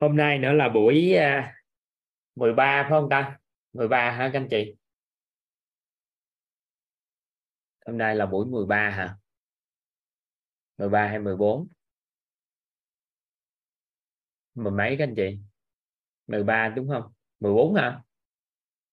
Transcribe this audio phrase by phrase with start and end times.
[0.00, 1.54] hôm nay nữa là buổi à,
[2.34, 3.38] 13 phải không ta?
[3.72, 4.74] 13 hả các anh chị?
[7.86, 9.16] Hôm nay là buổi 13 hả?
[10.78, 11.68] 13 hay 14
[14.54, 15.38] mười mấy các anh chị?
[16.26, 17.12] 13 đúng không?
[17.40, 18.02] 14 hả?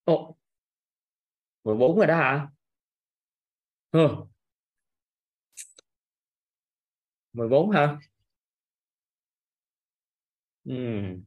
[0.04, 0.38] Ồ,
[1.64, 2.48] 14 rồi đó hả?
[3.92, 4.08] Ừ.
[7.34, 7.98] 14 hả?
[10.66, 11.24] Ừm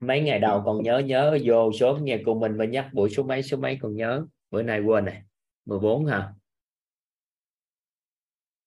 [0.00, 3.22] mấy ngày đầu còn nhớ nhớ vô số nghe cùng mình và nhắc buổi số
[3.22, 4.26] mấy số mấy còn nhớ.
[4.50, 5.22] Bữa nay quên này
[5.64, 6.32] 14 hả?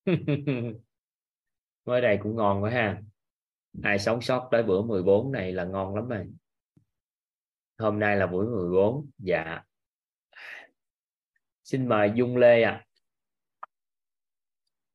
[1.85, 3.02] Mới đây cũng ngon quá ha.
[3.84, 6.27] Ai sống sót tới bữa 14 này là ngon lắm rồi
[7.77, 9.62] hôm nay là buổi 14 dạ.
[11.63, 12.71] Xin mời Dung Lê ạ.
[12.71, 12.85] À.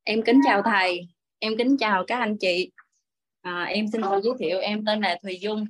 [0.05, 1.16] em kính chào thầy
[1.47, 2.71] em kính chào các anh chị.
[3.43, 5.65] À, em xin tự giới thiệu em tên là Thùy Dung.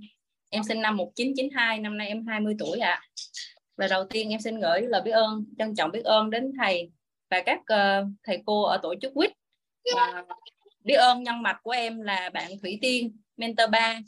[0.51, 2.91] Em sinh năm 1992 năm nay em 20 tuổi ạ.
[2.91, 3.03] À.
[3.77, 6.91] và đầu tiên em xin gửi lời biết ơn trân trọng biết ơn đến thầy
[7.31, 9.31] và các uh, thầy cô ở tổ chức quýt.
[9.97, 10.25] À,
[10.85, 14.01] biết ơn nhân mạch của em là bạn Thủy Tiên mentor 3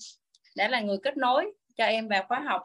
[0.57, 2.63] đã là người kết nối cho em vào khóa học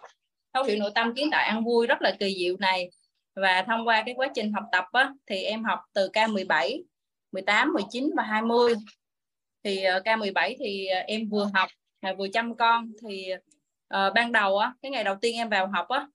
[0.53, 2.89] thấu hiểu nội tâm kiến tạo ăn vui rất là kỳ diệu này.
[3.35, 6.83] Và thông qua cái quá trình học tập á, thì em học từ K17
[7.33, 8.73] 18 19 và 20
[9.63, 11.69] thì ờ, K17 thì ờ, em vừa học
[12.17, 12.91] vừa chăm con.
[13.01, 13.27] Thì
[13.93, 16.07] uh, ban đầu á cái ngày đầu tiên em vào học á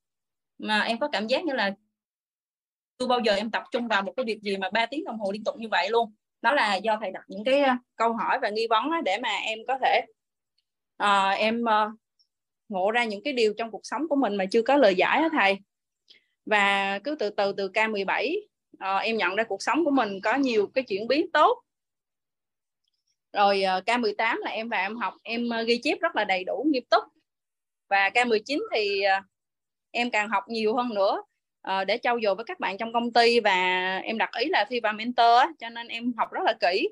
[0.58, 1.74] mà em có cảm giác như là
[2.98, 5.18] chưa bao giờ em tập trung vào một cái việc gì mà 3 tiếng đồng
[5.18, 6.14] hồ liên tục như vậy luôn.
[6.42, 7.62] Đó là do thầy đặt những cái
[7.96, 10.00] câu hỏi và nghi vấn để mà em có thể
[11.02, 11.98] uh, em uh,
[12.68, 15.20] ngộ ra những cái điều trong cuộc sống của mình mà chưa có lời giải
[15.22, 15.58] á thầy.
[16.46, 18.38] Và cứ từ từ từ K17
[18.76, 21.62] uh, em nhận ra cuộc sống của mình có nhiều cái chuyển biến tốt
[23.32, 26.44] rồi uh, K18 là em vào em học em uh, ghi chép rất là đầy
[26.44, 27.02] đủ nghiêm túc.
[27.90, 29.24] Và K19 thì uh,
[29.90, 31.22] em càng học nhiều hơn nữa
[31.86, 33.40] để trau dồi với các bạn trong công ty.
[33.40, 36.88] Và em đặt ý là thi vào mentor cho nên em học rất là kỹ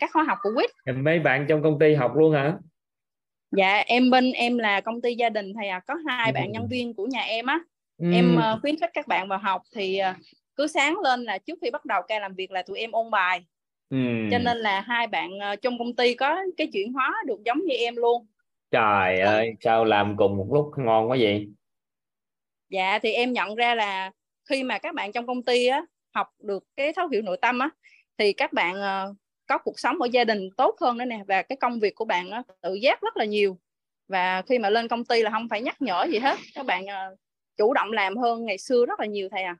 [0.00, 0.96] các khóa học của quýt.
[0.96, 2.54] Mấy bạn trong công ty học luôn hả?
[3.56, 6.34] Dạ em bên em là công ty gia đình thầy à có hai ừ.
[6.34, 7.60] bạn nhân viên của nhà em á.
[7.98, 8.12] Ừ.
[8.12, 10.00] em khuyến khích các bạn vào học thì
[10.56, 13.10] cứ sáng lên là trước khi bắt đầu ca làm việc là tụi em ôn
[13.10, 13.44] bài
[13.90, 13.96] ừ.
[14.30, 17.64] cho nên là hai bạn uh, trong công ty có cái chuyển hóa được giống
[17.64, 18.26] như em luôn.
[18.70, 21.48] Trời ơi sao làm cùng một lúc ngon quá vậy?
[22.70, 24.10] Dạ thì em nhận ra là
[24.48, 25.82] khi mà các bạn trong công ty á
[26.14, 27.70] học được cái thấu hiểu nội tâm á
[28.18, 29.16] thì các bạn uh,
[29.46, 32.04] có cuộc sống ở gia đình tốt hơn nữa nè và cái công việc của
[32.04, 33.58] bạn á, tự giác rất là nhiều.
[34.08, 36.84] Và khi mà lên công ty là không phải nhắc nhở gì hết các bạn
[36.84, 37.18] uh,
[37.56, 39.56] chủ động làm hơn ngày xưa rất là nhiều thầy à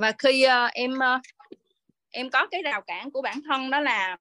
[0.00, 1.22] và khi uh, em uh,
[2.10, 4.16] em có cái rào cản của bản thân đó là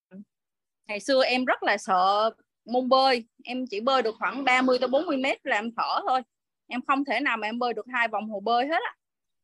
[0.88, 2.31] ngày xưa em rất là sợ
[2.66, 3.25] môn bơi.
[3.44, 6.22] Em chỉ bơi được khoảng 30 tới 40 mét là em thở thôi.
[6.67, 8.95] Em không thể nào mà em bơi được hai vòng hồ bơi hết á.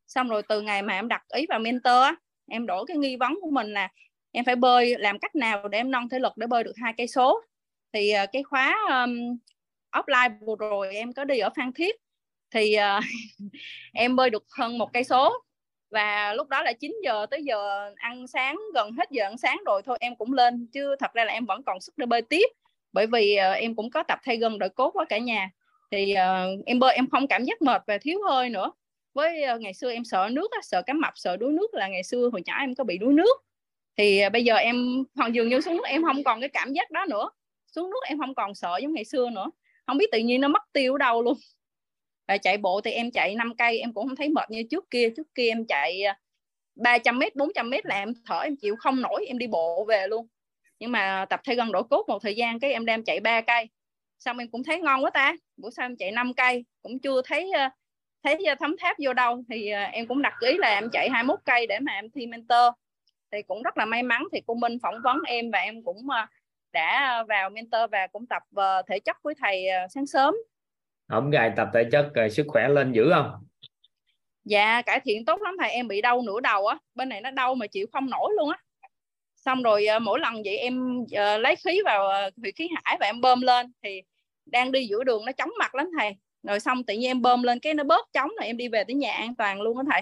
[0.08, 2.16] Xong rồi từ ngày mà em đặt ý vào mentor á
[2.48, 3.90] em đổi cái nghi vấn của mình là
[4.32, 6.94] em phải bơi làm cách nào để em nâng thể lực để bơi được hai
[6.98, 7.42] cây số.
[7.94, 9.38] Thì ờ, cái khóa um,
[9.92, 11.96] offline vừa rồi em có đi ở Phan Thiết.
[12.52, 13.04] Thì uh,
[13.94, 15.34] em bơi được hơn một cây số
[15.96, 19.62] và lúc đó là 9 giờ tới giờ ăn sáng gần hết giờ ăn sáng
[19.66, 20.68] rồi thôi em cũng lên.
[20.74, 22.48] Chứ thật ra là em vẫn còn sức để bơi tiếp.
[22.94, 25.50] Bởi vì uh, em cũng có tập thay gân đội cốt quá cả nhà.
[25.92, 28.72] Thì uh, em bơi em không cảm giác mệt và thiếu hơi nữa.
[29.14, 32.04] Với uh, ngày xưa em sợ nước sợ cá mập sợ đuối nước là ngày
[32.04, 33.44] xưa hồi nhỏ em có bị đuối nước.
[33.98, 36.74] Thì uh, bây giờ em hoàn dường như xuống nước em không còn cái cảm
[36.74, 37.30] giác đó nữa.
[37.68, 39.52] Xuống nước em không còn sợ giống ngày xưa nữa.
[39.88, 41.38] Không biết tự nhiên nó mất tiêu ở đâu luôn
[42.28, 44.90] và chạy bộ thì em chạy 5 cây, em cũng không thấy mệt như trước
[44.92, 45.10] kia.
[45.18, 46.20] Trước kia em chạy à,
[46.76, 50.08] 300 mét 400 mét là em thở, em chịu không nổi, em đi bộ về
[50.08, 50.28] luôn.
[50.80, 53.42] Nhưng mà tập thay gần đổi cốt một thời gian cái em đem chạy 3
[53.42, 53.70] cây.
[54.20, 55.36] Xong em cũng thấy ngon quá ta.
[55.58, 57.72] Buổi sau em chạy 5 cây, cũng chưa thấy à,
[58.24, 59.44] thấy à, thấm tháp vô đâu.
[59.50, 62.74] Thì em cũng đặt ý là em chạy 21 cây để mà em thi mentor.
[63.32, 66.08] Thì cũng rất là may mắn thì cô Minh phỏng vấn em và em cũng
[66.74, 68.44] đã vào mentor và cũng tập
[68.88, 70.36] thể chất với thầy sáng sớm
[71.08, 73.32] không gài tập thể chất rồi sức khỏe lên dữ không?
[74.46, 76.78] Dạ cải thiện tốt lắm thầy em bị đau nửa đầu á.
[76.96, 78.58] Bên này nó đau mà chịu không nổi luôn á.
[79.36, 82.98] Xong rồi uh, mỗi lần vậy em uh, lấy khí vào uh, thủy khí hải
[83.00, 84.02] và em bơm lên thì
[84.46, 86.16] đang đi giữa đường nó chóng mặt lắm thầy.
[86.44, 88.84] Rồi xong tự nhiên em bơm lên cái nó bớt chóng rồi em đi về
[88.84, 90.02] tới nhà an toàn luôn á thầy.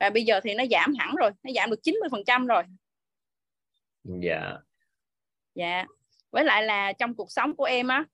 [0.00, 2.62] Và bây giờ thì nó giảm hẳn rồi nó giảm được 90 phần trăm rồi.
[4.04, 4.52] Dạ.
[5.54, 5.84] Dạ.
[6.30, 8.04] Với lại là trong cuộc sống của em á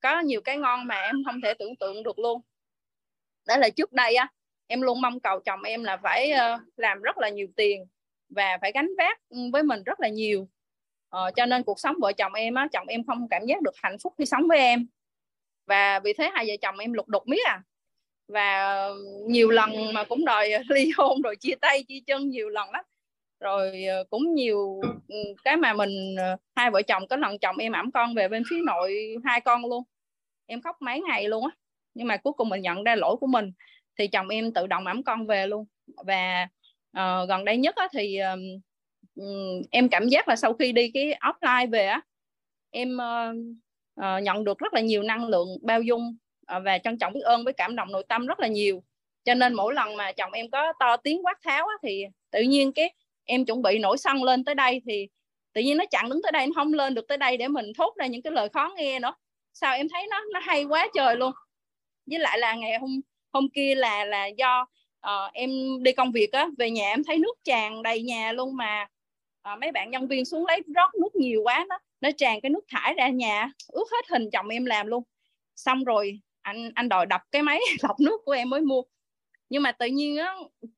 [0.00, 2.40] có nhiều cái ngon mà em không thể tưởng tượng được luôn.
[3.46, 4.28] Đó là trước đây á
[4.66, 7.86] em luôn mong cầu chồng em là phải ờ, làm rất là nhiều tiền
[8.28, 10.48] và phải gánh vác ừ, với mình rất là nhiều.
[11.08, 13.74] Ờ, cho nên cuộc sống vợ chồng em á chồng em không cảm giác được
[13.82, 14.86] hạnh phúc khi sống với em.
[15.66, 17.62] Và vì thế hai vợ chồng em lục đục miết à.
[18.28, 18.84] Và
[19.26, 22.84] nhiều lần mà cũng đòi ly hôn rồi chia tay chia chân nhiều lần lắm
[23.40, 27.56] rồi ờ, cũng nhiều ừ, cái mà mình ờ, hai vợ chồng có lần chồng
[27.56, 29.84] em ẵm con về bên phía nội hai con luôn.
[30.46, 31.50] Em khóc mấy ngày luôn á
[31.94, 33.52] nhưng mà cuối cùng mình nhận ra lỗi của mình
[33.98, 35.66] thì chồng em tự động ẵm con về luôn.
[36.06, 36.48] Và
[36.98, 41.18] uh, gần đây nhất á, thì um, em cảm giác là sau khi đi cái
[41.20, 42.00] offline về á
[42.70, 43.36] em uh,
[44.00, 46.16] uh, nhận được rất là nhiều năng lượng bao dung
[46.56, 48.82] uh, và trân trọng biết ơn với cảm động nội tâm rất là nhiều.
[49.24, 52.40] Cho nên mỗi lần mà chồng em có to tiếng quát tháo á, thì tự
[52.40, 52.94] nhiên cái
[53.28, 55.08] em chuẩn bị nổi xăng lên tới đây thì
[55.52, 57.72] tự nhiên nó chặn đứng tới đây nó không lên được tới đây để mình
[57.78, 59.14] thốt ra những cái lời khó nghe nữa.
[59.54, 61.32] Sao em thấy nó nó hay quá trời luôn.
[62.06, 63.00] Với lại là ngày hôm
[63.32, 64.66] hôm kia là là do
[65.06, 65.50] uh, em
[65.82, 68.86] đi công việc á về nhà em thấy nước tràn đầy nhà luôn mà
[69.52, 72.50] uh, mấy bạn nhân viên xuống lấy rót nước nhiều quá nó nó tràn cái
[72.50, 75.04] nước thải ra nhà ướt hết hình chồng em làm luôn.
[75.56, 78.82] Xong rồi anh anh đòi đập cái máy lọc nước của em mới mua
[79.48, 80.34] nhưng mà tự nhiên á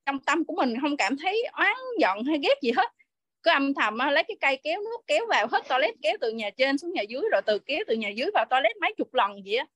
[0.07, 2.93] trong tâm của mình không cảm thấy oán giận hay ghét gì hết.
[3.43, 6.31] Cứ âm thầm á, lấy cái cây kéo nước kéo vào hết toilet kéo từ
[6.33, 9.15] nhà trên xuống nhà dưới rồi từ kéo từ nhà dưới vào toilet mấy chục
[9.15, 9.67] lần vậy á.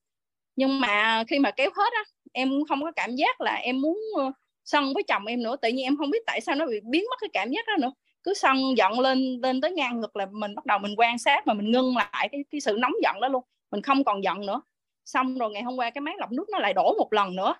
[0.56, 3.98] Nhưng mà khi mà kéo hết á em không có cảm giác là em muốn
[4.16, 4.32] ờ,
[4.64, 5.56] sân với chồng em nữa.
[5.62, 7.74] Tự nhiên em không biết tại sao nó bị biến mất cái cảm giác đó
[7.80, 7.92] nữa.
[8.22, 11.46] Cứ sân giận lên lên tới ngang ngực là mình bắt đầu mình quan sát
[11.46, 13.44] mà mình ngưng lại cái cái sự nóng giận đó luôn.
[13.70, 14.62] Mình không còn giận nữa.
[15.04, 17.54] Xong rồi ngày hôm qua cái máy lọc nước nó lại đổ một lần nữa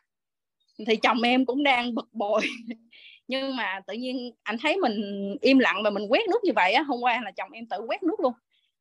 [0.87, 2.41] thì chồng em cũng đang bực bội.
[3.29, 5.01] Nhưng mà tự nhiên anh thấy mình
[5.41, 7.79] im lặng và mình quét nước như vậy á, hôm qua là chồng em tự
[7.87, 8.33] quét nước luôn.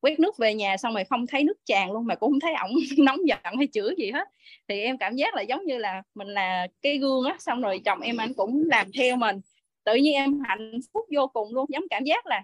[0.02, 2.54] Quét nước về nhà xong rồi không thấy nước tràn luôn mà cũng không thấy
[2.54, 4.28] ổng nóng giận hay chửi gì hết.
[4.68, 7.82] Thì em cảm giác là giống như là mình là cái gương á, xong rồi
[7.86, 9.42] chồng em anh cũng làm theo mình.
[9.84, 12.44] Tự nhiên em hạnh phúc vô cùng luôn, giống cảm giác là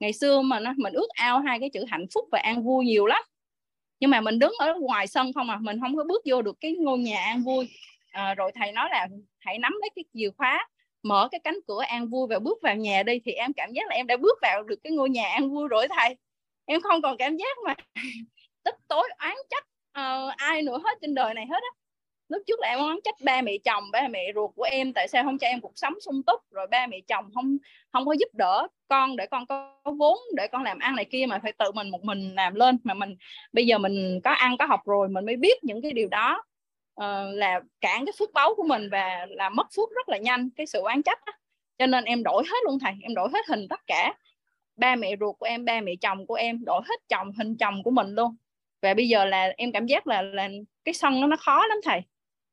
[0.00, 2.84] ngày xưa mà nó, mình ước ao hai cái chữ hạnh phúc và an vui
[2.84, 3.22] nhiều lắm.
[4.00, 6.56] Nhưng mà mình đứng ở ngoài sân không à mình không có bước vô được
[6.60, 7.68] cái ngôi nhà an vui
[8.10, 9.08] à, rồi thầy nói là
[9.38, 10.68] hãy nắm lấy cái chìa khóa
[11.02, 13.88] mở cái cánh cửa an vui và bước vào nhà đi thì em cảm giác
[13.88, 16.16] là em đã bước vào được cái ngôi nhà an vui rồi thầy.
[16.64, 17.74] Em không còn cảm giác mà
[18.64, 19.64] tức tối oán trách
[19.98, 21.70] uh, ai nữa hết trên đời này hết á.
[22.28, 25.08] Lúc trước là em oán trách ba mẹ chồng ba mẹ ruột của em tại
[25.08, 27.56] sao không cho em cuộc sống sung túc rồi ba mẹ chồng không
[27.92, 31.26] không có giúp đỡ con để con có vốn để con làm ăn này kia
[31.28, 33.16] mà phải tự mình một mình làm lên mà mình
[33.52, 36.42] bây giờ mình có ăn có học rồi mình mới biết những cái điều đó
[37.04, 40.50] uh, là cản cái phước báu của mình và là mất phước rất là nhanh
[40.56, 41.32] cái sự oán trách đó.
[41.78, 42.92] cho nên em đổi hết luôn thầy.
[43.02, 44.14] Em đổi hết hình tất cả.
[44.76, 47.82] Ba mẹ ruột của em ba mẹ chồng của em đổi hết chồng hình chồng
[47.82, 48.36] của mình luôn.
[48.82, 50.48] Và bây giờ là em cảm giác là là
[50.84, 52.00] cái sân nó nó khó lắm thầy.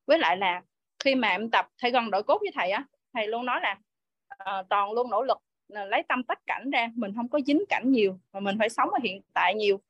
[0.06, 0.62] Với lại là
[1.04, 2.84] khi mà em tập thầy gần đổi cốt với thầy á
[3.14, 3.76] thầy luôn nói là
[4.32, 6.90] uh, toàn luôn nỗ lực là lấy tâm tách cảnh ra.
[6.94, 9.80] Mình không có dính cảnh nhiều mà mình phải sống ở hiện tại nhiều.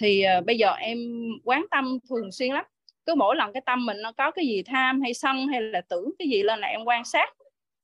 [0.00, 0.98] Thì uh, bây giờ em
[1.44, 2.64] quán tâm thường xuyên lắm
[3.06, 5.80] cứ mỗi lần cái tâm mình nó có cái gì tham hay sân hay là
[5.80, 7.28] tưởng cái gì lên là em quan sát.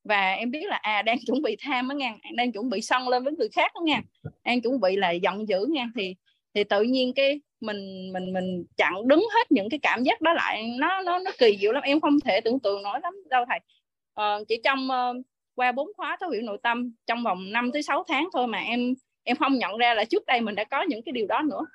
[0.03, 3.07] Và em biết là à đang chuẩn bị tham đó nha đang chuẩn bị sân
[3.09, 4.01] lên với người khác đó nha
[4.43, 6.15] đang chuẩn bị là giận dữ nha thì
[6.53, 10.33] thì tự nhiên cái mình mình mình chặn đứng hết những cái cảm giác đó
[10.33, 13.45] lại nó nó nó kỳ diệu lắm em không thể tưởng tượng nổi lắm đâu
[13.49, 13.59] thầy.
[14.13, 15.25] Ờ, chỉ trong uh,
[15.55, 18.59] qua bốn khóa thấu hiểu nội tâm trong vòng 5 tới 6 tháng thôi mà
[18.59, 18.93] em
[19.23, 21.65] em không nhận ra là trước đây mình đã có những cái điều đó nữa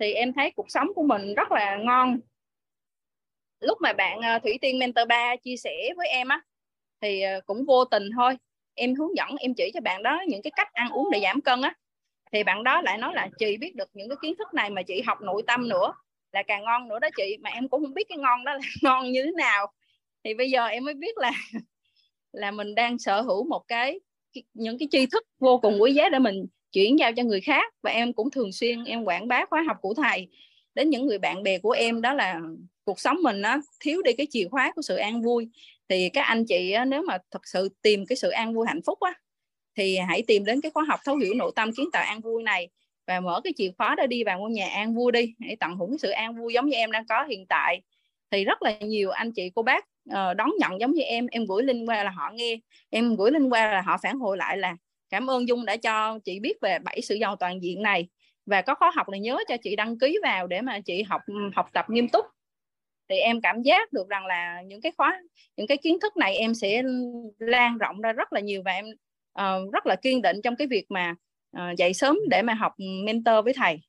[0.00, 2.18] thì em thấy cuộc sống của mình rất là ngon.
[3.60, 6.40] Lúc mà bạn ờ, thủy tiên mentor 3 chia sẻ với em á,
[7.00, 8.36] thì ờ, cũng vô tình thôi.
[8.74, 11.40] Em hướng dẫn, em chỉ cho bạn đó những cái cách ăn uống để giảm
[11.40, 11.74] cân á.
[12.32, 14.82] Thì bạn đó lại nói là chị biết được những cái kiến thức này mà
[14.82, 15.92] chị học nội tâm nữa
[16.32, 17.36] là càng ngon nữa đó chị.
[17.40, 19.72] Mà em cũng không biết cái ngon đó là ngon như thế nào.
[20.24, 21.30] Thì bây giờ em mới biết là
[22.32, 24.00] là mình đang sở hữu một cái,
[24.54, 27.74] những cái tri thức vô cùng quý giá để mình chuyển giao cho người khác.
[27.82, 30.28] Và em cũng thường xuyên, em quảng bá khóa học của thầy
[30.74, 32.02] đến những người bạn bè của em.
[32.02, 32.40] Đó là
[32.84, 35.48] cuộc sống mình nó thiếu đi cái chìa khóa của sự an vui.
[35.88, 39.00] Thì các anh chị nếu mà thật sự tìm cái sự an vui hạnh phúc
[39.00, 39.14] á,
[39.76, 42.42] thì hãy tìm đến cái khóa học thấu hiểu nội tâm kiến tạo an vui
[42.42, 42.68] này.
[43.06, 45.76] Và mở cái chìa khóa để đi vào ngôi nhà an vui đi, hãy tận
[45.76, 47.82] hưởng cái sự an vui giống như em đang có hiện tại.
[48.30, 51.26] Thì rất là nhiều anh chị, cô bác ờ, đón nhận giống như em.
[51.30, 52.58] Em gửi link qua là họ nghe,
[52.90, 54.76] em gửi link qua là họ phản hồi lại là
[55.10, 58.08] cảm ơn dung đã cho chị biết về bảy sự giàu toàn diện này.
[58.46, 61.20] Và có khóa học này nhớ cho chị đăng ký vào để mà chị học
[61.26, 62.26] ừ, học tập nghiêm túc.
[63.08, 65.20] Thì em cảm giác được rằng là những cái khóa
[65.56, 66.82] những cái kiến thức này em sẽ
[67.38, 68.86] lan rộng ra rất là nhiều và em
[69.40, 71.14] uh, rất là kiên định trong cái việc mà
[71.56, 73.80] uh, dậy sớm để mà học mentor với thầy.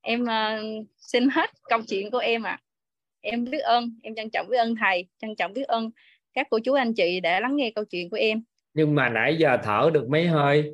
[0.00, 2.50] Em uh, xin hết câu chuyện của em ạ.
[2.50, 2.62] À.
[3.20, 5.90] em biết ơn em trân trọng biết ơn thầy trân trọng biết ơn
[6.34, 8.42] các cô chú anh chị đã lắng nghe câu chuyện của em
[8.74, 10.72] nhưng mà nãy giờ thở được mấy hơi?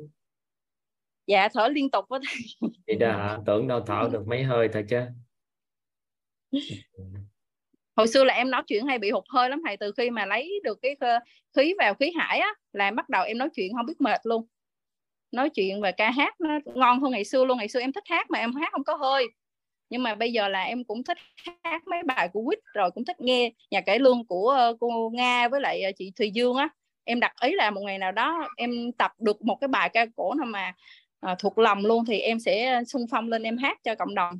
[1.27, 2.71] Dạ thở liên tục với thầy.
[2.87, 5.01] Thì đó tưởng đâu thở được mấy hơi thôi chứ.
[7.95, 10.25] Hồi xưa là em nói chuyện hay bị hụt hơi lắm thầy từ khi mà
[10.25, 10.95] lấy được cái
[11.55, 14.47] khí vào khí hải á là bắt đầu em nói chuyện không biết mệt luôn.
[15.31, 17.57] Nói chuyện và ca hát nó ngon hơn ngày xưa luôn.
[17.57, 19.27] Ngày xưa em thích hát mà em hát không có hơi.
[19.89, 21.17] Nhưng mà bây giờ là em cũng thích
[21.63, 25.47] hát mấy bài của Quýt rồi cũng thích nghe nhà cải lương của cô Nga
[25.47, 26.69] với lại chị Thùy Dương á
[27.07, 30.05] em đặt ý là một ngày nào đó em tập được một cái bài ca
[30.15, 30.73] cổ nào mà
[31.19, 34.39] à, thuộc lòng luôn thì em sẽ xung phong lên em hát cho cộng đồng.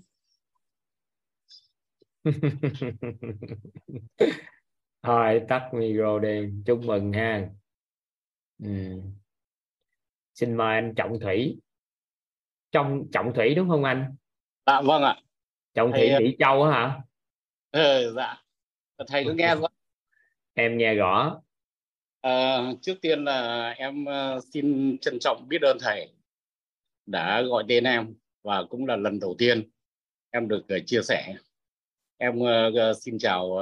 [5.03, 6.49] Thôi tắt micro đi.
[6.65, 7.49] Chúc mừng ha.
[8.63, 9.01] Ừ.
[10.33, 11.59] xin mời anh trọng thủy.
[12.71, 14.15] Trong trọng thủy đúng không anh?
[14.65, 15.15] Dạ vâng ạ.
[15.73, 17.01] Trọng thủy mỹ châu hả?
[17.71, 18.43] Ừ, dạ.
[19.07, 19.71] Thầy có nghe không?
[20.53, 21.41] Em nghe rõ
[22.21, 26.09] à, trước tiên là em ờ, xin trân trọng biết ơn thầy
[27.05, 29.69] đã gọi tên em và cũng là lần đầu tiên
[30.31, 31.35] em được ờ, chia sẻ.
[32.17, 32.39] Em
[33.01, 33.57] xin chào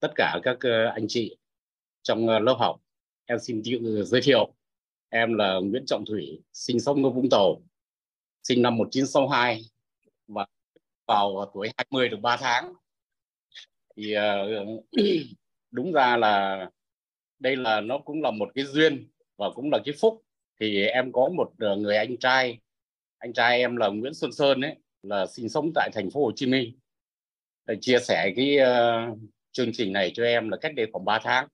[0.00, 0.58] tất cả các
[0.94, 1.36] anh chị
[2.02, 2.80] trong lớp học.
[3.26, 4.54] Em xin tự giới thiệu
[5.08, 7.62] em là Nguyễn Trọng Thủy sinh sống ở Vũng Tàu
[8.42, 9.62] sinh năm 1962
[10.26, 10.46] và
[11.06, 12.72] vào tuổi 20 được 3 tháng.
[13.96, 14.14] Thì
[15.70, 16.70] đúng ra là
[17.44, 20.22] đây là nó cũng là một cái duyên và cũng là cái phúc.
[20.60, 22.58] Thì em có một ờ, người anh trai.
[23.18, 26.32] Anh trai em là Nguyễn Xuân Sơn ấy là sinh sống tại thành phố Hồ
[26.36, 26.78] Chí Minh.
[27.66, 29.18] Để chia sẻ cái uh,
[29.52, 31.48] chương trình này cho em là cách đây khoảng 3 tháng.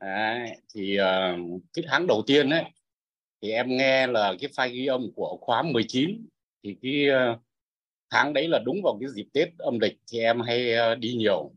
[0.00, 2.64] Đấy, thì uh, cái tháng đầu tiên ấy
[3.42, 6.26] thì em nghe là cái file ghi âm của khóa 19
[6.62, 7.38] thì cái uh,
[8.10, 11.14] tháng đấy là đúng vào cái dịp Tết âm lịch thì em hay uh, đi
[11.14, 11.52] nhiều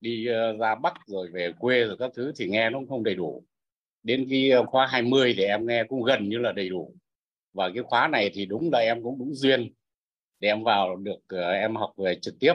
[0.00, 3.04] đi ờ, ra Bắc rồi về quê rồi các thứ thì nghe nó cũng không
[3.04, 3.44] đầy đủ.
[4.02, 6.94] Đến cái ờ, khóa 20 thì em nghe cũng gần như là đầy đủ.
[7.52, 9.72] Và cái khóa này thì đúng là em cũng đúng duyên.
[10.40, 12.54] Để em vào được ờ, em học về trực tiếp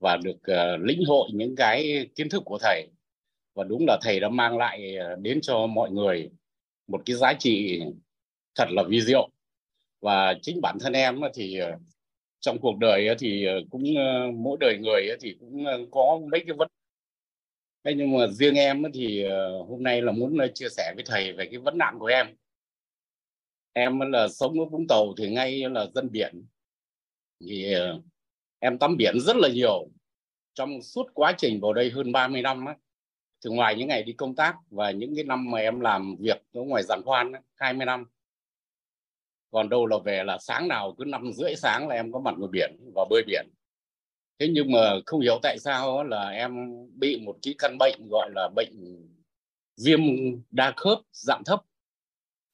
[0.00, 0.38] và được
[0.80, 2.88] lĩnh hội những cái kiến thức của thầy.
[3.54, 6.30] Và đúng là thầy đã mang lại đến cho mọi người
[6.86, 7.82] một cái giá trị
[8.54, 9.30] thật là vi diệu.
[10.00, 11.60] Và chính bản thân em thì
[12.40, 16.44] trong cuộc đời thì ờ, cũng ờ, mỗi đời người thì cũng ờ, có mấy
[16.46, 16.68] cái vấn
[17.84, 19.24] thế nhưng mà riêng em thì
[19.68, 22.26] hôm nay là muốn chia sẻ với thầy về cái vấn nạn của em.
[23.72, 26.46] Em là sống ở Vũng Tàu thì ngay là dân biển.
[27.40, 27.74] Thì
[28.58, 29.88] em tắm biển rất là nhiều.
[30.54, 32.76] Trong suốt quá trình vào đây hơn 30 năm á,
[33.44, 36.42] thì ngoài những ngày đi công tác và những cái năm mà em làm việc
[36.52, 38.04] ở ngoài giàn khoan 20 năm
[39.50, 42.34] còn đâu là về là sáng nào cứ năm rưỡi sáng là em có mặt
[42.38, 43.46] ngoài biển và bơi biển.
[44.38, 48.30] Thế nhưng mà không hiểu tại sao là em bị một cái căn bệnh gọi
[48.34, 48.72] là bệnh
[49.84, 50.00] viêm
[50.50, 51.60] đa khớp dạng thấp.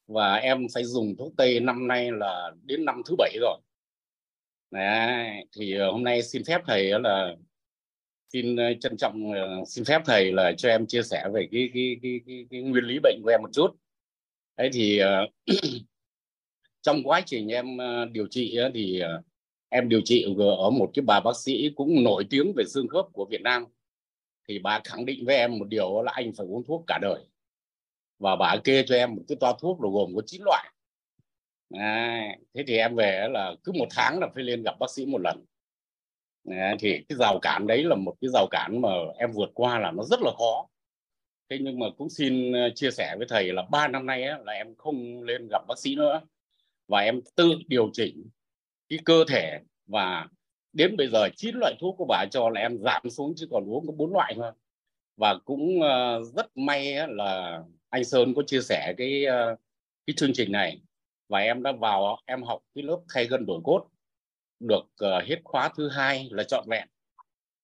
[0.07, 3.61] Và em phải dùng thuốc tây năm nay là đến năm thứ bảy rồi.
[4.71, 7.35] Đấy, thì hôm nay xin phép thầy là
[8.33, 11.71] xin ờ, trân trọng ờ, xin phép thầy là cho em chia sẻ về cái
[11.75, 13.69] cái cái cái, cái nguyên lý bệnh của em một chút.
[14.57, 15.27] Đấy thì ờ,
[16.85, 19.23] trong quá trình em ờ, điều trị thì ờ,
[19.69, 20.27] em điều trị
[20.59, 23.65] ở một cái bà bác sĩ cũng nổi tiếng về xương khớp của Việt Nam.
[24.49, 27.25] Thì bà khẳng định với em một điều là anh phải uống thuốc cả đời.
[28.19, 30.73] Và bà kê cho em một cái toa thuốc là gồm có 9 loại.
[31.75, 32.23] À,
[32.55, 35.21] thế thì em về là cứ một tháng là phải lên gặp bác sĩ một
[35.21, 35.45] lần.
[36.51, 38.89] À, thì cái rào cản đấy là một cái rào cản mà
[39.19, 40.69] em vượt qua là nó rất là khó.
[41.51, 44.39] Thế nhưng mà cũng xin ờ, chia sẻ với thầy là ba năm nay á,
[44.47, 46.21] là em không lên gặp bác sĩ nữa
[46.89, 48.29] và em tự điều chỉnh
[48.89, 50.29] cái cơ thể và
[50.73, 53.65] đến bây giờ chín loại thuốc của bà cho là em giảm xuống chứ còn
[53.71, 54.53] uống có bốn loại thôi.
[55.17, 59.59] Và cũng uh, rất may là anh Sơn có chia sẻ cái uh,
[60.07, 60.81] cái chương trình này.
[61.29, 63.87] Và em đã vào em học cái lớp thay gân đổi cốt
[64.61, 66.89] được uh, hết khóa thứ hai là trọn vẹn.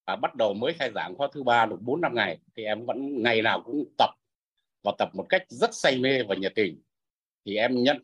[0.07, 2.87] Và bắt đầu mới khai giảng khóa thứ ba được 4 năm ngày thì em
[2.87, 4.11] vẫn ngày nào cũng tập
[4.83, 6.83] và tập một cách rất say mê và nhiệt tình.
[7.45, 8.03] Thì em nhận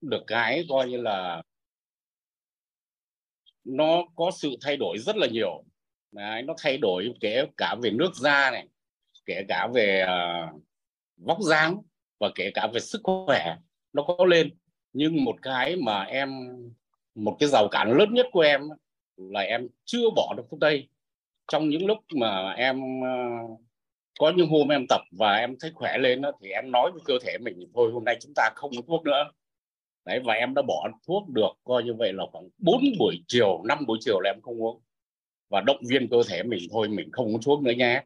[0.00, 1.42] được cái coi như là
[3.64, 5.64] nó có sự thay đổi rất là nhiều.
[6.12, 8.68] Đấy, nó thay đổi kể cả về nước da này
[9.26, 10.62] kể cả về uh,
[11.16, 11.76] vóc dáng
[12.18, 13.56] và kể cả về sức khỏe
[13.92, 14.50] nó có lên.
[14.92, 16.30] Nhưng một cái mà em
[17.14, 18.60] một cái rào cản lớn nhất của em
[19.16, 20.88] là em chưa bỏ được thuốc tây.
[21.52, 23.60] Trong những lúc mà em uh,
[24.18, 27.02] có những hôm em tập và em thấy khỏe lên đó, thì em nói với
[27.04, 29.30] cơ thể mình thôi hôm nay chúng ta không uống thuốc nữa
[30.06, 33.62] đấy và em đã bỏ thuốc được coi như vậy là khoảng 4 buổi chiều
[33.64, 34.80] 5 buổi chiều là em không uống.
[35.48, 38.04] Và động viên cơ thể mình thôi mình không uống thuốc nữa nhé.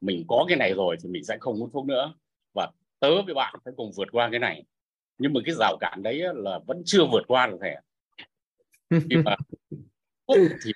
[0.00, 2.14] Mình có cái này rồi thì mình sẽ không uống thuốc nữa.
[2.54, 4.64] Và tớ với bạn phải cùng vượt qua cái này.
[5.18, 7.74] Nhưng mà cái rào cản đấy là vẫn chưa vượt qua được thầy
[8.90, 9.36] nhưng mà
[10.64, 10.72] thì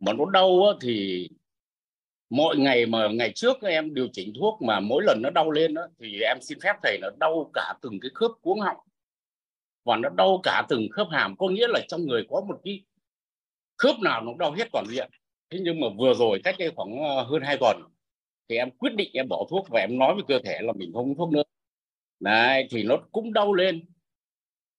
[0.00, 1.28] mà nó đau thì
[2.30, 5.74] mỗi ngày mà ngày trước em điều chỉnh thuốc mà mỗi lần nó đau lên
[5.74, 8.76] đó, thì em xin phép thầy là đau cả từng cái khớp cuống họng
[9.84, 11.36] và nó đau cả từng khớp hàm.
[11.36, 12.84] Có nghĩa là trong người có một cái
[13.78, 15.10] khớp nào nó đau hết toàn diện.
[15.50, 17.82] Thế nhưng mà vừa rồi cách đây khoảng ờ, hơn hai tuần
[18.48, 20.92] thì em quyết định em bỏ thuốc và em nói với cơ thể là mình
[20.94, 21.42] không uống thuốc nữa.
[22.20, 23.84] Đấy, thì nó cũng đau lên.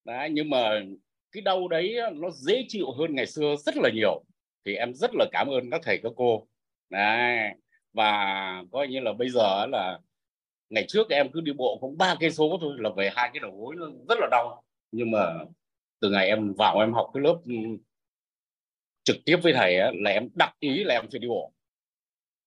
[0.06, 0.82] Đấy, nhưng mà
[1.32, 4.24] cái đau đấy nó dễ chịu hơn ngày xưa rất là nhiều.
[4.66, 6.48] Thì em rất là cảm ơn các thầy, các cô.
[6.90, 7.38] Đấy,
[7.94, 10.00] và coi như là bây giờ là
[10.70, 13.40] ngày trước em cứ đi bộ cũng ba cây số thôi là về hai cái
[13.40, 14.63] đầu gối, nó rất là đau
[14.94, 15.46] nhưng mà
[16.00, 17.54] từ ngày em vào em học cái lớp ừ,
[19.04, 21.54] trực tiếp với thầy ấy, là em đặt ý là em phải đi bộ.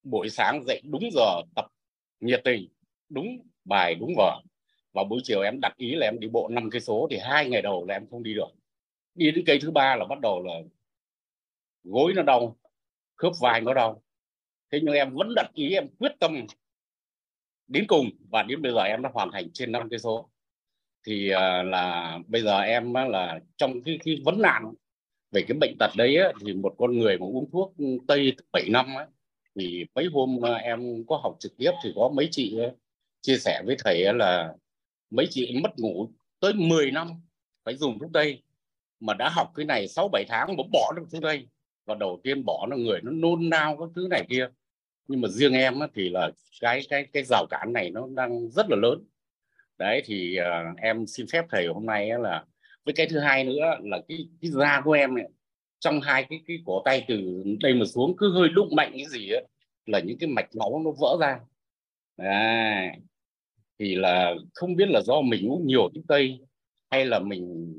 [0.02, 1.66] Buổi sáng dậy đúng giờ tập
[2.20, 2.68] nhiệt tình
[3.08, 3.26] đúng
[3.64, 4.40] bài đúng vở.
[4.92, 7.48] Và buổi chiều em đặt ý là em đi bộ năm cây số thì hai
[7.48, 8.48] ngày đầu là em không đi được.
[9.14, 10.54] Đi đến cây thứ ba là bắt đầu là
[11.84, 12.56] gối nó đau
[13.16, 14.02] khớp vai nó đau.
[14.72, 16.46] Thế nhưng em vẫn đặt ý em quyết tâm
[17.68, 18.10] đến cùng.
[18.30, 20.30] Và đến bây giờ em đã hoàn thành trên năm cây số
[21.06, 24.74] thì uh, là bây giờ em là trong cái, cái vấn nạn
[25.32, 27.74] về cái bệnh tật đấy á, thì một con người mà uống thuốc
[28.08, 29.06] tây 7 năm á,
[29.54, 32.78] thì mấy hôm uh, em có học trực tiếp thì có mấy chị uh,
[33.20, 34.54] chia sẻ với thầy là
[35.10, 36.08] mấy chị mất ngủ
[36.40, 37.08] tới 10 năm
[37.64, 38.42] phải dùng thuốc tây.
[39.00, 41.48] Mà đã học cái này 6 7 tháng mà bỏ được thuốc tây.
[41.86, 44.48] Và đầu tiên bỏ nó người nó nôn nao các thứ này kia.
[45.08, 48.66] Nhưng mà riêng em thì là cái cái cái rào cản này nó đang rất
[48.70, 49.04] là lớn
[49.78, 52.44] đấy thì uh, em xin phép thầy hôm nay là
[52.84, 55.24] với cái thứ hai nữa là cái cái da của em này,
[55.78, 59.06] trong hai cái cái cổ tay từ đây mà xuống cứ hơi đụng mạnh cái
[59.08, 59.40] gì á
[59.86, 61.40] là những cái mạch máu nó vỡ ra
[62.16, 62.90] đấy.
[63.78, 66.40] thì là không biết là do mình uống nhiều thuốc tây
[66.90, 67.74] hay là mình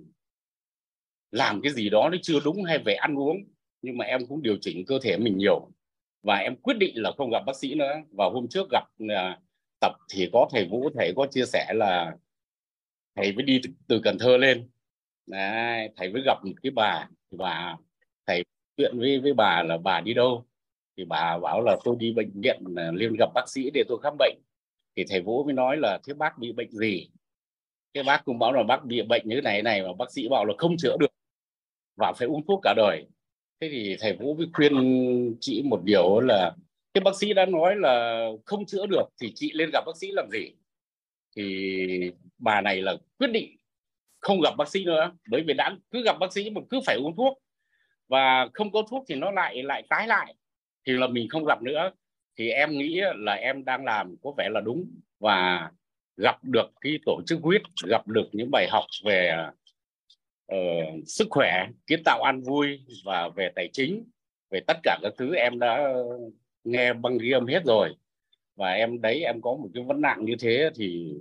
[1.31, 3.37] làm cái gì đó nó chưa đúng hay về ăn uống
[3.81, 5.71] nhưng mà em cũng điều chỉnh cơ thể mình nhiều
[6.23, 9.39] và em quyết định là không gặp bác sĩ nữa và hôm trước gặp uh,
[9.81, 12.15] tập thì có thầy Vũ thầy có chia sẻ là
[13.15, 14.69] thầy mới đi từ, từ Cần Thơ lên.
[15.25, 17.77] Đấy, thầy mới gặp một cái bà và
[18.27, 18.43] thầy
[18.77, 20.45] chuyện với với bà là bà đi đâu?
[20.97, 23.99] Thì bà bảo là tôi đi bệnh viện à, lên gặp bác sĩ để tôi
[24.03, 24.37] khám bệnh.
[24.95, 27.09] Thì thầy Vũ mới nói là thế bác bị bệnh gì?
[27.93, 29.83] Cái bác cũng bảo là bác bị bệnh như thế này này.
[29.83, 31.11] Mà bác sĩ bảo là không chữa được.
[31.95, 33.05] Và phải uống thuốc cả đời.
[33.61, 34.73] Thế thì thầy Vũ mới khuyên
[35.41, 36.55] chị một điều là
[36.97, 40.11] cái bác sĩ đã nói là không chữa được thì chị lên gặp bác sĩ
[40.11, 40.51] làm gì?
[41.35, 43.57] Thì bà này là quyết định
[44.19, 46.95] không gặp bác sĩ nữa bởi vì đã cứ gặp bác sĩ mà cứ phải
[46.95, 47.41] uống thuốc
[48.07, 50.35] và không có thuốc thì nó lại lại tái lại
[50.87, 51.91] thì là mình không gặp nữa.
[52.37, 54.85] Thì em nghĩ là em đang làm có vẻ là đúng
[55.19, 55.71] và
[56.17, 59.47] gặp được cái tổ chức huyết gặp được những bài học về
[60.53, 64.03] uh, sức khỏe kiến tạo an vui và về tài chính
[64.49, 65.93] về tất cả các thứ em đã
[66.71, 67.95] nghe băng ghi âm hết rồi.
[68.55, 71.13] Và em đấy em có một cái vấn nạn như thế thì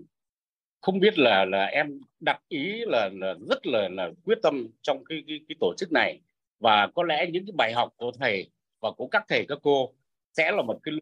[0.80, 5.04] không biết là là em đặt ý là là rất là là quyết tâm trong
[5.04, 6.20] cái cái, cái tổ chức này.
[6.59, 9.94] Và có lẽ những cái bài học của thầy và của các thầy các cô
[10.32, 10.94] sẽ là một cái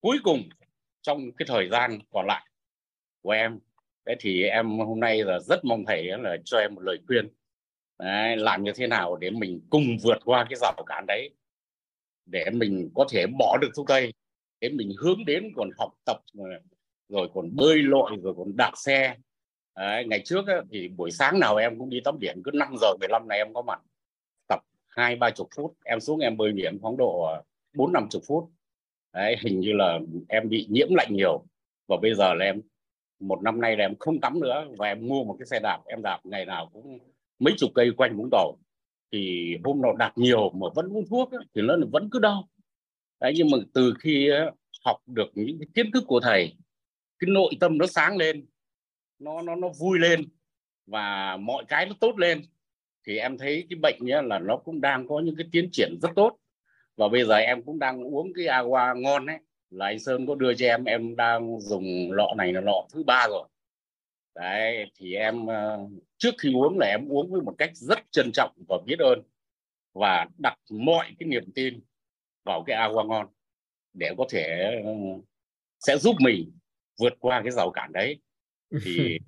[0.00, 0.42] cuối cùng
[1.02, 2.46] trong cái thời gian còn lại
[3.22, 3.58] của em.
[4.06, 7.28] Thế thì em hôm nay là rất mong thầy là cho em một lời khuyên.
[7.98, 11.30] Đấy, làm như thế nào để mình cùng vượt qua cái rào cản đấy
[12.30, 14.12] để mình có thể bỏ được thuốc tây
[14.60, 16.44] để mình hướng đến còn học tập ờ,
[17.08, 19.16] rồi còn bơi lội rồi còn đạp xe.
[19.76, 22.74] Đấy, ngày trước ấy, thì buổi sáng nào em cũng đi tắm biển cứ 5
[22.80, 23.80] giờ 15 này em có mặt
[24.48, 27.42] tập hai ba chục phút em xuống em bơi biển khoảng độ ờ,
[27.74, 28.50] bốn năm chục phút.
[29.12, 31.44] Đấy, hình như là em bị nhiễm lạnh nhiều
[31.88, 32.60] và bây giờ là em
[33.20, 35.80] một năm nay là em không tắm nữa và em mua một cái xe đạp
[35.86, 36.98] em đạp ngày nào cũng
[37.38, 38.56] mấy chục cây quanh vũng tàu
[39.12, 42.48] thì hôm nào đạt nhiều mà vẫn uống thuốc ấy, thì nó vẫn cứ đau.
[43.20, 44.30] Đấy nhưng mà từ khi
[44.84, 46.56] học được những cái kiến thức của thầy
[47.18, 48.46] cái nội tâm nó sáng lên
[49.18, 50.28] nó nó nó vui lên
[50.86, 52.42] và mọi cái nó tốt lên
[53.06, 55.98] thì em thấy cái bệnh nhá là nó cũng đang có những cái tiến triển
[56.02, 56.36] rất tốt.
[56.96, 59.38] Và bây giờ em cũng đang uống cái agua ngon đấy
[59.70, 63.02] là anh Sơn có đưa cho em em đang dùng lọ này là lọ thứ
[63.02, 63.48] ba rồi
[64.40, 65.78] đấy thì em ờ,
[66.18, 69.22] trước khi uống là em uống với một cách rất trân trọng và biết ơn
[69.92, 71.80] và đặt mọi cái niềm tin
[72.44, 73.26] vào cái agua ngon
[73.92, 74.92] để có thể ờ,
[75.80, 76.52] sẽ giúp mình
[76.98, 78.20] vượt qua cái rào cản đấy.
[78.84, 79.18] Thì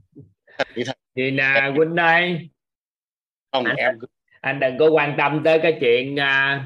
[1.17, 2.49] thì là huynh đây
[3.53, 3.99] không anh, em
[4.41, 6.63] anh đừng có quan tâm tới cái chuyện uh,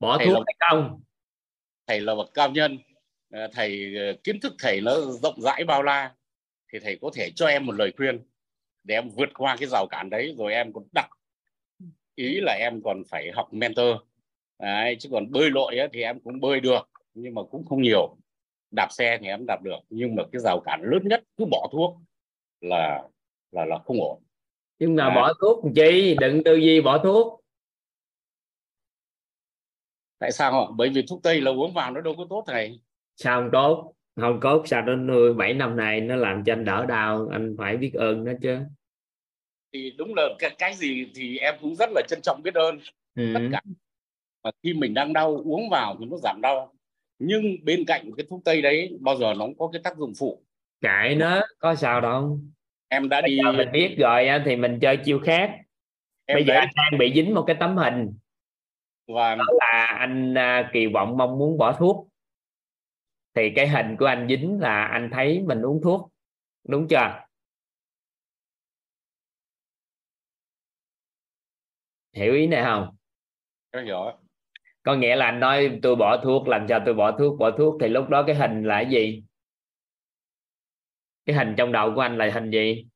[0.00, 1.02] bỏ thầy thuốc là, hay không?
[1.86, 2.78] Thầy là bậc cao nhân.
[3.52, 3.94] Thầy
[4.24, 6.14] kiến thức thầy nó rộng rãi bao la
[6.72, 8.22] thì thầy có thể cho em một lời khuyên
[8.84, 11.08] để em vượt qua cái rào cản đấy rồi em còn đặt
[12.14, 13.96] ý là em còn phải học mentor.
[14.58, 17.82] Đấy, chứ còn bơi lội ấy, thì em cũng bơi được nhưng mà cũng không
[17.82, 18.16] nhiều.
[18.70, 21.68] Đạp xe thì em đạp được nhưng mà cái rào cản lớn nhất cứ bỏ
[21.72, 21.96] thuốc
[22.60, 23.02] là
[23.52, 24.22] là là không ổn.
[24.78, 25.14] Nhưng mà à.
[25.14, 26.16] bỏ thuốc chi?
[26.20, 27.40] Đừng tư duy bỏ thuốc.
[30.18, 32.80] Tại sao bởi vì thuốc tây là uống vào nó đâu có tốt thầy.
[33.16, 36.64] Sao không tốt không tốt sao nó nuôi 7 năm này nó làm cho anh
[36.64, 38.58] đỡ đau anh phải biết ơn nó chứ.
[39.72, 42.78] Thì đúng là cái, cái gì thì em cũng rất là trân trọng biết ơn.
[43.14, 43.32] Ừ.
[43.34, 43.60] tất cả
[44.44, 46.72] mà khi mình đang đau uống vào thì nó giảm đau.
[47.18, 50.12] Nhưng bên cạnh cái thuốc tây đấy bao giờ nó cũng có cái tác dụng
[50.18, 50.42] phụ.
[50.80, 52.38] Cãi nó có sao đâu.
[52.88, 55.56] Em đã Bây đi mình biết rồi thì mình chơi chiêu khác.
[56.26, 58.12] Em bây giờ anh đang bị dính một cái tấm hình.
[59.08, 62.08] Và đó là anh à, kỳ vọng mong muốn bỏ thuốc
[63.34, 66.12] thì cái hình của anh dính là anh thấy mình uống thuốc
[66.68, 67.24] đúng chưa?
[72.12, 72.96] Hiểu ý này không?
[73.72, 74.12] Có hiểu
[74.82, 77.76] có nghĩa là anh nói tôi bỏ thuốc làm sao tôi bỏ thuốc bỏ thuốc
[77.80, 79.22] thì lúc đó cái hình là cái gì?
[81.26, 82.86] Cái hình trong đầu của anh là hình gì?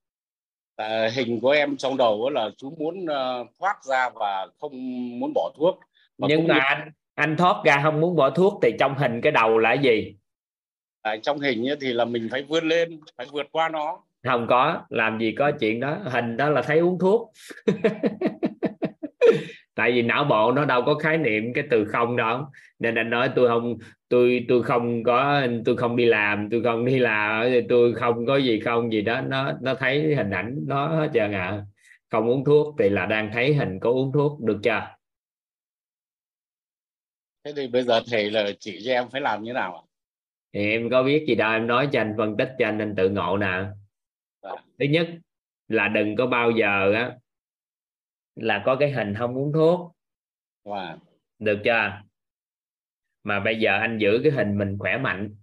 [0.76, 4.72] À, hình của em trong đầu là chú muốn uh, thoát ra và không
[5.20, 5.80] muốn bỏ thuốc
[6.18, 6.60] mà nhưng mà như...
[6.60, 9.84] anh anh thoát ra không muốn bỏ thuốc thì trong hình cái đầu là cái
[9.84, 10.16] gì
[11.06, 14.02] à, trong hình thì là mình phải vươn lên phải vượt qua nó.
[14.24, 15.98] Không có làm gì có chuyện đó.
[16.04, 17.32] Hình đó là thấy uống thuốc.
[19.74, 22.46] Tại vì não bộ nó đâu có khái niệm cái từ không đâu.
[22.78, 26.84] Nên anh nói tôi không tôi tôi không có tôi không đi làm tôi không
[26.84, 29.20] đi làm tôi không có gì không gì đó.
[29.20, 31.62] Nó nó thấy hình ảnh nó hết trơn à.
[32.10, 34.82] Không uống thuốc thì là đang thấy hình có uống thuốc được chưa?
[37.44, 39.85] Thế thì bây giờ thầy là chỉ cho em phải làm như nào ạ
[40.56, 42.94] thì em có biết gì đâu em nói cho anh phân tích cho anh anh
[42.96, 43.72] tự ngộ nè à.
[44.78, 45.08] thứ nhất
[45.68, 47.16] là đừng có bao giờ á
[48.34, 49.96] là có cái hình không uống thuốc.
[50.64, 50.98] Wow.
[51.38, 52.02] được chưa?
[53.22, 55.36] Mà bây giờ anh giữ cái hình mình khỏe mạnh.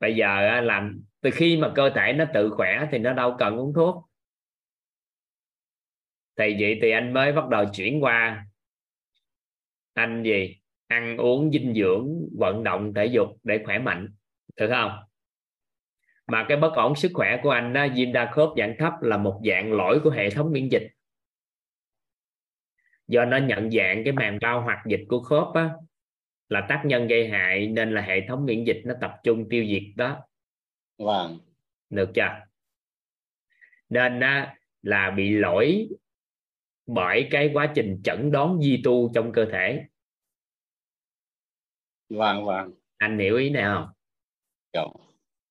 [0.00, 3.56] Bây giờ làm từ khi mà cơ thể nó tự khỏe thì nó đâu cần
[3.56, 4.04] uống thuốc.
[6.36, 8.46] Thì vậy thì anh mới bắt đầu chuyển qua.
[9.94, 10.56] Anh gì
[10.88, 14.08] ăn uống dinh dưỡng vận động thể dục để khỏe mạnh
[14.56, 14.90] được không?
[16.26, 19.16] Mà cái bất ổn sức khỏe của anh đó viêm đa khớp dạng thấp là
[19.16, 20.88] một dạng lỗi của hệ thống miễn dịch.
[23.08, 25.70] Do nó nhận dạng cái màng bao hoạt dịch của khớp á,
[26.48, 29.66] là tác nhân gây hại nên là hệ thống miễn dịch nó tập trung tiêu
[29.68, 30.20] diệt đó.
[30.98, 31.38] Vâng.
[31.90, 32.40] Được chưa?
[33.88, 35.88] Nên á, là bị lỗi
[36.86, 39.84] bởi cái quá trình chẩn đoán di tu trong cơ thể
[42.08, 42.70] vâng vâng.
[42.96, 43.88] Anh hiểu ý này không?
[44.72, 44.82] Dạ.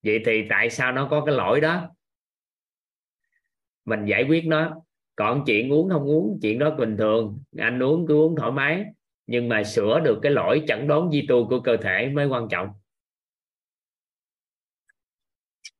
[0.02, 1.88] vậy thì tại sao nó có cái lỗi đó?
[3.84, 4.82] Mình giải quyết nó.
[5.16, 7.42] Còn chuyện uống không uống chuyện đó bình thường.
[7.58, 8.84] Anh uống cứ uống thoải mái.
[9.26, 12.48] Nhưng mà sửa được cái lỗi chẩn đoán di tu của cơ thể mới quan
[12.48, 12.68] trọng.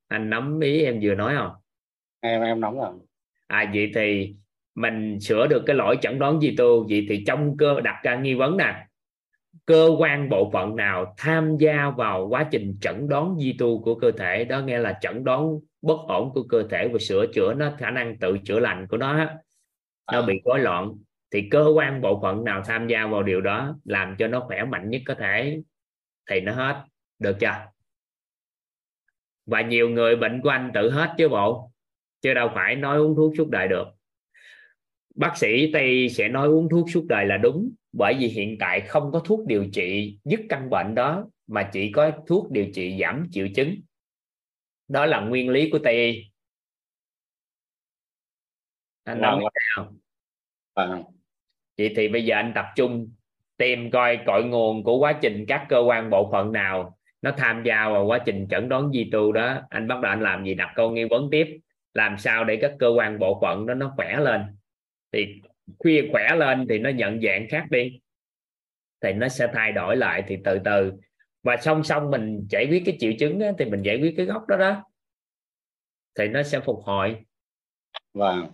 [0.08, 1.52] Anh nắm ý em vừa nói không?
[2.20, 2.92] Em em nóng rồi.
[3.46, 4.34] À vậy thì
[4.74, 6.86] mình sửa được cái lỗi chẩn đoán di tu.
[6.88, 8.87] Vậy thì trong cơ đặt ra nghi vấn nè
[9.68, 13.94] cơ quan bộ phận nào tham gia vào quá trình chẩn đoán di tu của
[13.94, 14.44] cơ thể?
[14.44, 17.90] Đó nghe là chẩn đoán bất ổn của cơ thể và sửa chữa nó khả
[17.90, 19.26] năng tự chữa lành của nó
[20.12, 20.94] nó bị rối loạn.
[21.30, 24.64] Thì cơ quan bộ phận nào tham gia vào điều đó làm cho nó khỏe
[24.64, 25.60] mạnh nhất có thể?
[26.30, 26.84] Thì nó hết.
[27.18, 27.54] Được chưa?
[29.46, 31.70] Và nhiều người bệnh của anh tự hết chứ bộ.
[32.20, 33.97] Chứ đâu phải nói uống thuốc suốt đời được
[35.18, 38.80] bác sĩ tây sẽ nói uống thuốc suốt đời là đúng bởi vì hiện tại
[38.80, 42.98] không có thuốc điều trị dứt căn bệnh đó mà chỉ có thuốc điều trị
[43.00, 43.74] giảm triệu chứng.
[44.88, 45.94] Đó là nguyên lý của tây.
[45.96, 46.30] Y
[49.04, 49.98] anh nói không
[50.74, 51.02] à.
[51.78, 53.12] vậy thì bây giờ anh tập trung
[53.56, 57.62] tìm coi cội nguồn của quá trình các cơ quan bộ phận nào nó tham
[57.64, 59.60] gia vào quá trình chẩn đoán di tu đó.
[59.70, 60.54] Anh bắt đầu anh làm gì?
[60.54, 61.58] Đặt câu nghi vấn tiếp.
[61.94, 64.57] Làm sao để các cơ quan bộ phận đó nó khỏe lên
[65.12, 65.40] thì
[65.78, 68.00] khuya khỏe lên thì nó nhận dạng khác đi.
[69.00, 70.92] Thì nó sẽ thay đổi lại thì từ từ.
[71.42, 74.26] Và song song mình giải quyết cái triệu chứng đó, thì mình giải quyết cái
[74.26, 74.84] gốc đó đó.
[76.18, 77.16] Thì nó sẽ phục hồi.
[78.14, 78.50] Vâng.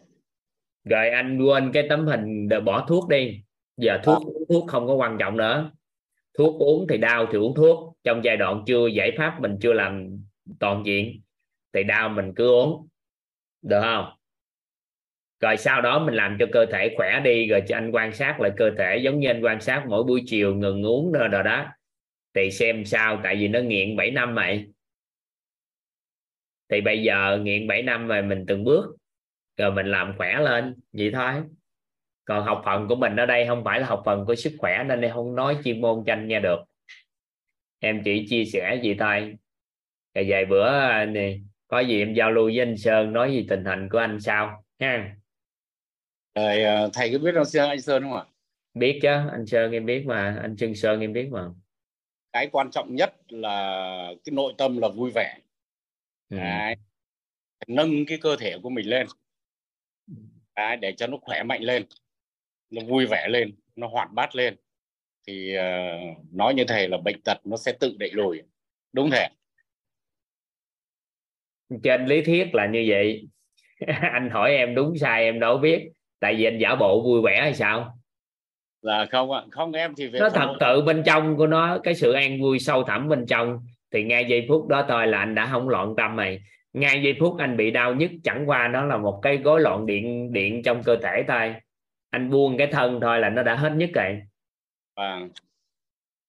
[0.84, 3.42] Rồi anh quên cái tấm hình để bỏ thuốc đi.
[3.76, 4.24] Giờ thuốc à.
[4.26, 5.70] uống thuốc không có quan trọng nữa.
[6.38, 7.96] Thuốc uống thì đau thì uống thuốc.
[8.04, 10.18] Trong giai đoạn chưa giải pháp mình chưa làm
[10.58, 11.20] toàn diện
[11.72, 12.88] thì đau mình cứ uống.
[13.62, 14.12] Được không
[15.40, 18.40] rồi sau đó mình làm cho cơ thể khỏe đi rồi cho anh quan sát
[18.40, 21.42] lại cơ thể giống như anh quan sát mỗi buổi chiều ngừng uống đó, đó
[21.42, 21.66] đó.
[22.34, 24.66] Thì xem sao tại vì nó nghiện 7 năm vậy
[26.68, 28.96] thì bây giờ nghiện 7 năm rồi mình từng bước
[29.56, 31.32] rồi mình làm khỏe lên vậy thôi.
[32.24, 34.84] Còn học phần của mình ở đây không phải là học phần của sức khỏe
[34.88, 36.58] nên em không nói chuyên môn cho anh nghe được.
[37.78, 39.36] Em chỉ chia sẻ gì thôi.
[40.14, 43.46] Rồi vài bữa à, này có gì em giao lưu với anh Sơn nói gì
[43.48, 45.16] tình hình của anh sao ha
[46.34, 48.24] rồi ờ, thầy có biết anh Sơn không ạ?
[48.74, 51.48] Biết chứ anh Sơn em biết mà anh Trương Sơn em biết mà.
[52.32, 55.38] Cái quan trọng nhất là cái nội tâm là vui vẻ.
[56.28, 56.36] Ừ.
[56.36, 56.76] Đấy.
[57.66, 59.06] nâng cái cơ thể của mình lên.
[60.56, 61.84] Đấy, để cho nó khỏe mạnh lên
[62.70, 64.56] nó vui vẻ lên nó hoạt bát lên.
[65.26, 68.42] Thì uh, nói như thầy là bệnh tật nó sẽ tự đẩy lùi
[68.92, 69.28] đúng thế
[71.82, 73.28] trên lý thuyết là như vậy.
[74.12, 75.90] Anh hỏi em đúng sai em đâu biết
[76.20, 77.98] tại vì anh giả bộ vui vẻ hay sao?
[78.82, 81.94] Là không ạ không em thì về nó thật sự bên trong của nó cái
[81.94, 83.58] sự an vui sâu thẳm bên trong.
[83.92, 86.40] Thì ngay giây phút đó thôi là anh đã không loạn tâm này
[86.74, 89.86] ngay giây phút anh bị đau nhất chẳng qua nó là một cái gối loạn
[89.86, 91.54] điện điện trong cơ thể thôi.
[92.10, 94.22] Anh buông cái thân thôi là nó đã hết nhất rồi.
[94.94, 95.20] À.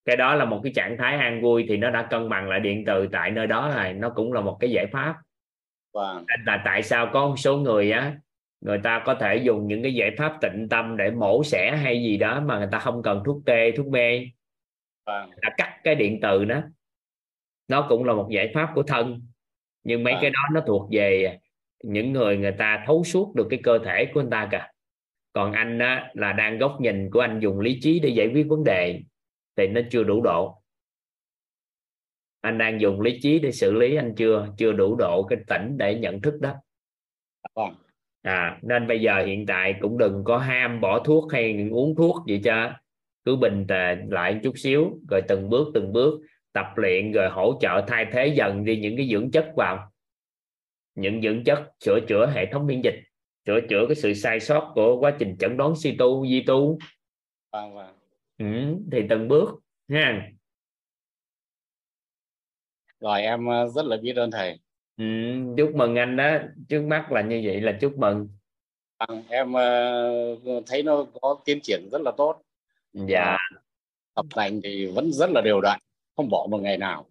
[0.06, 2.60] cái đó là một cái trạng thái an vui thì nó đã cân bằng lại
[2.60, 3.94] điện từ tại nơi đó rồi.
[3.94, 5.16] Nó cũng là một cái giải pháp.
[5.94, 6.26] Vâng.
[6.46, 8.16] là tại sao có một số người á
[8.66, 12.04] người ta có thể dùng những cái giải pháp tịnh tâm để mổ xẻ hay
[12.04, 14.28] gì đó mà người ta không cần thuốc tê thuốc mê
[15.06, 15.30] vâng.
[15.42, 16.62] ta cắt cái điện từ đó
[17.68, 19.22] nó cũng là một giải pháp của thân
[19.84, 20.22] nhưng mấy vâng.
[20.22, 21.40] cái đó nó thuộc về
[21.84, 24.72] những người người ta thấu suốt được cái cơ thể của người ta cả
[25.34, 28.48] còn anh á, là đang góc nhìn của anh dùng lý trí để giải quyết
[28.50, 29.02] vấn đề
[29.56, 30.62] thì nó chưa đủ độ
[32.42, 35.78] anh đang dùng lý trí để xử lý anh chưa chưa đủ độ cái tỉnh
[35.78, 36.54] để nhận thức đó
[37.56, 37.76] vâng.
[38.26, 42.16] À nên bây giờ hiện tại cũng đừng có ham bỏ thuốc hay uống thuốc
[42.28, 42.72] gì cho
[43.26, 46.22] cứ bình tề lại chút xíu rồi từng bước từng bước
[46.54, 49.92] tập luyện rồi hỗ trợ thay thế dần đi những cái dưỡng chất vào.
[50.96, 52.96] Những dưỡng chất sửa chữa hệ thống miễn dịch
[53.46, 56.78] sửa chữa cái sự sai sót của quá trình chẩn đoán suy tu di tu.
[57.52, 57.96] Vâng vâng.
[58.38, 58.46] Ừ,
[58.92, 59.50] thì từng bước
[59.90, 60.30] ha.
[63.00, 64.60] Rồi em ờ, rất là biết ơn thầy
[64.98, 65.06] ừ,
[65.58, 66.38] chúc mừng anh đó.
[66.70, 68.30] Trước mắt là như vậy là chúc mừng.
[69.00, 72.42] Vâng, em uh, thấy nó có tiến triển rất là tốt.
[72.94, 73.38] Dạ.
[74.16, 75.80] Tập lành thì vẫn rất là đều đặn
[76.18, 77.06] không bỏ một ngày nào.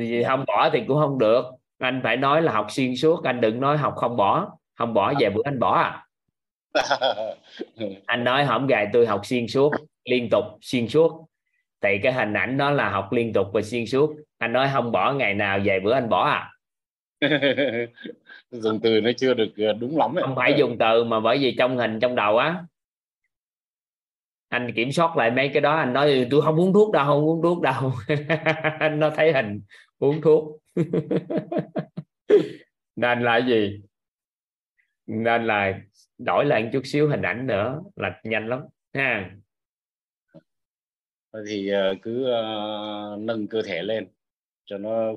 [0.00, 1.44] Thì không bỏ thì cũng không được.
[1.78, 4.56] Anh phải nói là học xuyên suốt anh đừng nói học không bỏ.
[4.74, 6.02] Không bỏ vài bữa anh bỏ à.
[8.06, 9.72] Anh nói hổng gài tôi học xuyên suốt
[10.04, 11.26] liên tục xuyên suốt.
[11.80, 14.14] Thì cái hình ảnh đó là học liên tục và xuyên suốt.
[14.38, 16.52] Anh nói không bỏ ngày nào vài bữa anh bỏ à
[18.50, 20.22] dùng từ nó chưa được ờ, đúng lắm ấy.
[20.22, 22.64] không phải dùng từ mà bởi vì trong hình trong đầu á
[24.48, 27.24] anh kiểm soát lại mấy cái đó anh nói tôi không uống thuốc đâu không
[27.24, 27.92] uống thuốc đâu.
[28.78, 29.62] Anh nó thấy hình
[29.98, 30.60] uống thuốc.
[32.96, 33.82] Nên là gì?
[35.06, 35.80] Nên là
[36.18, 38.60] đổi lại một chút xíu hình ảnh nữa là nhanh lắm
[38.94, 39.30] ha.
[41.48, 44.08] Thì ờ, cứ uh, nâng cơ thể lên
[44.64, 45.12] cho nó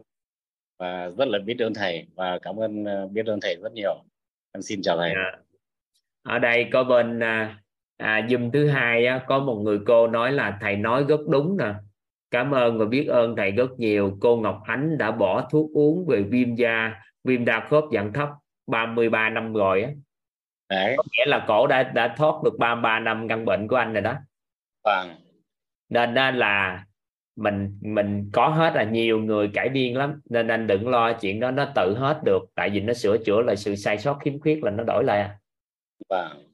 [0.80, 4.04] và rất là biết ơn thầy và cảm ơn uh, biết ơn thầy rất nhiều.
[4.52, 5.12] Em xin chào thầy.
[5.12, 5.38] À.
[6.24, 7.60] ở đây có bên à,
[7.98, 11.58] à, zoom thứ hai á, có một người cô nói là thầy nói rất đúng
[11.58, 11.74] nè.
[12.32, 14.18] Cảm ơn và biết ơn thầy rất nhiều.
[14.22, 18.30] Cô Ngọc Ánh đã bỏ thuốc uống về viêm da viêm đa khớp dạng thấp
[18.68, 19.92] 33 năm rồi á.
[20.70, 20.94] Đấy.
[20.98, 24.02] có nghĩa là cổ đã đã thoát được 33 năm căn bệnh của anh rồi
[24.02, 24.16] đó.
[24.84, 25.16] Vâng.
[25.90, 26.86] Nên là
[27.40, 31.40] mình mình có hết là nhiều người cải biên lắm nên anh đừng lo chuyện
[31.40, 34.40] đó nó tự hết được tại vì nó sửa chữa lại sự sai sót khiếm
[34.40, 35.38] khuyết là nó đổi lại à.
[36.10, 36.46] vâng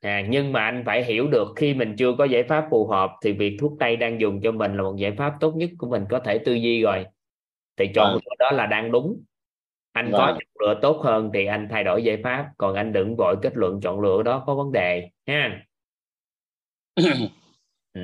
[0.00, 3.10] à, nhưng mà anh phải hiểu được khi mình chưa có giải pháp phù hợp
[3.22, 5.90] thì việc thuốc tây đang dùng cho mình là một giải pháp tốt nhất của
[5.90, 7.06] mình có thể tư duy rồi
[7.76, 8.22] thì chọn vâng.
[8.38, 9.22] đó là đang đúng
[9.92, 10.20] anh vâng.
[10.20, 13.36] có chọn lựa tốt hơn thì anh thay đổi giải pháp còn anh đừng vội
[13.42, 15.66] kết luận chọn lựa đó có vấn đề ha
[17.92, 18.00] ừ.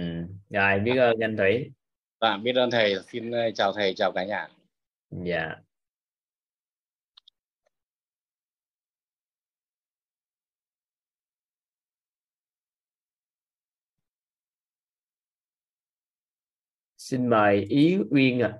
[0.50, 1.70] rồi biết ơn anh thủy
[2.22, 4.48] dạ biết ơn thầy xin chào thầy chào cả nhà.
[5.10, 5.56] Dạ.
[16.96, 18.48] Xin mời ý uyên ạ.
[18.48, 18.58] À.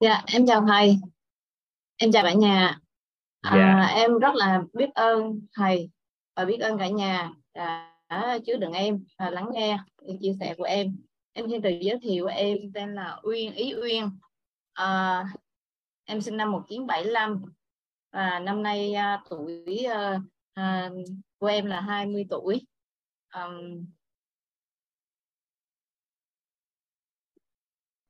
[0.00, 0.96] dạ em chào thầy.
[1.96, 2.78] Em chào cả nhà.
[3.40, 3.94] À, dạ.
[3.94, 5.90] em rất là biết ơn thầy
[6.34, 7.32] và biết ơn cả nhà
[8.06, 10.96] À, chứ đừng em à, lắng nghe những chia sẻ của em.
[11.32, 14.10] Em xin tự giới thiệu em tên là Uyên Ý Uyên.
[14.72, 15.24] À,
[16.04, 17.42] em sinh năm 1975
[18.12, 20.20] và năm nay à, tuổi à,
[20.54, 20.90] à,
[21.38, 22.66] của em là 20 tuổi.
[23.34, 23.86] Um,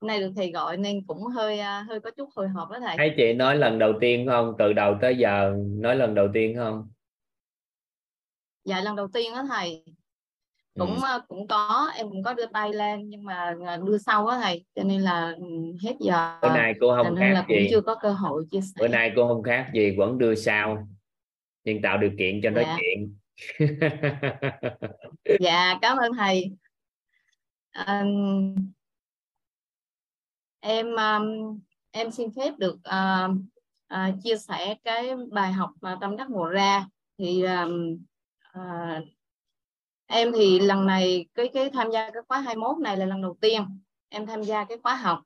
[0.01, 2.97] nay được thầy gọi nên cũng hơi à, hơi có chút hồi hộp đó thầy.
[2.97, 4.55] Thấy chị nói lần đầu tiên không?
[4.59, 6.89] Từ đầu tới giờ nói lần đầu tiên không?
[8.67, 9.85] Dạ lần đầu tiên đó thầy.
[10.79, 11.21] Cũng ừ.
[11.29, 13.55] cũng có em cũng có đưa tay lên nhưng mà
[13.87, 15.45] đưa sau á thầy cho nên là ừ,
[15.83, 16.39] hết giờ.
[16.43, 17.69] Bữa nay cô không khác là cũng gì.
[17.71, 18.81] chưa có cơ hội chia sẻ.
[18.81, 20.89] Bữa nay cô không khác gì vẫn đưa sau
[21.65, 22.77] nhưng tạo điều kiện cho nói dạ.
[22.81, 23.17] chuyện.
[25.41, 26.51] Dạ cảm ơn thầy.
[27.87, 28.55] Um,
[30.61, 31.59] em um,
[31.91, 33.31] em xin phép được uh,
[33.95, 36.87] uh, chia sẻ cái bài học mà tâm đắc ngộ ra.
[37.19, 37.99] Thì um,
[38.57, 39.01] à,
[40.07, 43.37] em thì lần này cái cái tham gia cái khóa 21 này là lần đầu
[43.41, 45.21] tiên em tham gia cái khóa học.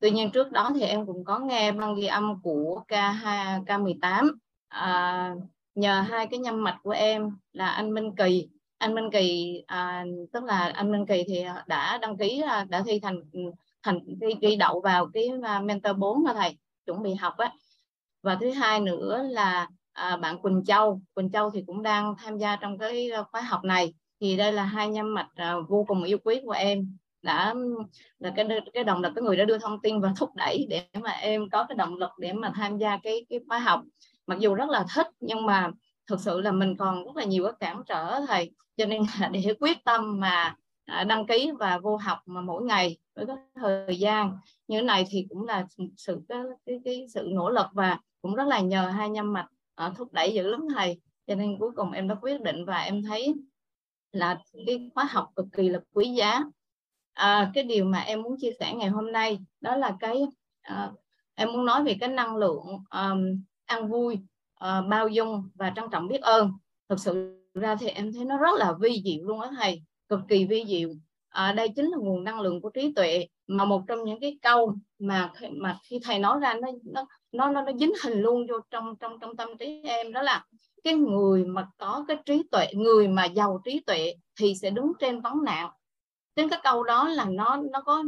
[0.00, 4.30] Tuy nhiên trước đó thì em cũng có nghe băng ghi âm của K2 K18
[4.68, 5.34] à,
[5.74, 8.48] nhờ hai cái nhâm mạch của em là anh Minh Kỳ.
[8.78, 13.00] Anh Minh Kỳ à, tức là anh Minh Kỳ thì đã đăng ký đã thi
[13.00, 13.22] thành
[13.82, 17.52] thành thi, thi đậu vào cái à, mentor 4 mà thầy chuẩn bị học á.
[18.22, 19.68] Và thứ hai nữa là
[20.00, 21.00] à, bạn Quỳnh Châu.
[21.14, 23.94] Quỳnh Châu thì cũng đang tham gia trong cái ờ, khóa học này.
[24.20, 26.96] Thì đây là hai nhân mạch à, vô cùng yêu quý của em.
[27.22, 27.54] Đã
[28.18, 30.86] là cái cái động lực, cái người đã đưa thông tin và thúc đẩy để
[31.02, 33.82] mà em có cái động lực để mà tham gia cái cái khóa học.
[34.26, 35.70] Mặc dù rất là thích nhưng mà
[36.06, 38.50] thực sự là mình còn rất là nhiều cái cản trở thầy.
[38.76, 42.62] Cho nên là để quyết tâm mà à, đăng ký và vô học mà mỗi
[42.62, 47.06] ngày với cái thời gian như thế này thì cũng là sự cái, cái, cái
[47.14, 49.46] sự nỗ lực và cũng rất là nhờ hai nhân mạch
[49.86, 51.00] uh, thúc đẩy dữ lắm thầy.
[51.26, 53.34] Cho nên cuối cùng em đã quyết định và em thấy
[54.12, 56.40] là cái khóa học cực kỳ là quý giá.
[57.12, 60.22] À, cái điều mà em muốn chia sẻ ngày hôm nay đó là cái
[60.60, 60.90] à,
[61.34, 64.14] em muốn nói về cái năng lượng um, ăn vui
[64.64, 66.52] uh, bao dung và trân trọng biết ơn.
[66.88, 70.20] Thực sự ra thì em thấy nó rất là vi diệu luôn á thầy cực
[70.28, 70.88] kỳ vi diệu
[71.30, 74.38] à, đây chính là nguồn năng lượng của trí tuệ mà một trong những cái
[74.42, 78.46] câu mà mà khi thầy nói ra nó nó nó nó, nó dính hình luôn
[78.46, 80.44] vô trong trong trong tâm trí em đó là
[80.84, 84.92] cái người mà có cái trí tuệ người mà giàu trí tuệ thì sẽ đứng
[84.98, 85.70] trên vấn nạn.
[86.36, 88.04] Trên cái câu đó là nó nó có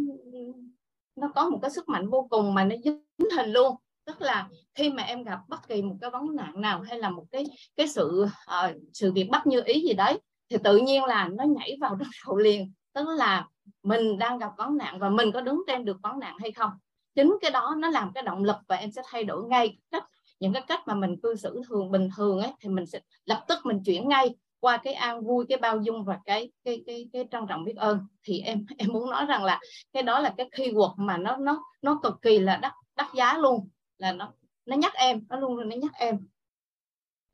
[1.16, 3.02] nó có một cái sức mạnh vô cùng mà nó dính
[3.36, 3.76] hình luôn.
[4.04, 7.10] Tức là khi mà em gặp bất kỳ một cái vấn nạn nào hay là
[7.10, 7.44] một cái
[7.76, 11.44] cái sự uh, sự việc bất như ý gì đấy thì tự nhiên là nó
[11.44, 13.48] nhảy vào trong đầu liền tức là
[13.82, 16.70] mình đang gặp vấn nạn và mình có đứng trên được vấn nạn hay không?
[17.14, 19.78] Chính cái đó nó làm cái động lực và em sẽ thay đổi ngay.
[19.90, 20.04] Cách
[20.40, 23.44] những cái cách mà mình cư xử thường bình thường ấy thì mình sẽ lập
[23.48, 27.08] tức mình chuyển ngay qua cái an vui cái bao dung và cái cái cái
[27.12, 28.00] cái trân trọng biết ơn.
[28.22, 29.60] Thì em em muốn nói rằng là
[29.92, 33.06] cái đó là cái khi quật mà nó nó nó cực kỳ là đắt đắt
[33.14, 34.32] giá luôn là nó
[34.66, 36.18] nó nhắc em nó luôn luôn nó nhắc em.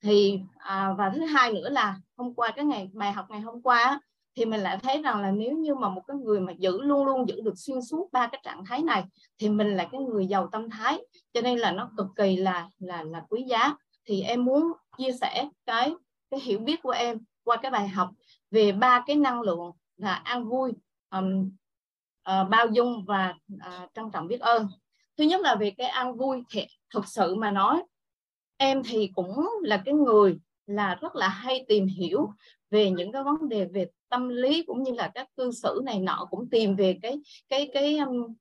[0.03, 3.63] Thì à, và thứ hai nữa là hôm qua cái ngày bài học ngày hôm
[3.63, 4.01] qua
[4.39, 7.07] thì mình lại thấy rằng là nếu như mà một cái người mà giữ luôn
[7.07, 9.05] luôn giữ được xuyên suốt ba cái trạng thái này
[9.39, 10.99] thì mình là cái người giàu tâm thái.
[11.33, 13.75] Cho nên là nó cực kỳ là là là quý giá.
[14.05, 15.93] Thì em muốn chia sẻ cái
[16.31, 18.11] cái hiểu biết của em qua cái bài học
[18.51, 20.73] về ba cái năng lượng là an vui
[21.11, 21.51] um,
[22.31, 24.69] uh, bao dung và uh, trân trọng biết ơn.
[25.19, 27.83] Thứ nhất là về cái an vui thì thực sự mà nói
[28.57, 32.31] em thì cũng là cái người là rất là hay tìm hiểu
[32.71, 35.99] về những cái vấn đề về tâm lý cũng như là các cư xử này
[35.99, 38.35] nọ cũng tìm về cái cái cái um,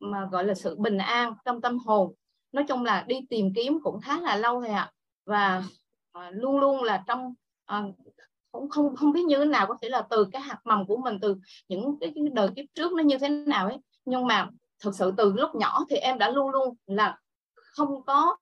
[0.00, 2.14] mà gọi là sự bình an trong tâm hồn.
[2.52, 4.92] Nói chung là đi tìm kiếm cũng khá là lâu rồi ạ.
[5.26, 5.64] Và
[6.18, 7.34] uh, luôn luôn là trong
[7.72, 7.94] uh,
[8.52, 10.96] cũng không không biết như thế nào có thể là từ cái hạt mầm của
[10.96, 11.36] mình từ
[11.68, 13.78] những cái, cái đời kiếp trước nó như thế nào ấy.
[14.04, 14.48] Nhưng mà
[14.84, 17.18] thực sự từ lúc nhỏ thì em đã luôn luôn là
[17.54, 18.36] không có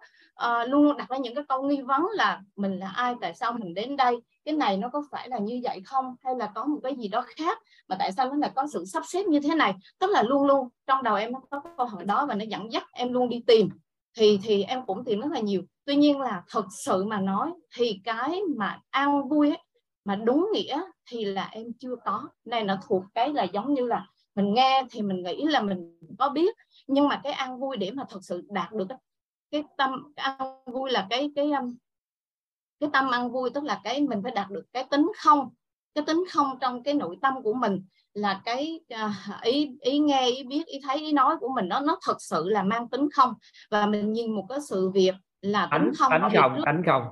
[0.44, 3.34] uh, luôn luôn đặt ra những cái câu nghi vấn là mình là ai tại
[3.34, 4.16] sao mình đến đây?
[4.44, 6.14] Cái này nó có phải là như vậy không?
[6.20, 8.84] Hay là có một cái gì đó khác mà tại sao nó lại có sự
[8.84, 9.74] sắp xếp như thế này?
[9.98, 12.72] Tức là luôn luôn trong đầu em nó có câu hỏi đó và nó dẫn
[12.72, 13.68] dắt em luôn đi tìm.
[14.16, 15.62] Thì thì em cũng tìm rất là nhiều.
[15.84, 19.58] Tuy nhiên là thật sự mà nói thì cái mà an vui ấy,
[20.04, 22.28] mà đúng nghĩa thì là em chưa có.
[22.44, 25.98] Này nó thuộc cái là giống như là mình nghe thì mình nghĩ là mình
[26.18, 26.56] có biết.
[26.86, 28.88] Nhưng mà cái an vui để mà thật sự đạt được
[29.50, 31.76] cái tâm cái ăn vui là cái cái um,
[32.80, 35.50] cái tâm ăn vui tức là cái mình phải đạt được cái tính không
[35.94, 37.84] cái tính không trong cái nội tâm của mình
[38.14, 41.80] là cái uh, ý ý nghe ý biết ý thấy ý nói của mình nó
[41.80, 43.34] nó thật sự là mang tính không.
[43.70, 47.02] Và mình nhìn một cái sự việc là tính không tánh không tánh không.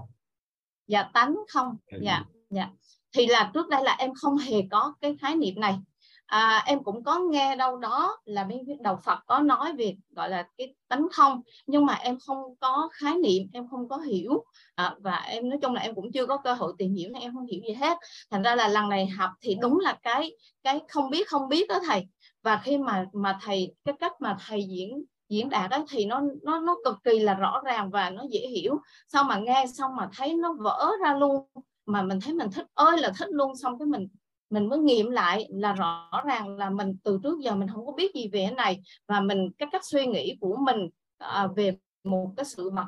[0.86, 1.76] Dạ tánh không.
[1.86, 1.98] Ừ.
[2.02, 2.68] dạ dạ.
[3.12, 5.78] Thì là trước đây là em không hề có cái khái niệm này
[6.26, 10.30] à, em cũng có nghe đâu đó là bên đầu Phật có nói về gọi
[10.30, 14.44] là cái tánh không nhưng mà em không có khái niệm em không có hiểu.
[14.74, 17.22] À, và em nói chung là em cũng chưa có cơ hội tìm hiểu nên
[17.22, 17.98] em không hiểu gì hết.
[18.30, 21.68] Thành ra là lần này học thì đúng là cái cái không biết không biết
[21.68, 22.06] đó thầy.
[22.42, 26.22] Và khi mà mà thầy cái cách mà thầy diễn diễn đạt đó thì nó
[26.42, 28.78] nó nó cực kỳ là rõ ràng và nó dễ hiểu.
[29.08, 31.46] Sau mà nghe xong mà thấy nó vỡ ra luôn
[31.86, 34.08] mà mình thấy mình thích ơi là thích luôn xong cái mình
[34.50, 37.92] mình mới nghiệm lại là rõ ràng là mình từ trước giờ mình không có
[37.92, 40.88] biết gì về cái này và mình cái cách suy nghĩ của mình
[41.18, 42.86] à, về một cái sự vật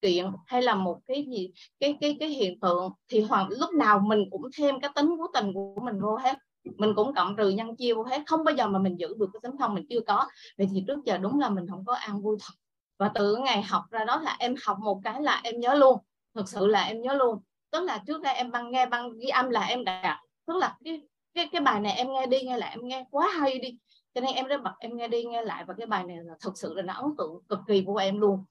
[0.00, 3.98] kiện hay là một cái gì cái cái cái hiện tượng thì hoàn lúc nào
[3.98, 6.38] mình cũng thêm cái tính của tình của mình vô hết.
[6.76, 8.22] Mình cũng cộng trừ nhân chia vô hết.
[8.26, 10.26] Không bao giờ mà mình giữ được cái tính thông mình chưa có.
[10.58, 12.54] Vậy thì trước giờ đúng là mình không có an vui thật.
[12.98, 15.98] Và từ ngày học ra đó là em học một cái là em nhớ luôn.
[16.34, 17.38] Thực sự là em nhớ luôn.
[17.70, 20.76] Tức là trước đây em băng nghe băng ghi âm là em đã tức là
[20.84, 21.02] cái
[21.34, 23.78] cái cái bài này em nghe đi nghe lại em nghe quá hay đi.
[24.14, 26.34] Cho nên em đã bật em nghe đi nghe lại và cái bài này là
[26.40, 28.44] thực sự là nó ấn tượng cực kỳ của em luôn.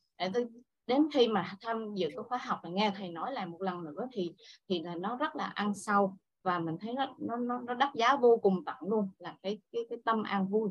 [0.87, 3.83] Đến khi mà tham dự cái khóa học và nghe thầy nói lại một lần
[3.83, 4.33] nữa thì
[4.69, 7.89] thì là nó rất là ăn sâu và mình thấy nó nó nó, nó đắt
[7.95, 10.69] giá vô cùng tận luôn là cái cái cái tâm an vui.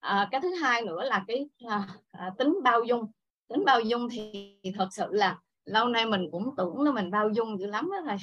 [0.00, 3.10] À, cái thứ hai nữa là cái à, à, tính bao dung.
[3.48, 7.28] Tính bao dung thì thật sự là lâu nay mình cũng tưởng là mình bao
[7.28, 8.16] dung dữ lắm đó thầy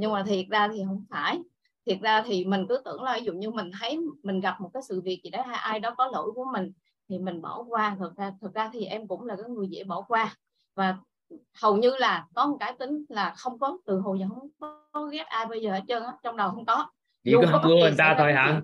[0.00, 1.38] nhưng mà thiệt ra thì không phải.
[1.86, 4.70] Thiệt ra thì mình cứ tưởng là ví dụ như mình thấy mình gặp một
[4.74, 6.72] cái sự việc gì đó hay ai đó có lỗi của mình
[7.08, 7.96] thì mình bỏ qua.
[7.98, 10.34] Thực ra thực ra thì em cũng là cái người dễ bỏ qua.
[10.74, 10.96] Và
[11.62, 14.48] hầu như là có một cái tính là không có từ hồi giờ không
[14.92, 16.90] có ghét ai bây giờ hết trơn á trong đầu không có.
[17.24, 18.60] Chỉ có không ưa người ta thôi hả?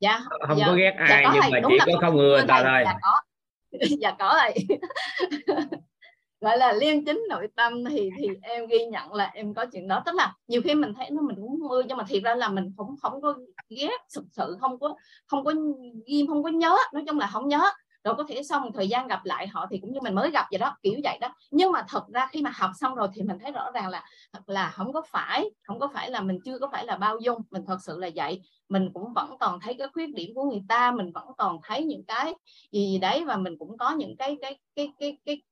[0.00, 2.46] dạ không dạ, có ghét dạ ai dạ, nhưng mà chỉ có không ưa người
[2.48, 2.82] ta thôi.
[2.84, 3.20] Dạ có.
[4.00, 4.78] Dạ có rồi
[6.44, 9.88] gọi là liêm chính nội tâm thì thì em ghi nhận là em có chuyện
[9.88, 10.02] đó.
[10.06, 12.48] Tức là nhiều khi mình thấy nó mình cũng mưa nhưng mà thiệt ra là
[12.48, 13.34] mình không không có
[13.68, 14.94] ghét thực sự không có
[15.26, 15.52] không có
[16.06, 16.76] ghim không có nhớ.
[16.92, 17.62] Nói chung là không nhớ.
[18.04, 20.30] Rồi có thể sau một thời gian gặp lại họ thì cũng như mình mới
[20.30, 21.34] gặp vậy đó kiểu vậy đó.
[21.50, 24.04] Nhưng mà thật ra khi mà học xong rồi thì mình thấy rõ ràng là
[24.32, 27.18] thật là không có phải không có phải là mình chưa có phải là bao
[27.18, 27.42] dung.
[27.50, 28.40] Mình thật sự là vậy.
[28.68, 31.84] Mình cũng vẫn còn thấy cái khuyết điểm của người ta mình vẫn còn thấy
[31.84, 32.34] những cái
[32.72, 33.24] gì, gì đấy.
[33.24, 35.42] Và mình cũng có những cái cái cái cái cái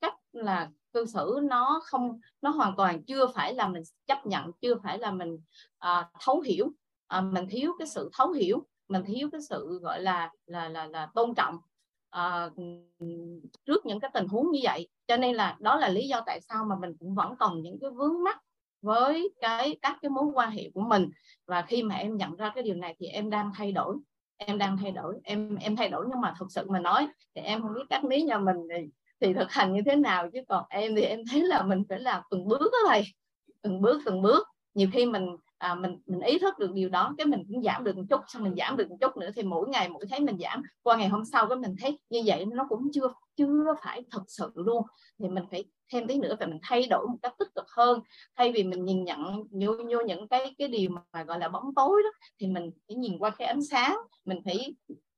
[0.00, 4.50] cách là cư xử nó không nó hoàn toàn chưa phải là mình chấp nhận
[4.60, 5.34] chưa phải là mình
[5.86, 6.66] uh, thấu hiểu.
[7.18, 10.86] Uh, mình thiếu cái sự thấu hiểu mình thiếu cái sự gọi là là là
[10.86, 11.56] là tôn trọng
[12.16, 12.52] uh,
[13.64, 14.88] trước những cái tình huống như vậy.
[15.06, 17.78] Cho nên là đó là lý do tại sao mà mình cũng vẫn còn những
[17.80, 18.38] cái vướng mắc
[18.82, 21.10] với cái các cái mối quan hệ của mình.
[21.46, 23.96] Và khi mà em nhận ra cái điều này thì em đang thay đổi
[24.36, 26.06] em đang thay đổi em em thay đổi.
[26.10, 28.88] Nhưng mà thực sự mà nói thì em không biết các lý nhà mình thì,
[29.20, 30.30] thì thực hành như thế nào?
[30.32, 33.02] Chứ còn em thì em thấy là mình phải làm từng bước đó thầy.
[33.62, 34.48] Từng bước từng bước.
[34.74, 37.84] Nhiều khi mình à, mình mình ý thức được điều đó cái mình cũng giảm
[37.84, 40.20] được một chút xong mình giảm được một chút nữa thì mỗi ngày mỗi thấy
[40.20, 40.62] mình giảm.
[40.82, 44.22] Qua ngày hôm sau cái mình thấy như vậy nó cũng chưa chưa phải thật
[44.26, 44.82] sự luôn.
[45.18, 48.00] Thì mình phải thêm tí nữa và mình thay đổi một cách tích cực hơn.
[48.36, 51.74] Thay vì mình nhìn nhận vô, vô những cái cái điều mà gọi là bóng
[51.74, 52.10] tối đó
[52.40, 53.96] thì mình phải nhìn qua cái ánh sáng.
[54.24, 54.74] Mình phải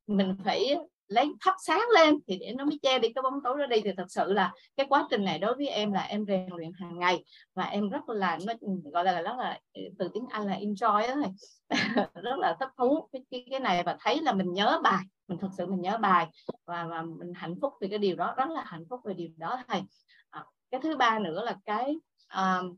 [0.07, 0.76] mình phải
[1.09, 3.80] lấy thắp sáng lên thì để nó mới che đi cái bóng tối đó đi.
[3.84, 6.72] Thì thật sự là cái quá trình này đối với em là em rèn luyện
[6.80, 8.52] hàng ngày và em rất là nó
[8.92, 11.30] gọi là rất là ừ, từ tiếng Anh là enjoy đó này
[12.14, 15.38] rất là thích thú cái, cái cái này và thấy là mình nhớ bài mình
[15.38, 16.26] thật sự mình nhớ bài
[16.66, 19.28] và và mình hạnh phúc vì cái điều đó rất là hạnh phúc về điều
[19.36, 19.82] đó thầy.
[20.30, 21.96] À, cái thứ ba nữa là cái
[22.38, 22.76] uh,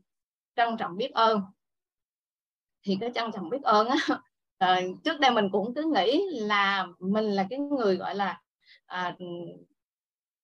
[0.55, 1.41] trân trọng biết ơn.
[2.83, 3.97] Thì cái trân trọng biết ơn á
[4.61, 8.39] à, trước đây mình cũng cứ nghĩ là mình là cái người gọi là
[8.85, 9.15] à,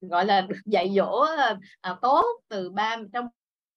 [0.01, 3.25] gọi là được dạy dỗ ờ, à, tốt từ ba trong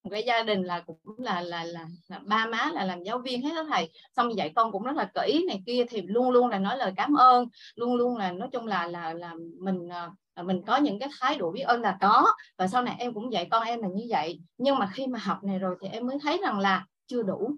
[0.04, 3.18] một cái gia đình là cũng là là là, là ba má là làm giáo
[3.18, 3.90] viên hết đó thầy.
[4.16, 6.92] Xong dạy con cũng rất là kỹ này kia thì luôn luôn là nói lời
[6.96, 10.76] cảm ơn luôn luôn là nói chung là là là mình ờ, là mình có
[10.76, 12.26] những cái thái độ biết ơn là có.
[12.58, 14.40] Và sau này em cũng dạy con em là như vậy.
[14.58, 17.56] Nhưng mà khi mà học này rồi thì em mới thấy rằng là chưa đủ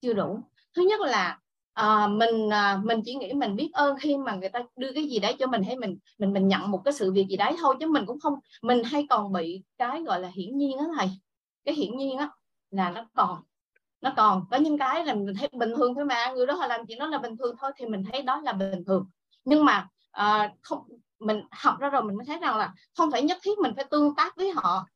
[0.00, 0.40] chưa đủ.
[0.76, 1.38] Thứ nhất là
[1.74, 5.04] à, mình à, mình chỉ nghĩ mình biết ơn khi mà người ta đưa cái
[5.04, 7.56] gì đấy cho mình hay mình mình mình nhận một cái sự việc gì đấy
[7.60, 10.84] thôi chứ mình cũng không mình hay còn bị cái gọi là hiển nhiên á
[10.98, 11.08] thầy.
[11.64, 12.28] Cái hiển nhiên á
[12.70, 13.42] là nó còn
[14.00, 14.44] nó còn.
[14.50, 16.98] Có những cái là mình thấy bình thường thôi mà người đó họ làm chuyện
[16.98, 19.06] đó là bình thường thôi thì mình thấy đó là bình thường.
[19.44, 20.88] Nhưng mà à, không
[21.20, 23.84] mình học ra rồi mình mới thấy rằng là không phải nhất thiết mình phải
[23.84, 24.86] tương tác với họ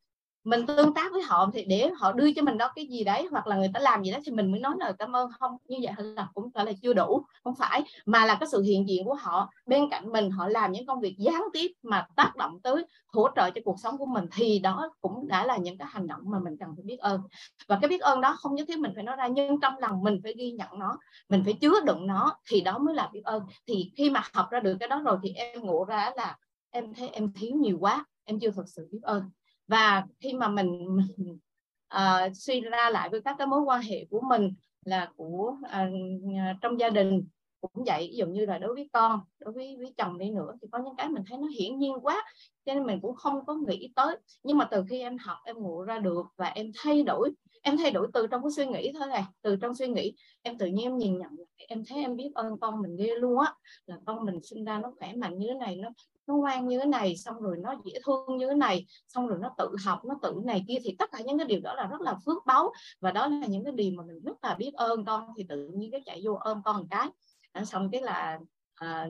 [0.43, 3.27] mình tương tác với họ thì để họ đưa cho mình đó cái gì đấy,
[3.31, 5.29] hoặc là người ta làm gì đó thì mình mới nói lời cảm ơn.
[5.39, 7.83] Không, như vậy là cũng phải là chưa đủ, không phải.
[8.05, 10.99] Mà là cái sự hiện diện của họ, bên cạnh mình họ làm những công
[10.99, 14.59] việc gián tiếp mà tác động tới, hỗ trợ cho cuộc sống của mình thì
[14.59, 17.21] đó cũng đã là những cái hành động mà mình cần phải biết ơn.
[17.67, 20.03] Và cái biết ơn đó không nhất thiết mình phải nói ra, nhưng trong lòng
[20.03, 20.97] mình phải ghi nhận nó,
[21.29, 23.43] mình phải chứa đựng nó thì đó mới là biết ơn.
[23.67, 26.37] Thì khi mà học ra được cái đó rồi thì em ngộ ra là
[26.71, 29.29] em thấy em thiếu nhiều quá, em chưa thật sự biết ơn
[29.69, 31.39] và khi mà mình, mình uh,
[31.87, 34.53] ờ, suy ra lại với các cái mối quan hệ của mình
[34.85, 37.27] là của uh, trong gia đình
[37.61, 38.07] cũng vậy.
[38.11, 40.79] Ví dụ như là đối với con đối với với chồng đi nữa thì có
[40.85, 42.25] những cái mình thấy nó hiển nhiên quá
[42.65, 44.17] cho nên mình cũng không có nghĩ tới.
[44.43, 47.77] Nhưng mà từ khi em học em ngộ ra được và em thay đổi em
[47.77, 50.65] thay đổi từ trong cái suy nghĩ thôi này từ trong suy nghĩ em tự
[50.65, 51.29] nhiên em nhìn nhận
[51.67, 53.53] em thấy em biết ơn con mình ghê luôn á
[53.85, 55.89] là con mình sinh ra nó khỏe mạnh như thế này nó
[56.29, 59.39] nó ngoan như thế này xong rồi nó dễ thương như thế này xong rồi
[59.41, 61.87] nó tự học nó tự này kia thì tất cả những cái điều đó là
[61.87, 62.71] rất là phước báu.
[62.99, 65.23] Và đó là những cái điều mà mình rất là biết ơn con.
[65.37, 67.09] Thì tự nhiên cái chạy vô ôm con một cái
[67.51, 68.39] à, xong cái là
[68.75, 69.07] à,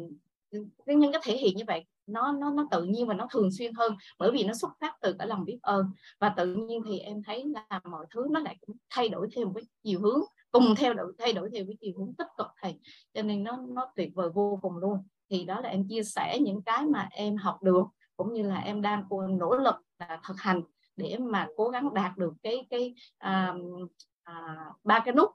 [0.86, 3.52] cái những cái thể hiện như vậy nó nó nó tự nhiên và nó thường
[3.52, 5.86] xuyên hơn bởi vì nó xuất phát từ cái lòng biết ơn.
[6.20, 9.46] Và tự nhiên thì em thấy là mọi thứ nó lại cũng thay đổi theo
[9.46, 12.48] một cái chiều hướng cùng theo đổi thay đổi theo cái chiều hướng tích cực
[12.62, 12.80] thầy.
[13.14, 14.98] Cho nên nó nó tuyệt vời vô cùng luôn
[15.30, 17.84] thì đó là em chia sẻ những cái mà em học được
[18.18, 19.04] cũng như là em đang
[19.40, 20.62] nỗ lực là thực hành
[20.96, 23.54] để mà cố gắng đạt được cái cái à,
[24.24, 25.30] à, ba cái nút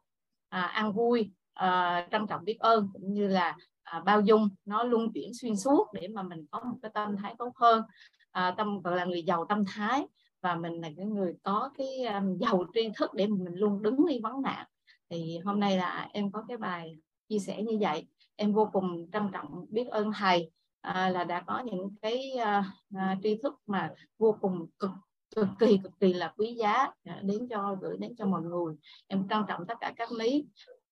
[0.49, 4.82] à, ăn vui à, trân trọng biết ơn cũng như là à, bao dung nó
[4.82, 7.82] luân chuyển xuyên suốt để mà mình có một cái tâm thái tốt hơn.
[8.30, 10.07] À, tâm gọi là người giàu tâm thái
[10.40, 14.07] và mình là cái người có cái um, giàu tri thức để mình luôn đứng
[14.07, 14.66] đi vấn nạn.
[15.11, 16.97] Thì hôm nay là em có cái bài
[17.28, 18.07] chia sẻ như vậy
[18.37, 22.64] em vô cùng trân trọng biết ơn thầy à, là đã có những cái à,
[22.97, 24.91] à, tri thức mà vô cùng cực
[25.37, 28.74] cực kỳ cực kỳ là quý giá à, đến cho gửi đến cho mọi người.
[29.07, 30.45] Em trân trọng tất cả các lý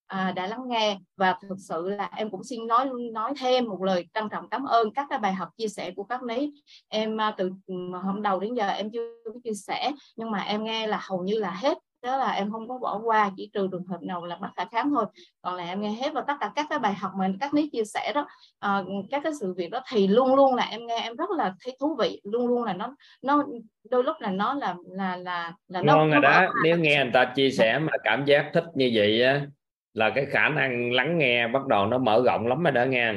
[0.06, 3.82] à, đã lắng nghe và thực sự là em cũng xin nói nói thêm một
[3.82, 6.52] lời trân trọng cảm ơn các cái bài học chia sẻ của các lý.
[6.88, 7.74] Em à, từ ừ,
[8.04, 9.14] hôm đầu đến giờ em chưa
[9.44, 12.68] chia sẻ nhưng mà em nghe là hầu như là hết đó là em không
[12.68, 15.04] có bỏ qua chỉ trừ trường hợp nào là bất khả kháng thôi.
[15.42, 17.70] Còn là em nghe hết và tất cả các cái bài học mà các lý
[17.70, 18.26] chia sẻ đó.
[18.66, 21.54] Uh, các cái sự việc đó thì luôn luôn là em nghe em rất là
[21.64, 22.20] thấy thú vị.
[22.24, 23.44] Luôn luôn là nó nó
[23.90, 26.52] đôi lúc là nó là là là là ngon nó, rồi đó.
[26.64, 29.46] nếu nghe người ta chia sẻ mà cảm giác thích như vậy á
[29.94, 33.12] là cái khả năng lắng nghe bắt đầu nó mở rộng lắm rồi đó nghe.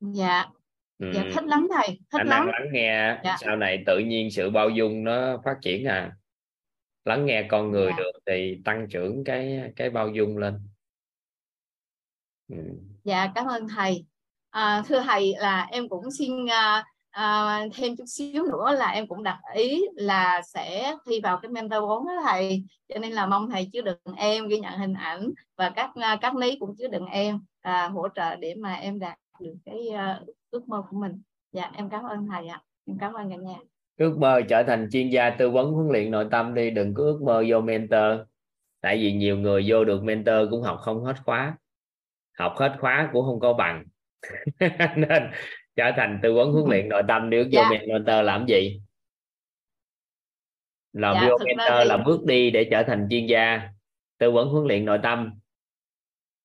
[0.00, 0.46] Dạ.
[0.98, 1.10] Ừ.
[1.14, 2.46] dạ thích lắm thầy thích khả lắm.
[2.46, 3.36] lắng nghe dạ.
[3.40, 6.12] sau này tự nhiên sự bao dung nó phát triển à
[7.08, 7.96] lắng nghe con người dạ.
[7.96, 10.54] được thì tăng trưởng cái cái bao dung lên.
[12.48, 12.56] Ừ.
[13.04, 14.06] dạ cảm ơn thầy.
[14.50, 19.06] À, thưa thầy là em cũng xin uh, à, thêm chút xíu nữa là em
[19.06, 22.64] cũng đặt ý là sẽ thi vào cái mentor 4 đó thầy.
[22.88, 26.18] Cho nên là mong thầy chứa đựng em ghi nhận hình ảnh và các à,
[26.20, 29.88] các lý cũng chứa đựng em à, hỗ trợ để mà em đạt được cái
[29.88, 31.22] uh, ước mơ của mình.
[31.52, 32.62] Dạ em cảm ơn thầy ạ.
[32.86, 33.56] Em cảm ơn cả nhà
[33.98, 37.02] ước mơ trở thành chuyên gia tư vấn huấn luyện nội tâm đi đừng có
[37.02, 38.20] ước mơ vô mentor.
[38.80, 41.56] Tại vì nhiều người vô được mentor cũng học không hết khóa.
[42.38, 43.84] Học hết khóa cũng không có bằng.
[44.96, 45.30] Nên
[45.76, 47.78] trở thành tư vấn huấn luyện nội tâm nếu vô dạ.
[47.88, 48.80] mentor làm gì?
[50.92, 53.68] Làm dạ, vô mentor là bước đi để trở thành chuyên gia
[54.18, 55.32] tư vấn huấn luyện nội tâm.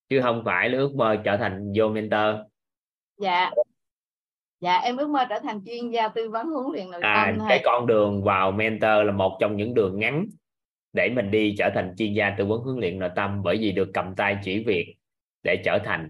[0.09, 2.35] Chứ không phải là ước mơ trở thành vô mentor.
[3.17, 3.51] Dạ
[4.63, 7.45] dạ em ước mơ trở thành chuyên gia tư vấn huấn luyện nội à, tâm
[7.49, 10.25] cái con đường vào mentor là một trong những đường ngắn
[10.93, 13.71] để mình đi trở thành chuyên gia tư vấn huấn luyện nội tâm bởi vì
[13.71, 14.95] được cầm tay chỉ việc
[15.43, 16.09] để trở thành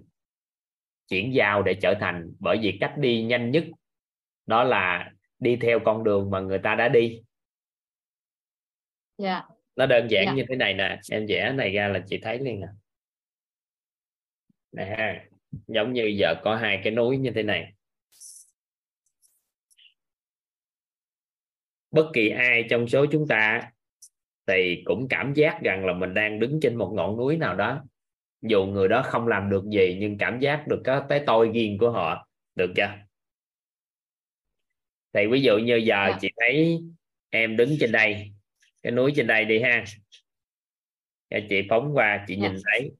[1.09, 3.63] chuyển giao để trở thành bởi vì cách đi nhanh nhất
[4.45, 7.23] đó là đi theo con đường mà người ta đã đi yeah.
[9.17, 9.43] Dạ.
[9.75, 10.27] nó đơn giản yeah.
[10.27, 10.33] Dạ.
[10.33, 12.67] như thế này nè em vẽ này ra là chị thấy liền nè
[14.71, 15.23] nè
[15.67, 17.73] giống như giờ có hai cái núi như thế này
[21.93, 23.71] bất kỳ ai trong số chúng ta
[24.47, 27.83] thì cũng cảm giác rằng là mình đang đứng trên một ngọn núi nào đó
[28.41, 31.77] dù người đó không làm được gì nhưng cảm giác được cái cái tôi riêng
[31.77, 32.89] của họ được chưa
[35.13, 36.07] thì ví dụ như giờ.
[36.09, 36.17] Dạ.
[36.21, 36.79] chị thấy
[37.29, 38.31] em đứng trên đây
[38.83, 39.83] cái núi trên đây đi ha
[41.49, 42.51] chị phóng qua chị yeah.
[42.51, 42.91] nhìn thấy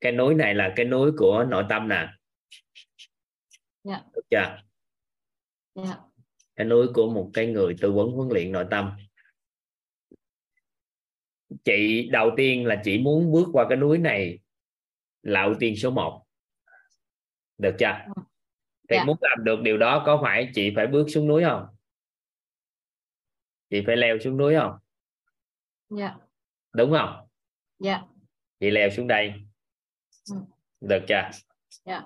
[0.00, 2.10] cái núi này là cái núi của nội tâm nè yeah.
[3.84, 4.00] Dạ.
[4.14, 4.58] được chưa
[5.84, 6.09] yeah.
[6.60, 8.90] Cái núi của một cái người tư vấn huấn luyện nội tâm.
[11.64, 14.38] Chị đầu tiên là chị muốn bước qua cái núi này
[15.22, 16.26] là ưu tiên số 1
[17.58, 17.86] được chưa?
[18.88, 19.00] Thì yeah.
[19.00, 19.04] Dạ.
[19.04, 21.66] muốn làm được điều đó có phải chị phải bước xuống núi không?
[23.70, 24.72] Chị phải leo xuống núi không?
[25.88, 26.16] Dạ.
[26.72, 27.28] Đúng không?
[27.78, 28.02] Dạ.
[28.60, 29.32] Chị leo xuống đây.
[30.30, 30.36] Ừ.
[30.80, 31.30] được chưa?
[31.84, 32.02] Dạ.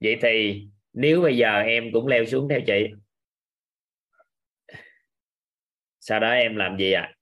[0.00, 2.86] Vậy thì nếu bây giờ em cũng leo xuống theo chị.
[6.00, 7.02] Sau đó em làm gì ạ?
[7.02, 7.14] À?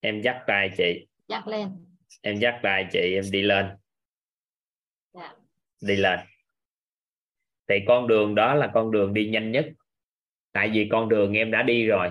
[0.00, 1.06] em dắt tay chị.
[1.28, 1.68] Dắt lên.
[2.22, 3.66] Em dắt tay chị em đi lên.
[5.14, 5.34] Dạ.
[5.80, 6.20] đi lên.
[7.68, 9.66] Thì con đường đó là con đường đi nhanh nhất.
[10.52, 12.10] Tại vì con đường em đã đi rồi.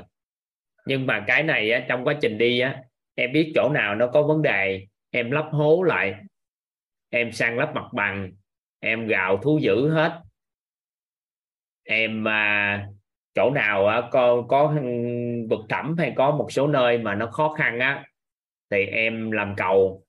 [0.85, 2.83] Nhưng mà cái này á, trong quá trình đi á,
[3.15, 4.87] em biết chỗ nào nó có vấn đề.
[5.09, 6.15] Em lắp hố lại.
[7.09, 8.31] Em sang lắp mặt bằng
[8.79, 10.21] em gạo thú dữ hết.
[11.83, 12.87] Em à,
[13.35, 14.75] chỗ nào á, có có
[15.49, 18.05] vực thẳm hay có một số nơi mà nó khó khăn á
[18.71, 20.03] thì em làm cầu.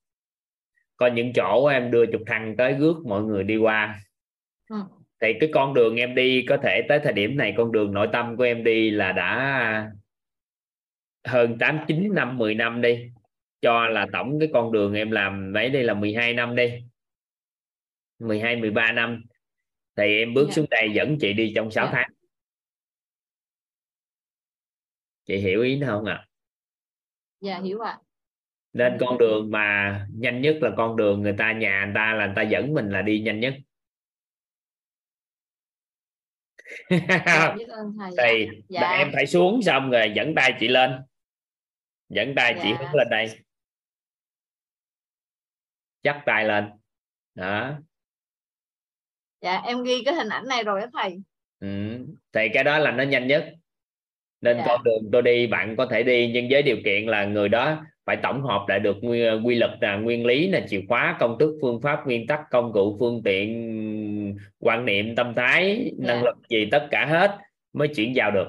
[0.97, 4.01] Có những chỗ em đưa trục thăng tới rước mọi người đi qua.
[4.71, 4.77] Ừ.
[5.21, 8.09] thì cái con đường em đi có thể tới thời điểm này con đường nội
[8.13, 9.91] tâm của em đi là đã
[11.25, 13.11] hơn 8 9 năm 10 năm đi.
[13.63, 16.83] Cho là tổng cái con đường em làm mấy đây là 12 năm đi
[18.19, 19.25] 12 13 năm
[19.97, 20.51] thì em bước yeah.
[20.51, 20.55] Dạ.
[20.55, 21.95] xuống đây dẫn chị đi trong 6 yeah.
[21.95, 21.99] Dạ.
[21.99, 22.19] tháng
[25.29, 26.27] chị hiểu ý không ạ à?
[27.41, 27.99] dạ hiểu ạ à.
[28.73, 32.27] nên con đường mà nhanh nhất là con đường người ta nhà người ta là
[32.27, 33.55] người ta dẫn mình là đi nhanh nhất
[36.91, 37.57] dạ,
[38.19, 38.81] thì dạ.
[38.81, 41.01] em phải xuống xong rồi dẫn tay chị lên
[42.09, 42.63] dẫn tay dạ.
[42.63, 43.39] chị hướng lên đây
[46.03, 46.71] chắc tay lên
[47.35, 47.79] đó
[49.41, 51.23] dạ em ghi cái hình ảnh này rồi đó thầy
[51.61, 51.99] ừ.
[52.33, 53.55] thì cái đó là nó nhanh nhất
[54.41, 54.65] nên dạ.
[54.67, 57.85] con đường tôi đi bạn có thể đi nhưng với điều kiện là người đó
[58.05, 61.39] phải tổng hợp lại được quy, quy luật là nguyên lý là chìa khóa công
[61.39, 66.15] thức phương pháp nguyên tắc công cụ phương tiện quan niệm tâm thái dạ.
[66.15, 67.39] năng lực gì tất cả hết
[67.73, 68.49] mới chuyển vào được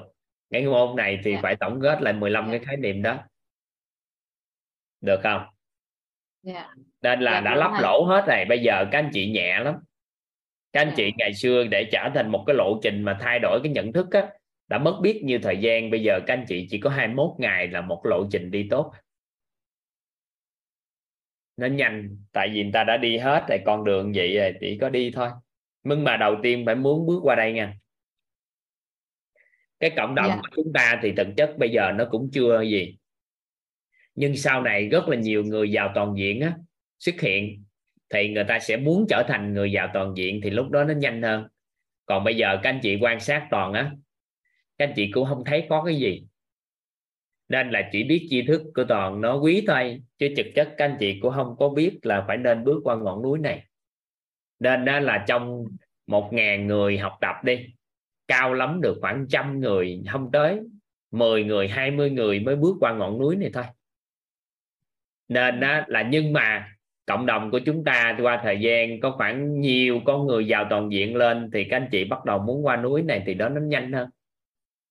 [0.50, 1.38] cái môn này thì dạ.
[1.42, 2.50] phải tổng kết lại 15 dạ.
[2.50, 3.18] cái khái niệm đó
[5.00, 5.42] được không
[6.42, 6.74] dạ.
[7.02, 9.74] nên là dạ, đã lắp lỗ hết này bây giờ các anh chị nhẹ lắm
[10.72, 10.94] các anh dạ.
[10.96, 13.92] chị ngày xưa để trở thành một cái lộ trình mà thay đổi cái nhận
[13.92, 14.28] thức á
[14.68, 17.68] đã mất biết nhiều thời gian bây giờ các anh chị chỉ có 21 ngày
[17.68, 18.92] là một lộ trình đi tốt
[21.56, 24.78] nó nhanh tại vì người ta đã đi hết rồi con đường vậy rồi chỉ
[24.80, 25.28] có đi thôi
[25.82, 27.76] nhưng mà đầu tiên phải muốn bước qua đây nha
[29.80, 30.38] cái cộng đồng yeah.
[30.38, 30.42] Dạ.
[30.42, 32.96] của chúng ta thì thực chất bây giờ nó cũng chưa gì
[34.14, 36.56] nhưng sau này rất là nhiều người giàu toàn diện á,
[36.98, 37.64] xuất hiện
[38.10, 40.94] thì người ta sẽ muốn trở thành người giàu toàn diện thì lúc đó nó
[40.94, 41.48] nhanh hơn.
[42.06, 43.92] Còn bây giờ các anh chị quan sát toàn á,
[44.78, 46.26] các anh chị cũng không thấy có cái gì.
[47.48, 50.84] Nên là chỉ biết tri thức của toàn nó quý thôi, chứ thực chất các
[50.84, 53.64] anh chị cũng không có biết là phải nên bước qua ngọn núi này.
[54.58, 55.64] Nên đó là trong
[56.06, 57.66] một ngàn người học tập đi,
[58.28, 60.60] cao lắm được khoảng trăm người, không tới
[61.10, 63.64] 10 người 20 người mới bước qua ngọn núi này thôi.
[65.28, 66.76] Nên đó là nhưng mà
[67.06, 70.92] cộng đồng của chúng ta qua thời gian có khoảng nhiều con người giàu toàn
[70.92, 73.60] diện lên thì các anh chị bắt đầu muốn qua núi này thì đó nó
[73.60, 74.10] nhanh hơn.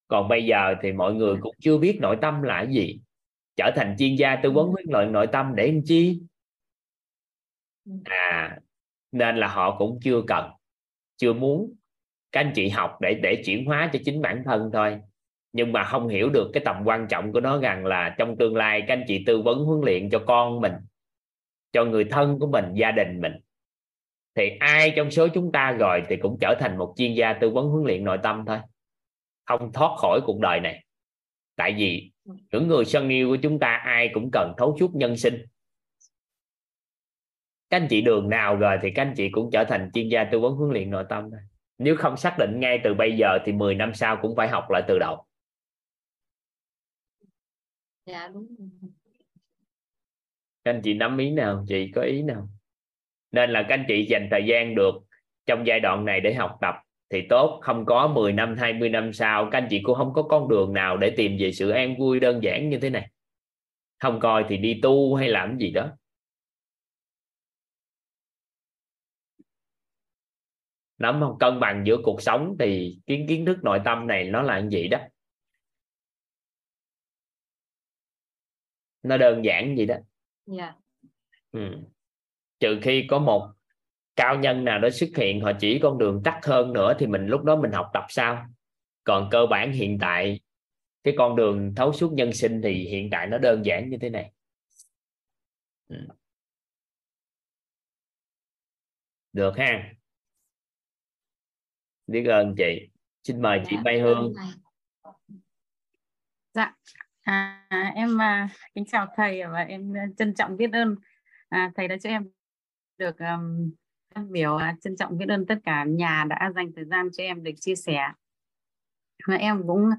[0.07, 2.99] Còn bây giờ thì mọi người cũng chưa biết nội tâm là gì.
[3.55, 6.21] Trở thành chuyên gia tư vấn huấn luyện nội tâm để làm chi?
[8.03, 8.59] À
[9.11, 10.51] nên là họ cũng chưa cần
[11.17, 11.73] chưa muốn
[12.31, 14.99] các anh chị học để để chuyển hóa cho chính bản thân thôi.
[15.53, 18.55] Nhưng mà không hiểu được cái tầm quan trọng của nó rằng là trong tương
[18.55, 20.73] lai các anh chị tư vấn huấn luyện cho con mình
[21.71, 23.33] cho người thân của mình, gia đình mình.
[24.35, 27.49] Thì ai trong số chúng ta rồi thì cũng trở thành một chuyên gia tư
[27.49, 28.59] vấn huấn luyện nội tâm thôi.
[29.45, 30.85] Không thoát khỏi cuộc đời này.
[31.55, 32.11] Tại vì
[32.51, 35.45] những người sân yêu của chúng ta ai cũng cần thấu suốt nhân sinh.
[37.69, 40.23] Các anh chị đường nào rồi thì các anh chị cũng trở thành chuyên gia
[40.23, 41.39] tư vấn huấn luyện nội tâm thôi.
[41.77, 44.65] Nếu không xác định ngay từ bây giờ thì 10 năm sau cũng phải học
[44.69, 45.25] lại từ đầu.
[48.05, 48.47] Dạ đúng
[50.63, 52.49] các anh chị nắm ý nào, chị có ý nào?
[53.31, 54.91] Nên là các anh chị dành thời gian được
[55.45, 56.75] trong giai đoạn này để học tập
[57.09, 60.23] thì tốt, không có 10 năm 20 năm sau, các anh chị cũng không có
[60.23, 63.09] con đường nào để tìm về sự an vui đơn giản như thế này.
[63.99, 65.91] Không coi thì đi tu hay làm gì đó.
[70.97, 71.37] Nắm không?
[71.39, 74.87] Cân bằng giữa cuộc sống thì kiến kiến thức nội tâm này nó là gì
[74.87, 74.99] đó.
[79.03, 79.95] Nó đơn giản gì đó
[80.57, 80.75] yeah.
[81.01, 81.09] Dạ.
[81.51, 81.77] ừ.
[82.59, 83.51] trừ khi có một
[84.15, 87.25] cao nhân nào đó xuất hiện họ chỉ con đường tắt hơn nữa thì mình
[87.27, 88.45] lúc đó mình học tập sao
[89.03, 90.39] còn cơ bản hiện tại
[91.03, 94.09] cái con đường thấu suốt nhân sinh thì hiện tại nó đơn giản như thế
[94.09, 94.31] này
[95.87, 95.95] ừ.
[99.33, 99.93] được ha
[102.07, 102.89] biết ơn chị
[103.23, 104.33] xin mời chị Mai Hương
[106.53, 106.75] dạ
[107.29, 110.95] à, em à, kính chào thầy và em à, trân trọng biết ơn.
[111.49, 112.29] À, thầy đã cho em
[112.97, 113.71] được um,
[114.15, 117.23] phát biểu à, trân trọng biết ơn tất cả nhà đã dành thời gian cho
[117.23, 118.01] em được chia sẻ.
[119.27, 119.89] Và em cũng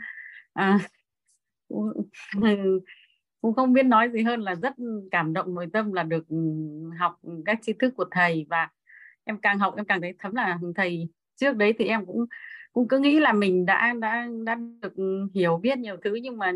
[0.53, 0.79] à,
[1.69, 2.09] cũng,
[3.41, 4.75] cũng không biết nói gì hơn là rất
[5.11, 6.37] cảm động nội tâm là được ừ,
[6.99, 8.47] học các tri thức của thầy.
[8.49, 8.69] Và
[9.25, 12.27] em càng học em càng thấy thấm là thầy trước đấy thì em cũng
[12.73, 16.39] cũng cứ nghĩ là mình đã đã đã được ừ, hiểu biết nhiều thứ nhưng
[16.39, 16.53] mà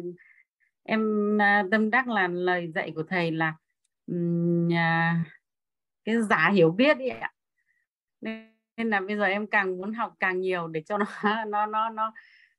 [0.85, 3.55] em à, tâm đắc là lời dạy của thầy là
[4.07, 4.69] um,
[6.05, 7.33] cái giả hiểu biết ấy ạ.
[8.21, 11.07] Nên là bây giờ em càng muốn học càng nhiều để cho nó
[11.49, 12.13] nó nó nó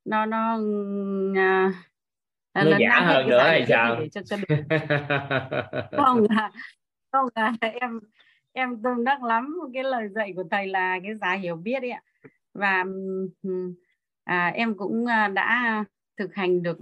[0.06, 1.74] nó nó uh,
[2.54, 3.98] nó giả hơn nữa hay sao?
[4.12, 4.56] cho, cho được.
[5.92, 6.52] không là
[7.12, 8.00] không là em
[8.54, 11.92] em tâm đắc lắm cái lời dạy của thầy là cái giá hiểu biết ấy
[11.92, 12.02] ạ.
[12.54, 12.86] Và
[14.24, 15.84] à, em cũng đã
[16.18, 16.78] thực hành được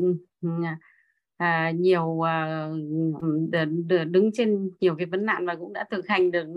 [1.43, 2.69] à, nhiều à,
[4.11, 6.47] đứng trên nhiều cái vấn nạn và cũng đã thực hành được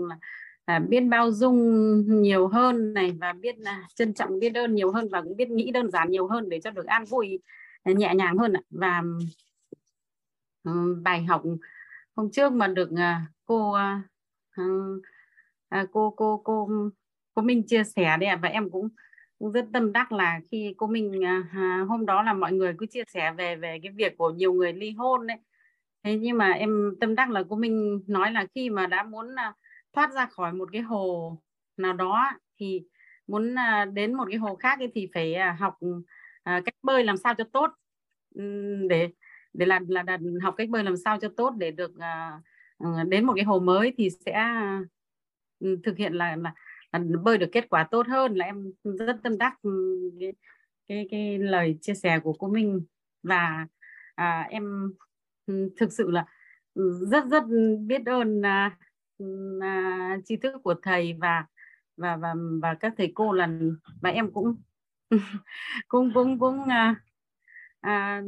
[0.65, 4.91] à, biết bao dung nhiều hơn này và biết à, trân trọng biết ơn nhiều
[4.91, 7.39] hơn và cũng biết nghĩ đơn giản nhiều hơn để cho được an vui
[7.83, 9.03] à, nhẹ nhàng hơn và
[10.63, 11.43] um, bài học
[12.15, 12.99] hôm trước mà được uh,
[13.45, 16.69] cô uh, uh, cô cô cô
[17.33, 18.89] cô Minh chia sẻ đấy và em cũng
[19.39, 22.85] cũng rất tâm đắc là khi cô mình à, hôm đó là mọi người cứ
[22.85, 25.37] chia sẻ về về cái việc của nhiều người ly hôn đấy.
[26.03, 29.35] Thế nhưng mà em tâm đắc là cô mình nói là khi mà đã muốn
[29.35, 29.53] à,
[29.93, 31.37] thoát ra khỏi một cái hồ
[31.77, 32.81] nào đó thì
[33.27, 35.77] muốn à, đến một cái hồ khác thì phải à, học
[36.43, 37.71] à, cách bơi làm sao cho tốt.
[38.89, 39.09] Để
[39.53, 42.41] để là là, là học cách bơi làm sao cho tốt để được à,
[42.77, 44.81] ờ, đến một cái hồ mới thì sẽ à,
[45.83, 46.53] thực hiện là, là
[47.23, 49.53] bơi được kết quả tốt hơn là em rất tâm đắc
[50.19, 50.33] cái
[50.87, 52.85] cái, cái lời chia sẻ của cô Minh.
[53.23, 53.67] Và
[54.15, 54.93] à, em
[55.45, 56.25] ừ, thực sự là
[57.11, 57.43] rất rất
[57.79, 58.77] biết ơn à,
[59.17, 61.45] ừ, à, tri thức của thầy và
[61.97, 63.49] và và và các thầy cô là
[64.01, 64.55] và em cũng
[65.87, 66.95] cũng cũng cũng à,
[67.81, 68.21] à,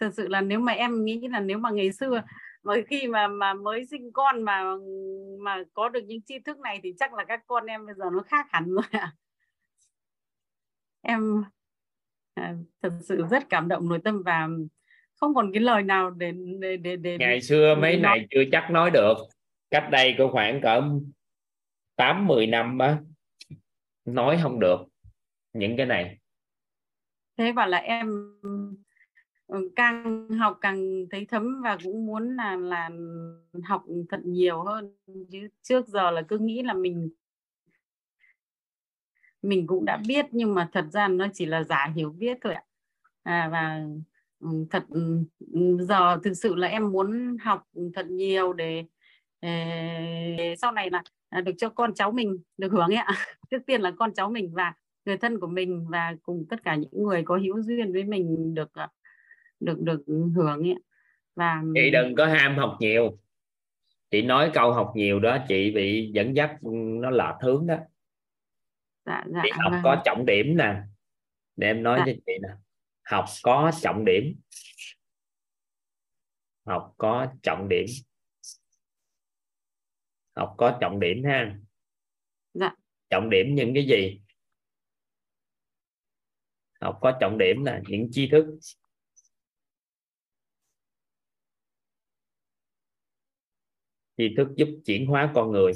[0.00, 2.22] thật sự là nếu mà em nghĩ là nếu mà ngày xưa
[2.66, 4.64] mà khi mà mà mới sinh con mà
[5.40, 8.04] mà có được những tri thức này thì chắc là các con em bây giờ
[8.12, 9.12] nó khác hẳn rồi ạ.
[11.02, 11.44] Em
[12.34, 14.48] à, thật sự rất cảm động nội tâm và
[15.16, 18.42] không còn cái lời nào để để để, để ngày xưa mấy để này chưa
[18.52, 19.14] chắc nói được.
[19.70, 20.82] Cách đây có khoảng cỡ
[21.96, 22.98] tám mười năm á
[24.04, 24.78] nói không được
[25.52, 26.18] những cái này.
[27.36, 28.40] Thế và là em
[29.76, 32.90] càng học càng thấy thấm và cũng muốn là là
[33.64, 34.96] học thật nhiều hơn.
[35.30, 37.10] Chứ trước giờ là cứ nghĩ là mình
[39.42, 42.54] mình cũng đã biết nhưng mà thật ra nó chỉ là giả hiểu biết thôi
[42.54, 42.62] ạ.
[43.22, 43.82] À, và
[44.40, 45.24] ừ, thật ừ,
[45.80, 48.84] giờ thực sự là em muốn học thật nhiều để,
[49.42, 51.02] để sau này là
[51.40, 53.06] được cho con cháu mình được hưởng ấy ạ.
[53.50, 54.72] Trước tiên là con cháu mình và
[55.04, 58.54] người thân của mình và cùng tất cả những người có hữu duyên với mình
[58.54, 58.70] được
[59.60, 60.04] được được
[60.36, 60.74] hưởng ấy.
[61.34, 63.18] và chị đừng có ham học nhiều.
[64.10, 66.58] Chị nói câu học nhiều đó chị bị dẫn dắt
[67.00, 67.76] nó lệch hướng đó.
[69.04, 69.80] Dạ, dạ, chị học vâng.
[69.84, 70.74] có trọng điểm nè.
[71.56, 72.04] Để em nói dạ.
[72.06, 72.48] cho chị nè.
[73.02, 74.40] Học có trọng điểm.
[76.66, 77.86] Học có trọng điểm.
[80.36, 81.58] Học có trọng điểm ha.
[82.54, 82.74] Dạ.
[83.10, 84.20] trọng điểm những cái gì?
[86.80, 88.46] Học có trọng điểm là những tri thức
[94.16, 95.72] tri thức giúp chuyển hóa con người.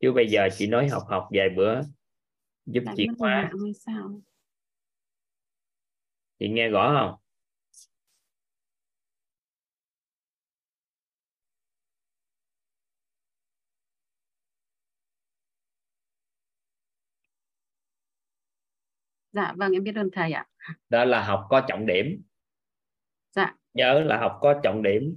[0.00, 1.80] Chứ bây giờ chị nói học học vài bữa
[2.66, 3.50] giúp Bạn chuyển hóa.
[6.38, 7.18] chị nghe rõ không?
[19.32, 20.46] Dạ vâng em biết ơn thầy ạ.
[20.88, 22.22] Đó là học có trọng điểm.
[23.30, 23.56] Dạ.
[23.74, 25.16] Nhớ là học có trọng điểm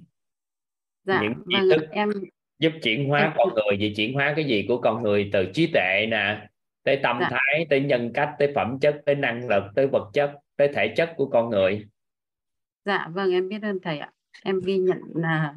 [1.06, 2.12] dạ, những tri vâng, thức em
[2.60, 3.32] giúp chuyển hóa em...
[3.38, 6.48] con người gì chuyển hóa cái gì của con người từ trí tuệ nè
[6.84, 7.28] tới tâm dạ.
[7.32, 10.94] thái tới nhân cách tới phẩm chất tới năng lực tới vật chất tới thể
[10.98, 11.88] chất của con người?
[12.86, 14.12] Dạ vâng em biết ơn thầy ạ.
[14.44, 15.56] Em ghi nhận là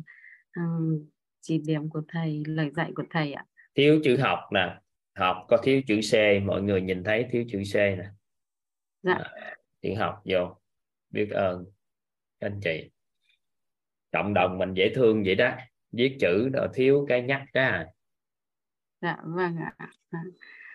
[0.56, 1.08] um,
[1.40, 3.44] chỉ điểm của thầy lời dạy của thầy ạ.
[3.74, 4.78] Thiếu chữ học nè
[5.14, 8.04] học có thiếu chữ C mọi người nhìn thấy thiếu chữ C nè.
[9.02, 9.14] Dạ.
[9.14, 10.56] à, chữ học vô
[11.10, 11.64] biết ơn
[12.38, 12.90] anh chị
[14.18, 15.50] cộng đồng mình dễ thương vậy đó.
[15.92, 17.84] Viết chữ đó thiếu cái nhắc cái
[19.00, 19.88] dạ vâng ạ.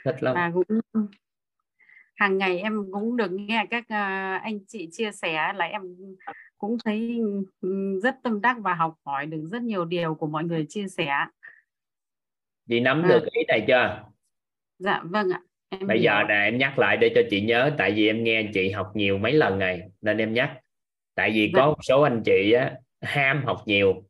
[0.05, 0.35] Thích lắm.
[0.35, 0.79] Và cũng
[2.15, 5.81] hàng ngày em cũng được nghe các uh, anh chị chia sẻ là em
[6.57, 7.19] cũng thấy
[7.61, 10.87] ừ, rất tâm đắc và học hỏi được rất nhiều điều của mọi người chia
[10.87, 11.09] sẻ.
[12.69, 13.07] Chị nắm à.
[13.07, 14.03] được ý này chưa?
[14.79, 15.41] Dạ vâng ạ.
[15.69, 16.03] Em bây hiểu.
[16.03, 18.91] giờ nè em nhắc lại để cho chị nhớ tại vì em nghe chị học
[18.95, 20.57] nhiều mấy lần này nên em nhắc.
[21.15, 21.59] Tại vì dạ.
[21.61, 24.03] có một số anh chị á, ham học nhiều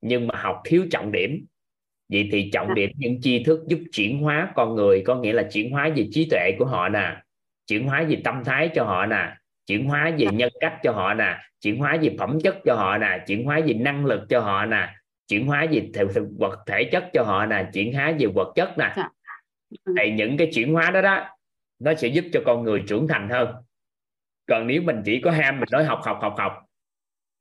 [0.00, 1.46] nhưng mà học thiếu trọng điểm
[2.08, 2.74] vậy thì trọng dạ.
[2.74, 6.08] điểm những tri thức giúp chuyển hóa con người có nghĩa là chuyển hóa về
[6.12, 7.16] trí tuệ của họ nè
[7.66, 9.34] chuyển hóa về tâm thái cho họ nè
[9.66, 10.30] chuyển hóa về dạ.
[10.30, 13.60] nhân cách cho họ nè chuyển hóa về phẩm chất cho họ nè chuyển hóa
[13.66, 14.94] về năng lực cho họ nè
[15.28, 15.90] chuyển hóa về
[16.38, 19.08] vật thể chất cho họ nè chuyển hóa về vật chất nè dạ.
[20.02, 21.28] thì những cái chuyển hóa đó đó
[21.78, 23.48] nó sẽ giúp cho con người trưởng thành hơn
[24.46, 26.67] còn nếu mình chỉ có ham mình nói học học học học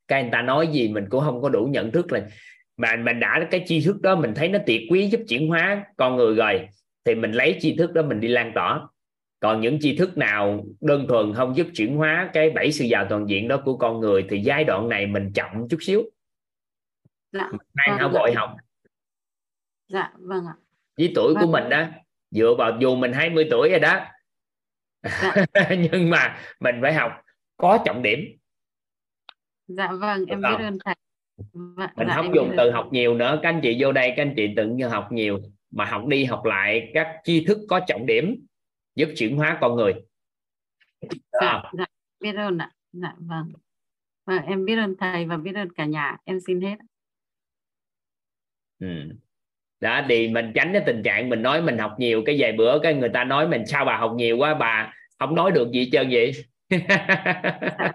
[0.08, 2.28] cái người ta nói gì mình cũng không có đủ nhận thức là
[2.78, 5.86] mà mình đã cái tri thức đó mình thấy nó tuyệt quý giúp chuyển hóa
[5.98, 6.68] con người rồi
[7.06, 8.88] thì mình lấy tri thức đó mình đi lan tỏa.
[9.40, 13.06] Còn những tri thức nào đơn thuần không giúp chuyển hóa cái bảy sự giàu
[13.10, 16.04] toàn diện đó của con người thì giai đoạn này mình chậm chút xíu.
[17.32, 18.56] Dạ, đang vâng, vội học.
[19.88, 20.56] Dạ vâng ạ.
[20.98, 21.44] Với tuổi vâng.
[21.44, 21.86] của mình đó
[22.32, 24.06] dựa vào dù mình 20 tuổi rồi đó.
[25.04, 25.46] Dạ.
[25.92, 27.12] nhưng mà mình phải học
[27.58, 28.20] có trọng điểm
[29.68, 30.96] dạ vâng em biết ơn thầy.
[31.54, 33.40] Vâng, mình dạ, không dùng từ học nhiều nữa.
[33.44, 35.40] Các anh chị vô đây các anh chị tự như học nhiều
[35.72, 38.46] mà học đi học lại các tri thức có trọng điểm
[38.96, 39.94] giúp chuyển hóa con người.
[41.42, 41.86] Dạ, dạ,
[42.20, 42.72] biết ơn ạ.
[42.92, 43.52] Dạ vâng.
[44.26, 46.18] Vâng em biết ơn thầy và biết ơn cả nhà.
[46.26, 46.76] Em xin hết.
[48.80, 48.88] Ừ.
[49.80, 52.80] đó thì mình tránh cái tình trạng mình nói mình học nhiều cái vài bữa
[52.84, 55.90] cái người ta nói mình sao bà học nhiều quá bà không nói được gì
[55.92, 56.32] trơn vậy?
[56.70, 57.92] Dạ, dạ,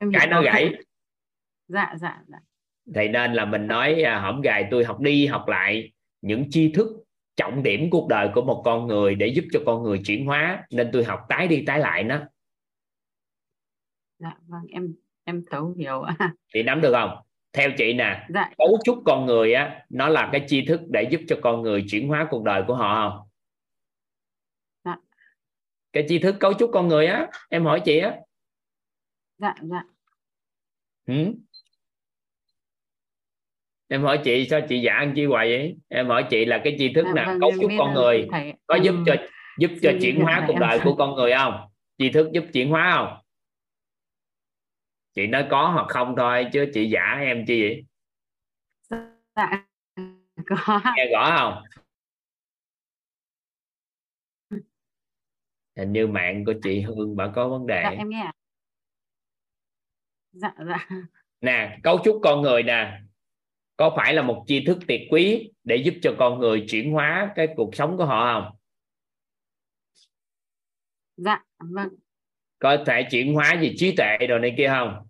[0.00, 0.08] dạ.
[0.12, 0.74] cái nó gãy
[1.70, 2.38] dạ dạ dạ.
[2.94, 6.72] Thì nên là mình nói à, hổng gài tôi học đi học lại những tri
[6.72, 6.86] thức
[7.36, 10.66] trọng điểm cuộc đời của một con người để giúp cho con người chuyển hóa
[10.70, 12.20] nên tôi học tái đi tái lại nó.
[14.18, 14.94] Dạ vâng em
[15.24, 16.04] em thấu hiểu
[16.52, 17.10] chị nắm được không?
[17.52, 18.50] Theo chị nè dạ.
[18.58, 21.84] cấu trúc con người á nó là cái tri thức để giúp cho con người
[21.90, 23.28] chuyển hóa cuộc đời của họ không?
[24.84, 24.96] Dạ.
[25.92, 28.16] cái tri thức cấu trúc con người á em hỏi chị á.
[29.38, 29.84] Dạ dạ.
[31.06, 31.34] Ừ?
[33.92, 35.76] Em hỏi chị sao chị dạ ăn chi hoài vậy?
[35.88, 38.28] Em hỏi chị là cái tri thức dạ, nào vâng, cấu trúc con người?
[38.30, 39.14] thầy, có giúp cho
[39.58, 41.68] giúp cho chuyển hóa cuộc đời của con người không?
[41.98, 43.18] Tri thức giúp chuyển hóa không?
[45.14, 47.84] Chị nói có hoặc không thôi chứ chị giả em chi vậy?
[49.36, 49.66] Dạ,
[50.46, 50.80] có.
[50.96, 51.62] Nghe rõ không?
[55.76, 57.82] Hình như mạng của chị Hương bà có vấn đề.
[57.82, 58.30] Dạ, em nghe
[60.32, 60.88] dạ dạ.
[61.40, 63.00] Nè cấu trúc con người nè
[63.80, 67.32] có phải là một tri thức tuyệt quý để giúp cho con người chuyển hóa
[67.36, 68.56] cái cuộc sống của họ không?
[71.16, 71.88] Dạ vâng.
[72.58, 75.06] Có thể chuyển hóa gì trí tuệ đồ này kia không?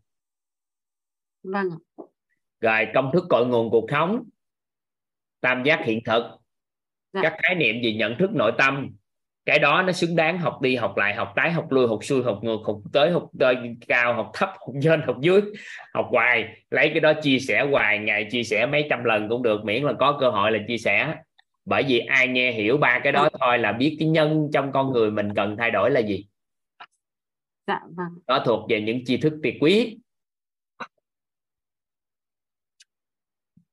[1.42, 1.68] Vâng
[2.60, 4.28] rồi công thức cội nguồn cuộc sống
[5.40, 6.22] tam giác hiện thực.
[7.12, 7.20] Dạ.
[7.22, 8.96] các khái niệm gì nhận thức nội tâm
[9.47, 12.22] cái đó nó xứng đáng học đi học lại học tái học lui học xuôi
[12.22, 13.57] học ngược học tới học tới
[13.88, 15.41] cao học thấp học trên học dưới
[15.95, 16.64] học hoài.
[16.70, 19.82] Lấy cái đó chia sẻ hoài ngày chia sẻ mấy trăm lần cũng được miễn
[19.82, 21.14] là có cơ hội là chia sẻ.
[21.64, 24.93] Bởi vì ai nghe hiểu ba cái đó thôi là biết cái nhân trong con
[24.93, 26.26] người mình cần thay đổi là gì.
[27.66, 28.09] Dạ vâng.
[28.26, 29.99] Đó thuộc về những tri thức tuyệt quý.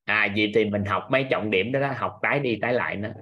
[0.05, 2.95] À vậy thì mình học mấy trọng điểm đó, đó học tái đi tái lại
[2.95, 3.13] nữa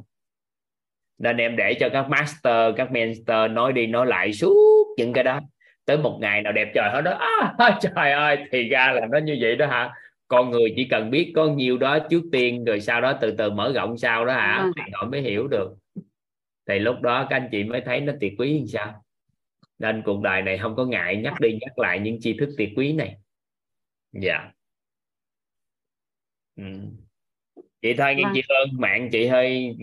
[1.17, 5.23] nên em để cho các master các mentor nói đi nói lại suốt những cái
[5.23, 5.39] đó.
[5.85, 7.11] Tới một ngày nào đẹp trời hết đó
[7.57, 9.93] à, trời ơi thì ra là nó như vậy đó hả?
[10.27, 13.51] Con người chỉ cần biết có nhiêu đó trước tiên rồi sau đó từ từ
[13.51, 14.61] mở rộng sau đó hả?
[14.63, 14.71] Ừ.
[14.75, 15.75] thì họ mới hiểu được.
[16.67, 19.03] Thì lúc đó các anh chị mới thấy nó tuyệt quý như sao.
[19.79, 22.69] Nên cuộc đời này không có ngại nhắc đi nhắc lại những tri thức tuyệt
[22.75, 23.15] quý này.
[24.11, 24.33] Dạ.
[24.33, 24.51] Yeah.
[26.55, 27.04] ừ
[27.85, 28.33] chị thôi nghe vâng.
[28.35, 29.77] chị Hương mạng chị hơi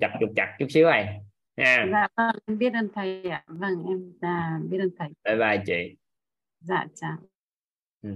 [0.00, 1.20] chặt trục chặt chút xíu này.
[1.56, 3.44] Nha dạ vâng em biết ơn thầy ạ.
[3.46, 5.08] Vâng em dạ, biết ơn thầy.
[5.24, 5.96] Bye bye chị.
[6.60, 7.16] Dạ chào.
[8.02, 8.10] Ừ.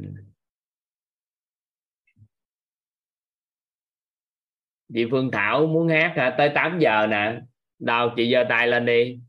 [4.95, 6.35] chị Phương Thảo muốn hát hả?
[6.39, 7.41] tới 8 giờ nè.
[7.79, 9.21] Đâu chị giơ tay lên đi.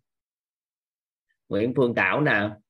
[1.49, 2.61] Nguyễn Phương Thảo nào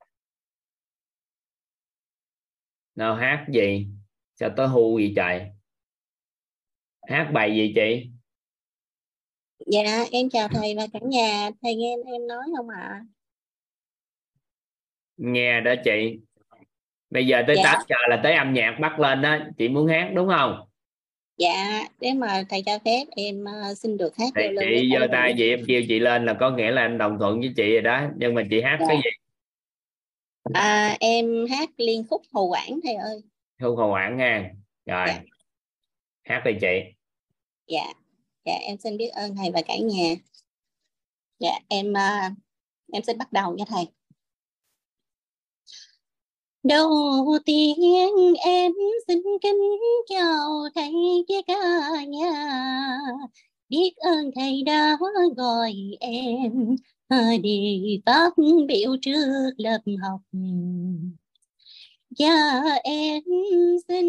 [2.96, 3.88] nào hát gì?
[4.36, 5.52] Sao tới hưu gì trời
[7.12, 8.10] hát bài gì chị?
[9.66, 11.50] Dạ em chào thầy và cả nhà.
[11.62, 12.82] Thầy nghe em nói không ạ?
[12.82, 13.02] À?
[15.22, 16.20] nghe đó chị.
[17.10, 17.64] Bây giờ tới dạ.
[17.64, 19.38] 8 giờ là tới âm nhạc bắt lên đó.
[19.58, 20.68] Chị muốn hát đúng không?
[21.38, 25.34] Dạ nếu mà thầy cho phép em uh, xin được hát thì chị giơ tay
[25.38, 27.82] chị em kêu chị lên là có nghĩa là anh đồng thuận với chị rồi
[27.82, 28.08] đó.
[28.18, 28.86] Nhưng mà chị hát dạ.
[28.88, 29.10] cái gì?
[30.54, 33.22] À, em hát liên khúc hồ quảng thầy ơi.
[33.62, 34.52] Thu hồ quảng nha
[34.86, 35.08] rồi.
[35.08, 35.22] Dạ.
[36.24, 37.01] hát đi chị
[37.72, 37.94] dạ.
[38.46, 40.16] Dạ em xin biết ơn thầy và cả nhà.
[41.40, 42.02] Dạ em ờ,
[42.94, 43.88] em xin bắt đầu nha thầy.
[46.64, 46.90] Đầu
[47.46, 47.76] tiên
[48.46, 48.72] em
[49.08, 49.62] xin kính
[50.10, 50.92] chào thầy
[51.30, 51.56] với cả
[52.08, 52.32] nhà.
[53.70, 54.98] Biết ơn thầy đã
[55.38, 56.76] gọi em
[57.08, 58.34] ờ, để phát
[58.68, 60.22] biểu trước lớp học.
[62.18, 63.24] Dạ em
[63.88, 64.06] xin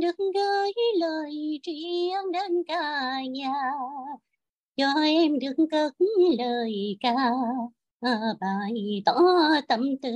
[0.00, 3.52] được gửi lời tri ân đến cả nhà.
[4.76, 5.94] Cho em được cất
[6.38, 7.14] lời ca
[8.00, 9.14] ờ, bày tỏ
[9.68, 10.10] tâm tư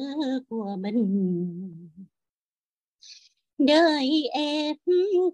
[0.49, 1.91] của mình.
[3.59, 4.77] Đời em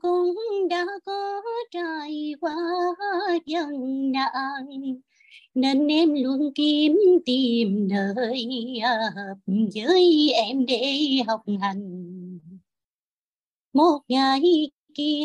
[0.00, 0.36] cũng
[0.70, 2.56] đã có trải qua
[3.46, 3.68] dân
[4.12, 4.66] nạn
[5.56, 8.48] nên em luôn kiếm tìm nơi
[9.16, 9.34] hợp
[9.74, 12.38] với em để học hành.
[13.72, 14.40] Một ngày
[14.94, 15.24] kia,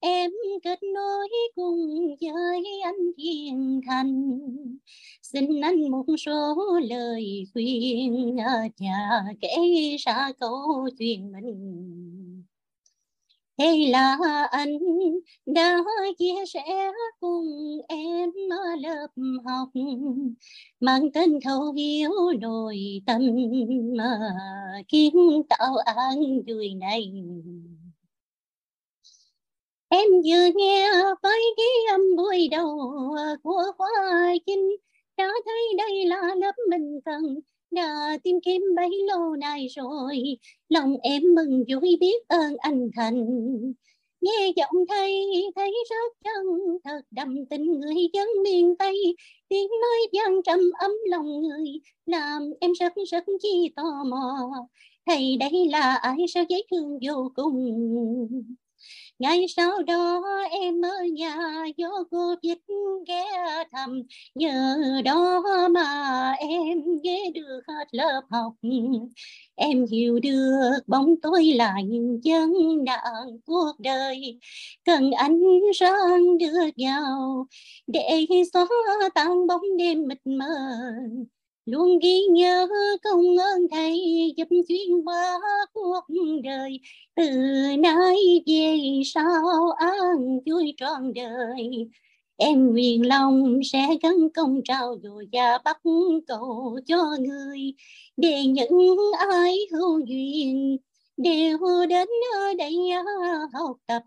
[0.00, 0.30] em
[0.62, 4.38] kết nối cùng với anh Thiên Thành.
[5.22, 6.56] Xin anh một số
[6.88, 9.48] lời khuyên ờ, nhà kể
[9.98, 12.44] ra câu chuyện mình
[13.58, 14.18] hay là
[14.50, 14.78] anh
[15.46, 15.78] đã
[16.18, 17.46] chia sẻ cùng
[17.88, 19.06] em ở lớp
[19.44, 19.68] học.
[20.80, 22.76] Mang tên thấu hiểu nội
[23.06, 23.22] tâm
[23.96, 24.18] mà
[24.88, 27.12] kiến tạo an vui này.
[29.88, 30.92] Em vừa nghe
[31.22, 32.78] với cái âm buổi đầu
[33.42, 34.76] của khoa chính,
[35.16, 37.40] đã thấy đây là lớp mình cần
[37.76, 43.26] đã tìm kiếm bấy lâu nay rồi, lòng em mừng vui biết ơn anh thành.
[44.20, 46.46] Nghe giọng thầy, thấy rất chân
[46.84, 49.16] thật đậm tình người dân miền tây.
[49.48, 54.50] Tiếng nói vang trầm ấm lòng người, làm em rất rất chi tò mò.
[55.06, 57.54] Thầy đây là ai, sao dễ thương vô cùng?
[59.18, 61.36] Ngày sau đó em ở nhà
[61.76, 62.58] do cô dịch
[63.08, 63.24] ghé
[63.72, 64.02] thăm.
[64.34, 68.52] Nhờ đó mà em ghé được hết lớp học.
[69.54, 72.52] Em hiểu được bóng tối là những chân
[72.84, 74.38] nạn cuộc đời.
[74.84, 75.40] Cần ánh
[75.74, 77.46] sáng đưa vào
[77.86, 78.66] để xóa
[79.14, 80.46] tan bóng đêm mịt mờ
[81.66, 82.68] luôn ghi nhớ
[83.02, 84.00] công ơn thầy
[84.36, 85.38] giúp xuyên qua
[85.72, 86.00] cuộc
[86.44, 86.80] đời.
[87.14, 87.26] Từ
[87.78, 91.88] nay về sau an vui trọn đời.
[92.36, 95.80] Em nguyện lòng sẽ gắn công trao dồi và bắt
[96.26, 97.74] cầu cho người.
[98.16, 98.96] Để những
[99.30, 100.76] ai hữu duyên
[101.16, 101.58] đều
[101.88, 102.76] đến ở đây
[103.52, 104.02] học tập.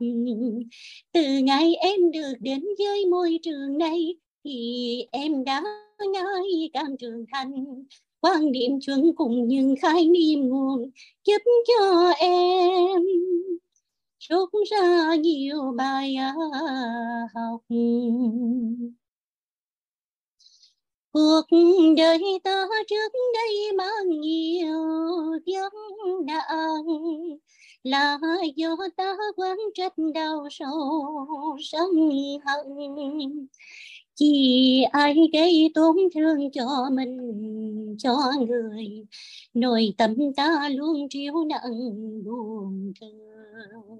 [1.12, 5.64] Từ ngày em được đến với môi trường này thì em đã
[6.14, 7.66] ngay càng trưởng thành.
[8.22, 10.92] Quan điểm chuẩn cùng những khái niệm nguồn
[11.26, 13.04] giúp cho em
[14.20, 16.34] rút ra nhiều bài à
[17.36, 17.62] học.
[21.12, 21.42] Cuộc
[21.98, 24.80] đời ta trước đây mang nhiều
[25.46, 25.74] vấn
[26.26, 26.84] nạn,
[27.84, 28.20] là
[28.56, 31.90] do ta quán trách đau sâu sân
[32.46, 33.48] hận
[34.20, 37.18] chỉ ai gây tổn thương cho mình,
[38.00, 38.18] cho
[38.48, 39.06] người
[39.54, 43.98] nội tâm ta luôn chịu nặng buồn thương.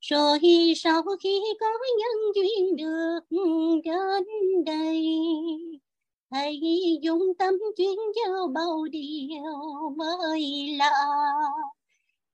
[0.00, 0.38] Rồi
[0.76, 1.66] sau khi có
[1.98, 3.20] nhân duyên được
[3.84, 5.06] đến đây,
[6.30, 6.60] hãy
[7.02, 10.90] dùng tâm chuyên giao bao điều mới lạ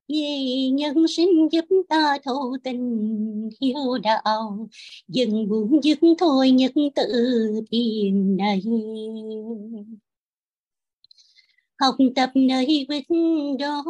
[0.09, 4.69] vì nhân sinh giúp ta thấu tình hiếu đạo,
[5.09, 7.13] dừng buồn dừng thôi nhất tự
[7.71, 8.63] thiền này.
[11.81, 13.05] Học tập nơi quyết
[13.59, 13.85] đó,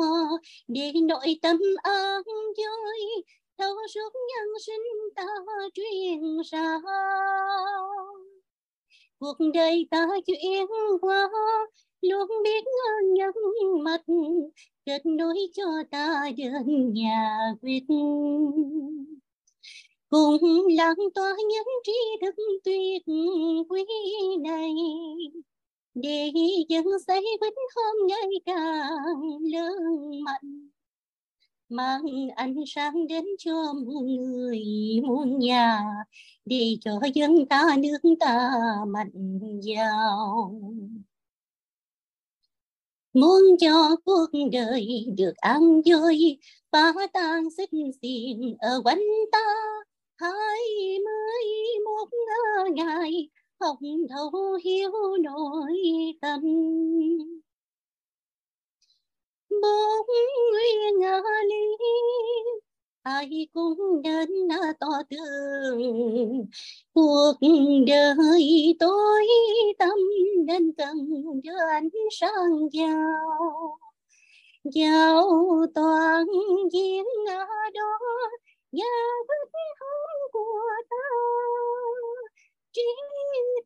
[0.69, 2.23] để nội tâm an
[2.57, 3.25] vui,
[3.59, 4.83] thấu suốt nhân sinh
[5.17, 5.27] ta
[5.75, 6.79] truyền ra.
[9.19, 10.67] Cuộc đời ta chuyển
[11.01, 11.29] qua
[12.11, 12.65] luôn biết
[13.15, 13.33] nhân
[13.85, 14.01] mặt,
[14.87, 17.85] kết nối cho ta đến nhà quyết
[20.11, 22.35] cùng lan tỏa những tri thức
[22.65, 23.03] tuyệt
[23.69, 23.85] quý
[24.43, 24.71] này,
[25.95, 26.33] để
[26.69, 29.75] dân xây vĩnh hôm ngày càng lớn
[30.25, 30.69] mạnh.
[31.69, 32.03] Mang
[32.37, 34.63] ánh sáng đến cho muôn người,
[35.05, 35.81] muôn nhà,
[36.45, 38.51] để cho dân ta nước ta
[38.87, 40.55] mạnh giàu
[43.15, 46.39] muốn cho cuộc đời được an vui,
[46.73, 47.71] phá tan xích
[48.03, 49.03] xiên ở quanh
[49.33, 49.39] ta.
[50.17, 50.59] Hai
[51.05, 51.45] mươi
[51.85, 52.09] một
[52.75, 53.29] ngày
[53.61, 53.77] học
[54.11, 54.91] thấu hiểu
[55.23, 55.73] nội
[56.21, 56.41] tâm.
[59.51, 60.07] Bốn
[60.53, 61.95] nguyên lý
[63.05, 64.29] ai cũng đến
[64.81, 66.47] to tường.
[66.95, 67.33] Cuộc
[67.87, 69.27] đời tối
[69.79, 69.99] tâm
[70.47, 70.97] nên cần
[71.45, 71.89] đưa ánh
[72.21, 73.79] sáng vào.
[74.65, 75.31] Giao
[75.75, 76.27] toàn
[76.73, 77.05] diễn
[77.75, 77.99] đó,
[78.73, 78.85] giá
[79.29, 79.51] vết
[79.81, 80.97] hôn của ta.
[82.73, 82.83] Trí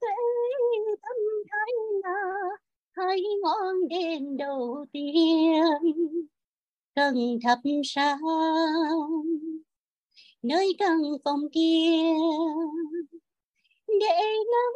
[0.01, 0.11] tuệ
[1.03, 1.16] tâm
[1.51, 1.72] thái
[2.05, 2.20] là
[2.93, 5.62] hai ngọn đèn đầu tiên
[6.99, 8.19] cần thắp sáng
[10.43, 12.03] nơi căn phòng kia,
[13.87, 14.23] để
[14.53, 14.73] nắm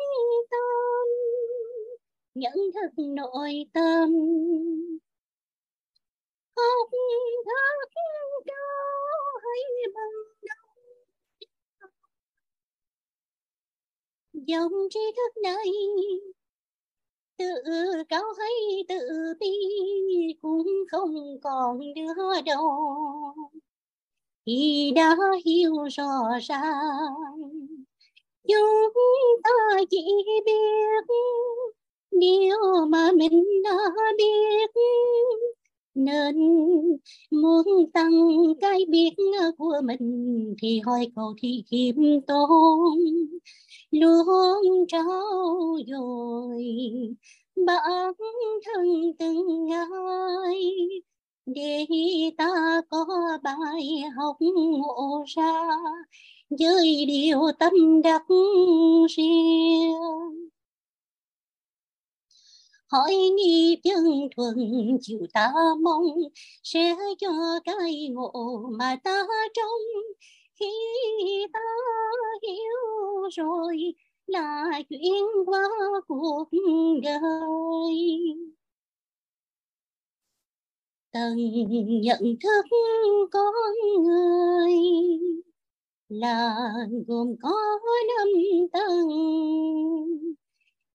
[0.51, 1.09] tâm,
[2.35, 4.13] nhận thức nội tâm.
[6.57, 6.91] Học
[7.41, 10.19] thức cao hay bằng
[14.33, 15.67] dòng tri thức này
[17.65, 18.97] tự cao hay tự
[19.41, 19.49] ti
[20.43, 22.71] cũng không còn đứa đâu.
[24.47, 27.15] Thì đã hiểu rõ ràng,
[28.49, 28.93] chúng
[29.45, 29.51] ta
[29.91, 30.05] chỉ
[30.47, 31.15] biết
[32.11, 33.79] điều mà mình đã
[34.19, 34.71] biết.
[35.95, 36.37] Nên
[37.31, 38.11] muốn tăng
[38.61, 39.11] cái biết
[39.59, 42.99] của mình thì hỏi cầu thì khiêm tốn
[43.93, 46.65] luôn trao dồi
[47.67, 48.13] bản
[48.65, 50.77] thân từng ngày
[51.47, 51.87] để
[52.39, 53.07] ta có
[53.43, 55.63] bài học ngộ ra,
[56.51, 58.23] với điều tâm đắc
[59.17, 59.93] riêng.
[62.89, 64.57] Hỏi nghi chân thuần
[65.03, 66.05] chịu ta mong,
[66.63, 67.29] sẽ cho
[67.65, 69.23] cái ngộ mà ta
[69.55, 70.03] trông
[70.63, 71.61] khi ta
[72.43, 73.95] hiểu rồi,
[74.27, 75.69] là chuyện qua
[76.09, 76.49] cuộc
[77.03, 77.95] đời.
[81.13, 81.37] Tầng
[82.03, 82.65] nhận thức
[83.31, 83.55] con
[84.03, 84.73] người
[86.09, 86.57] là
[87.07, 88.29] gồm có năm
[88.73, 89.09] tầng.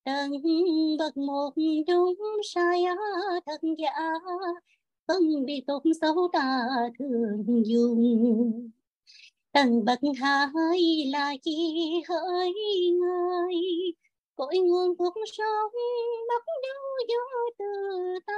[0.03, 0.31] Tầng
[0.99, 1.53] bậc một
[1.87, 2.83] đúng sai
[3.45, 3.93] thật giả,
[5.07, 6.67] phân biệt tốt xấu ta
[6.99, 8.71] thường dùng
[9.57, 11.51] tầng bậc hai là chi
[12.09, 12.53] hỡi
[12.99, 13.55] người.
[14.35, 15.71] Cội nguồn cuộc sống
[16.27, 17.15] bắt đầu do
[17.59, 17.65] từ
[18.27, 18.33] ta.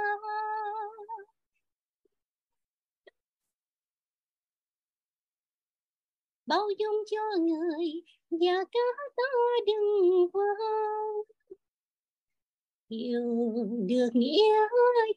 [6.46, 8.80] Bao dung cho người và cả
[9.16, 9.22] ta
[9.66, 10.44] đừng quên.
[12.90, 13.54] Hiểu
[13.88, 14.68] được nghĩa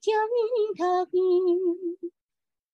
[0.01, 0.29] chân
[0.77, 1.05] thật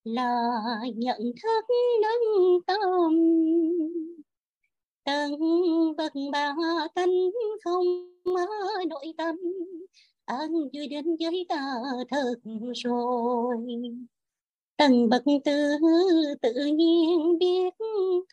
[0.03, 0.51] là
[0.95, 1.65] nhận thức
[2.01, 2.81] nâng tâm
[5.09, 5.39] tầng
[5.97, 6.53] bậc ba
[6.95, 7.31] tánh
[7.63, 7.85] không
[8.89, 9.35] nội tâm.
[10.25, 11.61] An vui đến với ta
[12.09, 12.35] thật
[12.75, 13.57] rồi.
[14.77, 15.77] Tầng bậc tư
[16.41, 17.73] tự nhiên biết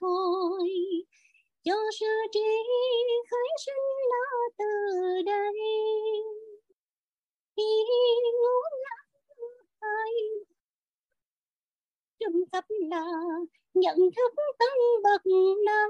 [0.00, 0.70] thôi.
[1.64, 2.40] Cho sự trí
[3.30, 4.64] khởi sinh là từ
[5.26, 5.52] đây.
[7.56, 7.62] Khi
[8.42, 8.60] ngủ
[9.80, 10.12] ai
[12.20, 13.04] trung cấp là
[13.74, 15.22] nhận thức tăng bậc
[15.66, 15.88] nào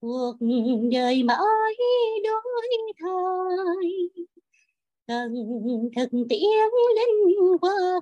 [0.00, 0.36] cuộc
[0.92, 1.74] đời mãi
[2.24, 2.42] đổi
[2.98, 4.24] thay.
[5.06, 5.34] Cần
[5.96, 6.40] thực tiễn
[6.96, 8.00] linh quang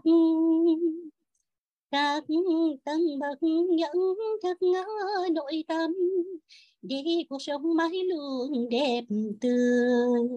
[1.91, 2.25] các
[2.85, 3.39] tầng bậc
[3.71, 3.93] nhận
[4.43, 4.59] thức
[5.33, 5.91] nội tâm.
[6.83, 9.05] Để cuộc sống mãi luôn đẹp
[9.41, 10.29] tươi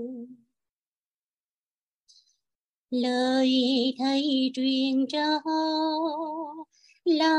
[2.92, 3.50] lời
[4.00, 5.42] thầy truyền cho
[7.06, 7.36] là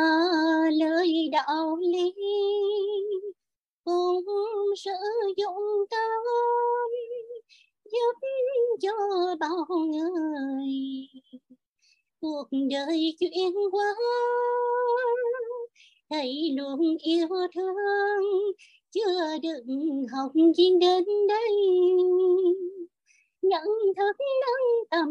[0.73, 2.13] lời đạo lý.
[3.85, 4.25] Cũng
[4.77, 4.91] sử
[5.37, 6.21] dụng tâm
[7.85, 8.29] giúp
[8.81, 8.93] cho
[9.41, 10.73] bao người.
[12.21, 13.95] Cuộc đời chuyển qua
[16.11, 18.55] thầy luôn yêu thương.
[18.91, 21.51] Chưa đừng học chuyên đến đây
[23.43, 23.65] nhận
[23.97, 25.09] thức nâng tầm,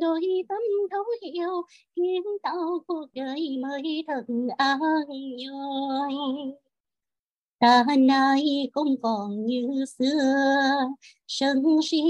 [0.00, 0.58] đôi tâm
[0.90, 1.62] thấu hiểu,
[1.96, 4.24] khiến tạo cuộc đời mới thật
[4.58, 6.54] an vui.
[7.62, 10.22] Ta nay không còn như xưa,
[11.28, 12.00] sân si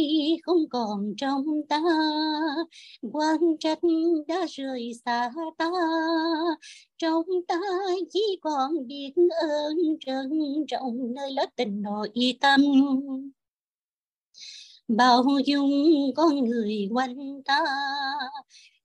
[0.42, 1.80] không còn trong ta.
[3.12, 3.78] Quan trách
[4.28, 5.70] đã rời xa ta,
[6.98, 7.60] trong ta
[8.12, 9.12] chỉ còn biết
[9.42, 9.76] ơn
[10.06, 10.30] trân
[10.68, 12.60] trọng nơi lớp tình nội tâm
[14.96, 15.70] bao dung
[16.16, 17.60] con người quanh ta,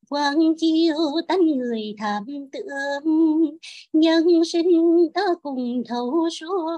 [0.10, 0.96] quang chiếu
[1.28, 3.58] tánh người thảm tượng
[3.94, 4.68] nhân sinh
[5.14, 6.78] ta cùng thấu suốt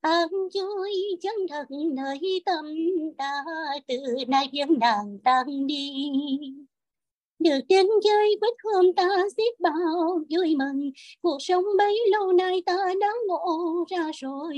[0.00, 0.90] an vui
[1.22, 2.64] chân thật nơi tâm
[3.18, 3.44] ta.
[3.88, 3.96] Từ
[4.28, 5.92] nay dân đàn tan đi
[7.42, 10.90] được đến chơi quét hôm ta xiết bao vui mừng.
[11.22, 14.54] Cuộc sống bấy lâu nay ta đã ngộ ra rồi.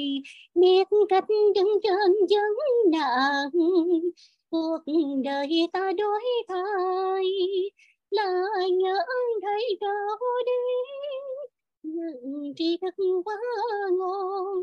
[0.54, 1.24] Biết cách
[1.54, 1.94] đứng trên
[2.32, 3.50] vấn nạn.
[4.50, 4.78] Cuộc
[5.24, 7.24] đời ta đổi thay.
[8.10, 8.30] Là
[8.72, 8.96] nhớ
[9.42, 10.52] thấy đâu đi
[11.82, 12.94] những tri thức
[13.24, 13.36] quá
[13.98, 14.62] ngon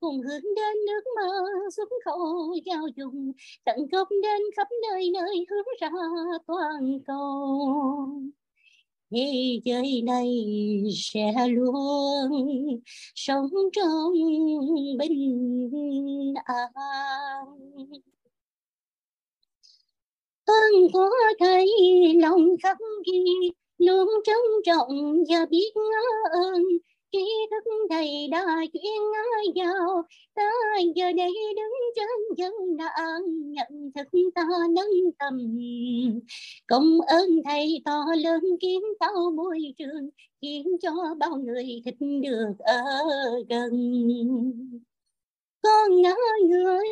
[0.00, 1.44] cùng hướng đến nước mơ
[1.76, 3.32] xuất khẩu giao dùng,
[3.64, 5.90] tận gốc đến khắp nơi nơi hướng ra
[6.46, 8.20] toàn cầu.
[9.10, 10.44] Thế giới này
[10.96, 12.80] sẽ luôn
[13.14, 14.12] sống trong
[14.98, 16.72] bình an.
[20.44, 21.66] Ơn có thấy
[22.22, 25.72] lòng khắc ghi, luôn trân trọng và biết
[26.32, 26.62] ơn
[27.16, 29.02] trí thức thầy đã chuyển
[29.54, 30.02] giao
[30.34, 30.50] ta
[30.94, 35.34] giờ đây đứng trên chân nạn nhận thức ta nâng tầm.
[36.66, 40.10] Công ơn thầy to lớn kiến tạo môi trường,
[40.42, 42.84] khiến cho bao người thích được ở
[43.48, 43.72] gần.
[45.62, 46.16] Con ngỡ
[46.48, 46.84] người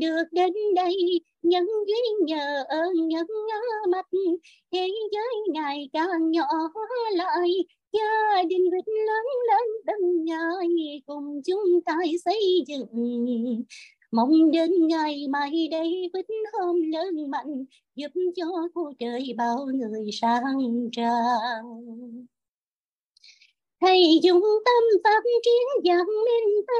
[0.00, 0.94] được đến đây,
[1.42, 3.26] nhân duyên nhờ ơn, nhân
[3.88, 4.06] mặt.
[4.72, 6.46] Thế giới ngày càng nhỏ
[7.12, 7.50] lại
[7.92, 11.94] gia đình vịt lớn lớn từng ngày cùng chúng ta
[12.24, 12.86] xây dựng.
[14.10, 17.64] Mong đến ngày mai đây vĩnh hôm lớn mạnh,
[17.96, 18.44] giúp cho
[18.74, 20.42] cuộc trời bao người sang
[20.92, 21.64] trang.
[23.80, 26.74] Hãy dùng tâm pháp kiến dạng minh ta,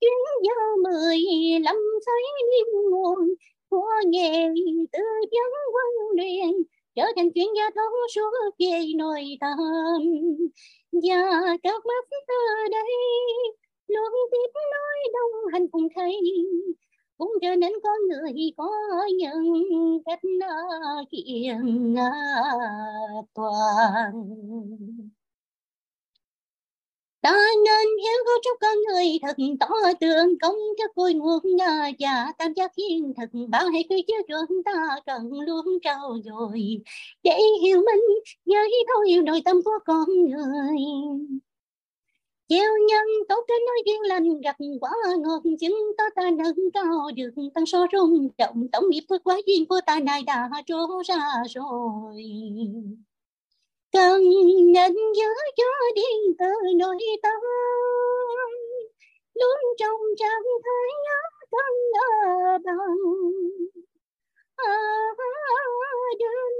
[0.00, 0.12] chuyến
[0.44, 1.18] giao mười
[1.64, 1.76] lăm
[2.06, 3.34] thấy niên nguồn
[3.68, 4.46] của nghề
[4.92, 6.62] tư vấn quân luyện
[6.94, 9.58] trở thành chuyên gia thấu suốt về nội tâm
[10.92, 12.90] và các mắt ở đây
[13.88, 16.12] luôn tiếp nói đồng hành cùng thầy.
[17.18, 18.68] Cũng trở nên con người có
[19.18, 20.20] những cách
[21.10, 21.94] kiện
[23.34, 24.12] toàn
[27.22, 27.32] ta
[27.64, 29.68] nên hiếu có chúc con người thật tỏ
[30.00, 31.42] tường, công cho vui nguồn
[31.98, 34.72] và tam giác hiên thật bao hệ quy chiếu trường ta
[35.06, 36.82] cần luôn trao dồi.
[37.22, 38.00] Để hiểu mình
[38.44, 40.78] nhớ thấu hiểu nội tâm của con người.
[42.48, 47.10] Gieo nhân tốt trên nói duyên lành, gặp quả ngọt, chứng ta ta nâng cao
[47.16, 48.68] được tăng so rung động.
[48.72, 51.18] Tổng nghiệp phước quá duyên của ta này đã trổ ra
[51.54, 52.24] rồi
[53.92, 54.22] cần
[54.72, 55.64] nhận nhớ cho
[55.94, 56.46] điên từ
[56.78, 57.40] nội tâm.
[59.34, 60.90] Luôn trong trạng thái
[61.50, 62.96] thân ở bằng.
[64.56, 64.74] À,
[66.18, 66.50] đơn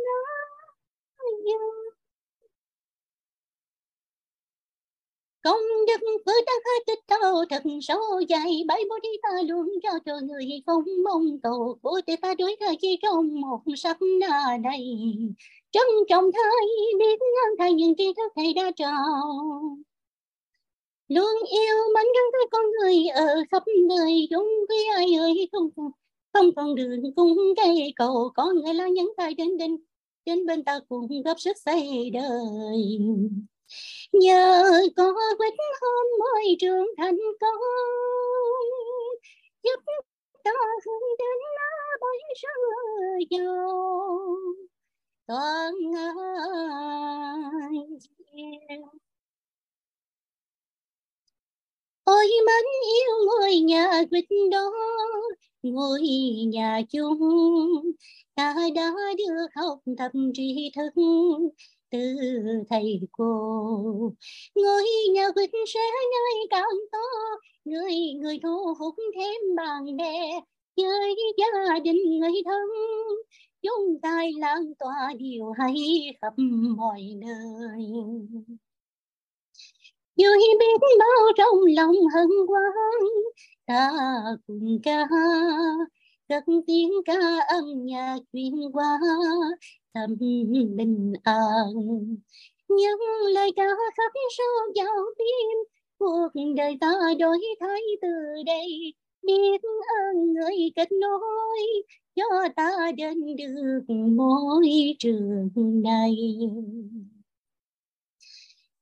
[5.43, 9.69] công đức với ta khai tích cao thật sâu dài bảy bồ đi ta luôn
[9.83, 11.79] cho cho người không mong cầu.
[11.83, 14.97] Bồ tế ta đối thời chỉ trong một sắc na này
[15.71, 16.67] trân trọng thay
[16.99, 19.79] biết ngang thầy những tri thức thầy đã trao.
[21.09, 24.29] Luôn yêu mến gắn với con người ở khắp nơi.
[24.31, 25.71] Chúng với ai ơi, không
[26.33, 28.31] không còn đường cùng cây cầu.
[28.35, 29.77] Có người lao nhấn tay đến đến
[30.27, 32.99] đến bên ta cùng góp sức xây đời
[34.13, 34.65] nhờ
[34.97, 37.61] có quyết hôn môi trường thành công,
[39.63, 39.81] giúp
[40.45, 40.51] ta
[40.87, 41.39] hướng đến
[42.01, 42.49] bấy giờ
[43.31, 44.31] giàu
[45.27, 45.75] con
[52.05, 54.73] ôi mến yêu ngôi nhà quyết đó
[55.63, 56.01] ngôi
[56.47, 57.21] nhà chung,
[58.35, 60.93] ta đã được học tập tri thức
[61.91, 61.99] từ
[62.71, 64.13] thầy cô.
[64.55, 64.85] Ngôi
[65.15, 65.81] nhà vinh sẽ
[66.11, 66.99] ngày càng to,
[67.65, 70.41] người người thu hút thêm bạn bè.
[70.77, 72.69] Với gia đình người thân
[73.63, 75.75] chúng ta lan tỏa điều hay
[76.23, 76.33] khắp
[76.77, 77.87] mọi nơi.
[80.17, 83.11] Vui biết bao trong lòng hân hoan,
[83.67, 83.91] ta
[84.47, 85.09] cùng ca.
[86.29, 87.19] Cất tiếng ca
[87.49, 88.99] âm nhạc truyền qua
[89.95, 90.17] tâm
[90.77, 91.67] bình an
[92.69, 93.01] những
[93.35, 93.65] lời ca
[93.97, 94.47] khắc sâu
[94.77, 95.59] vào tim,
[95.99, 98.09] cuộc đời ta đổi thay từ
[98.47, 98.95] đây.
[99.23, 99.61] Biết
[100.01, 101.61] ơn người kết nối
[102.17, 104.69] cho ta đến được môi
[104.99, 105.51] trường
[105.83, 106.17] này.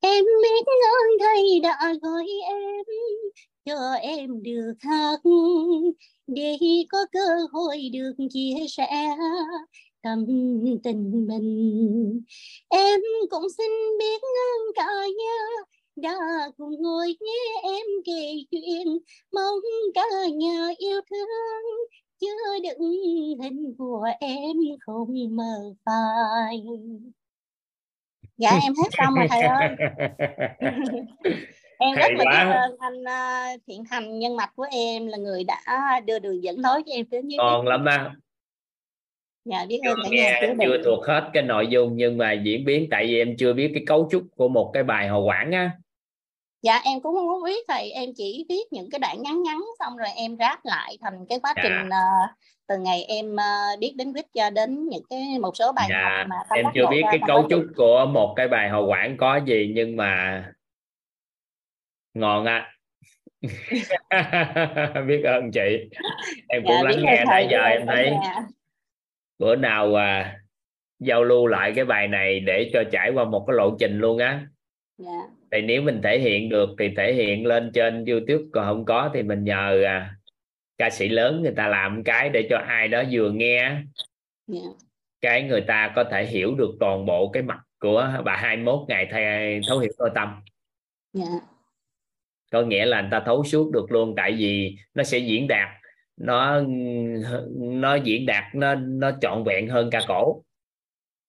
[0.00, 2.84] Em biết ơn thầy đã gọi em,
[3.64, 5.20] cho em được hát.
[6.26, 6.56] Để
[6.88, 9.16] có cơ hội được chia sẻ
[10.02, 10.26] tâm
[10.84, 12.22] tình mình.
[12.68, 13.00] Em
[13.30, 14.88] cũng xin biết ơn cả
[15.18, 15.64] nhà
[15.96, 16.16] đã
[16.56, 18.86] cùng ngồi nghe em kể chuyện.
[19.32, 19.58] Mong
[19.94, 20.02] cả
[20.34, 21.28] nhà yêu thương
[22.20, 22.92] chứa đựng
[23.42, 26.62] hình của em không mờ phai.
[28.36, 29.68] Dạ em hết xong rồi thầy ơi.
[31.80, 35.44] Em rất là biết ơn anh uh, thiện thành nhân mạch của em là người
[35.44, 38.14] đã đưa đường dẫn lối cho em đến dưới còn lắm á
[39.50, 40.82] dạ biết ơn cả nhà chưa định.
[40.84, 43.82] thuộc hết cái nội dung nhưng mà diễn biến tại vì em chưa biết cái
[43.86, 45.70] cấu trúc của một cái bài hậu quản á
[46.62, 49.96] dạ em cũng không biết thầy em chỉ viết những cái đoạn ngắn ngắn xong
[49.96, 51.62] rồi em ráp lại thành cái quá dạ.
[51.64, 52.30] trình uh,
[52.66, 56.16] từ ngày em uh, biết đến viết cho đến những cái một số bài dạ.
[56.18, 59.40] học mà em chưa biết cái cấu trúc của một cái bài hậu quản có
[59.46, 60.44] gì nhưng mà
[62.14, 62.72] ngon á
[65.06, 65.90] biết ơn chị
[66.48, 68.12] em cũng dạ, lắng nghe nãy giờ em thấy
[69.38, 70.38] bữa nào à,
[70.98, 74.18] giao lưu lại cái bài này để cho trải qua một cái lộ trình luôn
[74.18, 74.46] á
[74.98, 75.10] dạ.
[75.52, 79.10] thì nếu mình thể hiện được thì thể hiện lên trên youtube còn không có
[79.14, 80.14] thì mình nhờ à,
[80.78, 83.82] ca sĩ lớn người ta làm cái để cho ai đó vừa nghe yeah.
[84.46, 84.60] Dạ.
[85.20, 89.08] cái người ta có thể hiểu được toàn bộ cái mặt của bà 21 ngày
[89.10, 90.28] thay thấu hiểu nội tâm
[91.14, 91.28] yeah.
[91.28, 91.48] Dạ.
[92.52, 95.68] có nghĩa là người ta thấu suốt được luôn tại vì nó sẽ diễn đạt
[96.18, 96.60] nó
[97.56, 100.42] nó diễn đạt nó nó trọn vẹn hơn ca cổ.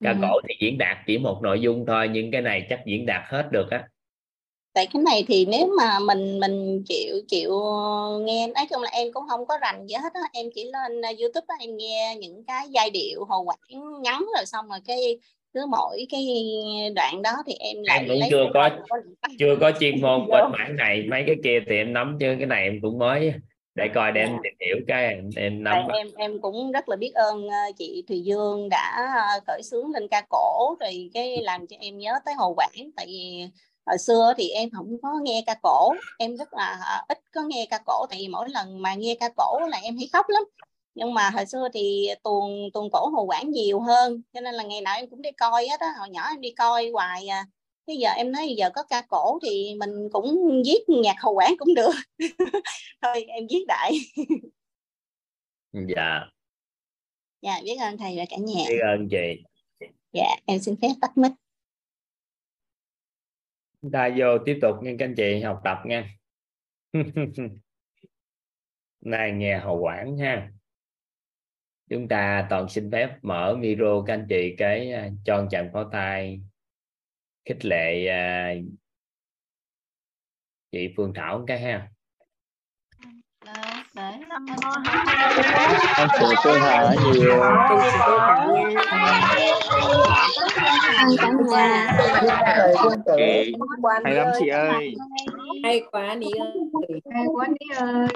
[0.03, 0.17] Ca ừ.
[0.21, 3.21] cổ thì diễn đạt chỉ một nội dung thôi nhưng cái này chắc diễn đạt
[3.25, 3.87] hết được á.
[4.73, 7.51] Tại cái này thì nếu mà mình mình chịu chịu
[8.21, 10.21] nghe nói chung là em cũng không có rành gì hết á.
[10.33, 14.25] Em chỉ lên uh, youtube đó, em nghe những cái giai điệu hồ quảng ngắn
[14.35, 15.19] rồi xong rồi cái
[15.53, 16.25] cứ mỗi cái
[16.95, 18.69] đoạn đó thì em lại em cũng chưa có
[19.39, 22.47] chưa có chuyên môn bên mảng này mấy cái kia thì em nắm chứ cái
[22.47, 23.33] này em cũng mới
[23.75, 24.37] để coi để em dạ.
[24.43, 28.03] tìm hiểu cái em, em nắm em em cũng rất là biết ơn ờ, chị
[28.07, 32.19] Thùy Dương đã ờ, khởi xướng lên ca cổ rồi cái làm cho em nhớ
[32.25, 32.91] tới Hồ Quảng.
[32.95, 33.47] Tại vì
[33.85, 37.41] hồi xưa thì em không có nghe ca cổ em rất là ờ, ít có
[37.41, 38.05] nghe ca cổ.
[38.09, 40.43] Tại vì mỗi lần mà nghe ca cổ là em thấy khóc lắm.
[40.95, 44.21] Nhưng mà hồi xưa thì tuồng tuồng cổ hồ quảng nhiều hơn.
[44.33, 45.93] Cho nên là ngày nào em cũng đi coi hết á.
[45.99, 47.45] Hồi nhỏ em đi coi hoài à
[47.89, 51.53] bây giờ em nói giờ có ca cổ thì mình cũng viết nhạc hồ quảng
[51.59, 51.91] cũng được.
[53.01, 53.91] Thôi em viết đại.
[55.71, 56.19] Dạ.
[57.41, 58.63] Dạ biết ơn thầy và cả nhà.
[58.69, 59.43] Biết ơn chị.
[60.13, 61.31] Dạ em xin phép tắt mic.
[63.81, 66.15] Chúng ta vô tiếp tục nghe các anh chị học tập nha.
[69.01, 70.51] Này nghe hậu quản ha
[71.89, 75.89] chúng ta toàn xin phép mở micro các anh chị cái uh, cho chạm pháo
[75.91, 76.41] tay
[77.49, 78.65] khích lệ uh,
[80.71, 81.87] chị Phương Thảo cái ha.
[85.97, 87.41] Em chào cô Hà nhiều
[94.03, 94.93] hay lắm chị ơi.
[95.63, 96.53] Hay quá ní ơi.
[97.13, 98.07] Hay quá ní ơi.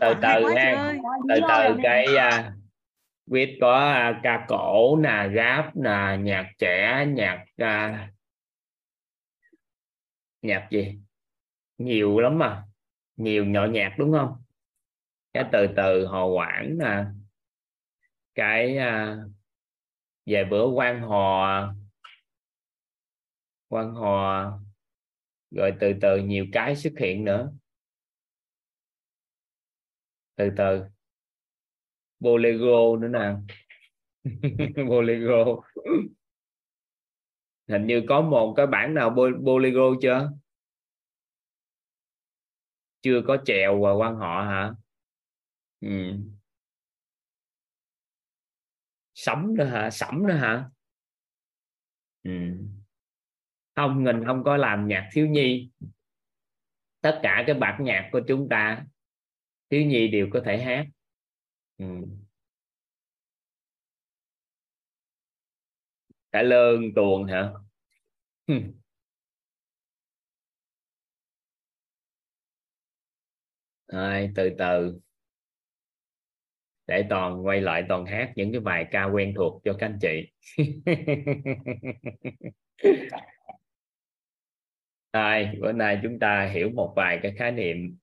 [0.00, 0.94] Từ từ ha
[1.28, 2.44] từ từ cái uh,
[3.26, 8.10] viết có uh, ca cổ nè rap nè nhạc trẻ nhạc uh,
[10.42, 10.98] nhạc gì?
[11.78, 12.64] Nhiều lắm mà.
[13.16, 14.42] Nhiều nhỏ nhạc đúng không?
[15.32, 17.04] Cái từ từ hồ quảng nè.
[18.34, 19.16] Cái à,
[20.26, 21.74] về bữa quan hò.
[23.68, 24.60] Quan hò.
[25.50, 27.52] Rồi từ từ nhiều cái xuất hiện nữa.
[30.36, 30.82] Từ từ.
[32.20, 33.34] Bolero nữa nè.
[34.88, 35.62] Bolero
[37.70, 39.10] hình như có một cái bản nào
[39.40, 40.30] bolero chưa
[43.02, 44.72] chưa có chèo và quan họ hả
[45.80, 45.88] ừ.
[49.14, 50.70] sấm nữa hả sẩm nữa hả
[52.22, 52.30] ừ.
[53.76, 55.70] không, mình không có làm nhạc thiếu nhi
[57.00, 58.84] tất cả cái bản nhạc của chúng ta,
[59.70, 60.86] thiếu nhi đều có thể hát
[61.78, 61.86] ừ.
[66.32, 67.50] Cả lơn tuồng hả?
[73.92, 75.00] Rồi, từ từ.
[76.86, 79.98] Để toàn quay lại toàn hát những cái bài ca quen thuộc cho các anh
[80.00, 80.30] chị.
[85.12, 87.96] Rồi, bữa nay chúng ta hiểu một vài cái khái niệm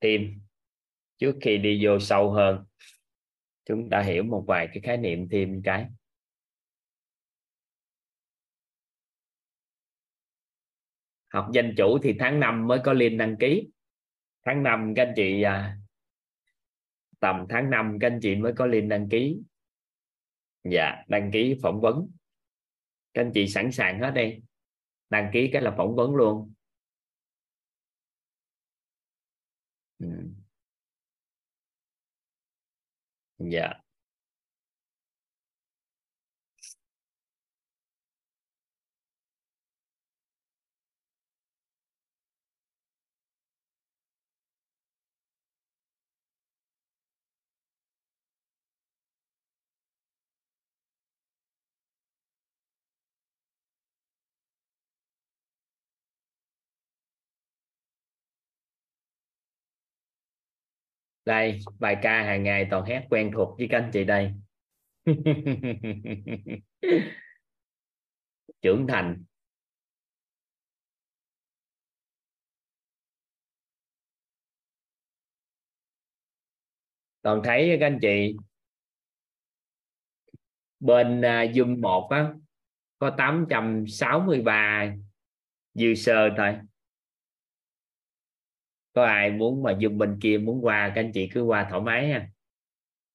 [0.00, 0.40] thêm
[1.18, 2.64] trước khi đi vô sâu hơn.
[3.64, 5.86] Chúng ta hiểu một vài cái khái niệm thêm cái
[11.36, 13.68] học danh chủ thì tháng 5 mới có liên đăng ký.
[14.44, 15.76] Tháng 5 các anh chị à,
[17.20, 19.38] tầm tháng 5 các anh chị mới có link đăng ký.
[20.64, 22.10] Dạ đăng ký phỏng vấn.
[23.14, 24.38] Các anh chị sẵn sàng hết đi.
[25.10, 26.52] Đăng ký cái là phỏng vấn luôn.
[29.98, 30.06] Ừ.
[33.38, 33.85] Dạ dạ.
[61.26, 64.32] Đây bài ca hàng ngày toàn hát quen thuộc với các anh chị đây.
[68.62, 69.24] Trưởng thành.
[77.22, 78.36] Toàn thấy các anh chị
[80.80, 82.32] bên uh, Zoom 1 á
[82.98, 84.94] có 863
[85.78, 86.54] user thôi
[88.96, 91.82] có ai muốn mà dùng bên kia muốn qua, các anh chị cứ qua thoải
[91.82, 92.28] mái ha.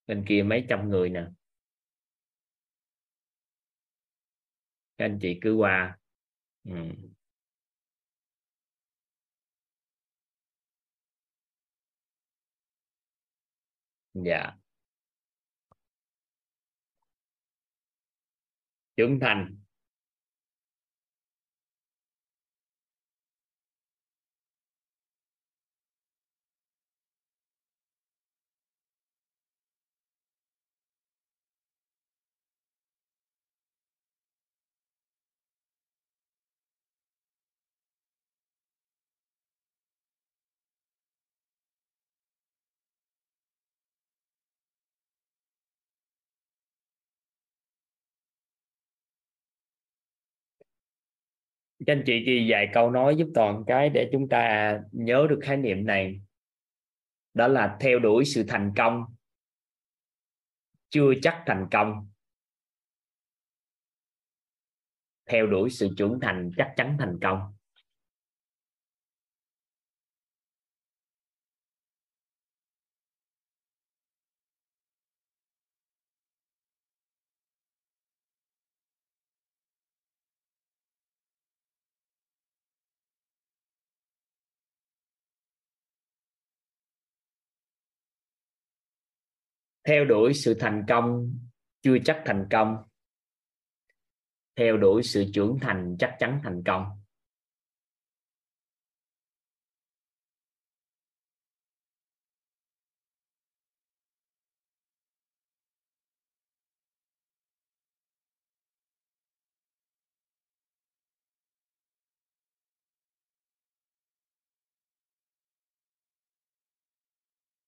[0.08, 1.26] Bên kia mấy trăm người nè.
[4.98, 5.98] Các anh chị cứ qua.
[6.64, 6.74] Ừ.
[14.14, 14.58] dạ.
[18.98, 19.61] Trưởng thành.
[51.88, 55.40] Các anh chị ghi vài câu nói giúp toàn cái để chúng ta nhớ được
[55.42, 56.22] khái niệm này.
[57.34, 59.06] Đó là theo đuổi sự thành công.
[60.90, 62.10] Chưa chắc thành công.
[65.26, 67.40] Theo đuổi sự trưởng thành chắc chắn thành công.
[89.84, 91.34] Theo đuổi sự thành công,
[91.82, 92.78] chưa chắc thành công.
[94.56, 97.01] Theo đuổi sự trưởng thành, chắc chắn thành công.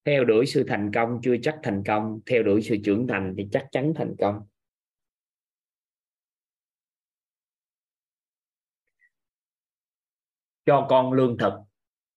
[0.05, 3.47] Theo đuổi sự thành công chưa chắc thành công, theo đuổi sự trưởng thành thì
[3.51, 4.47] chắc chắn thành công.
[10.65, 11.53] Cho con lương thực,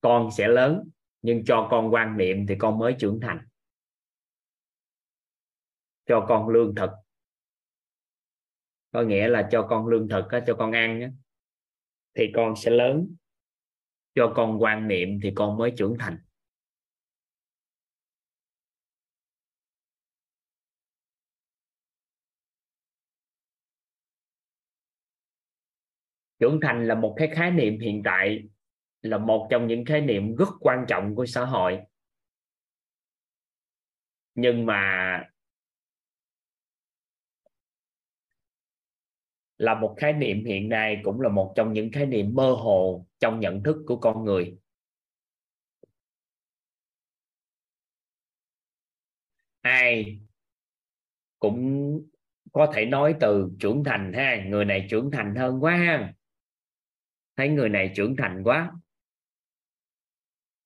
[0.01, 0.91] con sẽ lớn,
[1.23, 3.47] nhưng cho con quan niệm thì con mới trưởng thành.
[6.07, 6.91] Cho con lương thực.
[8.91, 11.17] Có nghĩa là cho con lương thực cho con ăn
[12.15, 13.17] thì con sẽ lớn.
[14.15, 16.19] Cho con quan niệm thì con mới trưởng thành.
[26.39, 28.49] Trưởng thành là một cái khái niệm hiện tại,
[29.03, 31.81] là một trong những khái niệm rất quan trọng của xã hội.
[34.35, 35.23] Nhưng mà
[39.59, 43.07] là một khái niệm hiện nay cũng là một trong những khái niệm mơ hồ
[43.21, 44.59] trong nhận thức của con người.
[49.61, 50.21] Ai
[51.39, 52.01] cũng
[52.53, 56.15] có thể nói từ trưởng thành ha, người này trưởng thành hơn quá ha
[57.37, 58.73] thấy người này trưởng thành quá.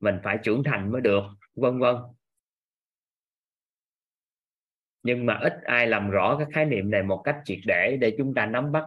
[0.01, 1.23] Mình phải trưởng thành mới được.
[1.55, 1.97] Vân vân.
[5.03, 8.15] Nhưng mà ít ai làm rõ cái khái niệm này một cách triệt để để
[8.19, 8.85] chúng ta nắm bắt.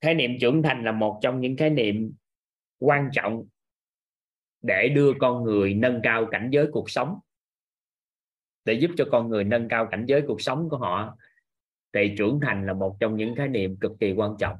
[0.00, 2.12] Khái niệm trưởng thành là một trong những khái niệm
[2.78, 3.44] quan trọng
[4.62, 7.18] để đưa con người nâng cao cảnh giới cuộc sống.
[8.64, 11.16] Để giúp cho con người nâng cao cảnh giới cuộc sống của họ,
[11.92, 14.56] thì trưởng thành là một trong những khái niệm cực kỳ quan trọng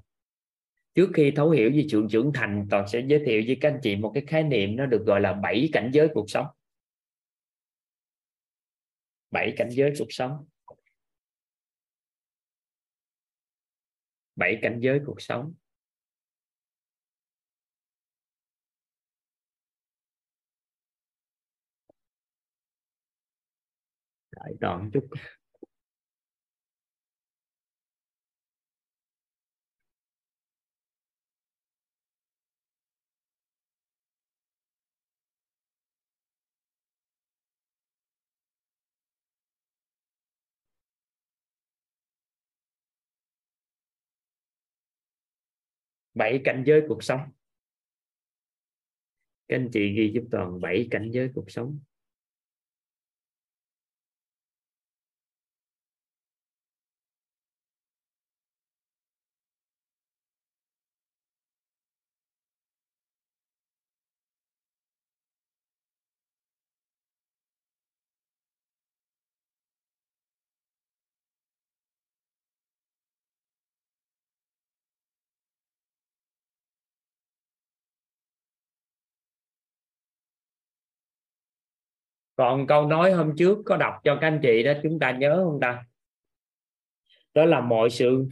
[0.95, 3.81] trước khi thấu hiểu về chuyện trưởng thành, toàn sẽ giới thiệu với các anh
[3.83, 6.47] chị một cái khái niệm nó được gọi là bảy cảnh giới cuộc sống.
[9.31, 10.47] Bảy cảnh giới cuộc sống.
[14.37, 15.55] Bảy cảnh giới cuộc sống.
[24.31, 25.09] Đợi đoạn chút.
[46.15, 47.21] Bảy cảnh giới cuộc sống.
[49.49, 51.81] Các anh chị ghi giúp toàn bảy cảnh giới cuộc sống.
[82.43, 85.43] Còn câu nói hôm trước có đọc cho các anh chị đó, chúng ta nhớ
[85.45, 85.85] không ta?
[87.35, 88.29] Đó là mọi sự,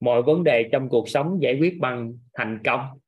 [0.00, 2.98] mọi vấn đề trong cuộc sống giải quyết bằng thành công.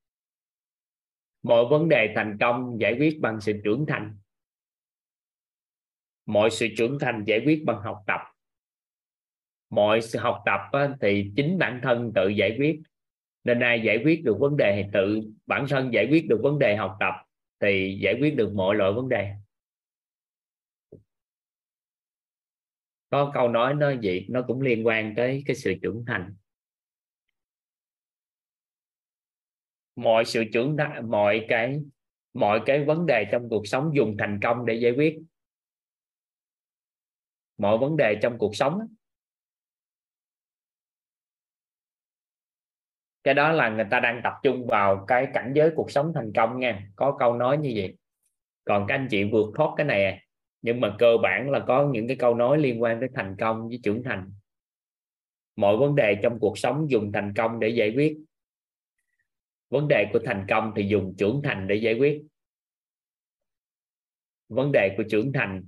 [1.42, 4.16] Mọi vấn đề thành công giải quyết bằng sự trưởng thành.
[6.26, 8.20] Mọi sự trưởng thành giải quyết bằng học tập.
[9.70, 10.60] Mọi sự học tập
[11.00, 12.80] thì chính bản thân tự giải quyết.
[13.44, 16.58] Nên ai giải quyết được vấn đề thì tự, bản thân giải quyết được vấn
[16.58, 17.14] đề học tập
[17.60, 19.34] thì giải quyết được mọi loại vấn đề.
[23.10, 24.26] Có câu nói nó gì?
[24.30, 26.34] Nó cũng liên quan tới cái sự trưởng thành.
[29.96, 31.80] Mọi sự trưởng thành, mọi cái
[32.34, 35.18] mọi cái vấn đề trong cuộc sống dùng thành công để giải quyết.
[37.58, 38.80] Mọi vấn đề trong cuộc sống
[43.24, 46.32] cái đó là người ta đang tập trung vào cái cảnh giới cuộc sống thành
[46.36, 46.88] công nha.
[46.96, 47.96] Có câu nói như vậy.
[48.64, 50.18] Còn các anh chị vượt thoát cái này à?
[50.62, 53.68] Nhưng mà cơ bản là có những cái câu nói liên quan tới thành công
[53.68, 54.32] với trưởng thành.
[55.56, 58.18] Mọi vấn đề trong cuộc sống dùng thành công để giải quyết.
[59.70, 62.22] Vấn đề của thành công thì dùng trưởng thành để giải quyết.
[64.48, 65.64] Vấn đề của trưởng thành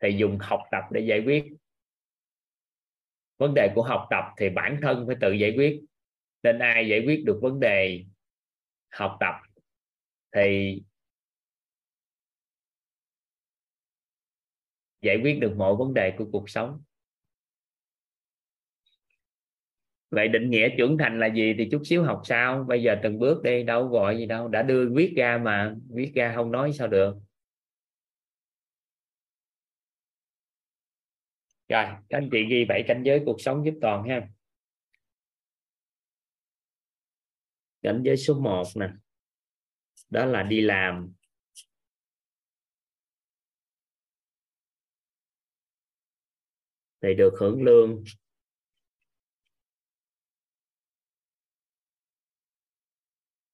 [0.00, 1.44] thì dùng học tập để giải quyết.
[3.38, 5.80] Vấn đề của học tập thì bản thân phải tự giải quyết.
[6.42, 8.04] Nên ai giải quyết được vấn đề
[8.90, 9.34] học tập
[10.32, 10.80] thì
[15.02, 16.82] giải quyết được mọi vấn đề của cuộc sống.
[20.10, 22.64] Vậy định nghĩa trưởng thành là gì thì chút xíu học sao?
[22.68, 24.48] bây giờ từng bước đi, đâu gọi gì đâu.
[24.48, 27.16] Đã đưa viết ra mà, viết ra không nói sao được.
[31.68, 34.28] Rồi, các anh chị ghi bảy cảnh giới cuộc sống giúp toàn ha.
[37.82, 38.88] Cảnh giới số 1 nè.
[40.10, 41.12] Đó là đi làm.
[47.02, 48.04] Thì được hưởng lương.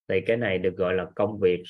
[0.09, 1.63] Thì cái này được gọi là công việc.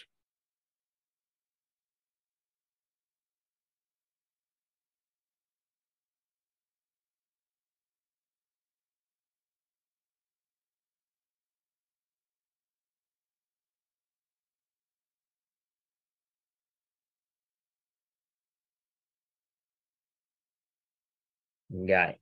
[21.74, 22.12] Rồi.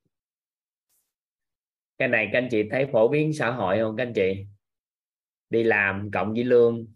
[1.99, 4.47] Cái này các anh chị thấy phổ biến xã hội không các anh chị?
[5.51, 6.87] Đi làm cộng với lương.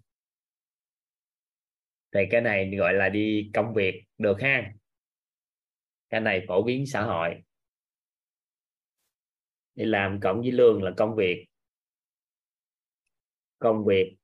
[2.12, 4.72] Thì cái này gọi là đi công việc, được ha?
[6.10, 7.42] Cái này phổ biến xã hội.
[9.74, 11.46] Đi làm cộng với lương là công việc.
[13.58, 14.16] Công việc.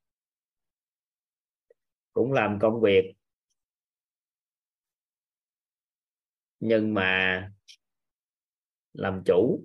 [2.13, 3.13] Cũng làm công việc.
[6.59, 7.51] Nhưng mà
[8.93, 9.63] làm chủ.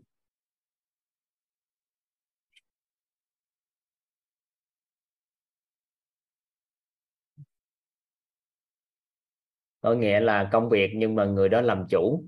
[9.81, 12.25] Có nghĩa là công việc nhưng mà người đó làm chủ.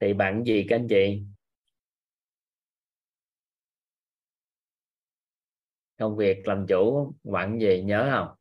[0.00, 1.22] Thì bạn gì các anh chị?
[5.98, 8.36] Công việc làm chủ, bạn gì nhớ không?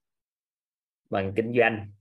[1.10, 1.92] Bằng kinh doanh.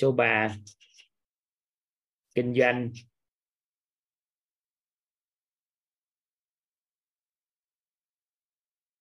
[0.00, 0.56] Số 3
[2.34, 2.92] kinh doanh.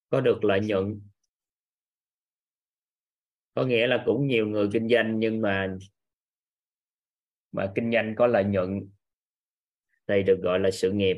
[0.10, 1.02] Có được lợi nhuận.
[3.54, 5.78] Có nghĩa là cũng nhiều người kinh doanh, nhưng mà
[7.52, 8.90] mà kinh doanh có lợi nhuận
[10.08, 11.18] đây được gọi là sự nghiệp.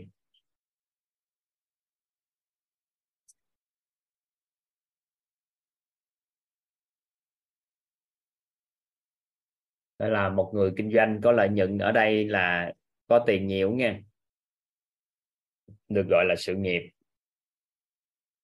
[10.01, 12.73] Đó là một người kinh doanh có lợi nhuận ở đây là
[13.07, 13.99] có tiền nhiều nha,
[15.89, 16.81] được gọi là sự nghiệp.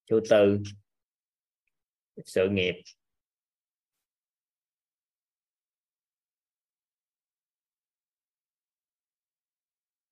[0.10, 0.60] Thứ tư
[2.26, 2.76] sự nghiệp.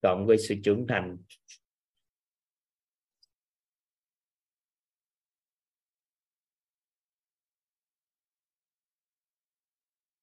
[0.01, 1.17] Cộng với sự trưởng thành.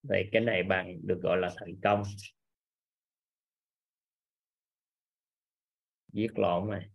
[0.03, 2.03] Vậy cái này bạn được gọi là thành công.
[6.12, 6.89] Viết lộn này.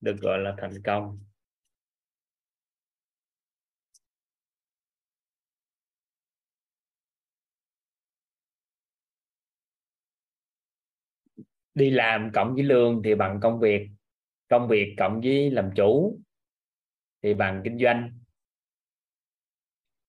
[0.00, 1.18] Được gọi là thành công.
[11.74, 13.88] Đi làm cộng với lương thì bằng công việc
[14.48, 16.18] công việc cộng với làm chủ
[17.22, 18.18] thì bằng kinh doanh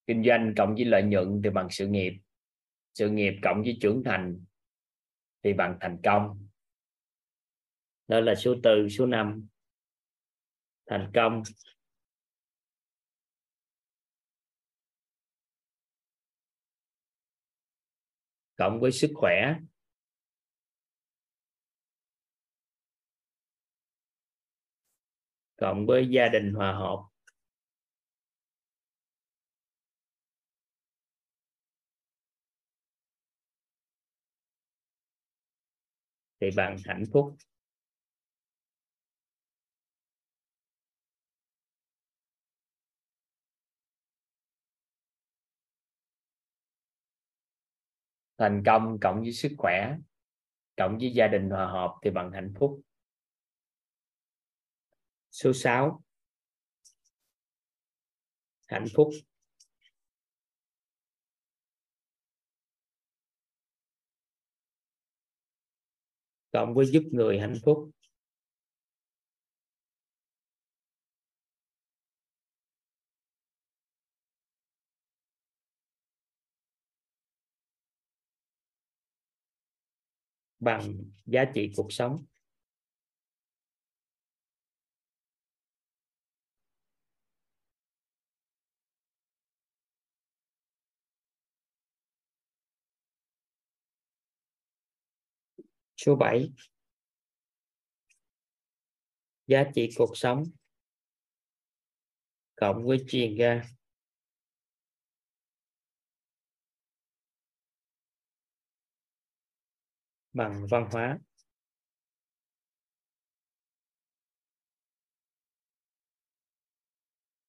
[0.10, 2.14] kinh doanh cộng với lợi nhuận thì bằng sự nghiệp.
[2.94, 4.46] Sự nghiệp cộng với trưởng thành
[5.44, 6.48] thì bằng thành công.
[8.08, 9.48] Đó là số tư, số năm.
[10.86, 11.44] Thành công.
[18.58, 19.56] Cộng với sức khỏe.
[25.58, 27.09] Cộng với gia đình hòa hợp.
[36.42, 37.36] Thì bạn hạnh phúc.
[48.38, 49.96] Thành công cộng với sức khỏe,
[50.78, 52.82] cộng với gia đình hòa hợp thì bằng hạnh phúc.
[55.32, 56.04] Số 6
[58.68, 59.10] hạnh phúc.
[66.52, 67.90] Cộng với giúp người hạnh phúc.
[80.60, 80.96] Bằng
[81.26, 82.26] giá trị cuộc sống.
[96.06, 96.52] Số 7
[99.48, 100.44] giá trị cuộc sống
[102.56, 103.64] cộng với truyền ra
[110.34, 111.20] bằng văn hóa.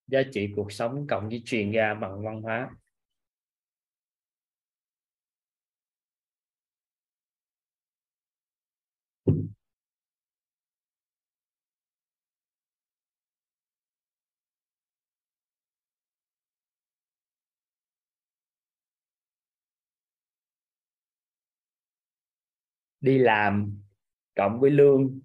[0.07, 2.69] Giá trị cuộc sống cộng với truyền ra bằng văn hóa.
[23.01, 23.81] Đi làm,
[24.35, 25.19] cộng với lương.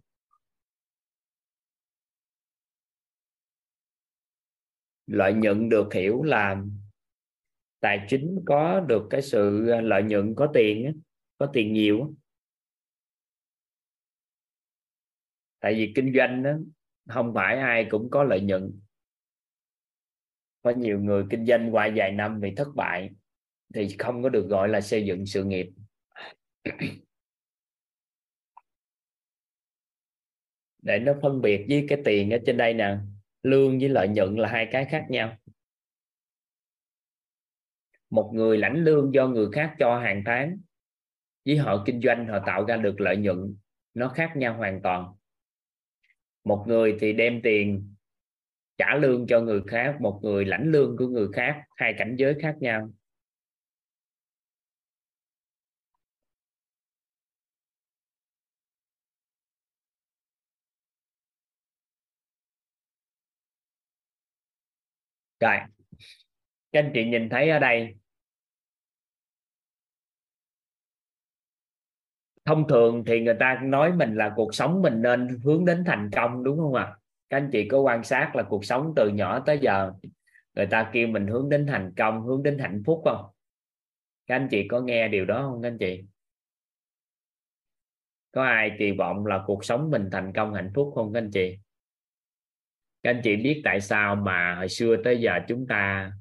[5.06, 6.62] Lợi nhuận được hiểu là
[7.80, 11.00] tài chính có được cái sự à, lợi nhuận, có tiền
[11.38, 12.14] có tiền nhiều
[15.60, 16.52] tại vì kinh doanh đó,
[17.08, 18.80] không phải ai cũng có lợi nhuận.
[20.62, 23.10] Có nhiều người kinh doanh qua vài năm vì thất bại
[23.74, 25.66] thì không có được gọi là xây dựng sự nghiệp.
[30.82, 32.96] Để nó phân biệt với cái tiền ở trên đây nè
[33.42, 35.36] lương với lợi nhuận là hai cái khác nhau.
[38.10, 40.58] Một người lãnh lương do người khác cho hàng tháng
[41.44, 43.56] với họ kinh doanh họ tạo ra được lợi nhuận
[43.94, 45.15] nó khác nhau hoàn toàn
[46.46, 47.94] một người thì đem tiền
[48.78, 52.34] trả lương cho người khác, một người lãnh lương của người khác, hai cảnh giới
[52.42, 52.90] khác nhau.
[65.40, 65.56] Rồi,
[66.72, 67.96] các anh chị nhìn thấy ở đây
[72.46, 76.10] thông thường thì người ta nói mình là cuộc sống mình nên hướng đến thành
[76.12, 76.96] công, đúng không ạ?
[77.30, 79.92] Các anh chị có quan sát là cuộc sống từ nhỏ tới giờ,
[80.54, 83.26] người ta kêu mình hướng đến thành công, hướng đến hạnh phúc không?
[84.26, 86.04] Các anh chị có nghe điều đó không các anh chị?
[88.32, 91.30] Có ai kỳ vọng là cuộc sống mình thành công, hạnh phúc không các anh
[91.30, 91.58] chị?
[93.02, 96.12] Các anh chị biết tại sao mà hồi xưa tới giờ chúng ta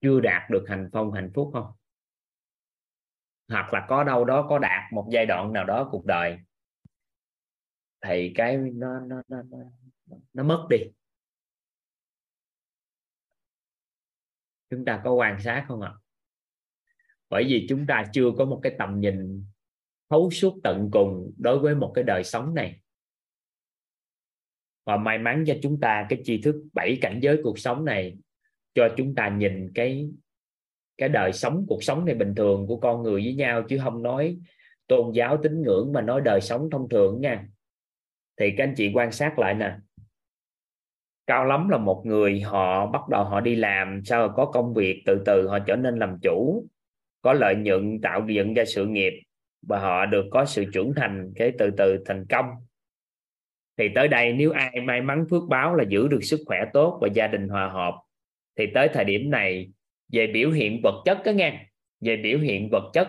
[0.00, 1.66] chưa đạt được thành phong hạnh phúc không?
[3.48, 6.38] Hoặc là có đâu đó có đạt một giai đoạn nào đó cuộc đời
[8.06, 9.58] thì cái nó nó nó nó,
[10.32, 10.78] nó mất đi.
[14.70, 15.92] Chúng ta có quan sát không ạ?
[17.28, 19.46] Bởi vì chúng ta chưa có một cái tầm nhìn
[20.10, 22.80] thấu suốt tận cùng đối với một cái đời sống này.
[24.84, 28.18] Và may mắn cho chúng ta cái tri thức bảy cảnh giới cuộc sống này
[28.74, 30.10] cho chúng ta nhìn cái
[30.98, 34.02] cái đời sống, cuộc sống này bình thường của con người với nhau chứ không
[34.02, 34.38] nói
[34.86, 37.46] tôn giáo tín ngưỡng mà nói đời sống thông thường nha.
[38.40, 39.76] Thì các anh chị quan sát lại nè.
[41.26, 45.02] Cao lắm là một người họ bắt đầu họ đi làm, sau có công việc,
[45.06, 46.66] từ từ họ trở nên làm chủ,
[47.22, 49.12] có lợi nhuận, tạo dựng ra sự nghiệp
[49.66, 52.46] và họ được có sự trưởng thành, cái từ từ thành công.
[53.78, 56.98] Thì tới đây nếu ai may mắn phước báo là giữ được sức khỏe tốt
[57.00, 57.94] và gia đình hòa hợp,
[58.58, 59.70] thì tới thời điểm này
[60.12, 61.66] về biểu hiện vật chất đó nghe.
[62.00, 63.08] Về biểu hiện vật chất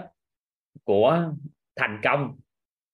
[0.83, 1.33] của
[1.75, 2.39] thành công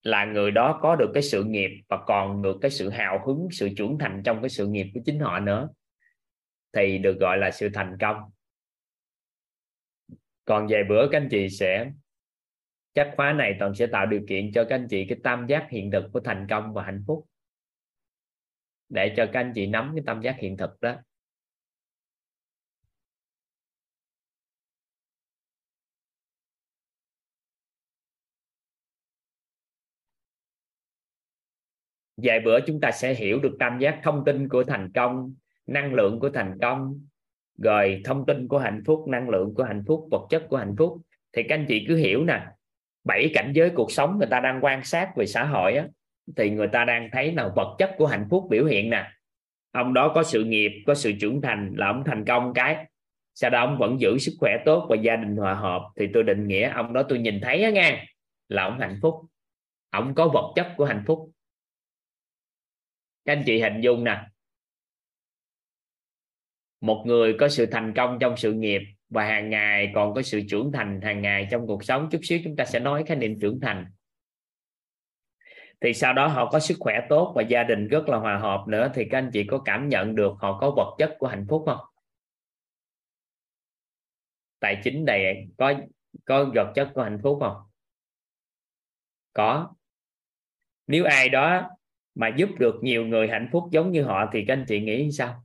[0.03, 3.47] là người đó có được cái sự nghiệp và còn được cái sự hào hứng,
[3.51, 5.69] sự trưởng thành trong cái sự nghiệp của chính họ nữa.
[6.73, 8.17] Thì được gọi là sự thành công.
[10.45, 11.91] Còn vài bữa, các anh chị sẽ
[12.93, 15.67] chắc khóa này toàn sẽ tạo điều kiện cho các anh chị cái tam giác
[15.69, 17.27] hiện thực của thành công và hạnh phúc.
[18.89, 20.95] Để cho các anh chị nắm cái tam giác hiện thực đó.
[32.23, 35.33] Vài bữa chúng ta sẽ hiểu được tam giác thông tin của thành công
[35.67, 36.99] năng lượng của thành công.
[37.57, 40.75] Rồi thông tin của hạnh phúc năng lượng của hạnh phúc vật chất của hạnh
[40.77, 40.97] phúc.
[41.33, 42.45] Thì các anh chị cứ hiểu nè
[43.03, 45.87] bảy cảnh giới cuộc sống người ta đang quan sát về xã hội á,
[46.37, 49.11] thì người ta đang thấy là vật chất của hạnh phúc biểu hiện nè.
[49.71, 52.85] Ông đó có sự nghiệp có sự trưởng thành là ông thành công cái.
[53.33, 55.81] Sau đó ông vẫn giữ sức khỏe tốt và gia đình hòa hợp.
[55.99, 58.05] Thì tôi định nghĩa ông đó tôi nhìn thấy á nghe
[58.49, 59.15] là ông hạnh phúc.
[59.89, 61.30] Ông có vật chất của hạnh phúc
[63.25, 64.25] các anh chị hình dung nè.
[66.81, 70.41] Một người có sự thành công trong sự nghiệp và hàng ngày còn có sự
[70.49, 73.39] trưởng thành hàng ngày trong cuộc sống, chút xíu chúng ta sẽ nói khái niệm
[73.39, 73.85] trưởng thành.
[75.81, 78.65] Thì sau đó họ có sức khỏe tốt và gia đình rất là hòa hợp
[78.67, 81.45] nữa, thì các anh chị có cảm nhận được họ có vật chất của hạnh
[81.49, 81.79] phúc không?
[84.59, 85.73] Tài chính đầy có
[86.25, 87.57] có vật chất của hạnh phúc không?
[89.33, 89.73] Có.
[90.87, 91.69] Nếu ai đó
[92.15, 95.11] mà giúp được nhiều người hạnh phúc giống như họ thì các anh chị nghĩ
[95.11, 95.43] sao?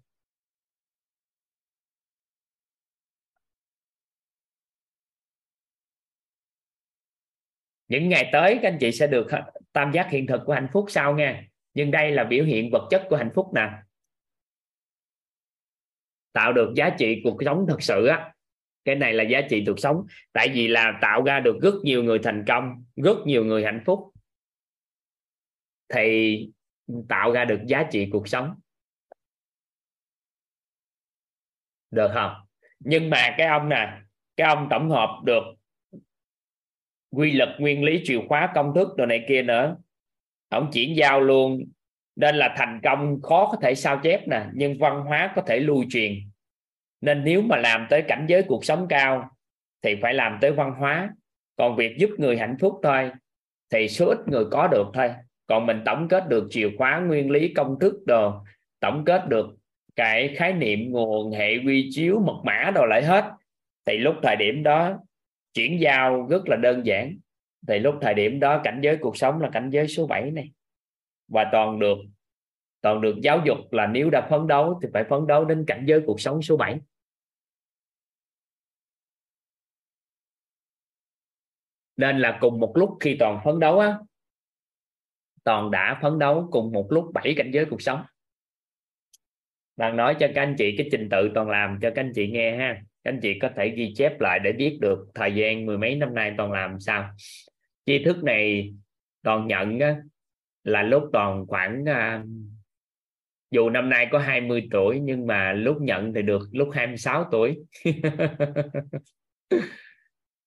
[7.88, 9.26] Những ngày tới các anh chị sẽ được
[9.72, 11.44] tam giác hiện thực của hạnh phúc sau nha.
[11.74, 13.70] Nhưng đây là biểu hiện vật chất của hạnh phúc nè.
[16.32, 18.34] Tạo được giá trị cuộc sống thật sự á.
[18.84, 20.06] Cái này là giá trị cuộc sống.
[20.32, 23.82] Tại vì là tạo ra được rất nhiều người thành công, rất nhiều người hạnh
[23.86, 24.12] phúc.
[25.94, 26.50] Thì
[27.08, 28.54] tạo ra được giá trị cuộc sống.
[31.90, 32.32] Được không?
[32.78, 34.00] Nhưng mà cái ông nè,
[34.36, 35.42] cái ông tổng hợp được
[37.10, 39.76] quy luật nguyên lý chìa khóa công thức đồ này kia nữa.
[40.48, 41.64] Ông chuyển giao luôn,
[42.16, 45.60] nên là thành công khó có thể sao chép nè, nhưng văn hóa có thể
[45.60, 46.12] lưu truyền.
[47.00, 49.30] Nên nếu mà làm tới cảnh giới cuộc sống cao,
[49.82, 51.10] thì phải làm tới văn hóa.
[51.56, 53.10] Còn việc giúp người hạnh phúc thôi,
[53.70, 55.10] thì số ít người có được thôi
[55.46, 58.32] còn mình tổng kết được chìa khóa nguyên lý công thức đồ,
[58.80, 59.46] tổng kết được
[59.96, 63.24] cái khái niệm nguồn hệ quy chiếu mật mã đồ lại hết,
[63.84, 64.98] thì lúc thời điểm đó
[65.54, 67.18] chuyển giao rất là đơn giản.
[67.68, 70.50] Thì lúc thời điểm đó cảnh giới cuộc sống là cảnh giới số 7 này.
[71.28, 71.98] Và toàn được
[72.80, 75.84] toàn được giáo dục là nếu đã phấn đấu thì phải phấn đấu đến cảnh
[75.86, 76.78] giới cuộc sống số 7
[81.96, 83.98] nên là cùng một lúc khi toàn phấn đấu á
[85.46, 88.02] toàn đã phấn đấu cùng một lúc bảy cảnh giới cuộc sống.
[89.76, 92.28] Đang nói cho các anh chị cái trình tự toàn làm cho các anh chị
[92.28, 92.82] nghe ha.
[93.04, 95.96] Các anh chị có thể ghi chép lại để biết được thời gian mười mấy
[95.96, 97.10] năm nay toàn làm sao.
[97.86, 98.74] Tri thức này
[99.22, 99.96] toàn nhận á,
[100.64, 102.24] là lúc toàn khoảng à,
[103.50, 107.56] dù năm nay có 20 tuổi nhưng mà lúc nhận thì được lúc 26 tuổi.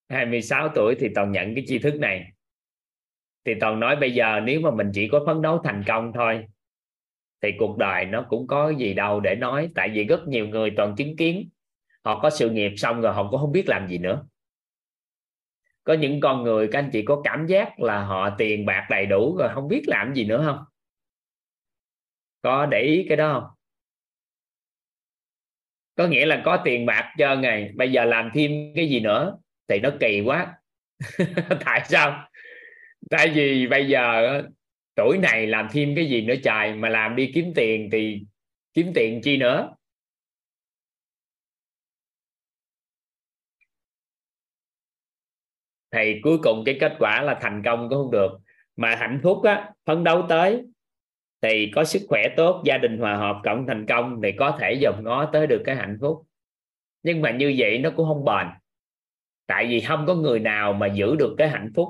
[0.09, 2.31] 26 tuổi thì toàn nhận cái tri thức này
[3.45, 6.45] thì toàn nói bây giờ nếu mà mình chỉ có phấn đấu thành công thôi,
[7.41, 9.69] thì cuộc đời nó cũng có gì đâu để nói.
[9.75, 11.49] Tại vì rất nhiều người toàn chứng kiến,
[12.03, 14.25] họ có sự nghiệp xong rồi họ cũng không biết làm gì nữa.
[15.83, 19.05] Có những con người các anh chị có cảm giác là họ tiền bạc đầy
[19.05, 20.59] đủ rồi không biết làm gì nữa không?
[22.41, 23.49] Có để ý cái đó không?
[25.95, 29.37] Có nghĩa là có tiền bạc cho ngày, bây giờ làm thêm cái gì nữa
[29.67, 30.53] thì nó kỳ quá.
[31.65, 32.28] Tại sao?
[33.09, 34.41] Tại vì bây giờ
[34.95, 38.21] tuổi này làm thêm cái gì nữa trời mà làm đi kiếm tiền thì
[38.73, 39.76] kiếm tiền chi nữa?
[45.91, 48.31] Thì cuối cùng cái kết quả là thành công cũng không được.
[48.76, 50.61] Mà hạnh phúc á, phấn đấu tới,
[51.41, 54.80] thì có sức khỏe tốt, gia đình hòa hợp, cộng thành công thì có thể
[54.81, 56.23] dòm ngó tới được cái hạnh phúc.
[57.03, 58.47] Nhưng mà như vậy nó cũng không bền.
[59.47, 61.89] Tại vì không có người nào mà giữ được cái hạnh phúc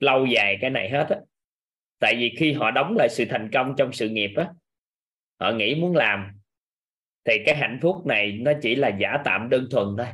[0.00, 1.16] lâu dài cái này hết á.
[1.98, 4.48] Tại vì khi họ đóng lại sự thành công trong sự nghiệp á,
[5.40, 6.32] họ nghĩ muốn làm,
[7.24, 10.06] thì cái hạnh phúc này nó chỉ là giả tạm đơn thuần thôi.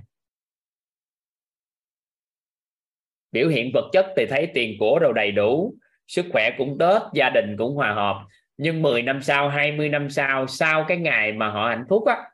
[3.32, 5.74] Biểu hiện vật chất thì thấy tiền của đồ đầy đủ,
[6.06, 8.26] sức khỏe cũng tốt, gia đình cũng hòa hợp.
[8.56, 12.31] Nhưng 10 năm sau 20 năm sau sau cái ngày mà họ hạnh phúc á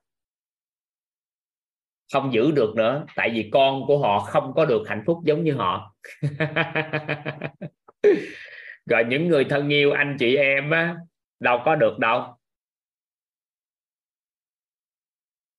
[2.13, 5.45] không giữ được nữa, tại vì con của họ không có được hạnh phúc giống
[5.45, 5.95] như họ.
[8.87, 10.97] Rồi những người thân yêu, anh chị em á,
[11.41, 12.35] đâu có được đâu.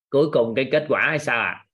[0.10, 1.64] Cuối cùng cái kết quả hay sao ạ?
[1.64, 1.66] À?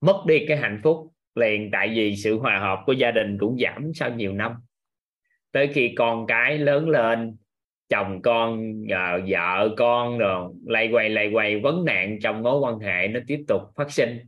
[0.00, 3.58] mất đi cái hạnh phúc liền tại vì sự hòa hợp của gia đình cũng
[3.58, 4.52] giảm sau nhiều năm.
[5.52, 7.36] Tới khi con cái lớn lên
[7.88, 12.78] chồng con ờ, vợ con rồi lay quay lay quay, vấn nạn trong mối quan
[12.78, 14.18] hệ nó tiếp tục phát sinh.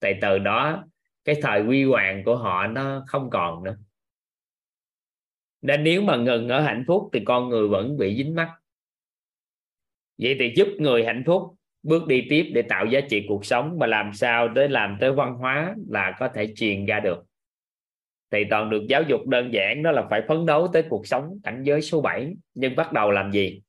[0.00, 0.84] Tại từ đó,
[1.24, 3.76] cái thời quy hoàng của họ nó không còn nữa.
[5.62, 8.50] Nên nếu mà ngừng ở hạnh phúc thì con người vẫn bị dính mắc.
[10.18, 11.42] Vậy thì giúp người hạnh phúc
[11.82, 15.12] bước đi tiếp để tạo giá trị cuộc sống và làm sao tới làm tới
[15.12, 17.24] văn hóa là có thể truyền ra được
[18.34, 21.38] thì toàn được giáo dục đơn giản, đó là phải phấn đấu tới cuộc sống
[21.44, 23.62] cảnh giới số 7 nhưng bắt đầu làm gì?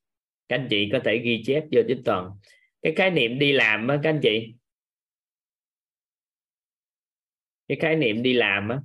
[0.48, 2.32] Các anh chị có thể ghi chép vô giúp toàn
[2.82, 4.56] cái khái niệm đi làm á, các anh chị.
[7.68, 8.80] Cái khái niệm đi làm á,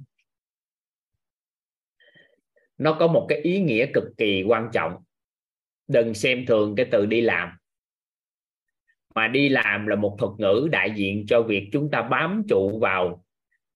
[2.78, 4.92] nó có một cái ý nghĩa cực kỳ quan trọng.
[5.88, 7.50] Đừng xem thường cái từ đi làm.
[9.14, 12.78] Mà đi làm là một thuật ngữ đại diện cho việc chúng ta bám trụ
[12.78, 13.24] vào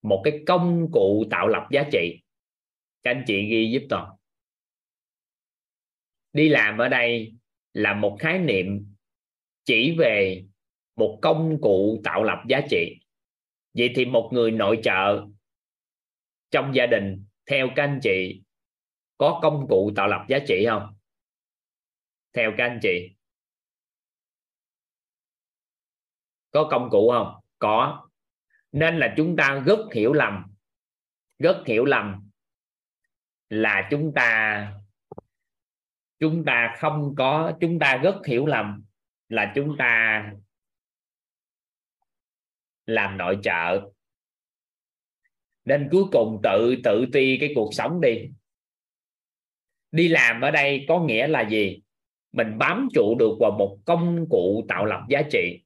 [0.05, 2.21] một cái công cụ tạo lập giá trị.
[3.03, 4.17] Các anh chị ghi giúp toàn
[6.33, 7.35] đi làm ở đây
[7.73, 8.95] là một khái niệm
[9.65, 10.45] chỉ về
[10.97, 12.99] một công cụ tạo lập giá trị.
[13.75, 15.27] Vậy thì một người nội trợ
[16.51, 18.43] trong gia đình, theo các anh chị,
[19.19, 20.97] có công cụ tạo lập giá trị không?
[22.33, 23.11] Theo các anh chị.
[26.51, 27.35] Có công cụ không?
[27.59, 28.04] Có
[28.75, 30.45] nên là chúng ta rất hiểu lầm.
[31.39, 32.31] Rất hiểu lầm
[33.49, 34.73] là chúng ta
[36.19, 38.85] chúng ta không có, chúng ta rất hiểu lầm
[39.29, 40.25] là chúng ta
[42.87, 43.91] làm nội trợ.
[45.65, 48.31] Nên cuối cùng tự tự ti cái cuộc sống đi.
[49.91, 51.83] Đi làm ở đây có nghĩa là gì?
[52.33, 55.64] Mình bám trụ được vào một công cụ tạo lập giá trị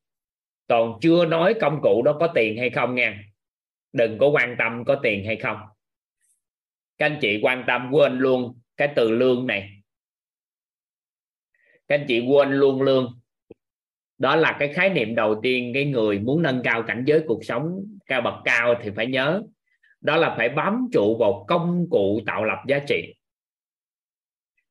[0.68, 3.24] còn chưa nói công cụ đó có tiền hay không nha.
[3.92, 5.58] Đừng có quan tâm có tiền hay không.
[6.98, 9.70] Các anh chị quan tâm quên luôn cái từ lương này.
[11.88, 13.20] Các anh chị quên luôn lương.
[14.18, 17.44] Đó là cái khái niệm đầu tiên cái người muốn nâng cao cảnh giới cuộc
[17.44, 19.42] sống cao bậc cao thì phải nhớ.
[20.00, 23.14] Đó là phải bám trụ vào công cụ tạo lập giá trị.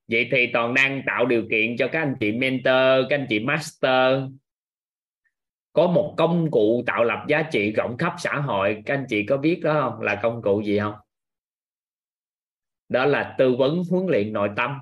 [0.08, 3.40] Vậy thì toàn đang tạo điều kiện cho các anh chị mentor, các anh chị
[3.40, 4.22] master
[5.78, 8.82] có một công cụ tạo lập giá trị rộng khắp xã hội.
[8.86, 10.02] Các anh chị có biết đó không?
[10.02, 10.94] Là công cụ gì không?
[12.90, 14.80] Đó là tư vấn huấn luyện nội tâm.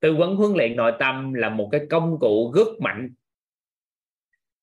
[0.00, 3.14] Tư vấn huấn luyện nội tâm là một cái công cụ rất mạnh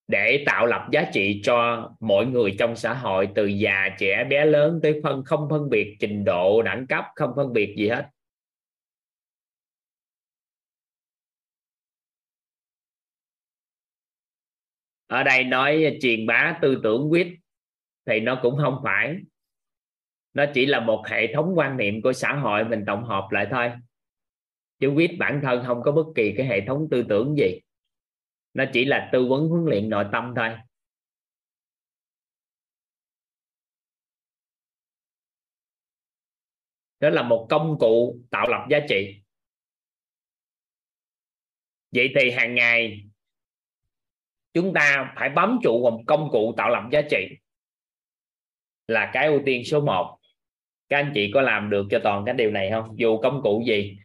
[0.08, 4.46] để tạo lập giá trị cho mọi người trong xã hội, từ già, trẻ, bé
[4.46, 8.10] lớn tới phân, không phân biệt trình độ, đẳng cấp, không phân biệt gì hết.
[15.12, 17.38] Ở đây nói truyền bá tư tưởng quyết
[18.06, 19.16] thì nó cũng không phải.
[20.34, 23.48] Nó chỉ là một hệ thống quan niệm của xã hội mình tổng hợp lại
[23.52, 23.72] thôi.
[24.80, 27.60] Chứ quyết bản thân không có bất kỳ cái hệ thống tư tưởng gì.
[28.54, 30.50] Nó chỉ là tư vấn huấn luyện nội tâm thôi.
[37.00, 39.22] Đó là một công cụ tạo lập giá trị.
[41.92, 43.11] Vậy thì hàng ngày
[44.54, 47.28] chúng ta phải bám trụ vào công cụ tạo lập giá trị.
[48.88, 50.18] Là cái ưu tiên số 1
[50.90, 53.00] các anh chị có làm được cho toàn cái điều này không?
[53.00, 53.98] Dù công cụ gì.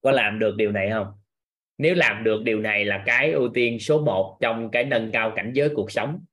[0.00, 1.06] Có làm được điều này không?
[1.78, 5.32] Nếu làm được điều này là cái ưu tiên số 1 trong cái nâng cao
[5.36, 6.24] cảnh giới cuộc sống.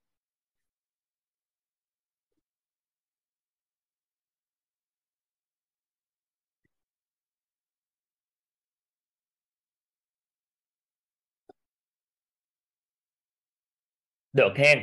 [14.36, 14.80] Được hen.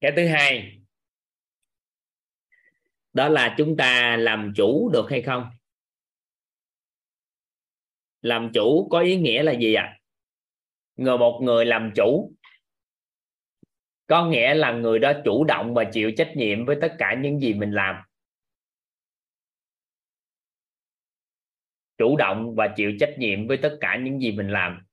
[0.00, 0.78] Cái thứ hai,
[3.12, 5.50] đó là chúng ta làm chủ được hay không?
[8.22, 9.82] Làm chủ có ý nghĩa là gì ạ?
[9.82, 9.96] À?
[10.96, 12.32] người một người làm chủ.
[14.06, 17.40] Có nghĩa là người đó chủ động và chịu trách nhiệm với tất cả những
[17.40, 17.96] gì mình làm.
[21.98, 24.85] Chủ động và chịu trách nhiệm với tất cả những gì mình làm.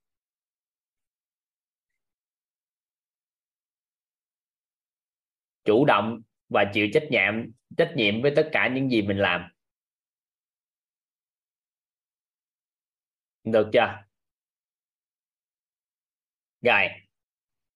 [5.66, 9.50] Chủ động và chịu trách nhiệm trách nhiệm với tất cả những gì mình làm.
[13.44, 14.04] Được chưa?
[16.62, 16.90] Rồi.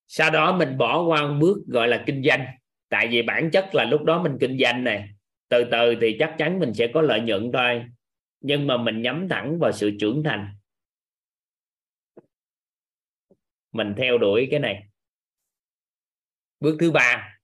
[0.07, 2.45] Sau đó mình bỏ qua một bước gọi là kinh doanh.
[2.89, 5.09] Tại vì bản chất là lúc đó mình kinh doanh này,
[5.49, 7.85] từ từ thì chắc chắn mình sẽ có lợi nhuận thôi.
[8.41, 10.55] Nhưng mà mình nhắm thẳng vào sự trưởng thành.
[13.71, 14.83] Mình theo đuổi cái này.
[16.59, 17.36] Bước thứ ba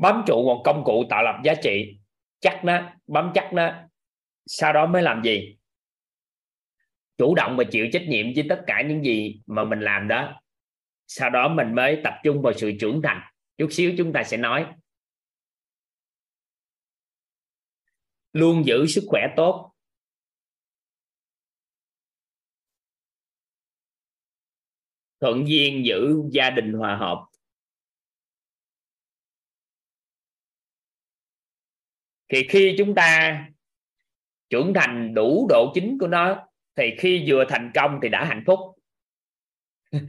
[0.00, 1.98] bám trụ một công cụ tạo lập giá trị.
[2.40, 3.72] Chắc nó bám chắc nó.
[4.46, 5.56] Sau đó mới làm gì?
[7.18, 10.42] Chủ động và chịu trách nhiệm với tất cả những gì mà mình làm đó.
[11.06, 13.20] Sau đó mình mới tập trung vào sự trưởng thành.
[13.58, 14.66] Chút xíu chúng ta sẽ nói.
[18.32, 19.72] Luôn giữ sức khỏe tốt.
[25.20, 27.29] Thuận duyên giữ gia đình hòa hợp.
[32.30, 33.38] Thì khi chúng ta
[34.50, 36.46] trưởng thành đủ độ chính của nó,
[36.76, 38.58] thì khi vừa thành công thì đã hạnh phúc.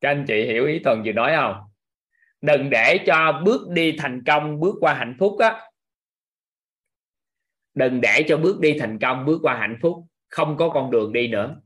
[0.00, 1.56] Các anh chị hiểu ý thuần vừa nói không?
[2.40, 5.60] Đừng để cho bước đi thành công bước qua hạnh phúc á.
[7.74, 11.12] Đừng để cho bước đi thành công bước qua hạnh phúc không có con đường
[11.12, 11.60] đi nữa.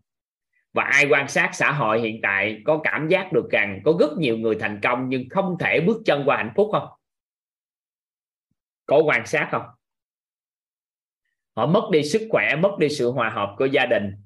[0.72, 4.10] Và ai quan sát xã hội hiện tại có cảm giác được rằng có rất
[4.18, 6.88] nhiều người thành công nhưng không thể bước chân qua hạnh phúc không?
[8.86, 9.62] Có quan sát không?
[11.56, 14.16] Họ mất đi sức khỏe, mất đi sự hòa hợp của gia đình.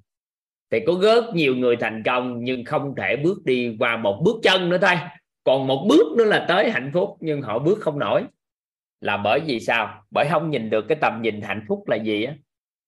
[0.70, 4.36] Thì có rất nhiều người thành công nhưng không thể bước đi qua một bước
[4.42, 4.96] chân nữa thôi.
[5.44, 8.24] Còn một bước nữa là tới hạnh phúc, nhưng họ bước không nổi.
[9.00, 10.04] Là bởi vì sao?
[10.10, 12.34] Bởi không nhìn được cái tầm nhìn hạnh phúc là gì á.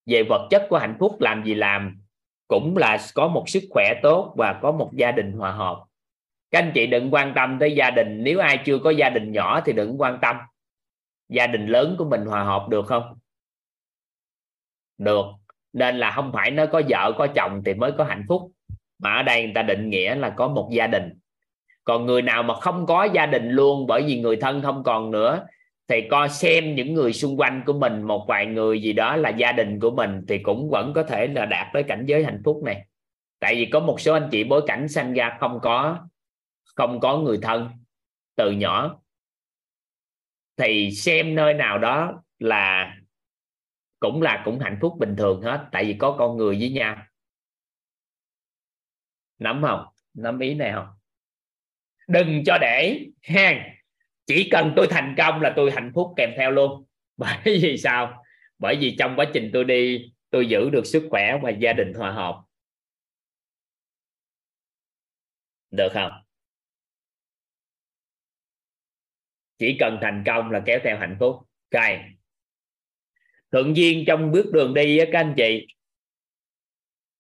[0.07, 2.03] Về vật chất của hạnh phúc làm gì làm,
[2.49, 5.85] cũng là có một sức khỏe tốt và có một gia đình hòa hợp.
[6.51, 8.25] Các anh chị đừng quan tâm tới gia đình.
[8.25, 10.37] Nếu ai chưa có gia đình nhỏ thì đừng quan tâm
[11.29, 13.19] gia đình lớn của mình hòa hợp được không?
[14.99, 15.27] Được.
[15.73, 18.53] Nên là không phải nó có vợ, có chồng thì mới có hạnh phúc.
[18.99, 21.19] Mà ở đây người ta định nghĩa là có một gia đình.
[21.85, 25.11] Còn người nào mà không có gia đình luôn bởi vì người thân không còn
[25.11, 25.47] nữa,
[25.89, 29.31] thì coi xem những người xung quanh của mình, một vài người gì đó là
[29.31, 32.43] gia đình của mình, thì cũng vẫn có thể là đạt tới cảnh giới hạnh
[32.45, 32.87] phúc này.
[33.41, 35.99] Tại vì có một số anh chị bối cảnh sanh ra không có
[36.75, 37.71] không có người thân
[38.37, 39.01] từ nhỏ
[40.59, 42.95] thì xem nơi nào đó là
[44.01, 46.97] cũng là cũng hạnh phúc bình thường hết, tại vì có con người với nhau.
[49.39, 49.85] Nắm không?
[50.15, 50.87] Nắm ý này không?
[52.09, 53.75] Đừng cho để hang
[54.27, 56.85] chỉ cần tôi thành công là tôi hạnh phúc kèm theo luôn.
[57.17, 58.25] Bởi vì sao?
[58.59, 61.93] Bởi vì trong quá trình tôi đi, tôi giữ được sức khỏe và gia đình
[61.95, 62.43] hòa hợp.
[65.71, 66.28] Được không?
[69.59, 71.37] Chỉ cần thành công là kéo theo hạnh phúc.
[71.73, 71.83] Ok
[73.53, 75.67] thuận duyên trong bước đường đi á, các anh chị,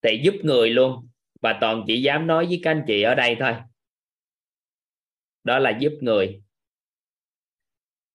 [0.02, 1.08] thì giúp người luôn.
[1.40, 3.54] Và toàn chỉ dám nói với các anh chị ở đây thôi.
[5.44, 6.42] Đó là giúp người.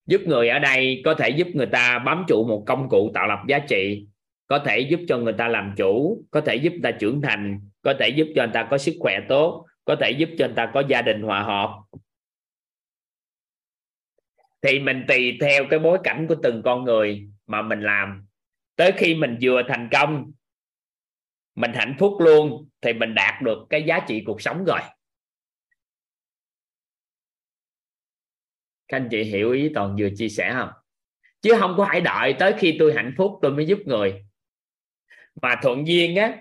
[0.06, 3.26] Giúp người ở đây có thể giúp người ta bám trụ một công cụ tạo
[3.26, 4.06] lập giá trị.
[4.46, 6.24] Có thể giúp cho người ta làm chủ.
[6.30, 7.60] Có thể giúp người ta trưởng thành.
[7.82, 9.66] Có thể giúp cho người ta có sức khỏe tốt.
[9.84, 11.70] Có thể giúp cho người ta có gia đình hòa hợp
[14.64, 18.26] thì mình tùy theo cái bối cảnh của từng con người mà mình làm.
[18.76, 20.32] Tới khi mình vừa thành công,
[21.54, 24.80] mình hạnh phúc luôn, thì mình đạt được cái giá trị cuộc sống rồi.
[28.88, 30.70] Các anh chị hiểu ý toàn vừa chia sẻ không?
[31.42, 34.24] Chứ không có phải đợi tới khi tôi hạnh phúc tôi mới giúp người.
[35.42, 36.36] Mà thuận duyên á,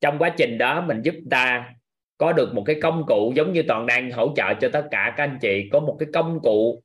[0.00, 1.74] trong quá trình đó mình giúp ta
[2.18, 5.14] có được một cái công cụ giống như toàn đang hỗ trợ cho tất cả
[5.16, 6.84] các anh chị, có một cái công cụ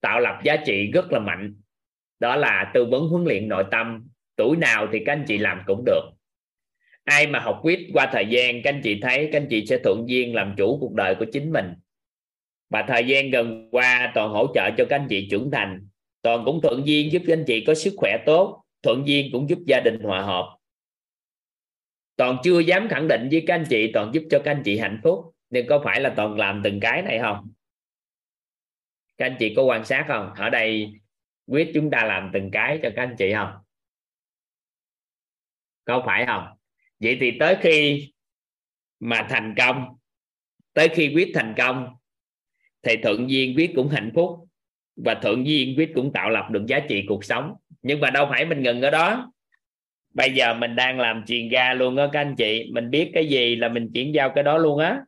[0.00, 1.54] tạo lập giá trị rất là mạnh.
[2.18, 5.60] Đó là tư vấn huấn luyện nội tâm, tuổi nào thì các anh chị làm
[5.66, 6.02] cũng được.
[7.04, 9.78] Ai mà học quyết qua thời gian, các anh chị thấy, các anh chị sẽ
[9.78, 11.74] thuận duyên làm chủ cuộc đời của chính mình.
[12.70, 15.88] Và thời gian gần qua, toàn hỗ trợ cho các anh chị trưởng thành.
[16.22, 19.50] Toàn cũng thuận duyên giúp các anh chị có sức khỏe tốt, thuận duyên cũng
[19.50, 20.56] giúp gia đình hòa hợp.
[22.16, 24.78] Toàn chưa dám khẳng định với các anh chị, toàn giúp cho các anh chị
[24.78, 25.24] hạnh phúc.
[25.50, 27.50] Nhưng có phải là toàn làm từng cái này không?
[29.18, 30.32] Các anh chị có quan sát không?
[30.36, 30.92] Ở đây
[31.46, 33.52] quyết chúng ta làm từng cái cho các anh chị không?
[35.84, 36.46] Có phải không?
[37.00, 38.08] Vậy thì tới khi
[39.00, 39.96] mà thành công,
[40.72, 41.96] tới khi quyết thành công,
[42.82, 44.48] thì thuận duyên quyết cũng hạnh phúc
[44.96, 47.54] và thuận duyên quyết cũng tạo lập được giá trị cuộc sống.
[47.82, 49.32] Nhưng mà đâu phải mình ngừng ở đó.
[50.14, 52.70] Bây giờ mình đang làm truyền ra luôn á các anh chị.
[52.72, 55.00] Mình biết cái gì là mình chuyển giao cái đó luôn á.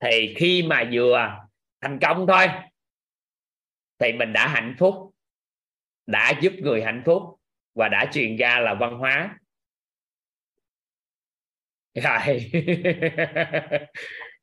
[0.00, 1.36] Thì khi mà vừa
[1.80, 2.46] thành công thôi
[4.02, 4.94] thì mình đã hạnh phúc,
[6.06, 7.22] đã giúp người hạnh phúc
[7.74, 9.38] và đã truyền ra là văn hóa.
[11.94, 12.50] Rồi.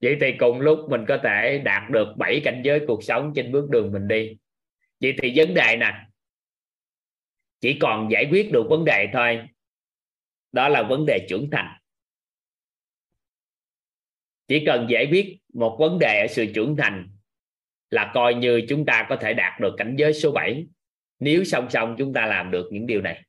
[0.02, 3.52] Vậy thì cùng lúc mình có thể đạt được bảy cảnh giới cuộc sống trên
[3.52, 4.38] bước đường mình đi.
[5.02, 6.06] Vậy thì vấn đề nè,
[7.62, 9.42] chỉ còn giải quyết được vấn đề thôi.
[10.52, 11.78] Đó là vấn đề trưởng thành.
[14.48, 17.19] Chỉ cần giải quyết một vấn đề ở sự trưởng thành
[17.90, 20.66] là coi như chúng ta có thể đạt được cảnh giới số 7
[21.20, 23.24] nếu song song chúng ta làm được những điều này.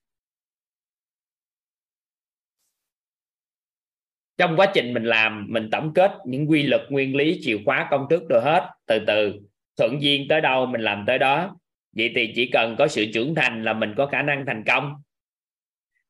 [4.38, 7.88] Trong quá trình mình làm, mình tổng kết những quy luật, nguyên lý, chìa khóa,
[7.90, 9.40] công thức rồi hết, từ từ,
[9.76, 11.56] thuận duyên tới đâu mình làm tới đó.
[11.96, 14.94] Vậy thì chỉ cần có sự trưởng thành là mình có khả năng thành công.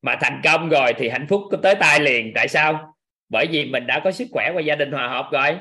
[0.03, 2.95] Mà thành công rồi thì hạnh phúc có tới tay liền, tại sao?
[3.29, 5.59] Bởi vì mình đã có sức khỏe và gia đình hòa hợp rồi.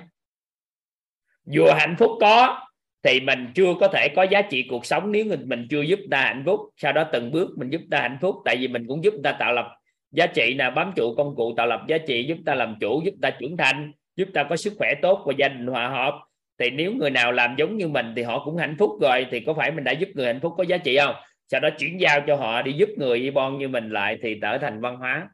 [1.55, 2.67] Vừa hạnh phúc có
[3.03, 5.99] thì mình chưa có thể có giá trị cuộc sống nếu mình mình chưa giúp
[6.11, 6.59] ta hạnh phúc.
[6.77, 9.31] Sau đó từng bước mình giúp ta hạnh phúc, tại vì mình cũng giúp ta
[9.31, 9.67] tạo lập
[10.11, 13.01] giá trị là bám trụ công cụ tạo lập giá trị, giúp ta làm chủ,
[13.05, 16.13] giúp ta trưởng thành, giúp ta có sức khỏe tốt và gia đình hòa hợp.
[16.59, 19.39] Thì nếu người nào làm giống như mình thì họ cũng hạnh phúc rồi, thì
[19.39, 21.15] có phải mình đã giúp người hạnh phúc có giá trị không?
[21.51, 24.39] Sau đó chuyển giao cho họ đi giúp người y bon như mình lại thì
[24.41, 25.29] trở thành văn hóa.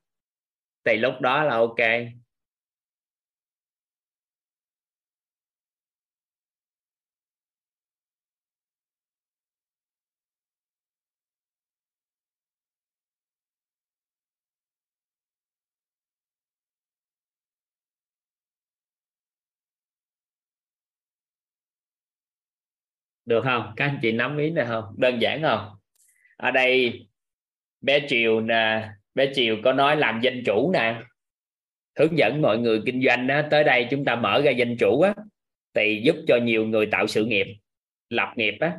[0.85, 1.79] Thì lúc đó là ok.
[23.25, 23.73] Được không?
[23.75, 24.83] Các anh chị nắm ý này không?
[24.97, 25.67] Đơn giản không?
[26.37, 26.99] Ở đây
[27.81, 31.01] bé triều nè bé triều có nói làm danh chủ nè.
[31.99, 35.01] Hướng dẫn mọi người kinh doanh đó, tới đây chúng ta mở ra danh chủ
[35.01, 35.13] á
[35.73, 37.47] thì giúp cho nhiều người tạo sự nghiệp
[38.09, 38.77] lập nghiệp á.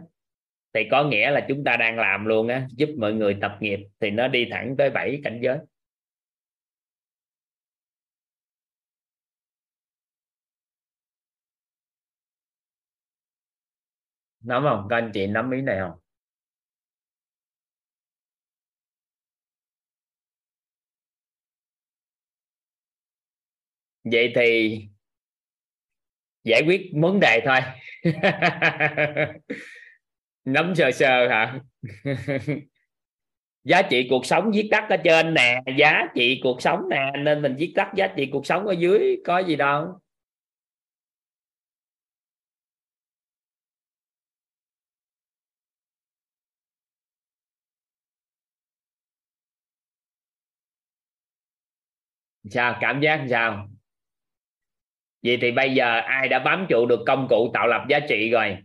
[0.74, 3.80] Thì có nghĩa là chúng ta đang làm luôn á giúp mọi người tập nghiệp
[4.00, 5.58] thì nó đi thẳng tới bảy cảnh giới.
[14.46, 15.98] Nắm không các anh chị nắm ý này không?
[24.04, 24.78] Vậy thì
[26.44, 27.58] giải quyết vấn đề thôi.
[30.44, 31.60] Nắm sơ sơ hả?
[33.64, 37.42] Giá trị cuộc sống viết tắt ở trên nè, giá trị cuộc sống nè, nên
[37.42, 40.00] mình viết tắt giá trị cuộc sống ở dưới, có gì đâu.
[52.50, 52.78] Sao?
[52.80, 53.68] Cảm giác sao?
[55.22, 58.30] Vậy thì bây giờ ai đã bám trụ được công cụ tạo lập giá trị
[58.30, 58.56] rồi?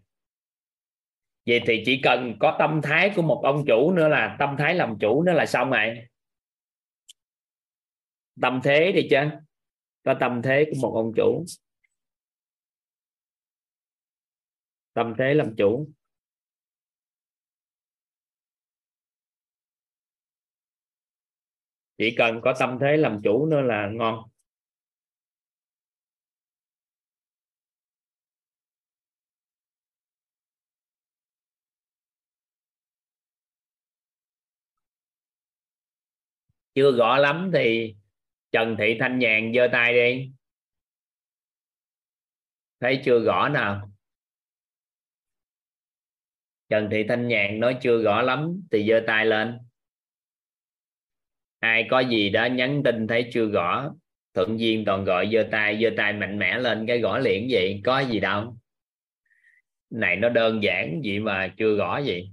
[1.45, 4.75] Vậy thì chỉ cần có tâm thái của một ông chủ nữa là tâm thái
[4.75, 6.07] làm chủ nữa là xong rồi.
[8.41, 9.17] Tâm thế đi chứ.
[10.03, 11.45] Có tâm thế của một ông chủ.
[14.93, 15.87] Tâm thế làm chủ.
[22.01, 24.29] chỉ cần có tâm thế làm chủ nữa là ngon.
[36.75, 37.95] Chưa rõ lắm thì
[38.51, 40.31] Trần Thị Thanh Nhàn giơ tay đi.
[42.79, 43.91] Thấy chưa rõ nào?
[46.69, 49.70] Trần Thị Thanh Nhàn nói chưa rõ lắm thì giơ tay lên
[51.61, 53.93] ai có gì đó nhắn tin thấy chưa rõ
[54.33, 57.81] thuận duyên toàn gọi giơ tay giơ tay mạnh mẽ lên cái gõ liền gì
[57.83, 58.57] có gì đâu.
[59.89, 62.31] Này nó đơn giản gì mà chưa rõ gì.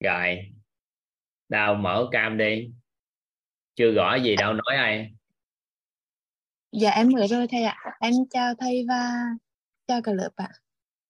[0.00, 0.52] Rồi
[1.48, 2.70] đâu mở cam đi.
[3.74, 5.12] Chưa rõ gì đâu nói ai?
[6.72, 7.76] Dạ em mới rồi thầy ạ.
[8.00, 9.12] Em chào thầy và
[9.86, 10.48] chào cả lớp ạ.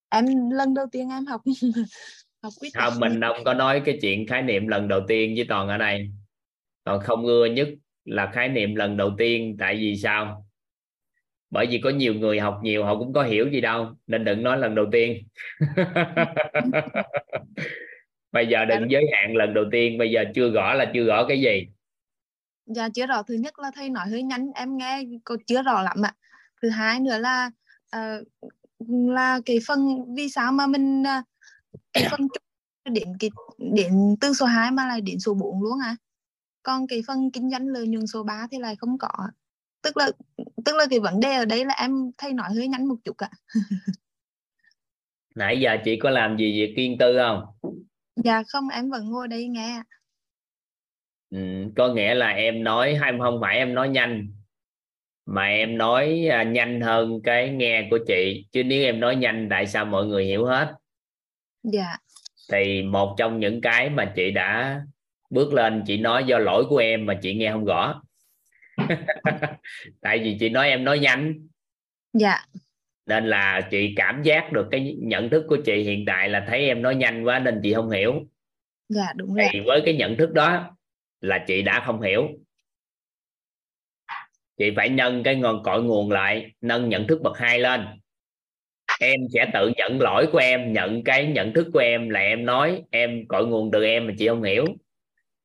[0.09, 1.41] Em lần đầu tiên em học
[2.43, 5.47] học quyết không mình không có nói cái chuyện khái niệm lần đầu tiên với
[5.49, 6.11] toàn ở đây
[6.89, 7.69] còn không ưa nhất
[8.05, 10.47] là khái niệm lần đầu tiên tại vì sao?
[11.51, 14.43] Bởi vì có nhiều người học nhiều họ cũng có hiểu gì đâu nên đừng
[14.43, 15.29] nói lần đầu tiên.
[18.33, 21.27] Bây giờ đừng giới hạn lần đầu tiên bây giờ chưa rõ là chưa rõ
[21.29, 21.67] cái gì?
[22.67, 23.23] Dạ chưa rõ.
[23.23, 26.15] Thứ nhất là thầy nói hơi nhanh em nghe cô chưa rõ lắm ạ.
[26.63, 27.51] Thứ hai nữa là
[27.97, 28.27] uh,
[28.89, 31.25] là cái phần vì sao mà mình uh,
[31.93, 32.21] cái phần
[32.93, 35.97] đến cái đến từ số 2 mà lại đến số 4 luôn à
[36.69, 39.09] còn cái phần kinh doanh lợi nhuận số 3 thì lại không có.
[39.83, 40.11] Tức là
[40.65, 43.17] tức là cái vấn đề ở đây là em thay nói hơi nhanh một chút
[43.17, 43.31] ạ.
[45.35, 47.43] Nãy giờ chị có làm gì việc kiên tư không?
[48.25, 49.83] Dạ không em vẫn ngồi đây nghe
[51.31, 51.39] ừ,
[51.77, 54.33] có nghĩa là em nói hay không phải em nói nhanh.
[55.27, 59.47] Mà em nói à, nhanh hơn cái nghe của chị chứ nếu em nói nhanh
[59.51, 60.75] tại sao mọi người hiểu hết?
[61.63, 61.97] Dạ.
[62.53, 64.81] Thì một trong những cái mà chị đã
[65.31, 68.03] bước lên chị nói do lỗi của em mà chị nghe không rõ.
[70.01, 71.49] Tại vì chị nói em nói nhanh.
[72.13, 72.39] Dạ.
[73.07, 76.67] Nên là chị cảm giác được cái nhận thức của chị hiện tại là thấy
[76.67, 78.15] em nói nhanh quá nên chị không hiểu.
[78.89, 79.47] Dạ đúng rồi.
[79.53, 80.77] Thì với cái nhận thức đó
[81.21, 82.29] là chị đã không hiểu.
[84.59, 87.87] Chị phải nâng cái ngon cội nguồn lại nâng nhận thức bậc hai lên.
[89.01, 92.45] Em sẽ tự nhận lỗi của em nhận cái nhận thức của em là em
[92.45, 94.67] nói em cội nguồn từ em mà chị không hiểu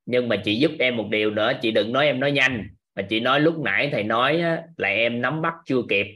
[0.06, 2.68] nhưng mà chị giúp em một điều nữa chị đừng nói em nói nhanh.
[2.96, 6.08] Mà chị nói lúc nãy thầy nói á, là em nắm bắt chưa kịp.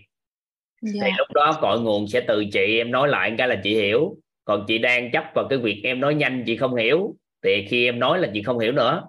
[0.82, 1.02] Dạ.
[1.04, 4.16] thì lúc đó cội nguồn sẽ từ chị em nói lại cái là chị hiểu.
[4.46, 7.16] Còn chị đang chấp vào cái việc em nói nhanh chị không hiểu.
[7.44, 9.04] Thì khi em nói là chị không hiểu nữa.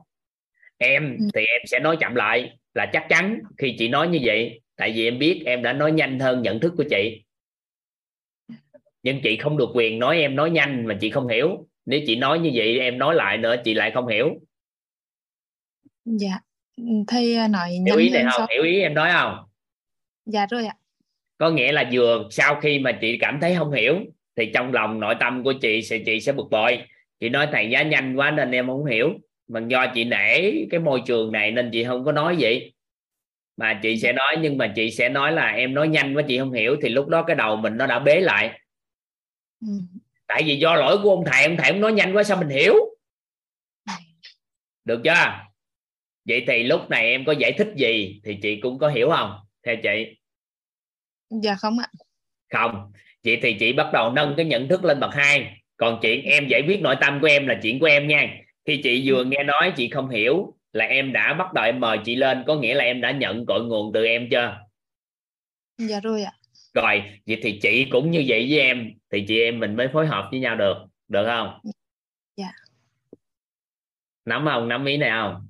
[0.79, 1.25] Em ừ.
[1.35, 4.61] thì em sẽ nói chậm lại là chắc chắn khi chị nói như vậy.
[4.77, 7.25] Tại vì em biết em đã nói nhanh hơn nhận thức của chị.
[9.03, 11.67] Nhưng chị không được quyền nói em nói nhanh mà chị không hiểu.
[11.87, 14.41] Nếu chị nói như vậy em nói lại nữa chị lại không hiểu
[16.17, 16.41] dạ.
[17.09, 18.33] Thầy à, nói hiểu ý này không?
[18.37, 18.47] sao?
[18.51, 19.39] hiểu ý em nói không?
[20.27, 20.75] Dạ rồi ạ.
[21.39, 23.97] Có nghĩa là vừa sau khi mà chị cảm thấy không hiểu
[24.37, 26.79] thì trong lòng nội tâm của chị sẽ chị sẽ bực bội.
[27.21, 29.11] Chị nói thầy giá nhanh quá nên em không hiểu.
[29.49, 32.73] Mà do chị nể cái môi trường này nên chị không có nói vậy.
[33.57, 36.39] Mà chị sẽ nói nhưng mà chị sẽ nói là em nói nhanh quá chị
[36.39, 38.61] không hiểu thì lúc đó cái đầu mình nó đã bế lại.
[39.61, 39.69] Ừ.
[40.27, 42.49] tại vì do lỗi của ông thầy ông thầy ông nói nhanh quá sao mình
[42.49, 42.75] hiểu?
[44.85, 45.48] Được chưa
[46.29, 49.39] vậy thì lúc này em có giải thích gì thì chị cũng có hiểu không?
[49.67, 50.17] Theo chị?
[51.43, 51.89] Dạ không ạ.
[52.53, 52.93] Không.
[53.23, 55.61] Chị thì chị bắt đầu nâng cái nhận thức lên bậc hai.
[55.77, 58.37] Còn chuyện em giải quyết nội tâm của em là chuyện của em nha.
[58.65, 61.99] Khi chị vừa nghe nói chị không hiểu là em đã bắt đầu em mời
[62.05, 64.61] chị lên có nghĩa là em đã nhận cội nguồn từ em chưa?
[65.79, 66.33] Dạ rồi ạ.
[66.75, 70.07] Rồi vậy thì chị cũng như vậy với em thì chị em mình mới phối
[70.07, 70.77] hợp với nhau được.
[71.09, 71.61] Được không?
[72.37, 72.53] Dạ.
[74.25, 74.69] Nắm không?
[74.69, 75.49] Nắm ý này không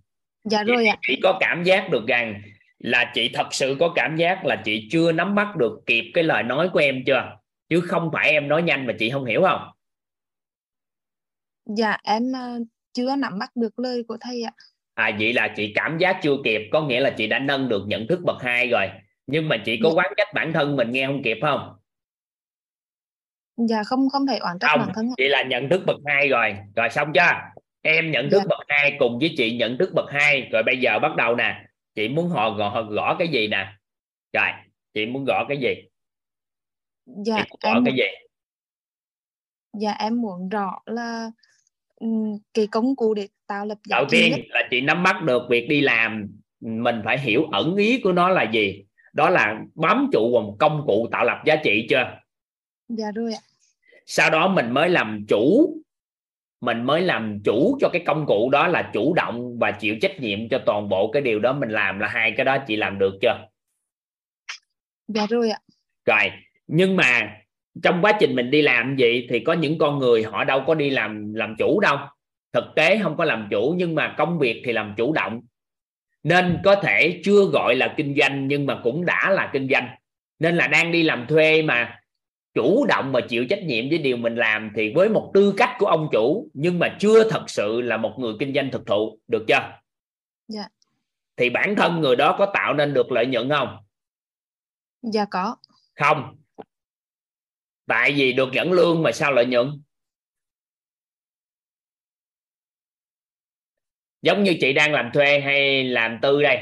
[0.51, 0.97] dạ rồi ạ.
[1.03, 2.43] chị có cảm giác được rằng
[2.79, 6.25] là chị thật sự có cảm giác là chị chưa nắm bắt được kịp cái
[6.25, 7.39] lời nói của em chưa?
[7.69, 9.69] Chứ không phải em nói nhanh mà chị không hiểu không?
[11.77, 14.53] Dạ em uh, chưa nắm bắt được lời của thầy ạ.
[14.95, 17.83] À vậy là chị cảm giác chưa kịp có nghĩa là chị đã nâng được
[17.87, 18.91] nhận thức bậc hai rồi.
[19.27, 19.95] Nhưng mà chị có dạ.
[19.95, 21.75] quán trách bản thân mình nghe không kịp không?
[23.57, 26.57] Dạ không không thể oán trách bản thân chị là nhận thức bậc hai rồi.
[26.77, 27.21] Rồi xong chưa
[27.83, 28.45] em nhận thức dạ.
[28.49, 30.49] bậc hai cùng với chị nhận thức bậc hai.
[30.53, 31.65] Rồi bây giờ bắt đầu nè.
[31.95, 33.73] Chị muốn họ gõ, gõ cái gì nè?
[34.33, 34.51] Rồi
[34.95, 35.75] chị muốn gõ cái gì?
[37.07, 38.27] Dạ chị gõ em cái gì?
[39.81, 41.31] Dạ em muốn rõ là
[42.55, 44.41] cái công cụ để tạo lập đầu tiên nhất.
[44.49, 46.27] là chị nắm bắt được việc đi làm.
[46.61, 48.85] Mình phải hiểu ẩn ý của nó là gì.
[49.13, 52.19] Đó là bám trụ vào một công cụ tạo lập giá trị chưa?
[52.89, 53.41] Dạ rồi ạ.
[54.07, 55.75] Sau đó mình mới làm chủ
[56.61, 60.21] mình mới làm chủ cho cái công cụ đó là chủ động và chịu trách
[60.21, 62.99] nhiệm cho toàn bộ cái điều đó mình làm là hai cái đó chị làm
[62.99, 63.49] được chưa?
[65.09, 65.59] Dạ rồi ạ.
[66.07, 66.33] Rồi
[66.67, 67.37] nhưng mà
[67.83, 70.75] trong quá trình mình đi làm gì thì có những con người họ đâu có
[70.75, 71.97] đi làm làm chủ đâu.
[72.53, 75.41] Thực tế không có làm chủ nhưng mà công việc thì làm chủ động.
[76.23, 79.89] Nên có thể chưa gọi là kinh doanh nhưng mà cũng đã là kinh doanh.
[80.39, 82.01] Nên là đang đi làm thuê mà
[82.59, 85.77] chủ động mà chịu trách nhiệm với điều mình làm thì với một tư cách
[85.79, 89.19] của ông chủ nhưng mà chưa thật sự là một người kinh doanh thực thụ
[89.29, 89.81] được chưa?
[90.49, 90.69] Dạ.
[91.37, 93.77] Thì bản thân người đó có tạo nên được lợi nhuận không?
[95.03, 95.57] Dạ có.
[95.95, 96.37] Không.
[97.87, 99.83] Tại vì được nhận lương mà sao lợi nhuận?
[104.23, 106.59] Giống như chị đang làm thuê hay làm tư đây?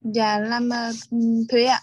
[0.00, 1.20] Dạ làm uh,
[1.50, 1.80] thuê ạ.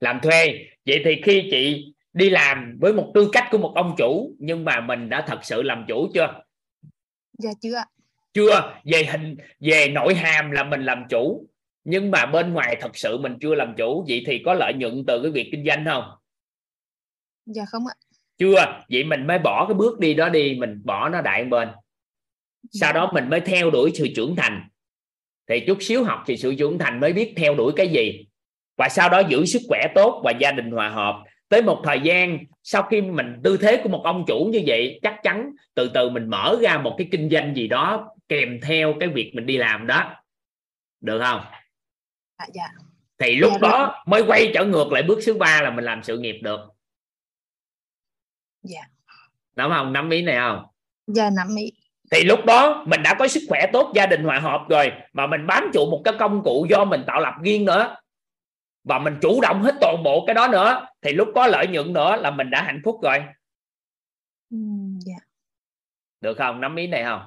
[0.00, 3.94] Làm thuê vậy thì khi chị đi làm với một tư cách của một ông
[3.98, 6.42] chủ nhưng mà mình đã thật sự làm chủ chưa?
[7.38, 7.82] Dạ chưa
[8.34, 8.74] chưa.
[8.84, 11.48] Về hình về nội hàm là mình làm chủ
[11.84, 14.04] nhưng mà bên ngoài thật sự mình chưa làm chủ.
[14.08, 16.04] Vậy thì có lợi nhuận từ cái việc kinh doanh không?
[17.46, 17.94] Dạ không ạ.
[18.38, 18.82] Chưa.
[18.90, 21.68] Vậy mình mới bỏ cái bước đi đó đi mình bỏ nó đại bên.
[22.70, 24.68] Sau đó mình mới theo đuổi sự trưởng thành.
[25.48, 28.26] Thì chút xíu học thì sự trưởng thành mới biết theo đuổi cái gì
[28.76, 31.22] và sau đó giữ sức khỏe tốt và gia đình hòa hợp.
[31.48, 35.00] Tới một thời gian sau khi mình tư thế của một ông chủ như vậy
[35.02, 38.94] chắc chắn từ từ mình mở ra một cái kinh doanh gì đó kèm theo
[39.00, 40.14] cái việc mình đi làm đó.
[41.00, 41.40] Được không?
[42.38, 42.68] Dạ dạ.
[43.18, 46.02] Thì lúc Dạ, đó mới quay trở ngược lại bước thứ ba là mình làm
[46.02, 46.60] sự nghiệp được.
[48.62, 48.80] Dạ.
[49.56, 49.92] Đúng không?
[49.92, 50.64] Nắm ý này không?
[51.06, 51.72] Dạ nắm ý.
[52.10, 55.26] Thì lúc đó mình đã có sức khỏe tốt gia đình hòa hợp rồi mà
[55.26, 57.96] mình bám trụ một cái công cụ do mình tạo lập riêng nữa
[58.84, 60.86] và mình chủ động hết toàn bộ cái đó nữa.
[61.02, 63.18] Thì lúc có lợi nhuận nữa là mình đã hạnh phúc rồi.
[64.50, 64.56] Ừ,
[65.06, 65.16] dạ.
[66.20, 66.60] Được không?
[66.60, 67.22] Nắm ý này không?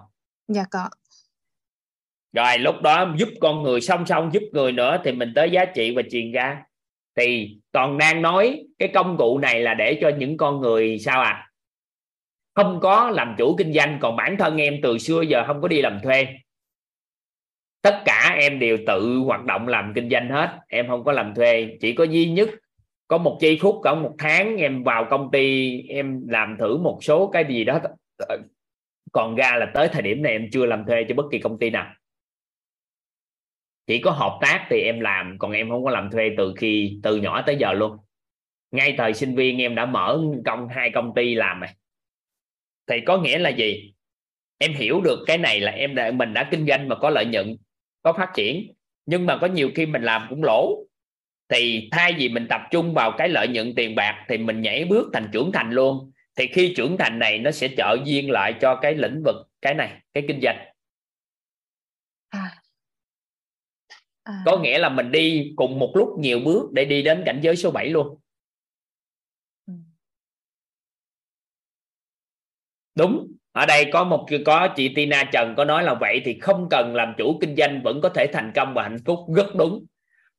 [0.47, 0.89] Dạ có.
[2.33, 5.65] Rồi lúc đó giúp con người song song giúp người nữa thì mình tới giá
[5.65, 6.63] trị và truyền ra.
[7.15, 11.21] Thì toàn đang nói cái công cụ này là để cho những con người sao
[11.21, 11.51] à?
[12.55, 15.67] Không có làm chủ kinh doanh còn bản thân em từ xưa giờ không có
[15.67, 16.27] đi làm thuê
[17.85, 20.59] tất cả em đều tự hoạt động làm kinh doanh hết.
[20.67, 21.77] Em không có làm thuê.
[21.81, 22.49] Chỉ có duy nhất,
[23.07, 26.99] có một giây phút cả một tháng em vào công ty, em làm thử một
[27.01, 27.79] số cái gì đó.
[29.11, 31.59] Còn ra là tới thời điểm này em chưa làm thuê cho bất kỳ công
[31.59, 31.93] ty nào.
[33.87, 36.99] Chỉ có hợp tác thì em làm, còn em không có làm thuê từ khi,
[37.03, 37.97] từ nhỏ tới giờ luôn.
[38.71, 41.75] Ngay thời sinh viên em đã mở công, hai công ty làm này
[42.87, 43.93] thì có nghĩa là gì?
[44.57, 47.25] Em hiểu được cái này là em đã, mình đã kinh doanh mà có lợi
[47.25, 47.55] nhuận
[48.05, 48.73] có phát triển
[49.05, 50.85] nhưng mà có nhiều khi mình làm cũng lỗ
[51.49, 54.85] thì thay vì mình tập trung vào cái lợi nhuận tiền bạc thì mình nhảy
[54.85, 58.53] bước thành trưởng thành luôn thì khi trưởng thành này nó sẽ trợ duyên lại
[58.61, 60.57] cho cái lĩnh vực cái này cái kinh doanh
[62.29, 62.61] à.
[64.23, 64.43] À.
[64.45, 67.55] có nghĩa là mình đi cùng một lúc nhiều bước để đi đến cảnh giới
[67.55, 68.19] số 7 luôn
[69.67, 69.73] Ừ.
[72.95, 76.67] đúng ở đây có một có chị Tina Trần có nói là vậy thì không
[76.69, 79.85] cần làm chủ kinh doanh vẫn có thể thành công và hạnh phúc rất đúng.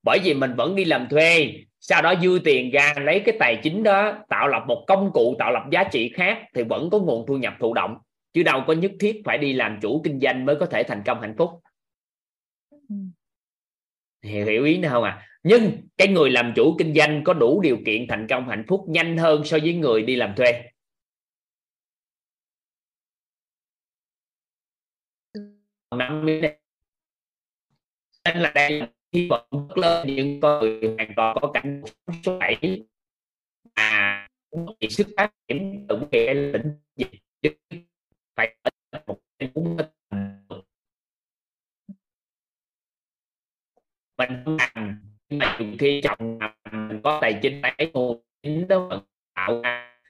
[0.03, 3.61] Bởi vì mình vẫn đi làm thuê sau đó dư tiền ra lấy cái tài
[3.63, 6.99] chính đó tạo lập một công cụ tạo lập giá trị khác thì vẫn có
[6.99, 7.97] nguồn thu nhập thụ động.
[8.33, 11.03] Chứ đâu có nhất thiết phải đi làm chủ kinh doanh mới có thể thành
[11.07, 11.51] công hạnh phúc.
[12.89, 12.97] Ừ.
[14.23, 17.61] hiểu, hiểu ý nữa không à nhưng cái người làm chủ kinh doanh có đủ
[17.61, 20.63] điều kiện thành công hạnh phúc nhanh hơn so với người đi làm thuê
[25.91, 26.41] năm mươi
[28.25, 31.83] nên là đây là hy vọng rất lớn những con người hoàn toàn có cảnh
[32.25, 32.83] số bảy.
[33.77, 34.27] Mà
[34.81, 36.79] bị sức phát triển từ cái lĩnh
[37.43, 37.53] vực
[38.37, 38.57] phải
[38.91, 39.77] ở một cái cũng
[44.19, 46.39] mình không làm, nhưng mà nhiều khi chồng
[46.89, 49.01] mình có tài chính ấy nguồn chính đó vẫn
[49.35, 50.01] tạo ra.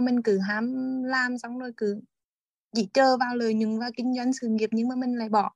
[0.00, 2.00] Mình cứ ham làm xong rồi cứ
[2.72, 5.50] chỉ chờ vào lợi nhuận và kinh doanh sự nghiệp nhưng mà mình lại bỏ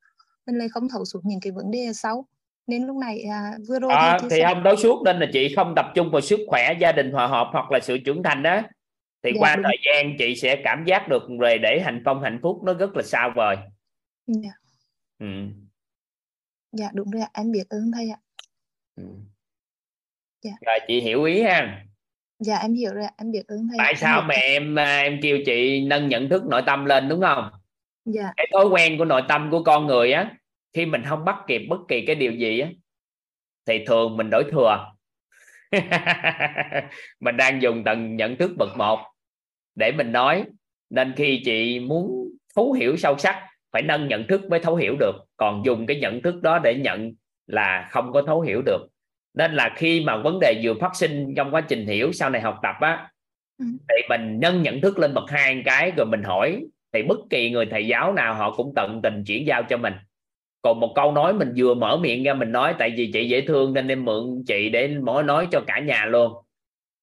[0.47, 2.26] mình lại không thấu suốt những cái vấn đề sau
[2.66, 5.72] nên lúc này à, vừa rồi à, thì không đối suốt nên là chị không
[5.76, 8.60] tập trung vào sức khỏe gia đình hòa hợp hoặc là sự trưởng thành đó
[9.22, 9.64] thì Dạ, qua đúng.
[9.64, 12.97] thời gian chị sẽ cảm giác được về để thành công hạnh phúc nó rất
[12.97, 13.56] là xa vời
[14.26, 14.52] dạ,
[15.18, 15.26] ừ.
[16.72, 18.18] dạ đúng rồi ạ em biết ơn thầy ạ
[18.97, 19.02] Ừ.
[20.43, 20.52] Dạ.
[20.66, 21.84] rồi chị hiểu ý ha
[22.44, 23.78] dạ em hiểu rồi em biết ơn thầy.
[23.78, 27.20] Tại sao mà em à, em kêu chị nâng nhận thức nội tâm lên đúng
[27.20, 27.51] không?
[28.05, 28.32] Dạ.
[28.36, 30.31] Cái thói quen của nội tâm của con người á
[30.73, 32.69] khi mình không bắt kịp bất kỳ cái điều gì á
[33.66, 34.93] thì thường mình đổi thừa.
[37.20, 38.98] Mình đang dùng tầng nhận thức bậc một
[39.74, 40.44] để mình nói.
[40.90, 44.97] Nên khi chị muốn thấu hiểu sâu sắc phải nâng nhận thức mới thấu hiểu
[45.01, 45.12] được.
[45.36, 47.12] Còn dùng cái nhận thức đó để nhận
[47.47, 48.91] là không có thấu hiểu được
[49.34, 52.40] nên là khi mà vấn đề vừa phát sinh trong quá trình hiểu sau này
[52.42, 53.09] học tập á
[53.59, 53.64] Ừ.
[53.88, 57.50] thì mình nâng nhận thức lên bậc hai cái rồi mình hỏi thì bất kỳ
[57.50, 59.92] người thầy giáo nào họ cũng tận tình chuyển giao cho mình.
[60.62, 63.40] Còn một câu nói mình vừa mở miệng ra mình nói tại vì chị dễ
[63.40, 66.32] thương nên em mượn chị để mỗi nói cho cả nhà luôn.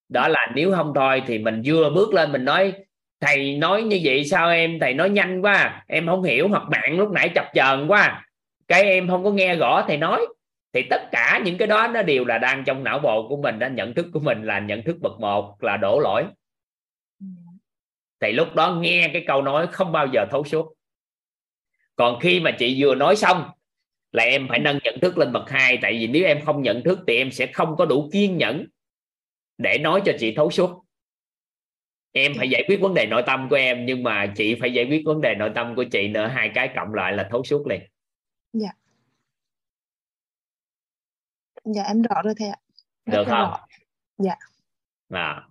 [0.10, 2.74] Đó là nếu không thôi thì mình vừa bước lên mình nói
[3.22, 4.80] thầy nói như vậy sao em?
[4.80, 8.26] Thầy nói nhanh quá em không hiểu hoặc bạn lúc nãy chập chờn quá
[8.68, 10.26] cái em không có nghe rõ thầy nói
[10.74, 13.60] thì tất cả những cái đó nó đều là đang trong não bộ của mình
[13.60, 16.26] đó, nhận thức của mình là nhận thức bậc một là đổ lỗi.
[18.20, 20.74] Thì lúc đó nghe cái câu nói không bao giờ thấu suốt.
[21.96, 23.50] Còn khi mà chị vừa nói xong
[24.12, 26.84] là em phải nâng nhận thức lên bậc hai, tại vì nếu em không nhận
[26.84, 28.66] thức thì em sẽ không có đủ kiên nhẫn
[29.58, 30.86] để nói cho chị thấu suốt.
[32.12, 34.86] Em phải giải quyết vấn đề nội tâm của em, nhưng mà chị phải giải
[34.86, 37.68] quyết vấn đề nội tâm của chị nữa, hai cái cộng lại là thấu suốt
[37.68, 37.82] liền.
[38.62, 38.76] Yeah
[41.66, 42.58] dạ em rõ rồi thầy ạ.
[43.06, 43.66] Rất được không rõ.
[44.18, 44.36] dạ.
[45.10, 45.48] À,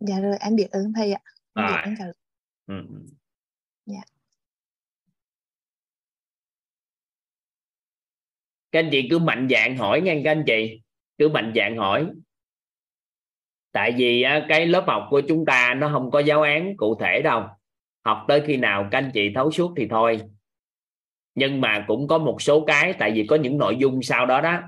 [0.00, 1.20] dạ rồi em biết ơn thầy ạ.
[1.54, 2.12] Em biết Rồi.
[2.66, 3.06] ơn ừ.
[3.86, 4.00] Dạ.
[8.72, 10.82] các anh chị cứ mạnh dạn hỏi nha các anh chị.
[11.18, 12.10] Cứ mạnh dạn hỏi.
[13.72, 17.22] Tại vì cái lớp học của chúng ta nó không có giáo án cụ thể
[17.22, 17.46] đâu.
[18.04, 20.20] Học tới khi nào các anh chị thấu suốt thì thôi
[21.38, 24.40] nhưng mà cũng có một số cái, tại vì có những nội dung sau đó
[24.40, 24.62] đó.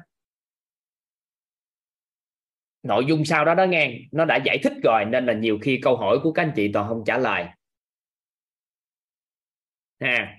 [2.82, 5.80] Nội dung sau đó đó nghe, nó đã giải thích rồi, nên là nhiều khi
[5.82, 7.46] câu hỏi của các anh chị toàn không trả lời.
[10.00, 10.36] Ha.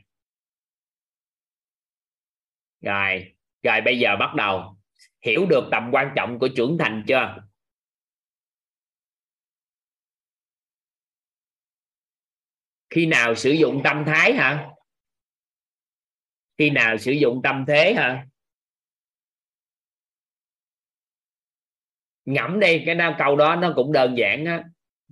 [2.81, 4.77] Rồi rồi bây giờ bắt đầu.
[5.25, 7.35] Hiểu được tầm quan trọng của trưởng thành chưa?
[12.89, 14.70] Khi nào sử dụng tâm thái hả?
[16.61, 18.27] Khi nào sử dụng tâm thế hả?
[22.25, 24.63] Ngẫm đi, cái nào câu đó nó cũng đơn giản á.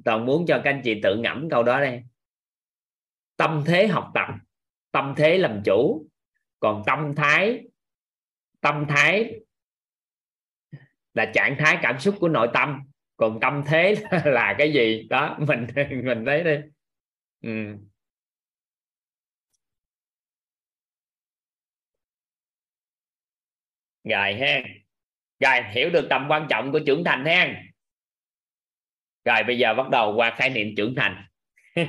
[0.05, 2.03] Toàn muốn cho các anh chị tự ngẫm câu đó đây.
[3.37, 4.27] Tâm thế học tập,
[4.91, 6.05] tâm thế làm chủ.
[6.59, 7.67] Còn tâm thái
[8.61, 9.39] tâm thái
[11.13, 12.79] là trạng thái cảm xúc của nội tâm.
[13.17, 13.95] Còn tâm thế
[14.25, 15.07] là cái gì?
[15.09, 15.67] Đó, mình
[16.03, 16.55] mình thấy đi.
[17.41, 17.77] Ừ.
[24.09, 24.61] rồi ha.
[25.39, 27.63] Rồi, hiểu được tầm quan trọng của trưởng thành ha.
[29.25, 31.25] Rồi, bây giờ bắt đầu qua khái niệm trưởng thành.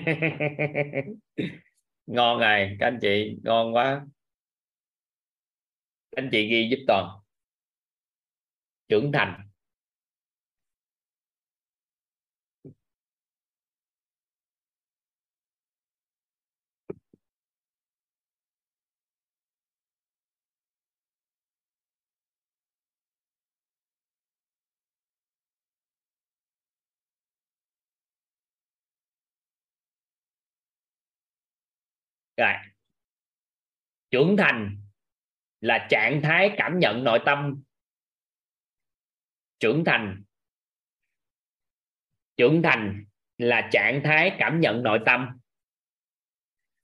[2.07, 4.07] Ngon rồi, các anh chị, ngon quá.
[6.11, 7.07] Các anh chị ghi giúp toàn.
[8.89, 9.50] Trưởng thành.
[32.41, 32.53] Rồi.
[34.11, 34.77] Trưởng thành
[35.61, 37.63] là trạng thái cảm nhận nội tâm.
[39.59, 40.25] Trưởng thành.
[42.37, 43.05] Trưởng thành
[43.39, 45.39] là trạng thái cảm nhận nội tâm.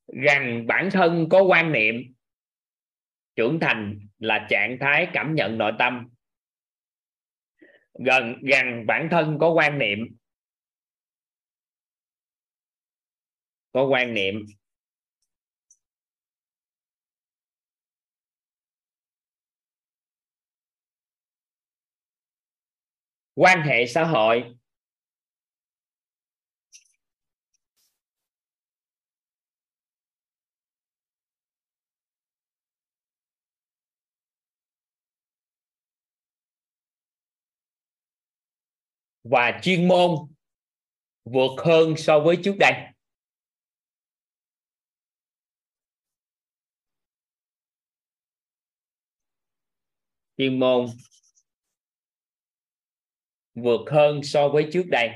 [0.06, 1.94] Rằng bản thân có quan niệm.
[3.36, 6.08] Trưởng thành là trạng thái cảm nhận nội tâm.
[8.04, 9.98] Gần, rằng bản thân có quan niệm.
[13.72, 14.46] Có quan niệm.
[23.36, 24.56] Quan hệ xã hội.
[39.24, 40.10] Và chuyên môn
[41.24, 42.72] vượt hơn so với trước đây.
[50.36, 50.86] Chuyên môn
[53.56, 55.10] vượt hơn so với trước đây.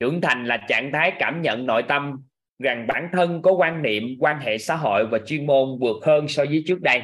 [0.00, 2.22] Trưởng thành là trạng thái cảm nhận nội tâm
[2.58, 6.28] rằng bản thân có quan niệm, quan hệ xã hội và chuyên môn vượt hơn
[6.28, 7.02] so với trước đây.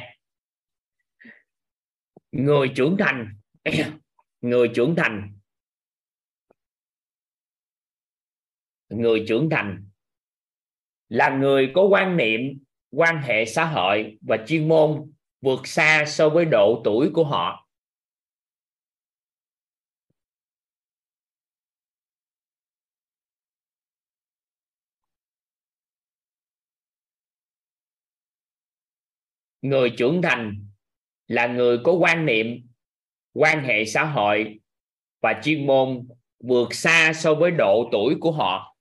[2.31, 3.35] Người trưởng thành,
[4.41, 5.31] người trưởng thành.
[8.89, 9.89] Người trưởng thành
[11.09, 12.41] là người có quan niệm,
[12.91, 15.11] quan hệ xã hội và chuyên môn
[15.41, 17.64] vượt xa so với độ tuổi của họ.
[29.69, 30.67] Người trưởng thành
[31.27, 32.47] là người có quan niệm,
[33.33, 34.59] quan hệ xã hội
[35.21, 36.07] và chuyên môn
[36.39, 38.75] vượt xa so với độ tuổi của họ.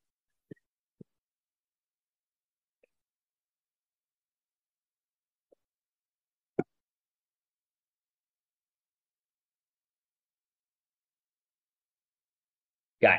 [13.01, 13.17] Rồi.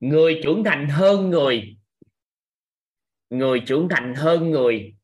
[0.00, 1.76] người trưởng thành hơn người.
[3.30, 4.94] Người trưởng thành hơn người.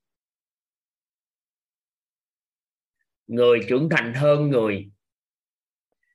[3.30, 4.90] Người trưởng thành hơn người,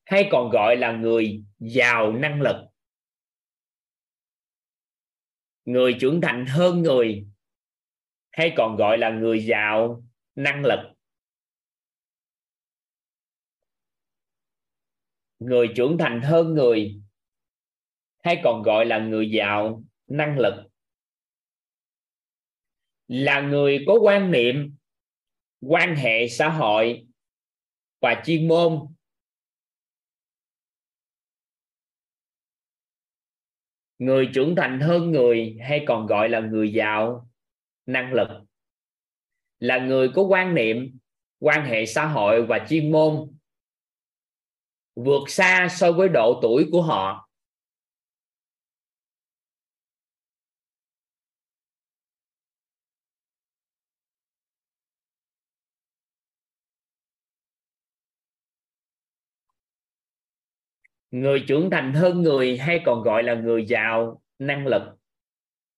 [0.05, 2.55] hay còn gọi là người giàu năng lực.
[5.65, 7.27] Người trưởng thành hơn người,
[8.31, 10.03] hay còn gọi là người giàu
[10.35, 10.79] năng lực.
[15.39, 17.01] Người trưởng thành hơn người,
[18.23, 20.53] hay còn gọi là người giàu năng lực.
[23.07, 24.75] Là người có quan niệm,
[25.61, 27.04] quan hệ xã hội
[28.05, 28.87] và chuyên môn.
[33.97, 37.29] Người trưởng thành hơn người hay còn gọi là người giàu?
[37.85, 38.27] Năng lực.
[39.59, 40.99] Là người có quan niệm,
[41.39, 43.37] quan hệ xã hội và chuyên môn.
[44.95, 47.24] Vượt xa so với độ tuổi của họ.
[61.15, 64.81] Người trưởng thành hơn người hay còn gọi là người giàu năng lực?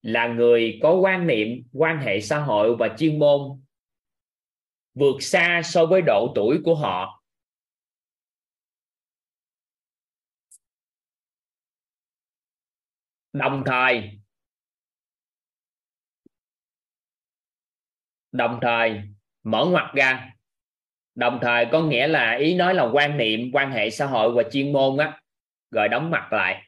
[0.01, 3.61] Là người có quan niệm, quan hệ xã hội và chuyên môn
[4.93, 7.23] vượt xa so với độ tuổi của họ.
[13.33, 14.19] Đồng thời
[18.31, 19.01] đồng thời,
[19.43, 20.33] mở ngoặt ra.
[21.15, 24.43] Đồng thời có nghĩa là ý nói là quan niệm, quan hệ xã hội và
[24.51, 25.21] chuyên môn á
[25.71, 26.63] rồi đóng mặt lại.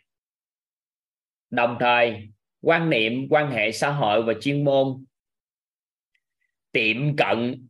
[1.49, 2.29] Đồng thời,
[2.61, 5.05] quan niệm, quan hệ xã hội và chuyên môn
[6.71, 7.67] tiệm cận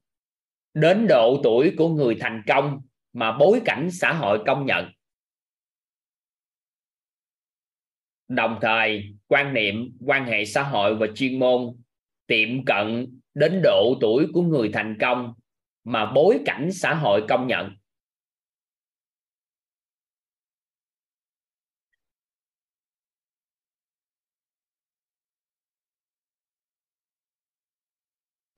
[0.73, 2.81] đến độ tuổi của người thành công
[3.13, 4.91] mà bối cảnh xã hội công nhận.
[8.27, 11.81] Đồng thời, quan niệm, quan hệ xã hội và chuyên môn
[12.27, 15.33] tiệm cận đến độ tuổi của người thành công
[15.83, 17.78] mà bối cảnh xã hội công nhận.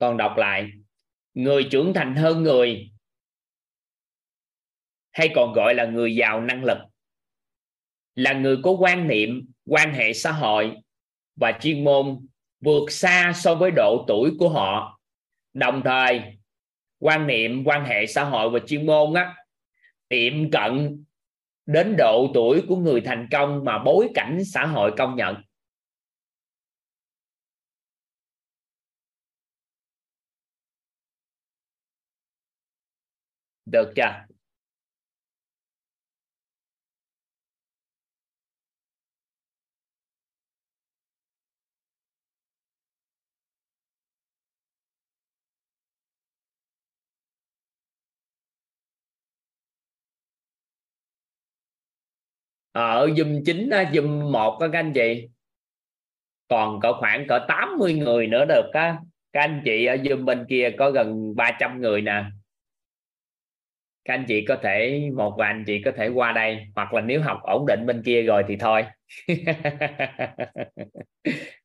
[0.02, 0.70] Còn đọc lại,
[1.34, 2.90] người trưởng thành hơn người,
[5.12, 6.78] hay còn gọi là người giàu năng lực,
[8.14, 10.76] là người có quan niệm, quan hệ xã hội
[11.36, 12.26] và chuyên môn
[12.60, 15.00] vượt xa so với độ tuổi của họ.
[15.52, 16.22] Đồng thời,
[16.98, 19.34] quan niệm, quan hệ xã hội và chuyên môn á,
[20.08, 21.04] tiệm cận
[21.66, 25.36] đến độ tuổi của người thành công mà bối cảnh xã hội công nhận.
[33.72, 34.26] Được chưa?
[52.72, 55.28] Ở zoom chính zoom một các anh chị.
[56.48, 58.98] Còn có khoảng cỡ 80 người nữa được á.
[59.32, 62.24] Các anh chị ở zoom bên kia có gần 300 người nè
[64.04, 67.00] các anh chị có thể, một vài anh chị có thể qua đây, hoặc là
[67.00, 68.84] nếu học ổn định bên kia rồi thì thôi.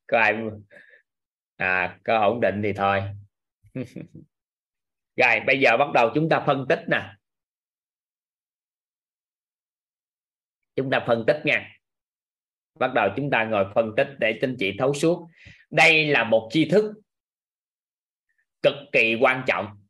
[0.08, 0.36] Có ai
[1.58, 3.04] à có ổn định thì thôi.
[5.16, 7.14] Rồi, bây giờ bắt đầu chúng ta phân tích nè.
[10.76, 11.72] Chúng ta phân tích nha.
[12.80, 15.28] Bắt đầu chúng ta ngồi phân tích để anh chị thấu suốt.
[15.70, 16.94] Đây là một tri thức
[18.62, 19.87] cực kỳ quan trọng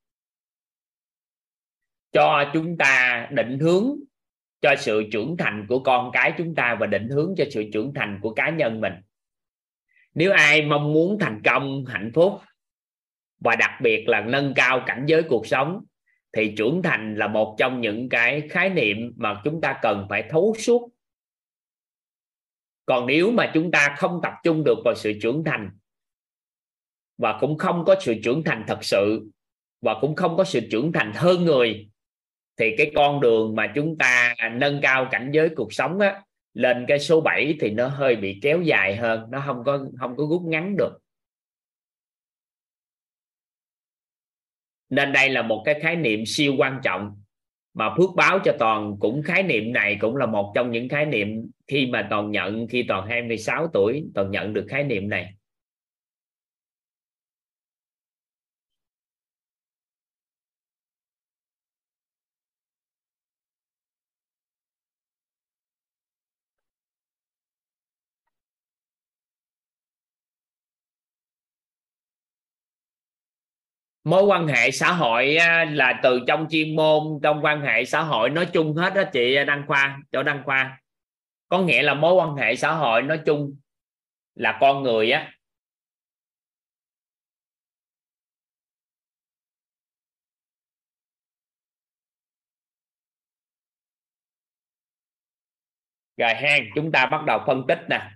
[2.12, 3.96] cho chúng ta định hướng,
[4.62, 7.94] cho sự trưởng thành của con cái chúng ta và định hướng cho sự trưởng
[7.94, 8.94] thành của cá nhân mình.
[10.14, 12.34] Nếu ai mong muốn thành công, hạnh phúc
[13.40, 15.84] và đặc biệt là nâng cao cảnh giới cuộc sống,
[16.34, 20.24] thì trưởng thành là một trong những cái khái niệm mà chúng ta cần phải
[20.30, 20.90] thấu suốt.
[22.86, 25.70] Còn nếu mà chúng ta không tập trung được vào sự trưởng thành
[27.18, 29.30] và cũng không có sự trưởng thành thật sự
[29.82, 31.90] và cũng không có sự trưởng thành hơn người
[32.58, 36.22] thì cái con đường mà chúng ta nâng cao cảnh giới cuộc sống á,
[36.54, 40.16] lên cái số 7 thì nó hơi bị kéo dài hơn, nó không có không
[40.18, 40.98] có rút ngắn được.
[44.90, 47.22] Nên đây là một cái khái niệm siêu quan trọng,
[47.74, 51.06] mà phước báo cho toàn cũng khái niệm này cũng là một trong những khái
[51.06, 55.37] niệm khi mà toàn nhận, khi toàn 26 tuổi, toàn nhận được khái niệm này.
[74.08, 75.38] Mối quan hệ xã hội
[75.72, 79.36] là từ trong chuyên môn, trong quan hệ xã hội, nói chung hết đó chị
[79.48, 80.82] đăng khoa, chỗ đăng khoa.
[81.50, 83.58] Có nghĩa là mối quan hệ xã hội nói chung
[84.36, 85.34] là con người á.
[96.18, 98.12] Rồi hang chúng ta bắt đầu phân tích nè.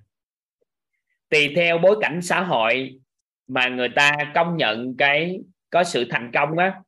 [1.30, 3.00] Tùy theo bối cảnh xã hội
[3.48, 5.40] mà người ta công nhận cái
[5.72, 6.82] có sự thành công á.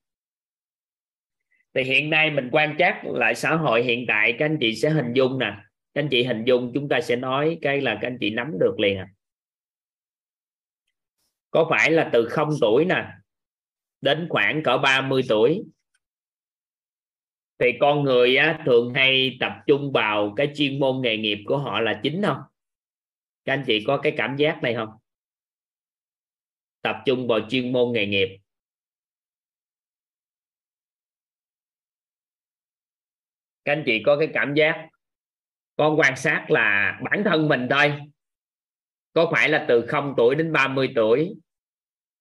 [1.73, 4.89] Thì hiện nay mình quan sát lại xã hội hiện tại các anh chị sẽ
[4.89, 5.53] hình dung nè.
[5.93, 8.51] Các anh chị hình dung chúng ta sẽ nói cái là các anh chị nắm
[8.59, 9.07] được liền à
[11.53, 13.07] có phải là từ 0 tuổi nè
[14.01, 15.63] đến khoảng cỡ 30 tuổi
[17.59, 21.57] thì con người á, thường hay tập trung vào cái chuyên môn nghề nghiệp của
[21.57, 22.37] họ là chính không?
[23.45, 24.89] Các anh chị có cái cảm giác này không?
[26.81, 28.39] Tập trung vào chuyên môn nghề nghiệp.
[33.65, 34.89] Các anh chị có cái cảm giác
[35.75, 37.93] con quan sát là bản thân mình thôi.
[39.13, 41.35] Có phải là từ 0 tuổi đến 30 tuổi?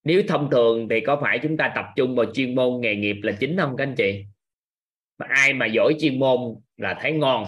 [0.04, 3.16] Nếu thông thường thì có phải chúng ta tập trung vào chuyên môn nghề nghiệp
[3.22, 4.24] là chính không các anh chị?
[5.18, 6.40] Mà ai mà giỏi chuyên môn
[6.76, 7.46] là thấy ngon.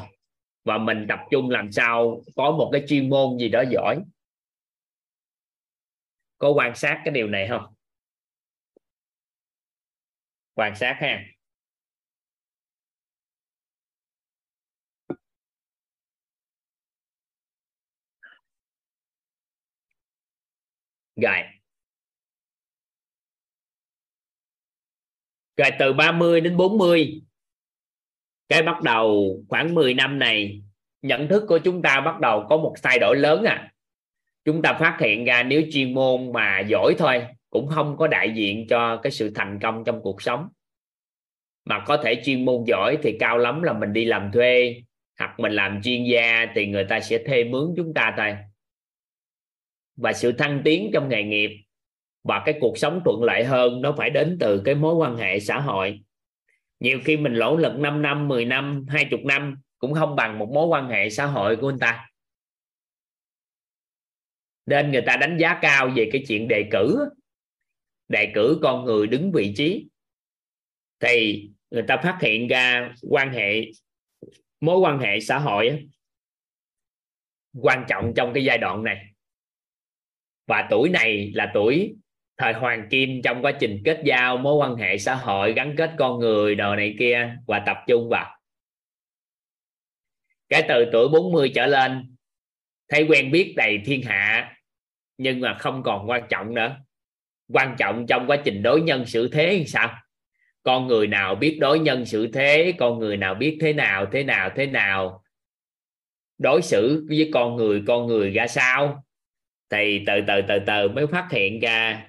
[0.64, 4.02] Và mình tập trung làm sao có một cái chuyên môn gì đó giỏi.
[6.38, 7.74] Có quan sát cái điều này không?
[10.54, 11.34] Quan sát ha.
[21.16, 21.42] Rồi
[25.56, 27.22] rồi từ 30 đến 40
[28.48, 30.62] cái bắt đầu khoảng 10 năm này,
[31.02, 33.72] nhận thức của chúng ta bắt đầu có một thay đổi lớn à.
[34.44, 38.32] Chúng ta phát hiện ra nếu chuyên môn mà giỏi thôi, cũng không có đại
[38.34, 40.48] diện cho cái sự thành công trong cuộc sống.
[41.64, 44.82] Mà có thể chuyên môn giỏi thì cao lắm là mình đi làm thuê,
[45.18, 48.36] hoặc mình làm chuyên gia thì người ta sẽ thuê mướn chúng ta thôi
[49.96, 51.50] và sự thăng tiến trong nghề nghiệp
[52.22, 55.40] và cái cuộc sống thuận lợi hơn nó phải đến từ cái mối quan hệ
[55.40, 56.00] xã hội.
[56.80, 60.51] Nhiều khi mình lỗ lực 5 năm 10 năm 20 năm cũng không bằng một
[60.54, 62.10] mối quan hệ xã hội của anh ta.
[64.66, 67.09] Nên người ta đánh giá cao về cái chuyện đề cử.
[68.09, 69.88] Đề cử con người đứng vị trí.
[71.01, 73.70] Thì người ta phát hiện ra quan hệ,
[74.60, 75.88] mối quan hệ xã hội
[77.60, 79.13] quan trọng trong cái giai đoạn này
[80.47, 81.95] và tuổi này là tuổi
[82.37, 85.90] thời hoàng kim trong quá trình kết giao mối quan hệ xã hội, gắn kết
[85.98, 88.39] con người, đồ này kia, và tập trung vào.
[90.48, 92.16] Cái từ tuổi 40 trở lên,
[92.89, 94.56] thấy quen biết đầy thiên hạ,
[95.19, 96.77] nhưng mà không còn quan trọng nữa.
[97.53, 99.95] Quan trọng trong quá trình đối nhân xử thế thì sao?
[100.63, 104.24] Con người nào biết đối nhân xử thế, con người nào biết thế nào thế
[104.24, 105.23] nào thế nào?
[106.39, 109.05] Đối xử với con người con người ra sao?
[109.70, 112.09] Thì từ từ từ từ mới phát hiện ra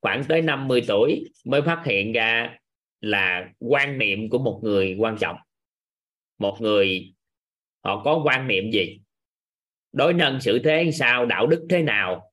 [0.00, 2.58] khoảng tới 50 tuổi mới phát hiện ra
[3.00, 5.36] là quan niệm của một người quan trọng.
[6.38, 7.14] Một người,
[7.84, 9.00] họ có quan niệm gì?
[9.92, 12.32] Đối nhân xử thế sao, đạo đức thế nào?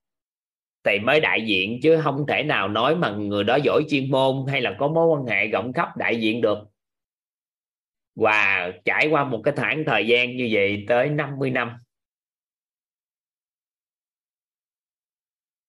[0.84, 4.36] Thì mới đại diện, chứ không thể nào nói mà người đó giỏi chuyên môn
[4.48, 6.58] hay là có mối quan hệ rộng khắp đại diện được.
[8.16, 11.72] Và trải qua một cái khoảng thời gian như vậy tới 50 năm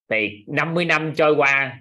[0.08, 1.80] thì 50 năm trôi qua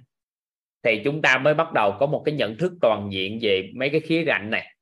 [0.84, 3.90] thì chúng ta mới bắt đầu có một cái nhận thức toàn diện về mấy
[3.90, 4.76] cái khía cạnh này.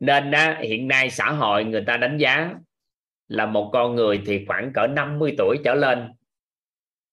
[0.00, 2.54] Nên á, hiện nay xã hội người ta đánh giá
[3.28, 6.12] là một con người thì khoảng cỡ 50 tuổi trở lên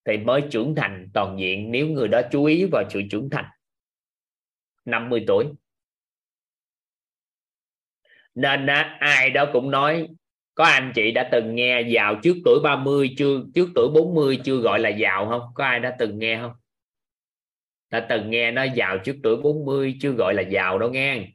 [0.06, 3.45] thì mới trưởng thành toàn diện nếu người đó chú ý vào sự trưởng thành.
[4.85, 5.45] 50 tuổi.
[8.35, 10.08] Nên á, ai đó cũng nói
[10.60, 14.56] có anh chị đã từng nghe giàu trước tuổi 30 chưa, trước tuổi 40 chưa
[14.56, 15.42] gọi là giàu không?
[15.54, 16.52] Có ai đã từng nghe không?
[17.92, 21.28] Đã từng nghe nói giàu trước tuổi 40 chưa gọi là giàu đâu nghe.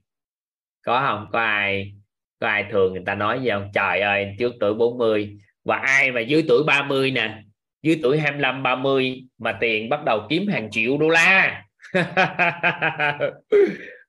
[0.82, 1.26] Có không?
[1.32, 1.92] Có ai
[2.40, 3.70] có ai thường người ta nói gì không?
[3.74, 7.42] Trời ơi, trước tuổi 40 và ai mà dưới tuổi 30 nè,
[7.82, 11.64] dưới tuổi 25 30 mà tiền bắt đầu kiếm hàng triệu đô la.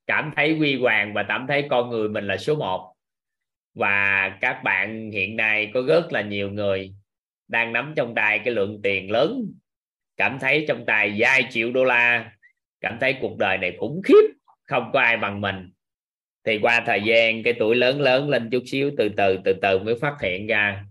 [0.08, 2.95] Cảm thấy quy hoàng và cảm thấy con người mình là số 1
[3.76, 6.94] và các bạn hiện nay có rất là nhiều người
[7.48, 9.54] đang nắm trong tay cái lượng tiền lớn.
[10.18, 12.32] Cảm thấy trong tay vài triệu đô la.
[12.82, 14.24] Cảm thấy cuộc đời này khủng khiếp,
[14.68, 15.72] không có ai bằng mình.
[16.44, 19.80] Thì qua thời gian, cái tuổi lớn lớn lên chút xíu, từ từ từ từ
[19.80, 20.86] mới phát hiện ra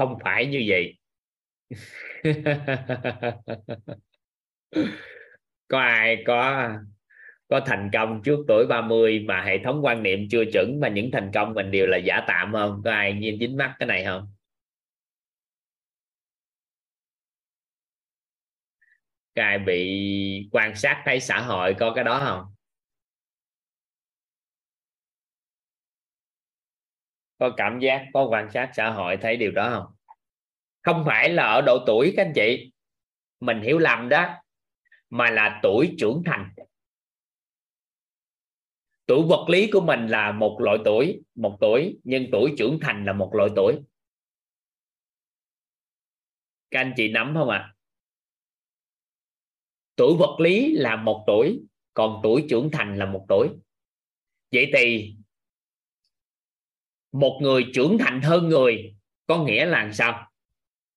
[0.00, 0.98] không phải như vậy.
[5.68, 6.70] Có ai có
[7.50, 11.10] có thành công trước tuổi 30 mà hệ thống quan niệm chưa chuẩn mà những
[11.12, 12.82] thành công mình đều là giả tạm không?
[12.84, 14.28] Có ai nhiên dính mắt cái này không?
[19.36, 22.54] Có ai bị quan sát thấy xã hội có cái đó không?
[27.38, 29.94] Có cảm giác, có quan sát xã hội thấy điều đó không?
[30.82, 32.72] Không phải là ở độ tuổi các anh chị.
[33.40, 34.34] Mình hiểu lầm đó.
[35.10, 36.50] Mà là tuổi trưởng thành
[39.10, 43.04] tuổi vật lý của mình là một loại tuổi, một tuổi, nhưng tuổi trưởng thành
[43.04, 43.74] là một loại tuổi.
[46.70, 47.58] Các anh chị nắm không ạ?
[47.58, 47.74] À?
[49.96, 51.60] tuổi vật lý là một tuổi,
[51.94, 53.48] còn tuổi trưởng thành là một tuổi.
[54.52, 55.14] Vậy thì,
[57.12, 58.94] một người trưởng thành hơn người
[59.26, 60.30] có nghĩa là sao?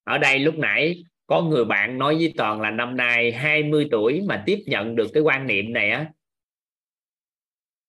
[0.04, 4.22] Ở đây lúc nãy có người bạn nói với toàn là năm nay 20 tuổi
[4.28, 6.12] mà tiếp nhận được cái quan niệm này á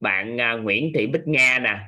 [0.01, 1.79] bạn à, Nguyễn Thị Bích Nga nè.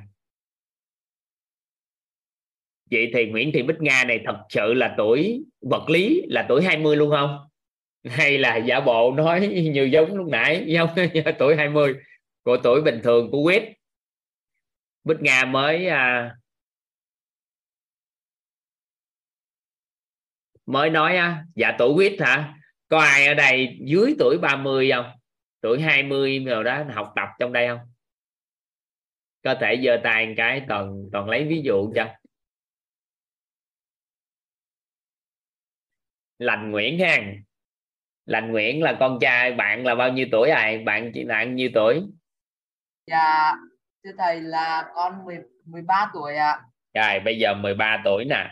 [2.90, 6.64] Vậy thì Nguyễn Thị Bích Nga này thật sự là tuổi vật lý là tuổi
[6.64, 7.38] 20 luôn không?
[8.04, 10.88] Hay là giả bộ nói như giống lúc nãy giống
[11.38, 11.94] tuổi 20
[12.42, 13.62] của tuổi bình thường của Quyết?
[15.04, 16.34] Bích Nga mới à,
[20.66, 22.54] mới nói á dạ tuổi Quyết hả?
[22.88, 25.10] Có ai ở đây dưới tuổi 30 không?
[25.60, 27.95] Tuổi 20 rồi đó học tập trong đây không?
[29.46, 32.06] Có thể giơ tay một cái toàn toàn lấy ví dụ cho.
[36.38, 37.16] Lành Nguyễn ha.
[38.24, 40.82] Lành Nguyễn là con trai bạn là bao nhiêu tuổi rồi?
[40.84, 42.02] Bạn chị bạn nhiêu tuổi?
[43.06, 43.52] Dạ
[44.04, 46.62] thưa thầy là con 10, 13 tuổi ạ.
[46.92, 47.12] À.
[47.12, 48.50] rồi bây giờ 13 tuổi nè.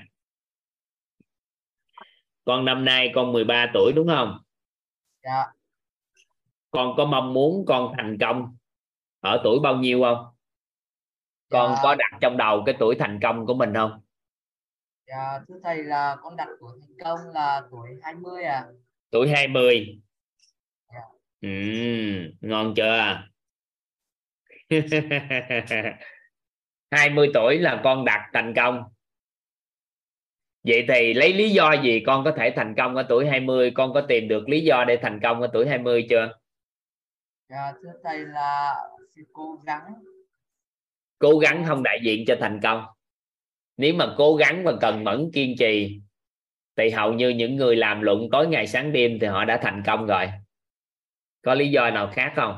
[2.44, 4.38] Con năm nay con 13 tuổi đúng không?
[5.22, 5.46] Dạ.
[6.70, 8.56] Con có mong muốn con thành công
[9.20, 10.33] ở tuổi bao nhiêu không
[11.54, 11.80] con dạ.
[11.82, 14.00] có đặt trong đầu cái tuổi thành công của mình không?
[15.06, 18.64] Dạ thưa thầy là con đặt tuổi thành công là tuổi 20 à
[19.10, 19.98] tuổi 20
[20.92, 21.00] dạ.
[21.40, 21.48] ừ,
[22.40, 23.22] ngon chưa?
[26.90, 28.82] 20 tuổi là con đặt thành công.
[30.64, 33.94] Vậy thì lấy lý do gì con có thể thành công ở tuổi 20 Con
[33.94, 36.38] có tìm được lý do để thành công ở tuổi 20 chưa?
[37.48, 38.74] Dạ thưa thầy là
[39.14, 39.94] sự cố gắng
[41.24, 42.84] Cố gắng không đại diện cho thành công.
[43.76, 46.00] Nếu mà cố gắng và cần mẫn kiên trì,
[46.76, 49.82] Thì hầu như những người làm luận tối ngày sáng đêm Thì họ đã thành
[49.86, 50.26] công rồi.
[51.42, 52.56] Có lý do nào khác không?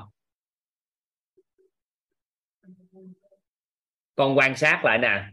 [4.14, 5.24] Con quan sát lại nè.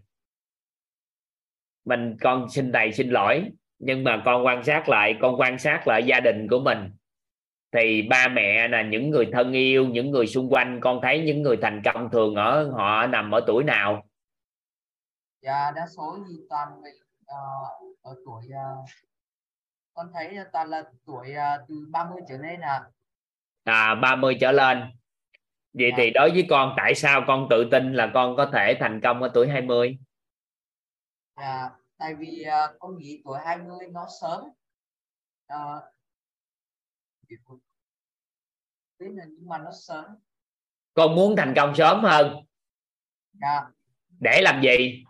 [1.86, 5.88] Mình con xin thầy xin lỗi, nhưng mà con quan sát lại, con quan sát
[5.88, 6.92] lại gia đình của mình
[7.74, 10.80] thì ba mẹ là những người thân yêu những người xung quanh.
[10.82, 14.06] Con thấy những người thành công thường ở họ nằm ở tuổi nào?
[15.42, 18.90] Dạ đa số thì toàn mình uh, ở tuổi uh,
[19.94, 22.84] con thấy toàn là tuổi uh, từ 30 trở lên à
[23.64, 24.84] à 30 trở lên.
[25.74, 25.96] Vậy dạ.
[25.98, 29.24] thì đối với con tại sao con tự tin là con có thể thành công
[29.24, 29.98] ở tuổi 20
[31.36, 34.42] à, tại vì uh, con nghĩ tuổi 20 nó sớm.
[35.54, 35.84] Uh,
[39.00, 40.06] nhưng mà nó sớm.
[40.94, 42.46] Con muốn thành công sớm hơn.
[43.42, 43.62] Dạ.
[44.20, 45.04] để làm gì?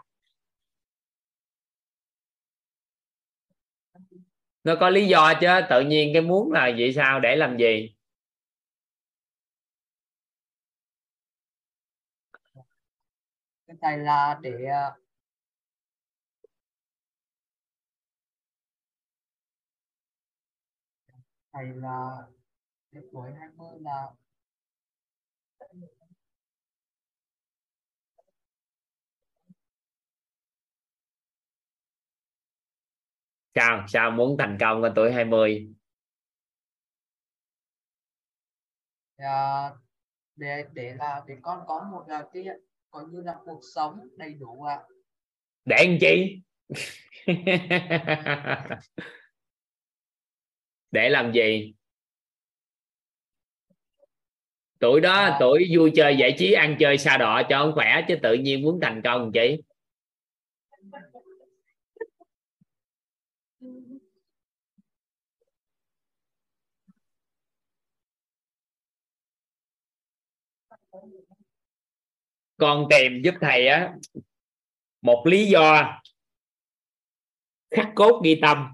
[4.63, 7.95] Nó có lý do chứ tự nhiên cái muốn là vậy sao để làm gì?
[13.67, 14.51] Cái này là để
[21.53, 22.17] thầy là
[22.91, 24.09] đến tuổi 20 là
[33.55, 35.73] sao sao muốn thành công ở tuổi 20
[39.17, 39.69] à,
[40.35, 42.45] để để là để con có một là cái
[42.89, 44.83] coi như là cuộc sống đầy đủ ạ à.
[45.65, 46.41] để anh chi
[50.93, 51.73] để làm gì?
[54.79, 58.15] Tuổi đó, tuổi vui chơi giải trí, ăn chơi xa đọ cho ông khỏe chứ
[58.23, 59.57] tự nhiên muốn thành công chị
[72.57, 73.93] con tìm giúp thầy á,
[75.01, 75.99] một lý do
[77.71, 78.73] khắc cốt ghi tâm.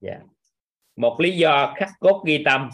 [0.00, 0.20] Dạ.
[0.96, 2.70] Một lý do khắc cốt ghi tâm.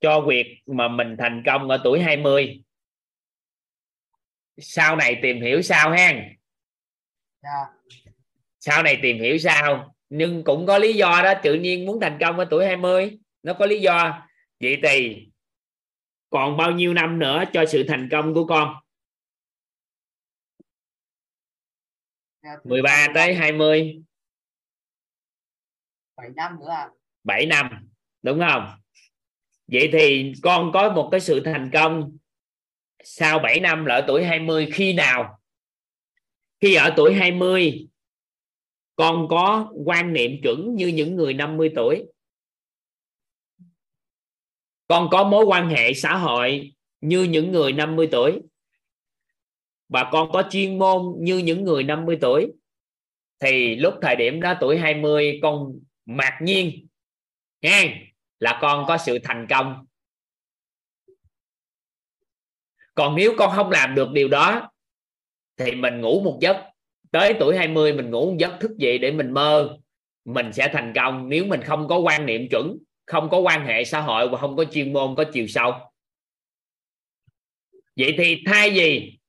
[0.00, 2.62] Cho việc mà mình thành công ở tuổi 20
[4.60, 6.12] sau này tìm hiểu sao ha?
[7.42, 7.66] Dạ.
[8.58, 9.94] Sau này tìm hiểu sao?
[10.08, 13.54] Nhưng cũng có lý do đó tự nhiên muốn thành công ở tuổi 20 nó
[13.54, 14.26] có lý do.
[14.60, 15.28] Vậy thì
[16.30, 18.74] còn bao nhiêu năm nữa cho sự thành công của con
[20.54, 20.66] dạ,
[22.24, 22.29] từ
[22.64, 24.02] 13 tới 20
[26.16, 26.90] 7 năm nữa ạ
[27.24, 27.88] 7 năm
[28.22, 28.66] đúng không?
[29.66, 32.16] Vậy thì con có một cái sự thành công
[33.04, 35.40] sau 7 năm là ở tuổi 20 khi nào?
[36.60, 37.88] Khi ở tuổi 20
[38.96, 42.06] con có quan niệm chuẩn như những người 50 tuổi.
[44.88, 48.40] Con có mối quan hệ xã hội như những người 50 tuổi
[49.90, 52.52] và con có chuyên môn như những người 50 tuổi.
[53.40, 55.72] Thì lúc thời điểm đó tuổi 20 con
[56.06, 56.86] mặc nhiên
[57.62, 57.84] nha
[58.38, 59.86] là con có sự thành công.
[62.94, 64.70] Còn nếu con không làm được điều đó,
[65.56, 66.56] thì mình ngủ một giấc.
[67.10, 69.78] Tới tuổi 20 mình ngủ một giấc thức dậy để mình mơ.
[70.24, 73.84] Mình sẽ thành công nếu mình không có quan niệm chuẩn, không có quan hệ
[73.84, 75.72] xã hội và không có chuyên môn có chiều sâu.
[77.96, 79.19] Vậy thì thay vì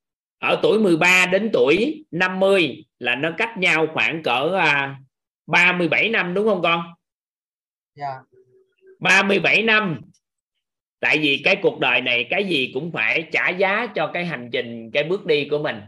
[0.41, 4.99] ở tuổi 13 đến tuổi 50 là nó cách nhau khoảng cỡ à,
[5.47, 6.83] 37 năm đúng không con?
[7.95, 8.19] Dạ.
[8.99, 10.01] 37 năm.
[10.99, 14.49] Tại vì cái cuộc đời này cái gì cũng phải trả giá cho cái hành
[14.51, 15.81] trình cái bước đi của mình.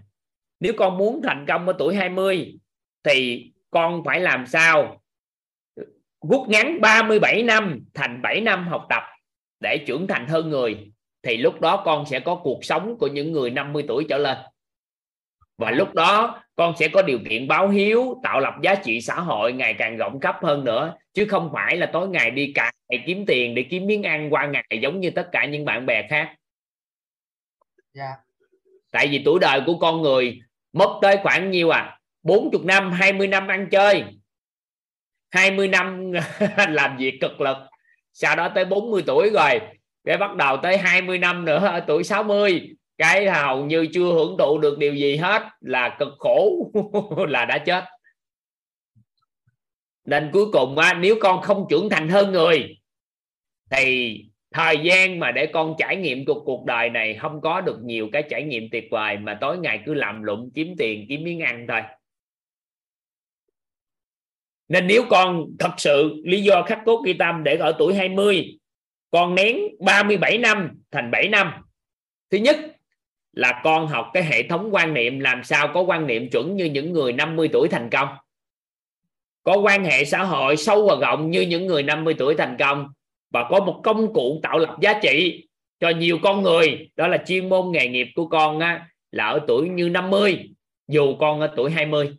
[0.60, 2.58] Nếu con muốn thành công ở tuổi 20
[3.04, 5.02] thì con phải làm sao?
[6.30, 9.04] Rút ngắn 37 năm thành 7 năm học tập
[9.60, 10.93] để trưởng thành hơn người
[11.24, 14.38] thì lúc đó con sẽ có cuộc sống của những người 50 tuổi trở lên.
[15.58, 19.16] Và lúc đó con sẽ có điều kiện báo hiếu tạo lập giá trị xã
[19.16, 20.96] hội ngày càng rộng khắp hơn nữa.
[21.14, 22.74] Chứ không phải là tối ngày đi cài
[23.06, 26.08] kiếm tiền để kiếm miếng ăn qua ngày giống như tất cả những bạn bè
[26.10, 26.36] khác.
[27.94, 28.10] Dạ.
[28.92, 30.42] Tại vì tuổi đời của con người
[30.74, 32.00] mất tới khoảng nhiêu à?
[32.24, 34.04] 40 năm 20 năm ăn chơi.
[35.32, 36.12] 20 năm
[36.70, 37.58] làm việc cực lực.
[38.14, 39.60] Sau đó tới 40 tuổi rồi
[40.04, 44.36] cái bắt đầu tới 20 năm nữa ở tuổi 60 cái hầu như chưa hưởng
[44.40, 46.72] thụ được điều gì hết là cực khổ
[47.28, 47.84] là đã chết.
[50.06, 52.78] Nên cuối cùng á, nếu con không trưởng thành hơn người
[53.72, 54.18] thì
[54.52, 58.10] thời gian mà để con trải nghiệm cuộc cuộc đời này không có được nhiều
[58.12, 61.40] cái trải nghiệm tuyệt vời mà tối ngày cứ làm lụng kiếm tiền kiếm miếng
[61.40, 61.82] ăn thôi.
[64.68, 68.58] Nên nếu con thật sự lý do khắc cốt ghi tâm để ở tuổi 20
[69.14, 71.54] con nén 37 năm thành 7 năm.
[72.32, 72.58] Thứ nhất
[73.34, 76.66] là con học cái hệ thống quan niệm làm sao có quan niệm chuẩn như
[76.66, 78.08] những người 50 tuổi thành công.
[79.44, 82.88] Có quan hệ xã hội sâu và rộng như những người 50 tuổi thành công
[83.30, 85.48] và có một công cụ tạo lập giá trị
[85.80, 86.90] cho nhiều con người.
[86.96, 90.50] Đó là chuyên môn nghề nghiệp của con á, là ở tuổi như 50
[90.88, 92.18] dù con ở tuổi 20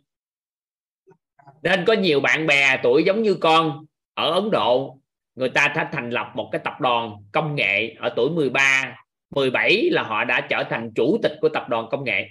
[1.61, 4.99] nên có nhiều bạn bè tuổi giống như con ở Ấn Độ
[5.35, 8.95] người ta đã thành lập một cái tập đoàn công nghệ ở tuổi 13
[9.35, 12.27] 17 là họ đã trở thành chủ tịch của tập đoàn công nghệ.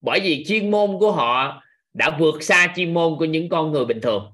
[0.00, 1.62] Bởi vì chuyên môn của họ
[1.94, 4.32] đã vượt xa chuyên môn của những con người bình thường.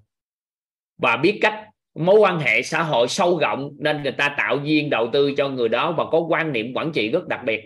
[0.99, 4.91] Và biết cách mối quan hệ xã hội sâu rộng nên người ta tạo duyên
[4.91, 7.61] đầu tư cho người đó và có quan niệm quản trị rất đặc biệt.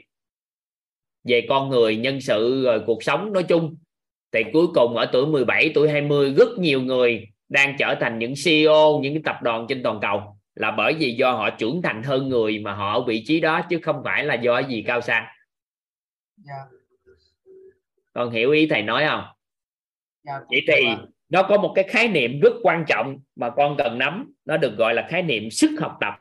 [1.25, 3.77] Về con người, nhân sự, rồi cuộc sống, nói chung,
[4.33, 8.35] thì cuối cùng ở tuổi 17 tuổi 20 rất nhiều người đang trở thành những
[8.45, 12.03] CEO những cái tập đoàn trên toàn cầu là bởi vì do họ trưởng thành
[12.03, 15.01] hơn người mà họ ở vị trí đó chứ không phải là do gì cao
[15.01, 15.27] sang.
[16.37, 16.55] Dạ.
[18.13, 19.25] Con hiểu ý thầy nói không?
[20.25, 20.87] Dạ vậy thì
[21.29, 24.33] nó có một cái khái niệm rất quan trọng mà con cần nắm.
[24.45, 26.15] Nó được gọi là khái niệm sức học tập.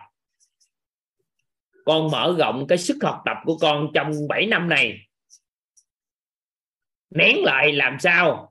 [1.85, 4.97] Con mở rộng cái sức học tập của con trong 7 năm này.
[7.09, 8.46] Nén lại làm sao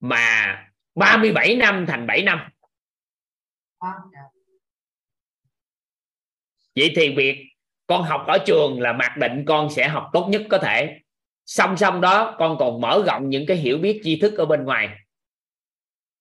[0.00, 0.56] mà
[0.94, 2.48] 37 năm thành 7 năm.
[6.76, 7.46] Vậy thì việc
[7.86, 11.00] con học ở trường là mặc định con sẽ học tốt nhất có thể.
[11.46, 14.64] Song song đó, con còn mở rộng những cái hiểu biết, tri thức ở bên
[14.64, 14.88] ngoài.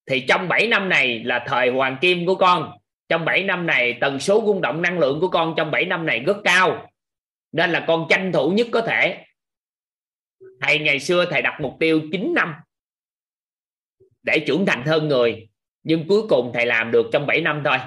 [0.05, 2.77] Thì trong 7 năm này là thời hoàng kim của con.
[3.09, 6.05] Trong 7 năm này, tần số rung động năng lượng của con trong 7 năm
[6.05, 6.91] này rất cao.
[7.51, 9.25] Nên là con tranh thủ nhất có thể.
[10.61, 12.55] Thầy ngày xưa thầy đặt mục tiêu 9 năm
[14.23, 15.49] để trưởng thành hơn người,
[15.83, 17.77] nhưng cuối cùng thầy làm được trong 7 năm thôi.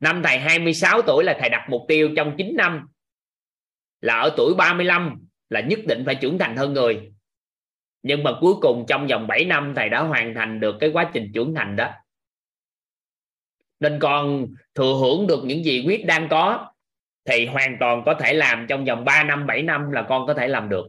[0.00, 2.88] Năm thầy 26 tuổi là thầy đặt mục tiêu trong 9 năm,
[4.00, 7.12] là ở tuổi 35 là nhất định phải trưởng thành hơn người.
[8.02, 11.10] Nhưng mà cuối cùng trong vòng 7 năm thầy đã hoàn thành được cái quá
[11.14, 11.90] trình trưởng thành đó.
[13.80, 16.72] Nên con thừa hưởng được những gì quyết đang có
[17.24, 20.34] thì hoàn toàn có thể làm trong vòng 3 năm 7 năm là con có
[20.34, 20.86] thể làm được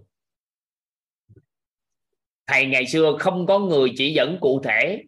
[2.48, 5.04] thầy ngày xưa không có người chỉ dẫn cụ thể.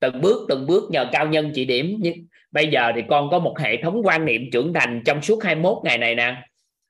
[0.00, 1.96] Từng bước từng bước nhờ cao nhân chỉ điểm.
[2.00, 2.14] Nhưng
[2.50, 5.78] bây giờ thì con có một hệ thống quan niệm trưởng thành trong suốt 21
[5.84, 6.42] ngày này nè.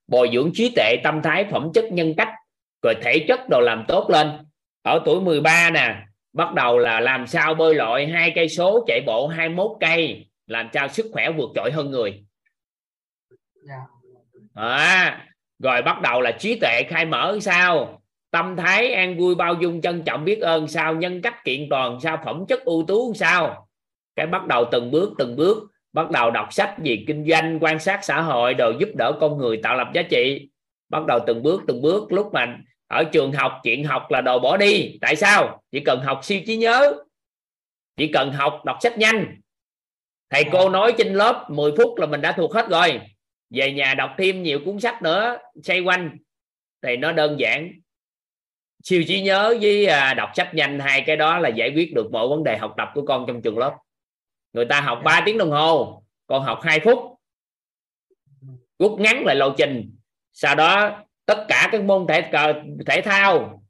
[0.07, 2.29] Bồi dưỡng trí tuệ tâm thái phẩm chất nhân cách
[2.83, 4.31] rồi thể chất đồ làm tốt lên.
[4.83, 5.97] Ở tuổi 13 nè
[6.33, 10.69] bắt đầu là làm sao bơi lội hai cây số chạy bộ 21 cây làm
[10.73, 12.25] sao sức khỏe vượt trội hơn người.
[14.55, 15.27] À,
[15.59, 18.00] rồi bắt đầu là trí tuệ khai mở sao
[18.31, 22.01] tâm thái an vui bao dung trân trọng biết ơn sao nhân cách kiện toàn
[22.01, 23.69] sao phẩm chất ưu tú sao?
[24.17, 27.79] Cái bắt đầu từng bước từng bước bắt đầu đọc sách gì kinh doanh quan
[27.79, 30.49] sát xã hội đồ giúp đỡ con người tạo lập giá trị.
[30.89, 34.39] Bắt đầu từng bước từng bước lúc mà ở trường học chuyện học là đồ
[34.39, 34.99] bỏ đi.
[35.01, 35.63] Tại sao?
[35.73, 36.95] Chỉ cần học siêu trí nhớ.
[37.97, 39.41] Chỉ cần học đọc sách nhanh.
[40.31, 43.01] Thầy cô nói trên lớp 10 phút là mình đã thuộc hết rồi.
[43.51, 46.17] Về nhà đọc thêm nhiều cuốn sách nữa xoay quanh.
[46.83, 47.73] Thì nó đơn giản
[48.83, 52.13] siêu trí nhớ với à, đọc sách nhanh hai cái đó là giải quyết được
[52.13, 53.77] mọi vấn đề học tập của con trong trường lớp.
[54.53, 56.99] Người ta học 3 tiếng đồng hồ con học 2 phút.
[58.79, 59.97] Rút ngắn lại lộ trình.
[60.33, 62.31] Sau đó, tất cả các môn thể
[62.87, 63.63] thể thao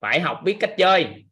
[0.00, 1.24] phải học biết cách chơi.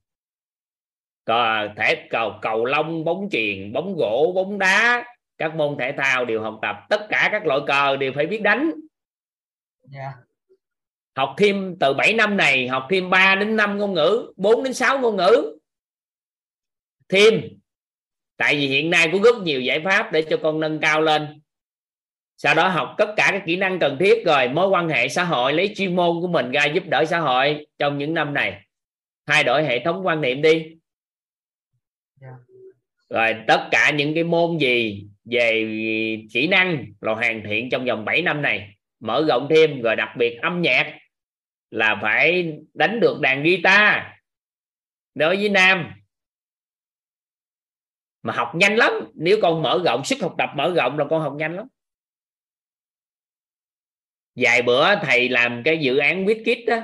[1.24, 5.04] Cờ, thể cầu cầu lông, bóng chuyền, bóng gỗ, bóng đá,
[5.38, 6.76] các môn thể thao đều học tập.
[6.90, 8.70] Tất cả các loại cờ đều phải biết đánh.
[9.92, 10.14] Yeah.
[11.16, 14.74] Học thêm từ 7 năm này, học thêm 3 đến 5 ngôn ngữ 4 đến
[14.74, 15.58] 6 ngôn ngữ.
[17.08, 17.42] Thêm.
[18.36, 21.40] Tại vì hiện nay có rất nhiều giải pháp để cho con nâng cao lên.
[22.36, 25.24] Sau đó học tất cả các kỹ năng cần thiết rồi, mối quan hệ xã
[25.24, 28.60] hội, lấy chuyên môn của mình ra giúp đỡ xã hội trong những năm này.
[29.26, 30.66] Thay đổi hệ thống quan niệm đi.
[33.10, 35.64] Rồi tất cả những cái môn gì về
[36.32, 38.74] kỹ năng là hoàn thiện trong vòng 7 năm này.
[39.00, 40.98] Mở rộng thêm, rồi đặc biệt âm nhạc
[41.74, 44.02] là phải đánh được đàn guitar
[45.14, 45.92] đối với nam.
[48.22, 51.22] Mà học nhanh lắm, nếu con mở rộng, sức học tập mở rộng là con
[51.22, 51.66] học nhanh lắm.
[54.36, 56.80] Vài bữa thầy làm cái dự án viết kit đó,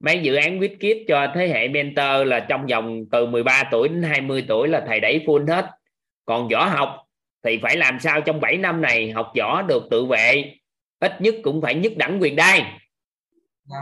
[0.00, 3.88] mấy dự án viết kit cho thế hệ mentor là trong vòng từ 13 tuổi
[3.88, 5.70] đến 20 tuổi là thầy đẩy full hết.
[6.24, 7.06] Còn võ học
[7.42, 10.54] thì phải làm sao trong 7 năm này học võ được tự vệ,
[10.98, 12.80] ít nhất cũng phải nhất đẳng quyền đai.
[13.64, 13.78] Dạ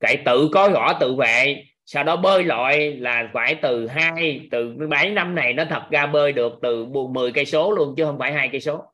[0.00, 4.76] cậy tự có võ tự vệ sau đó bơi lội là phải từ hai từ
[4.90, 8.18] 7 năm này nó thật ra bơi được từ 10 cây số luôn chứ không
[8.18, 8.92] phải hai cây số.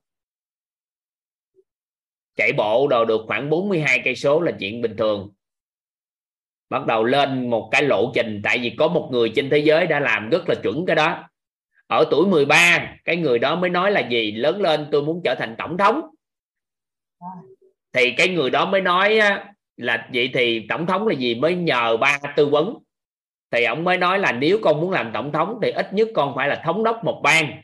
[2.36, 5.30] Chạy bộ đồ được khoảng 42 cây số là chuyện bình thường.
[6.70, 9.86] Bắt đầu lên một cái lộ trình tại vì có một người trên thế giới
[9.86, 11.28] đã làm rất là chuẩn cái đó.
[11.86, 14.32] Ở tuổi 13 cái người đó mới nói là gì?
[14.32, 16.00] Lớn lên tôi muốn trở thành tổng thống.
[17.92, 19.20] Thì cái người đó mới nói
[19.76, 21.34] là vậy thì tổng thống là gì?
[21.34, 22.74] Mới nhờ ba tư vấn.
[23.50, 26.32] Thì ông mới nói là nếu con muốn làm tổng thống thì ít nhất con
[26.36, 27.62] phải là thống đốc một bang.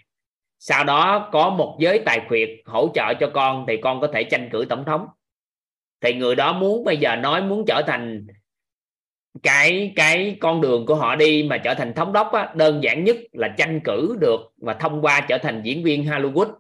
[0.58, 4.24] Sau đó có một giới tài khuyệt hỗ trợ cho con thì con có thể
[4.24, 5.07] tranh cử tổng thống.
[6.00, 8.26] Thì người đó muốn bây giờ nói muốn trở thành
[9.42, 13.05] cái cái con đường của họ đi mà trở thành thống đốc á, đơn giản
[13.05, 16.52] nhất là tranh cử được và thông qua trở thành diễn viên Hollywood.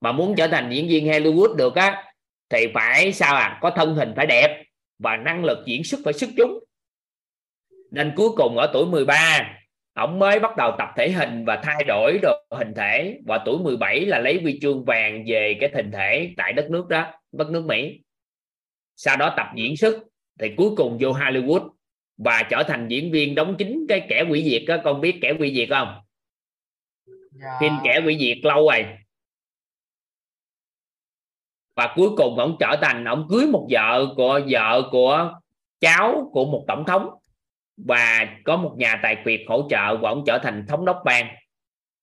[0.00, 2.07] Mà muốn trở thành diễn viên Hollywood được á
[2.50, 3.58] thì phải sao à?
[3.62, 4.64] Có thân hình phải đẹp
[4.98, 6.64] và năng lực diễn xuất phải xuất chúng.
[7.90, 9.54] Nên cuối cùng ở tuổi 13
[9.94, 13.18] ông mới bắt đầu tập thể hình và thay đổi được hình thể.
[13.26, 16.88] Và tuổi 17 là lấy huy chương vàng về cái hình thể tại đất nước
[16.88, 18.00] đó đất nước Mỹ.
[18.96, 19.94] Sau đó tập diễn xuất
[20.40, 21.70] thì cuối cùng vô Hollywood
[22.16, 24.76] và trở thành diễn viên đóng chính cái kẻ quỷ diệt đó.
[24.84, 25.88] Con biết kẻ quỷ diệt không?
[27.32, 27.48] Dạ.
[27.60, 28.86] phim kẻ quỷ diệt lâu rồi
[31.78, 35.32] và cuối cùng ông trở thành, ông cưới một vợ của vợ của
[35.80, 37.08] cháu của một tổng thống.
[37.86, 41.26] Và có một nhà tài phiệt hỗ trợ và ông trở thành thống đốc bang.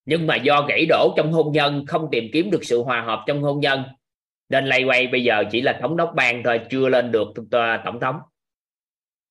[0.05, 3.23] Nhưng mà do gãy đổ trong hôn nhân, không tìm kiếm được sự hòa hợp
[3.27, 3.83] trong hôn nhân,
[4.49, 7.77] nên lay quay bây giờ chỉ là thống đốc bang thôi, chưa lên được ờ,
[7.85, 8.15] tổng thống.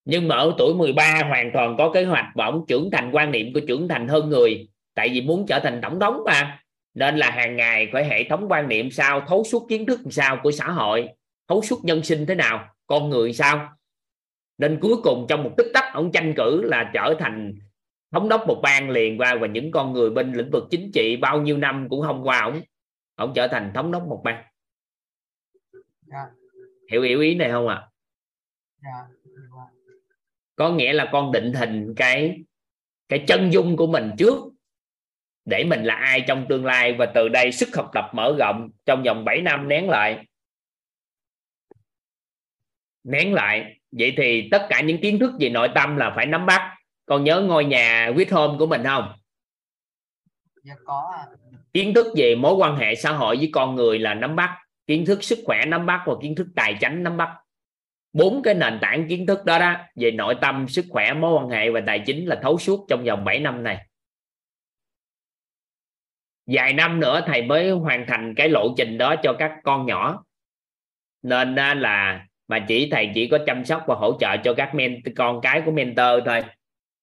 [0.05, 3.31] Nhưng mà ở tuổi 13 hoàn toàn có kế hoạch và ông trưởng thành quan
[3.31, 6.64] niệm của trưởng thành hơn người, tại vì muốn trở thành tổng thống mà
[6.95, 10.41] nên là hàng ngày phải hệ thống quan niệm sao thấu suốt kiến thức sao
[10.43, 11.09] của xã hội
[11.49, 13.77] thấu suốt nhân sinh thế nào con người sao
[14.59, 17.55] nên cuối cùng trong một tích tắc ông tranh cử là trở thành
[18.13, 21.17] thống đốc một bang liền qua và những con người bên lĩnh vực chính trị
[21.17, 22.61] bao nhiêu năm cũng không qua ông
[23.15, 24.45] ông trở thành thống đốc một bang
[26.07, 26.27] dạ.
[26.91, 27.89] hiểu hiểu ý này không ạ à?
[28.83, 29.17] dạ.
[30.57, 32.43] có nghĩa là con định hình cái
[33.09, 34.54] cái chân dung của mình trước
[35.45, 38.71] để mình là ai trong tương lai và từ đây sức học tập mở rộng
[38.87, 40.27] trong vòng 7 năm nén lại.
[43.05, 43.81] Nén lại.
[43.93, 46.75] Vậy thì tất cả những kiến thức về nội tâm là phải nắm bắt.
[47.07, 49.13] Con nhớ ngôi nhà quyết home của mình không?
[50.63, 51.13] Dạ có
[51.73, 54.59] kiến thức về mối quan hệ xã hội với con người là nắm bắt.
[54.87, 57.29] Kiến thức sức khỏe nắm bắt và kiến thức tài chính nắm bắt.
[58.13, 61.49] Bốn cái nền tảng kiến thức đó đó về nội tâm sức khỏe mối quan
[61.49, 63.87] hệ và tài chính là thấu suốt trong vòng 7 năm này
[66.47, 70.25] vài năm nữa thầy mới hoàn thành cái lộ trình đó cho các con nhỏ.
[71.23, 74.75] Nên à, là mà chỉ thầy chỉ có chăm sóc và hỗ trợ cho các
[74.75, 76.43] men, con cái của mentor thôi.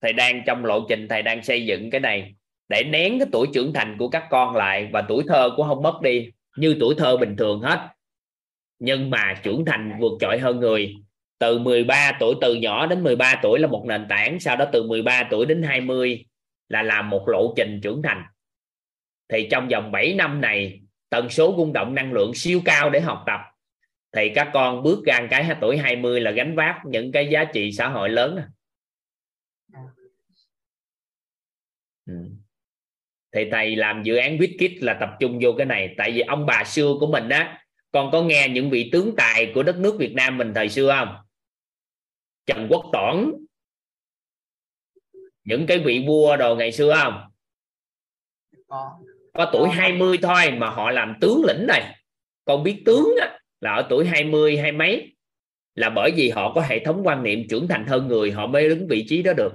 [0.01, 2.35] Thầy đang trong lộ trình, thầy đang xây dựng cái này
[2.69, 5.83] để nén cái tuổi trưởng thành của các con lại và tuổi thơ của không
[5.83, 7.87] mất đi, như tuổi thơ bình thường hết.
[8.79, 10.95] Nhưng mà trưởng thành vượt trội hơn người.
[11.39, 14.83] Từ 13 tuổi, từ nhỏ đến 13 tuổi là một nền tảng, sau đó từ
[14.83, 16.25] 13 tuổi đến 20
[16.69, 18.23] là làm một lộ trình trưởng thành
[19.31, 23.01] thì trong vòng 7 năm này, tần số rung động năng lượng siêu cao để
[23.01, 23.39] học tập.
[24.11, 27.71] Thì các con bước ra cái tuổi 20 là gánh vác những cái giá trị
[27.71, 28.41] xã hội lớn
[32.05, 32.13] ừ.
[33.31, 35.95] thì thầy làm dự án viết kit là tập trung vô cái này.
[35.97, 39.51] Tại vì ông bà xưa của mình á, con có nghe những vị tướng tài
[39.55, 41.15] của đất nước Việt Nam mình thời xưa không?
[42.45, 43.31] Trần Quốc Toản.
[45.43, 47.31] Những cái vị vua đồ ngày xưa không?
[48.67, 48.99] Có
[49.33, 51.95] có tuổi 20 thôi mà họ làm tướng lĩnh này.
[52.45, 55.15] Con biết tướng á, là ở tuổi 20 hay mấy.
[55.75, 58.69] Là bởi vì họ có hệ thống quan niệm trưởng thành hơn người họ mới
[58.69, 59.53] đứng vị trí đó được.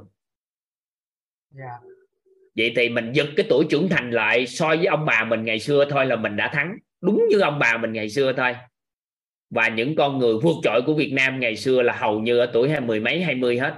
[1.58, 1.80] Yeah.
[2.56, 5.58] vậy thì mình giật cái tuổi trưởng thành lại so với ông bà mình ngày
[5.58, 6.76] xưa thôi là mình đã thắng.
[7.00, 8.54] Đúng như ông bà mình ngày xưa thôi.
[9.50, 12.50] Và những con người vượt trội của Việt Nam ngày xưa là hầu như ở
[12.52, 13.74] tuổi hai mười mấy hai mươi hết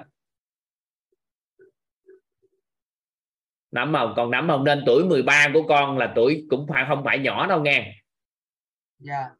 [3.70, 7.02] nắm không còn nắm không nên tuổi 13 của con là tuổi cũng phải không
[7.04, 7.94] phải nhỏ đâu nghe
[9.06, 9.32] yeah.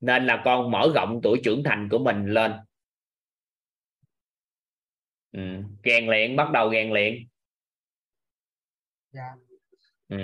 [0.00, 2.52] nên là con mở rộng tuổi trưởng thành của mình lên
[5.32, 5.40] ừ.
[5.84, 7.28] rèn luyện bắt đầu rèn luyện
[9.10, 9.34] dạ
[10.08, 10.16] ừ.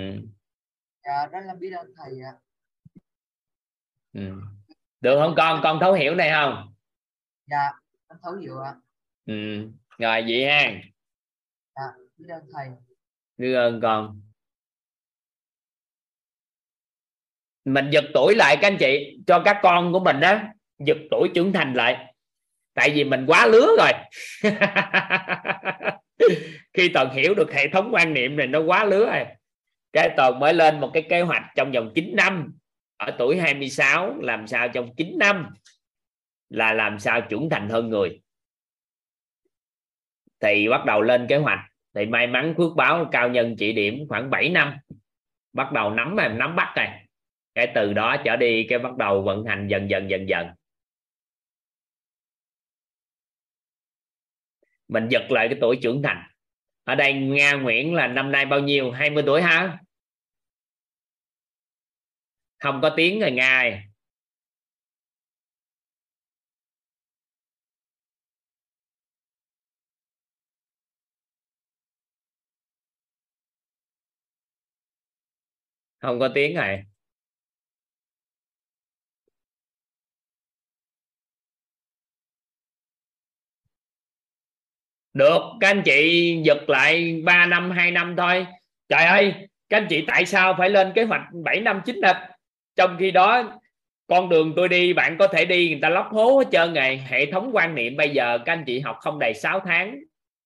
[1.03, 2.33] dạ rất là biết ơn thầy ạ
[4.13, 4.41] ừ.
[5.01, 6.73] được không con con thấu hiểu này không
[7.45, 7.71] dạ
[8.07, 8.75] con thấu hiểu ạ
[9.25, 9.33] ừ.
[9.97, 10.98] rồi vậy ha dạ
[12.19, 12.67] biết ơn thầy.
[13.37, 14.21] Biết ơn con.
[17.65, 20.39] Mình giật tuổi lại các anh chị, cho các con của mình đó
[20.79, 22.13] giật tuổi trưởng thành lại.
[22.73, 23.91] Tại vì mình quá lứa rồi.
[26.73, 29.25] Khi toàn hiểu được hệ thống quan niệm này, nó quá lứa rồi.
[29.93, 32.53] Cái toàn mới lên một cái kế hoạch trong vòng 9 năm.
[32.97, 35.53] Ở tuổi 26 làm sao trong 9 năm
[36.49, 38.21] là làm sao trưởng thành hơn người.
[40.39, 44.05] Thì bắt đầu lên kế hoạch thì may mắn phước báo cao nhân chỉ điểm
[44.09, 44.77] khoảng 7 năm.
[45.53, 47.05] Bắt đầu nắm em nắm bắt này.
[47.55, 50.47] Cái từ đó trở đi, cái bắt đầu vận hành dần dần dần dần.
[54.87, 56.23] Mình giật lại cái tuổi trưởng thành.
[56.83, 58.91] Ở đây Nga Nguyễn là năm nay bao nhiêu?
[58.91, 59.79] 20 tuổi hả?
[62.59, 63.88] Không có tiếng rồi ngài
[75.99, 76.83] không có tiếng này.
[85.13, 88.45] Được, các anh chị giật lại 3 năm 2 năm thôi.
[88.89, 89.33] Trời ơi,
[89.69, 92.15] các anh chị tại sao phải lên kế hoạch 7 năm 9 năm?
[92.75, 93.59] Trong khi đó,
[94.07, 96.97] con đường tôi đi, bạn có thể đi, người ta lóc hố hết trơn ngày
[96.97, 99.99] hệ thống quan niệm bây giờ các anh chị học không đầy 6 tháng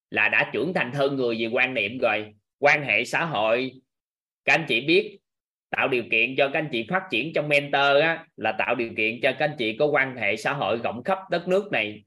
[0.10, 2.34] là đã trưởng thành hơn người về quan niệm rồi.
[2.60, 3.72] Quan hệ xã hội,
[4.46, 5.20] các anh chị biết
[5.78, 8.90] tạo điều kiện cho các anh chị phát triển trong mentor á, là tạo điều
[8.98, 12.04] kiện cho các anh chị có quan hệ xã hội rộng khắp đất nước này.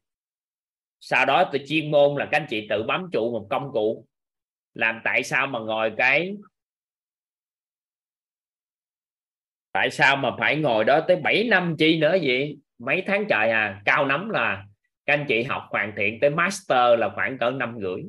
[1.00, 4.06] Sau đó từ chuyên môn là các anh chị tự bám trụ một công cụ.
[4.74, 6.36] Làm tại sao mà ngồi cái
[9.72, 12.58] tại sao mà phải ngồi đó tới 7 năm chi nữa vậy?
[12.78, 14.64] Mấy tháng trời à cao lắm là
[15.06, 18.02] các anh chị học hoàn thiện tới master là khoảng cỡ năm rưỡi.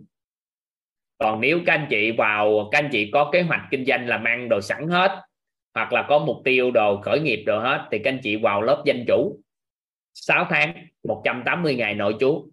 [1.18, 4.24] Còn nếu các anh chị vào các anh chị có kế hoạch kinh doanh làm
[4.24, 5.27] ăn đồ sẵn hết
[5.78, 8.62] hoặc là có mục tiêu đồ khởi nghiệp đồ hết, thì các anh chị vào
[8.62, 9.42] lớp danh chủ.
[10.14, 12.50] 6 tháng 180 ngày nội trú.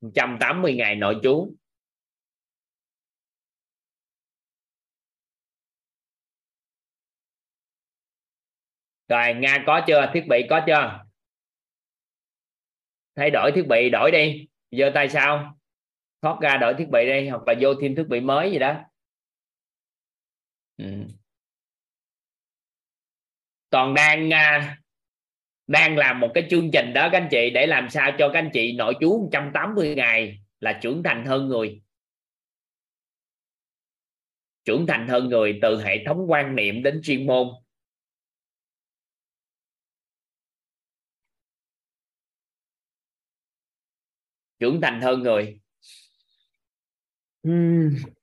[0.00, 1.54] 180 ngày nội trú.
[9.08, 10.10] Rồi, nga có chưa?
[10.14, 11.04] Thiết bị có chưa?
[13.16, 14.48] Thay đổi thiết bị, đổi đi.
[14.70, 15.58] Giơ tay sao
[16.22, 18.84] thoát ra đổi thiết bị đi, hoặc là vô thêm thiết bị mới gì đó
[20.78, 20.84] ừ.
[23.70, 24.78] toàn đang à,
[25.66, 28.38] đang làm một cái chương trình đó, các anh chị, để làm sao cho các
[28.38, 31.80] anh chị nội chú 180 ngày là trưởng thành hơn người
[34.64, 37.48] trưởng thành hơn người từ hệ thống quan niệm đến chuyên môn
[44.58, 45.60] trưởng thành hơn người
[47.48, 48.17] uhm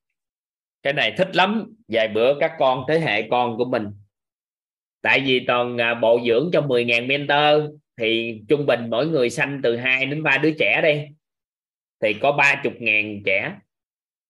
[0.86, 3.88] cái này thích lắm, vài bữa các con, thế hệ con của mình.
[5.02, 9.60] Tại vì toàn à, bộ dưỡng cho 10.000 mentor, thì trung bình mỗi người sanh
[9.64, 11.16] từ 2 đến 3 đứa trẻ đi
[12.00, 13.56] thì có 30.000 trẻ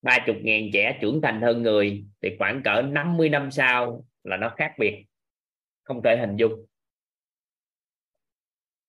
[0.02, 4.72] 30.000 trẻ trưởng thành hơn người, thì khoảng cỡ 50 năm sau là nó khác
[4.78, 5.04] biệt,
[5.84, 6.66] không thể hình dung.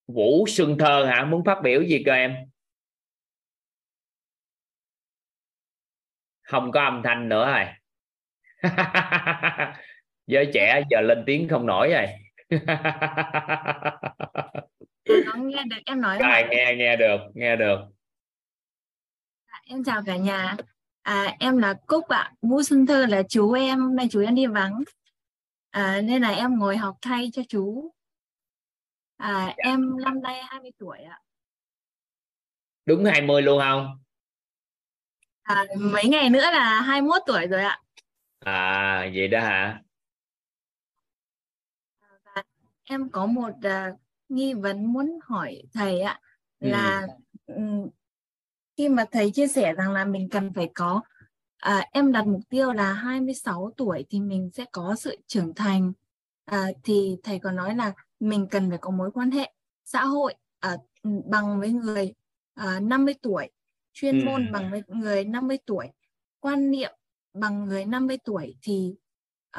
[0.07, 1.25] Vũ Xuân Thơ hả?
[1.25, 2.35] Muốn phát biểu gì cơ em?
[6.47, 7.65] Không có âm thanh nữa rồi.
[10.27, 12.05] Giới trẻ giờ lên tiếng không nổi rồi.
[15.37, 17.79] Nghe được em nói rồi nghe nghe được nghe được.
[19.45, 20.55] À, em chào cả nhà.
[21.01, 22.33] À, em là Cúc ạ.
[22.41, 24.83] Vũ Xuân Thư là chú em hôm nay chú em đi vắng.
[25.69, 27.91] À, nên là em ngồi học thay cho chú.
[29.17, 29.53] À, dạ.
[29.57, 31.19] em năm nay 20 tuổi ạ.
[32.85, 33.99] Đúng 20 luôn không
[35.47, 37.81] À, mấy ngày nữa là 21 tuổi rồi ạ.
[38.39, 39.81] À vậy đó hả?
[42.23, 42.43] Và
[42.83, 46.19] em có một uh, nghi vấn muốn hỏi thầy ạ
[46.59, 46.69] ừ.
[46.69, 47.07] là
[47.45, 47.89] um,
[48.77, 51.01] khi mà thầy chia sẻ rằng là mình cần phải có
[51.57, 55.93] à, em đặt mục tiêu là 26 tuổi thì mình sẽ có sự trưởng thành
[56.45, 59.53] à, thì thầy có nói là mình cần phải có mối quan hệ
[59.85, 62.13] xã hội à, bằng với người
[62.53, 63.49] à, 50 tuổi
[64.01, 64.51] chuyên môn ừ.
[64.51, 65.87] bằng người 50 tuổi
[66.39, 66.91] quan niệm
[67.33, 68.93] bằng người 50 tuổi thì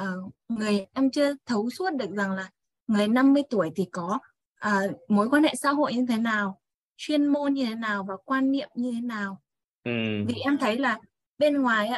[0.02, 2.50] uh, người em chưa thấu suốt được rằng là
[2.86, 4.18] người 50 tuổi thì có
[4.66, 6.60] uh, mối quan hệ xã hội như thế nào
[6.96, 9.40] chuyên môn như thế nào và quan niệm như thế nào
[9.84, 9.92] ừ.
[10.28, 10.98] vì em thấy là
[11.38, 11.90] bên ngoài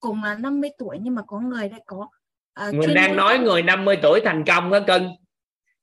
[0.00, 2.08] cùng là 50 tuổi nhưng mà có người lại có
[2.68, 5.08] uh, mình đang nói người 50 tuổi thành công đó cưng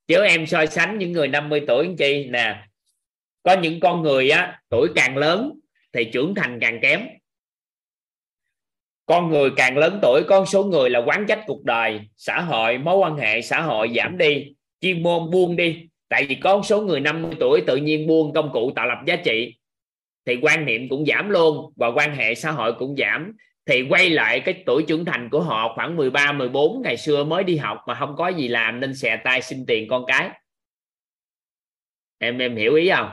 [0.07, 2.67] chứ em so sánh những người 50 tuổi chi nè
[3.43, 5.60] có những con người á tuổi càng lớn
[5.93, 7.01] thì trưởng thành càng kém.
[9.05, 12.77] Con người càng lớn tuổi, con số người là quán trách cuộc đời, xã hội,
[12.77, 15.87] mối quan hệ xã hội giảm đi, chuyên môn buông đi.
[16.09, 19.15] Tại vì có số người 50 tuổi tự nhiên buông công cụ tạo lập giá
[19.15, 19.55] trị,
[20.25, 23.33] thì quan niệm cũng giảm luôn và quan hệ xã hội cũng giảm.
[23.65, 27.43] Thì quay lại cái tuổi trưởng thành của họ khoảng 13 14 ngày xưa mới
[27.43, 30.29] đi học mà không có gì làm nên xè tay xin tiền con cái.
[32.17, 33.09] Em em hiểu ý không?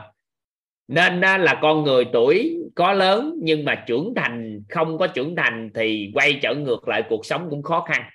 [0.87, 5.35] Nên đó là con người tuổi có lớn nhưng mà trưởng thành không có trưởng
[5.35, 8.09] thành thì quay trở ngược lại cuộc sống cũng khó khăn.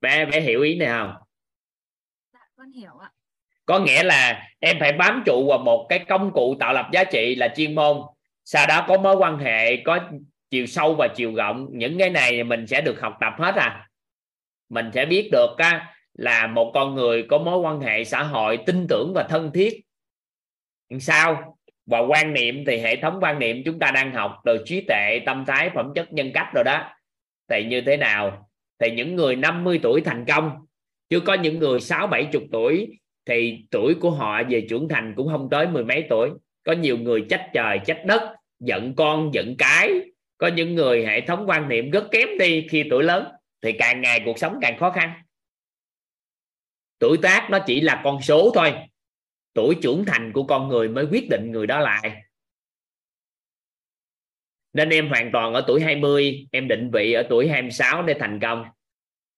[0.00, 1.14] Bé bé hiểu ý này không?
[2.32, 3.10] Dạ, con hiểu ạ.
[3.66, 7.04] Có nghĩa là em phải bám trụ vào một cái công cụ tạo lập giá
[7.04, 7.96] trị là chuyên môn.
[8.44, 10.10] Sau đó có mối quan hệ có
[10.50, 11.68] chiều sâu và chiều rộng.
[11.72, 13.88] Những cái này mình sẽ được học tập hết à.
[14.68, 18.58] Mình sẽ biết được á, là một con người có mối quan hệ xã hội
[18.66, 19.80] tin tưởng và thân thiết
[21.00, 21.58] sao?
[21.86, 25.20] Và quan niệm thì hệ thống quan niệm chúng ta đang học từ trí tuệ,
[25.26, 26.90] tâm thái, phẩm chất, nhân cách rồi đó.
[27.48, 28.48] Thì như thế nào?
[28.78, 30.52] Thì những người 50 tuổi thành công,
[31.08, 35.14] chứ có những người sáu, bảy chục tuổi thì tuổi của họ về trưởng thành
[35.16, 36.30] cũng không tới mười mấy tuổi.
[36.62, 38.22] Có nhiều người trách trời trách đất,
[38.60, 39.90] giận con, giận cái.
[40.38, 43.24] Có những người hệ thống quan niệm rất kém đi khi tuổi lớn,
[43.62, 45.12] thì càng ngày cuộc sống càng khó khăn.
[46.98, 48.72] Tuổi tác nó chỉ là con số thôi
[49.54, 52.22] tuổi trưởng thành của con người mới quyết định người đó lại.
[54.72, 58.40] Nên em hoàn toàn ở tuổi 20 em định vị ở tuổi 26 để thành
[58.40, 58.64] công.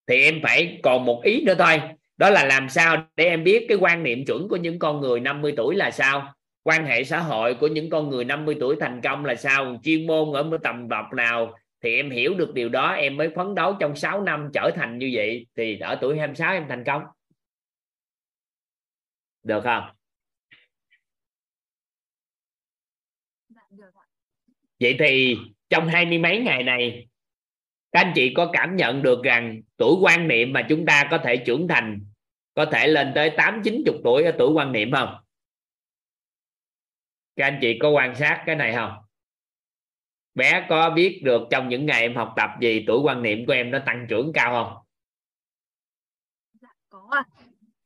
[0.07, 1.81] Thì em phải còn một ý nữa thôi,
[2.17, 5.21] đó là làm sao để em biết cái quan niệm chuẩn của những con người
[5.21, 9.01] 50 tuổi là sao, quan hệ xã hội của những con người 50 tuổi thành
[9.01, 11.55] công là sao, chuyên môn ở tầm bậc nào.
[11.83, 14.99] Thì em hiểu được điều đó, em mới phấn đấu trong 6 năm trở thành
[14.99, 17.03] như vậy, thì ở tuổi 26 em thành công.
[19.43, 19.85] Được không?
[24.85, 25.37] Vậy thì
[25.69, 27.09] trong hai mươi mấy ngày này
[27.93, 31.19] các anh chị có cảm nhận được rằng tuổi quan niệm mà chúng ta có
[31.19, 32.01] thể trưởng thành
[32.55, 35.17] có thể lên tới tám chín chục tuổi ở tuổi quan niệm không?
[37.37, 38.93] Các anh chị có quan sát cái này không?
[40.35, 43.53] Bé có biết được trong những ngày em học tập gì tuổi quan niệm của
[43.53, 44.85] em nó tăng trưởng cao không?
[46.63, 47.25] Dạ, có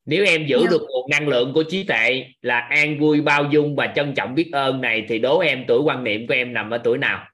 [0.09, 0.71] nếu em giữ dạ.
[0.71, 4.35] được nguồn năng lượng của trí tuệ là an vui bao dung và trân trọng
[4.35, 7.29] biết ơn này thì đố em tuổi quan niệm của em nằm ở tuổi nào?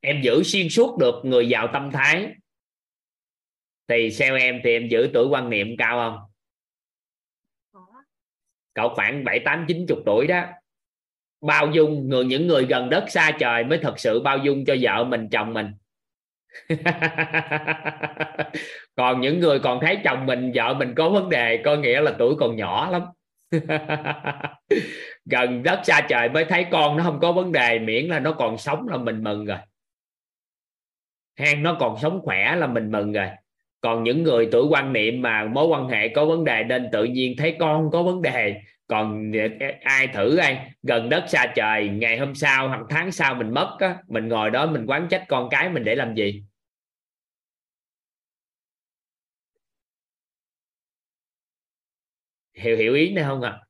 [0.00, 2.28] Em giữ xuyên suốt được người giàu tâm thái
[3.88, 6.18] thì theo em thì em giữ tuổi quan niệm cao không?
[8.74, 10.44] Cậu khoảng bảy tám chín chục tuổi đó.
[11.40, 14.76] Bao dung người những người gần đất xa trời mới thật sự bao dung cho
[14.80, 15.66] vợ mình chồng mình
[18.96, 22.14] còn những người còn thấy chồng mình, vợ mình có vấn đề, có nghĩa là
[22.18, 23.02] tuổi còn nhỏ lắm.
[25.30, 28.32] Gần đất xa trời mới thấy con nó không có vấn đề, miễn là nó
[28.32, 29.58] còn sống là mình mừng rồi.
[31.38, 33.28] Hang nó còn sống khỏe là mình mừng rồi.
[33.80, 37.04] Còn những người tuổi quan niệm mà mối quan hệ có vấn đề nên tự
[37.04, 41.46] nhiên thấy con có vấn đề còn ờ, ờ, ai thử ai gần đất xa
[41.56, 45.06] trời, ngày hôm sau hoặc tháng sau mình mất á, mình ngồi đó mình quán
[45.10, 46.42] trách con cái mình để làm gì
[52.54, 53.60] hiểu hiểu ý này không ạ à?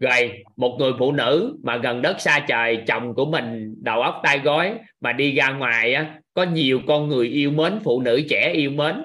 [0.00, 4.20] rồi, một người phụ nữ mà gần đất xa trời, chồng của mình đầu óc
[4.24, 8.20] tay gói mà đi ra ngoài á, có nhiều con người yêu mến, phụ nữ
[8.30, 9.02] trẻ yêu mến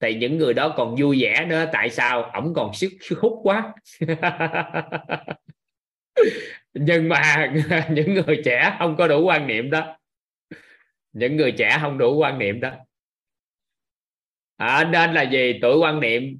[0.00, 2.22] thì những người đó còn vui vẻ nữa tại sao?
[2.22, 2.88] Ổng còn sức
[3.20, 3.74] hút quá.
[6.74, 7.52] Nhưng mà
[7.90, 9.96] những người trẻ không có đủ quan niệm đó.
[11.12, 12.70] Những người trẻ không đủ quan niệm đó.
[14.56, 15.58] À, nên là gì?
[15.62, 16.38] Tuổi quan niệm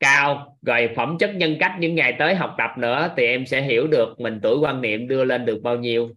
[0.00, 3.62] cao rồi phẩm chất nhân cách những ngày tới học tập nữa thì em sẽ
[3.62, 6.10] hiểu được mình tuổi quan niệm đưa lên được bao nhiêu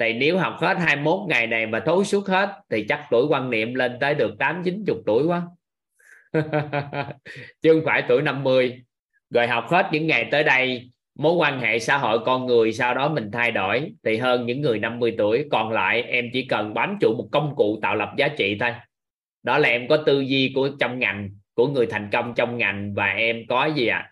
[0.00, 3.50] thì nếu học hết 21 ngày này mà thối suốt hết, thì chắc tuổi quan
[3.50, 5.42] niệm lên tới được 8 90 tuổi quá.
[7.62, 8.82] Chứ không phải tuổi 50
[9.30, 12.94] rồi học hết những ngày tới đây, mối quan hệ xã hội con người sau
[12.94, 15.48] đó mình thay đổi thì hơn những người 50 tuổi.
[15.50, 18.70] Còn lại, em chỉ cần bám trụ một công cụ tạo lập giá trị thôi.
[19.42, 22.94] Đó là em có tư duy của trong ngành, của người thành công trong ngành
[22.94, 23.98] và em có gì ạ?
[23.98, 24.10] À?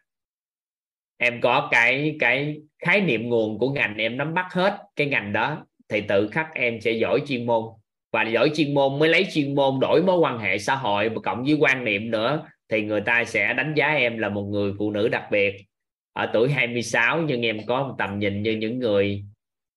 [1.18, 5.32] em có cái cái khái niệm nguồn của ngành, em nắm bắt hết cái ngành
[5.32, 7.64] đó thì tự khắc em sẽ giỏi chuyên môn.
[8.12, 11.20] Và giỏi chuyên môn mới lấy chuyên môn đổi mối quan hệ xã hội và
[11.24, 14.72] cộng với quan niệm nữa, thì người ta sẽ đánh giá em là một người
[14.78, 15.64] phụ nữ đặc biệt.
[16.12, 19.24] Ở tuổi 26 nhưng em có một tầm nhìn như những người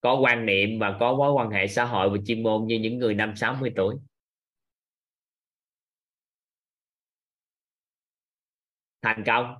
[0.01, 2.97] có quan niệm và có mối quan hệ xã hội và chuyên môn như những
[2.97, 3.95] người năm 60 tuổi.
[9.01, 9.55] Thành công.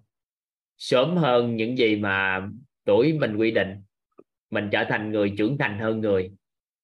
[0.78, 2.48] Sớm hơn những gì mà
[2.86, 3.84] tuổi mình quy định.
[4.50, 6.32] Mình trở thành người trưởng thành hơn người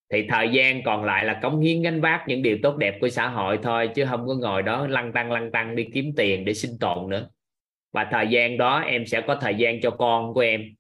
[0.10, 3.10] thì thời gian còn lại là cống hiến gánh vác những điều tốt đẹp của
[3.10, 6.46] xã hội thôi, chứ không có ngồi đó lăn tăng lăn tăng đi kiếm tiền
[6.46, 7.30] để sinh tồn nữa.
[7.92, 10.76] Và thời gian đó em sẽ có thời gian cho con của em,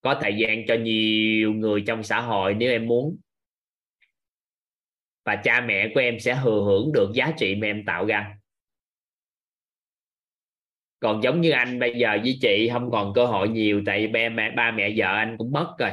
[0.00, 3.16] có thời gian cho nhiều người trong xã hội nếu em muốn.
[5.24, 8.36] Và cha mẹ của em sẽ thừa hưởng được giá trị mà em tạo ra.
[11.00, 14.28] Còn giống như anh bây giờ với chị, không còn cơ hội nhiều, tại ba
[14.28, 15.90] mẹ ba mẹ vợ anh cũng mất rồi,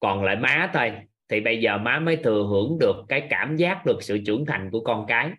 [0.00, 0.92] còn lại má thôi
[1.28, 4.70] thì bây giờ má mới thừa hưởng được cái cảm giác được sự trưởng thành
[4.70, 5.30] của con cái.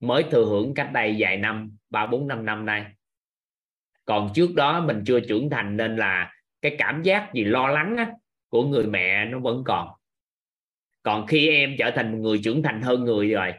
[0.00, 2.84] Mới thừa hưởng cách đây vài năm ba bốn năm năm nay.
[4.04, 6.32] Còn trước đó mình chưa trưởng thành nên là
[6.62, 8.10] cái cảm giác gì lo lắng á,
[8.48, 9.88] của người mẹ nó vẫn còn.
[11.02, 13.52] Còn khi em trở thành một người trưởng thành hơn người rồi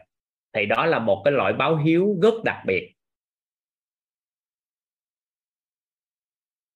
[0.53, 2.93] thì đó là một cái loại báo hiếu rất đặc biệt.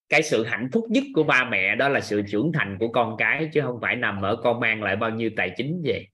[0.10, 3.16] Cái sự hạnh phúc nhất của ba mẹ đó là sự trưởng thành của con
[3.18, 6.06] cái, chứ không phải nằm ở con mang lại bao nhiêu tài chính về.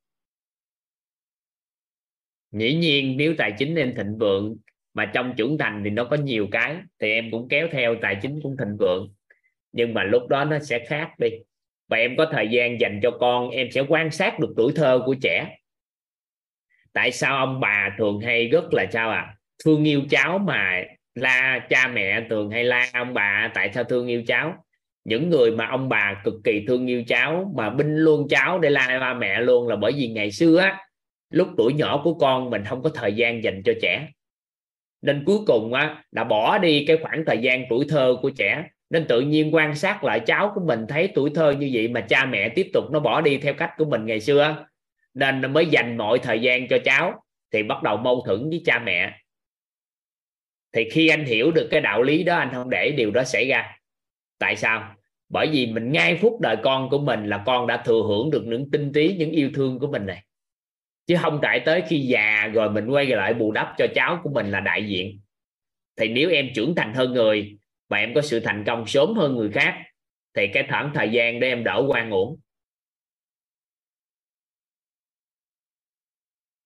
[2.52, 4.58] Dĩ nhiên, nếu tài chính em thịnh vượng
[4.94, 8.18] mà trong trưởng thành thì nó có nhiều cái, thì em cũng kéo theo tài
[8.22, 9.14] chính cũng thịnh vượng.
[9.72, 11.30] Nhưng mà lúc đó nó sẽ khác đi.
[11.88, 15.02] Và em có thời gian dành cho con, em sẽ quan sát được tuổi thơ
[15.06, 15.58] của trẻ.
[16.94, 19.36] Tại sao ông bà thường hay rất là sao à
[19.66, 20.84] thương yêu cháu mà
[21.16, 24.56] la, cha mẹ thường hay la, ông bà tại sao thương yêu cháu?
[25.04, 28.70] Những người mà ông bà cực kỳ thương yêu cháu, mà binh luôn cháu để
[28.70, 30.78] la ba mẹ luôn là bởi vì ngày xưa á,
[31.30, 34.08] lúc tuổi nhỏ của con mình không có thời gian dành cho trẻ.
[35.02, 38.64] Nên cuối cùng á, đã bỏ đi cái khoảng thời gian tuổi thơ của trẻ.
[38.90, 42.02] Nên tự nhiên quan sát lại cháu của mình thấy tuổi thơ như vậy mà
[42.02, 44.66] cha mẹ tiếp tục nó bỏ đi theo cách của mình ngày xưa
[45.14, 48.62] nên nó mới dành mọi thời gian cho cháu, thì bắt đầu mâu thuẫn với
[48.66, 49.20] cha mẹ
[50.74, 53.48] thì khi anh hiểu được cái đạo lý đó, anh không để điều đó xảy
[53.48, 53.78] ra.
[54.40, 54.96] Tại sao?
[55.30, 58.44] Bởi vì mình ngay phút đời con của mình là con đã thừa hưởng được
[58.46, 60.24] những tinh tí những yêu thương của mình này.
[61.08, 64.30] Chứ không tại tới khi già rồi mình quay lại bù đắp cho cháu của
[64.30, 65.20] mình là đại diện.
[65.96, 67.58] Thì nếu em trưởng thành hơn người
[67.88, 69.78] và em có sự thành công sớm hơn người khác,
[70.34, 72.40] thì cái khoảng thời gian để em đỡ quan uổng.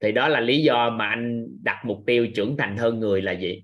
[0.02, 3.32] Thì đó là lý do mà anh đặt mục tiêu trưởng thành hơn người là
[3.32, 3.64] gì?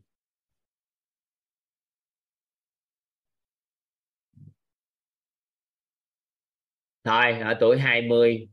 [7.10, 8.50] Thôi ở tuổi 20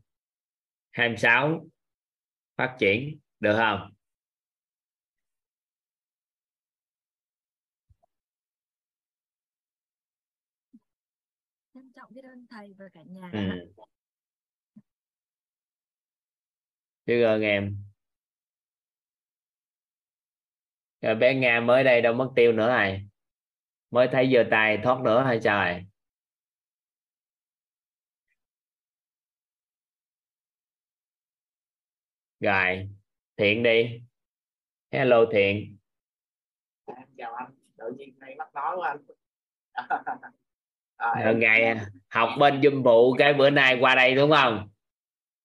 [0.91, 1.67] 26
[2.57, 3.93] phát triển được không?
[11.73, 13.39] Trân trọng biết ơn thầy và cả nhà ừ.
[17.05, 17.77] biết ơn em.
[21.01, 23.01] Rồi bé nga mới đây đâu mất tiêu nữa rồi.
[23.91, 25.86] Mới thấy giờ tài thoát nữa hay trời
[32.39, 32.89] rồi
[33.37, 34.01] thiện đi.
[34.91, 35.77] Hello thiện.
[36.85, 38.97] Em chào anh tự nhiên hay mắc nói của anh.
[40.97, 41.77] À, ngày
[42.09, 44.69] học bên dùm phụ cái bữa nay qua đây đúng không?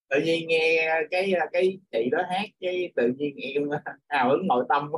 [0.08, 3.68] Tự nhiên nghe cái cái chị đó hát cái tự nhiên em
[4.08, 4.92] hào hứng nội tâm.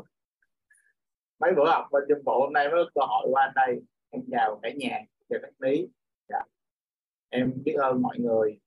[1.39, 4.23] Mấy bữa học bên dùm phụ hôm nay mới có cơ hội qua đây em
[4.31, 5.89] chào cả nhà chào các lý
[6.29, 6.39] dạ.
[7.29, 8.59] em biết ơn mọi người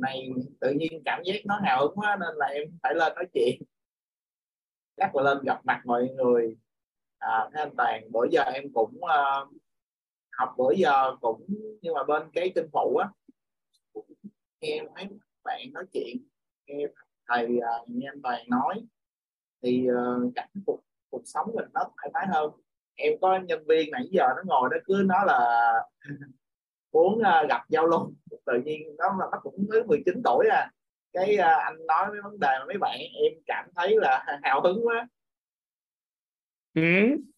[0.00, 0.30] này
[0.60, 3.62] tự nhiên cảm giác nó hào hứng quá nên là em phải lên nói chuyện.
[4.96, 6.56] Chắc là lên gặp mặt mọi người.
[7.18, 9.48] À, thế anh toàn bữa giờ em cũng uh,
[10.32, 11.46] học bữa giờ cũng
[11.82, 13.08] nhưng mà bên cái kinh phụ á
[14.60, 15.08] nghe mấy
[15.44, 16.16] bạn nói chuyện
[16.66, 16.86] nghe
[17.28, 18.74] thầy uh, nghe anh toàn nói
[19.62, 20.80] thì ờ, uh, cảm cuộc
[21.10, 22.50] cuộc sống mình nó thoải mái hơn.
[22.94, 25.72] Em có nhân viên nãy giờ nó ngồi nó cứ nói là
[26.92, 28.12] muốn uh, gặp giao lưu.
[28.46, 30.70] Tự nhiên nó là nó cũng mới 19 tuổi à
[31.12, 34.60] cái uh, anh nói mấy vấn đề mà mấy bạn em cảm thấy là hào
[34.62, 35.08] hứng quá.
[36.74, 36.82] Ừ,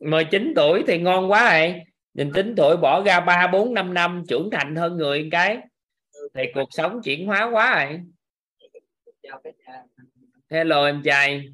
[0.00, 1.82] 19 tuổi thì ngon quá rồi
[2.14, 5.58] nhìn tính tuổi bỏ ra ba bốn năm năm trưởng thành hơn người cái
[6.34, 8.00] thì cuộc sống chuyển hóa quá rồi
[10.50, 11.52] hello em trai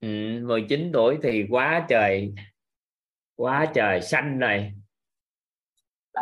[0.00, 0.08] ừ,
[0.46, 2.34] 19 tuổi thì quá trời
[3.38, 4.72] quá trời xanh rồi.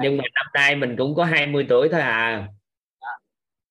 [0.03, 2.49] Nhưng mà năm nay mình cũng có 20 tuổi thôi à.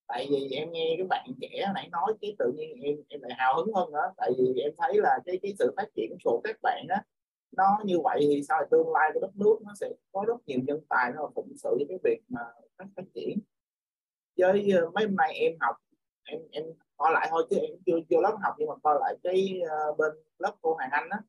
[0.08, 3.32] Tại vì em nghe các bạn trẻ nãy nói cái tự nhiên em em lại
[3.38, 4.14] hào hứng hơn nữa.
[4.18, 7.04] Tại vì em thấy là cái cái sự phát triển của các bạn á
[7.52, 10.60] nó như vậy thì này tương lai của đất nước nó sẽ có rất nhiều
[10.68, 12.42] nhân tài nó phụng sự với cái việc mà
[12.78, 13.40] phát, phát triển.
[14.38, 15.76] Với ờ, mấy hôm nay em học
[16.24, 16.64] em em
[16.98, 19.98] coi lại thôi chứ em chưa chưa lớp học nhưng mà coi lại cái uh,
[19.98, 21.20] bên lớp cô Hoàng Anh á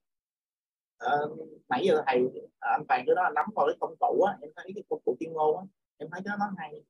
[1.04, 2.22] uh, nãy giờ thầy
[2.58, 5.16] anh Toàn cái đó nắm vào cái công cụ á em thấy cái công cụ
[5.20, 5.62] chuyên môn á
[5.98, 6.82] em thấy cái đó nó hay.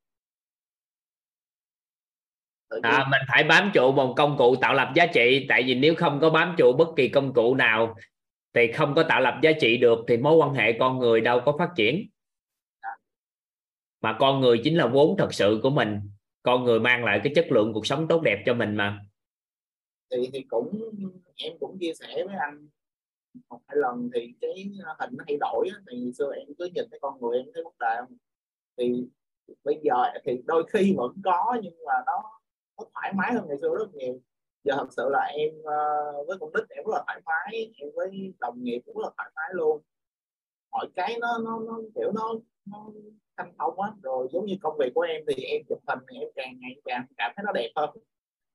[2.82, 5.94] À, mình phải bám trụ một công cụ tạo lập giá trị tại vì nếu
[5.94, 7.96] không có bám trụ bất kỳ công cụ nào
[8.54, 11.40] thì không có tạo lập giá trị được thì mối quan hệ con người đâu
[11.44, 12.08] có phát triển.
[14.00, 16.00] Mà con người chính là vốn thật sự của mình
[16.42, 19.00] con người mang lại cái chất lượng cuộc sống tốt đẹp cho mình mà.
[20.10, 20.80] Thì thì cũng
[21.36, 22.68] em cũng chia sẻ với anh
[23.48, 26.68] một hai lần thì cái ờ, hình nó thay đổi thì ngày xưa em cứ
[26.74, 28.16] nhìn thấy con người em thấy bất đề không?
[28.78, 29.06] Thì
[29.64, 32.40] bây giờ thì đôi khi vẫn có nhưng mà nó
[32.78, 34.20] nó thoải mái hơn ngày xưa rất nhiều.
[34.64, 35.74] Giờ thật sự là em ờ,
[36.26, 39.10] với con nít em rất là thoải mái em với đồng nghiệp cũng rất là
[39.16, 39.82] thoải mái luôn.
[40.70, 42.34] Mọi cái nó nó, nó kiểu nó
[42.66, 42.90] nó
[43.36, 46.18] thanh thông á rồi giống như công việc của em thì em chụp hình thì
[46.18, 47.90] em càng ngày càng cảm thấy nó đẹp hơn.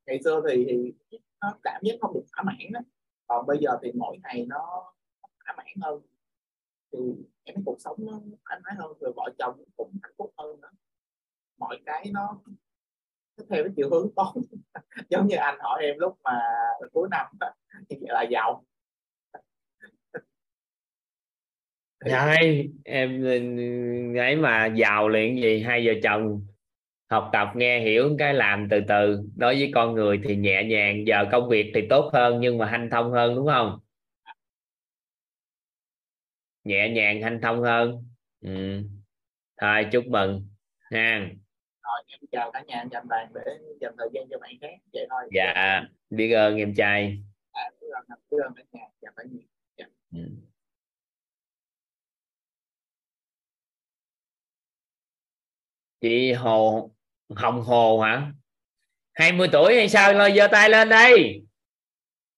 [0.06, 0.66] Ngày xưa thì,
[1.12, 2.80] thì nó cảm giác không được thỏa mãn đó
[3.32, 4.94] còn bây giờ thì mỗi ngày nó
[5.46, 6.02] thỏa mãn hơn.
[6.92, 7.00] Thì
[7.44, 10.62] em thấy cuộc sống nó thoải mái hơn rồi vợ chồng cũng hạnh phúc hơn
[10.62, 10.70] nữa.
[11.58, 12.42] Mọi cái nó
[13.50, 14.34] theo cái chiều hướng tốt.
[15.10, 16.40] Giống như anh hỏi em lúc mà
[16.92, 17.26] cuối năm
[17.90, 18.64] thì là giàu.
[22.06, 23.26] Đấy, em
[24.18, 25.64] ấy mà giàu liền gì?
[25.64, 26.46] Hai vợ chồng
[27.12, 29.24] học tập nghe hiểu cái làm từ từ.
[29.36, 32.66] Đối với con người thì nhẹ nhàng giờ công việc thì tốt hơn nhưng mà
[32.66, 33.80] hanh thông hơn đúng không?
[36.64, 38.06] Nhẹ nhàng hanh thông hơn.
[38.42, 38.82] Ừ.
[39.62, 40.48] thôi chúc mừng.
[40.92, 41.20] Ha.
[41.84, 43.42] Rồi em chào cả nhà em dành bàn để
[43.82, 44.76] dành thời gian cho bạn khác.
[44.94, 45.24] Vậy thôi.
[45.36, 47.24] Dạ biết ơn em trai.
[47.52, 48.86] À, biết ơn biết ơn cả nhà.
[49.02, 49.44] Chào cả nhà.
[49.78, 49.86] Dạ.
[50.14, 50.20] ừ.
[56.02, 56.92] chị hồ
[57.36, 58.32] hồng hồ hả?
[59.14, 60.14] 20 tuổi hay sao?
[60.14, 61.44] Lo giơ tay lên đây.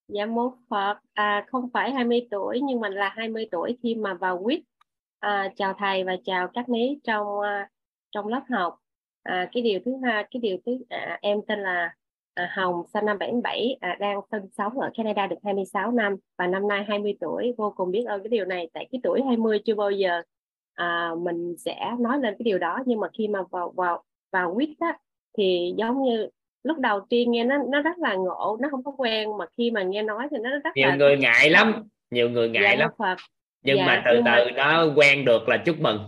[0.08, 0.98] Dạ mô Phật.
[1.14, 4.62] À, không phải 20 tuổi nhưng mà là 20 tuổi khi mà vào quýt.
[5.20, 7.70] À, chào thầy và chào các ní trong à,
[8.12, 8.78] trong lớp học.
[9.24, 11.96] À, cái điều thứ hai cái điều thứ à, em tên là
[12.34, 16.16] à, Hồng sinh năm 77 à, đang sinh sống ở Canada được 26 năm.
[16.38, 17.54] Và năm nay 20 tuổi.
[17.58, 20.22] Vô cùng biết ơn cái điều này tại cái tuổi 20 chưa bao giờ
[20.74, 22.80] à, mình sẽ nói lên cái điều đó.
[22.86, 24.98] Nhưng mà khi mà vào vào vào quýt á
[25.38, 26.28] thì giống như
[26.64, 29.72] lúc đầu tiên nghe nó nó rất là ngộ nó không có quen mà khi
[29.72, 32.76] mà nghe nói thì nó rất nhiều là người ngại lắm nhiều người ngại dạ,
[32.80, 33.16] lắm Phật.
[33.64, 36.00] nhưng Dạ, mà từ nhưng mà- từ nó quen được là chúc mừng.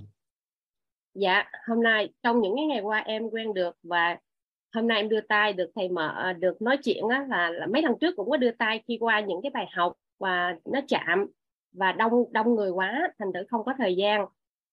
[1.14, 4.18] Dạ, hôm nay trong những cái ngày qua em quen được và
[4.76, 7.66] hôm nay em đưa tay được thầy mở à, được nói chuyện á là, là
[7.66, 10.80] mấy lần trước cũng có đưa tay khi qua những cái bài học và nó
[10.88, 11.26] chạm
[11.74, 14.26] và đông đông người quá thành thử không có thời gian.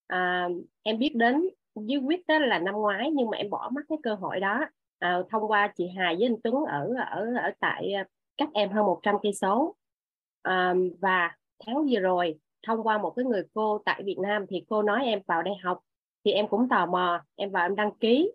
[0.07, 0.49] À,
[0.83, 3.99] em biết đến với quyết đó là năm ngoái nhưng mà em bỏ mất cái
[4.03, 4.61] cơ hội đó.
[4.99, 8.05] À, thông qua chị Hà với anh Tuấn ở ở ở tại à,
[8.37, 9.77] cách em hơn 100 cây số.
[10.43, 11.37] À, và
[11.67, 15.05] tháng vừa rồi thông qua một cái người cô tại Việt Nam thì cô nói
[15.05, 15.81] em vào đây học
[16.25, 18.33] thì em cũng tò mò em vào em đăng ký.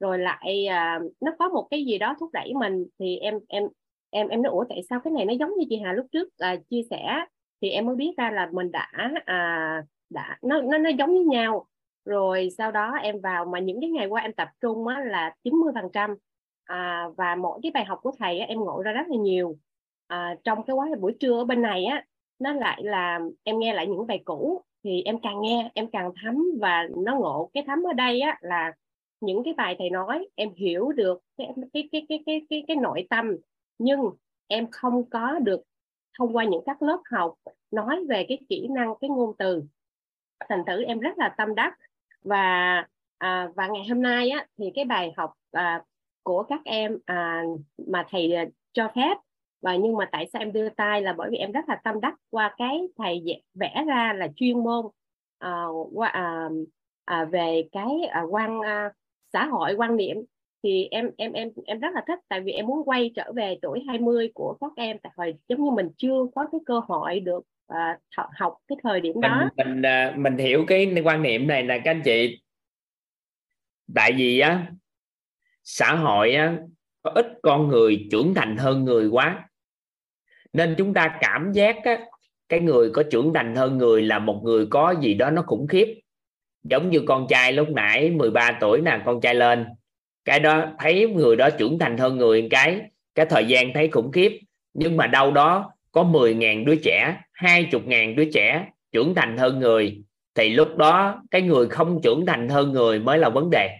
[0.00, 3.64] Rồi lại à, nó có một cái gì đó thúc đẩy mình thì em em
[4.10, 6.28] em em nói ủa tại sao cái này nó giống như chị Hà lúc trước
[6.38, 7.24] à, chia sẻ?
[7.60, 8.90] Thì em mới biết ra là mình đã
[9.24, 11.66] à, đã nó nó nó giống với nhau
[12.04, 15.34] rồi sau đó em vào mà những cái ngày qua em tập trung á, là
[15.44, 16.14] 90 phần trăm.
[16.64, 19.58] À, và mỗi cái bài học của thầy á, em ngộ ra rất là nhiều.
[20.06, 22.04] À, trong cái quá buổi trưa ở bên này á
[22.38, 26.12] nó lại là em nghe lại những bài cũ thì em càng nghe em càng
[26.22, 28.72] thấm và nó ngộ cái thấm ở đây á là
[29.20, 32.76] những cái bài thầy nói em hiểu được cái cái cái cái cái cái, cái
[32.76, 33.36] nội tâm.
[33.78, 34.00] Nhưng
[34.46, 35.62] em không có được
[36.18, 37.34] thông qua những các lớp học
[37.70, 39.62] nói về cái kỹ năng cái ngôn từ.
[40.48, 41.74] Thành thử em rất là tâm đắc
[42.24, 42.84] và
[43.18, 45.82] à, và ngày hôm nay á thì cái bài học à,
[46.22, 47.42] của các em à,
[47.86, 49.16] mà thầy à, cho phép.
[49.62, 52.00] Và nhưng mà tại sao em đưa tay là bởi vì em rất là tâm
[52.00, 54.86] đắc qua cái thầy vẽ, vẽ ra là chuyên môn
[55.38, 56.48] à, qua à,
[57.04, 58.92] à, về cái à, quan à,
[59.32, 60.16] xã hội quan niệm.
[60.62, 63.58] Thì em em em em rất là thích tại vì em muốn quay trở về
[63.62, 64.98] tuổi 20 của các em.
[65.02, 68.78] Tại hồi giống như mình chưa có cái cơ hội được à, th- học cái
[68.82, 69.50] thời điểm mình đó.
[69.56, 72.40] mình à, mình hiểu cái quan niệm này là các anh chị.
[73.94, 74.66] Tại vì á
[75.64, 76.56] xã hội á
[77.02, 79.48] có ít con người trưởng thành hơn người quá.
[80.52, 82.00] Nên chúng ta cảm giác á,
[82.48, 85.66] cái người có trưởng thành hơn người là một người có gì đó nó khủng
[85.66, 86.00] khiếp.
[86.62, 89.66] Giống như con trai lúc nãy 13 tuổi nè con trai lên.
[90.24, 92.80] Cái đó thấy người đó trưởng thành hơn người cái
[93.14, 94.40] cái thời gian thấy khủng khiếp.
[94.74, 100.02] Nhưng mà đâu đó có 10.000 đứa trẻ 20.000 đứa trẻ trưởng thành hơn người,
[100.34, 103.78] thì lúc đó cái người không trưởng thành hơn người mới là vấn đề.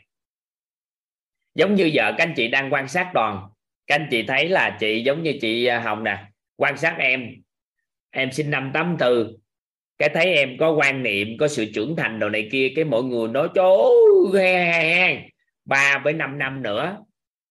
[1.55, 3.49] Giống như giờ các anh chị đang quan sát đoàn
[3.87, 6.25] các anh chị thấy là chị giống như chị à, Hồng nè,
[6.57, 7.31] quan sát em
[8.11, 9.37] em sinh năm 84
[9.99, 13.03] cái thấy em có quan niệm, có sự trưởng thành đồ này kia, cái mọi
[13.03, 13.93] người nói chố
[15.65, 16.99] ba với 5 năm nữa,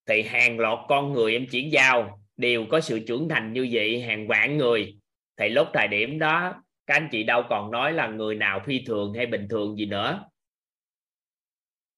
[0.08, 4.02] thì hàng loạt con người em chuyển giao đều có sự trưởng thành như vậy,
[4.02, 4.96] hàng vạn người
[5.38, 8.84] thì lúc thời điểm đó, các anh chị đâu còn nói là người nào phi
[8.86, 10.30] thường hay bình thường gì nữa.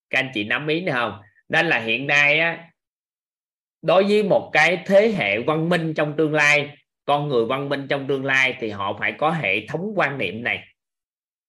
[0.10, 1.22] Các anh chị nắm ý nữa không?
[1.50, 2.70] Nên là hiện nay á,
[3.82, 7.88] đối với một cái thế hệ văn minh trong tương lai, con người văn minh
[7.90, 10.68] trong tương lai thì họ phải có hệ thống quan niệm này.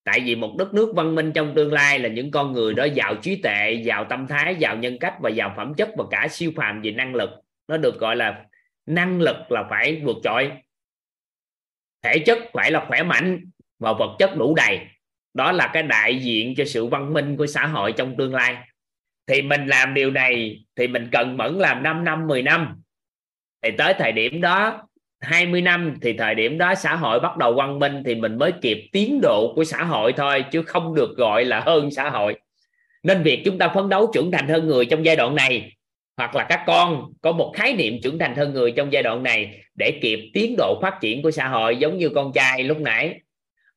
[0.04, 2.84] Tại vì một đất nước văn minh trong tương lai là những con người đó
[2.84, 6.28] giàu trí tuệ, giàu tâm thái, giàu nhân cách và giàu phẩm chất và cả
[6.30, 7.30] siêu phàm về năng lực.
[7.68, 8.44] Nó được gọi là
[8.86, 10.52] năng lực là phải vượt trội
[12.06, 14.80] thể chất phải là khỏe mạnh và vật chất đủ đầy.
[15.34, 18.56] Đó là cái đại diện cho sự văn minh của xã hội trong tương lai.
[19.26, 22.82] Thì mình làm điều này thì mình cần mẫn làm 5 năm 10 năm.
[23.62, 24.88] Thì tới thời điểm đó
[25.20, 28.52] 20 năm, thì thời điểm đó xã hội bắt đầu văn minh thì mình mới
[28.52, 32.38] kịp tiến độ của xã hội thôi, chứ không được gọi là hơn xã hội.
[33.02, 35.75] Nên việc chúng ta phấn đấu trưởng thành hơn người trong giai đoạn này
[36.16, 39.22] hoặc là các con có một khái niệm trưởng thành hơn người trong giai đoạn
[39.22, 42.78] này để kịp tiến độ phát triển của xã hội giống như con trai lúc
[42.80, 43.20] nãy.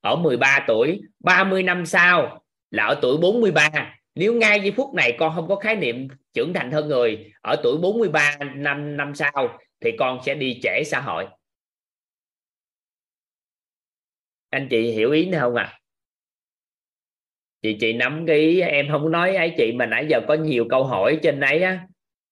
[0.02, 3.70] Ở 13 tuổi 30 năm sau là ở tuổi 43
[4.16, 7.56] nếu ngay giây phút này con không có khái niệm trưởng thành hơn người, ở
[7.64, 11.28] tuổi 43 năm năm sau thì con sẽ đi trễ xã hội.
[14.50, 15.64] Anh chị hiểu ý này không ạ?
[15.64, 15.80] À?
[17.62, 20.66] chị chị nắm cái ý em không nói ấy, chị mà nãy giờ có nhiều
[20.70, 21.88] câu hỏi trên đấy á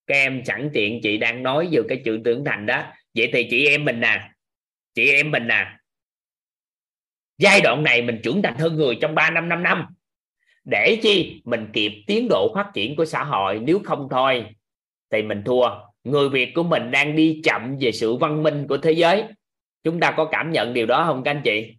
[0.07, 2.83] các em sẵn tiện chị đang nói về cái chữ tưởng thành đó.
[3.15, 4.29] Vậy thì chị em mình nè,
[4.93, 5.67] chị em mình nè.
[7.37, 9.85] Giai đoạn này mình trưởng thành hơn người trong 3 năm 5 năm.
[10.63, 11.41] Để chi?
[11.45, 13.59] Mình kịp tiến độ phát triển của xã hội.
[13.59, 14.45] Nếu không thôi,
[15.11, 15.69] thì mình thua.
[16.03, 19.23] Người việt của mình đang đi chậm về sự văn minh của thế giới.
[19.83, 21.73] Chúng ta có cảm nhận điều đó không các anh chị?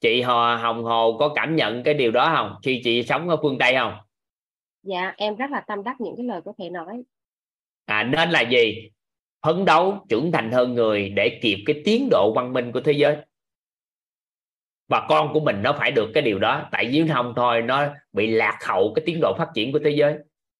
[0.00, 2.56] Chị Hò Hồng Hồ có cảm nhận cái điều đó không?
[2.62, 3.94] Khi chị sống ở phương Tây không?
[4.82, 7.02] Dạ em rất là tâm đắc những cái lời của thầy nói.
[7.84, 8.90] À, nên là gì?
[9.42, 12.92] Phấn đấu trưởng thành hơn người để kịp cái tiến độ văn minh của thế
[12.92, 13.16] giới.
[14.88, 16.68] Và con của mình nó phải được cái điều đó.
[16.72, 19.90] Tại vì không thôi nó bị lạc hậu cái tiến độ phát triển của thế
[19.90, 20.14] giới.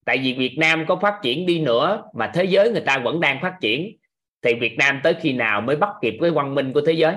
[0.04, 3.20] Tại vì Việt Nam có phát triển đi nữa mà thế giới người ta vẫn
[3.20, 3.96] đang phát triển
[4.42, 7.14] thì Việt Nam tới khi nào mới bắt kịp cái văn minh của thế giới?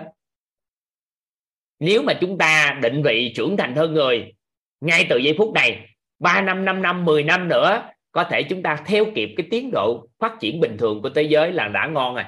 [1.79, 4.33] Nếu mà chúng ta định vị trưởng thành hơn người
[4.81, 5.94] ngay từ giây phút này
[6.25, 9.69] 3 năm 5 năm 10 năm nữa có thể chúng ta theo kịp cái tiến
[9.71, 12.23] độ phát triển bình thường của thế giới là đã ngon rồi.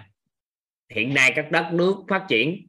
[0.90, 2.68] Hiện nay các đất nước phát triển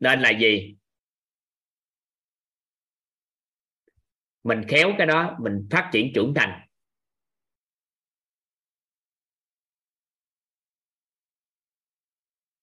[0.00, 0.76] nên là gì?
[4.44, 6.60] Mình khéo cái đó mình phát triển trưởng thành.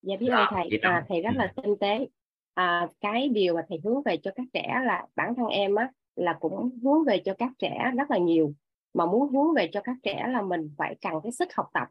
[0.01, 0.79] Dạ biết ơn thầy.
[0.81, 2.07] à, thầy rất là tinh tế.
[2.53, 5.89] À, cái điều mà thầy hướng về cho các trẻ là bản thân em á
[6.15, 8.53] là cũng hướng về cho các trẻ rất là nhiều.
[8.93, 11.87] Mà muốn hướng về cho các trẻ là mình phải cần cái sức học tập.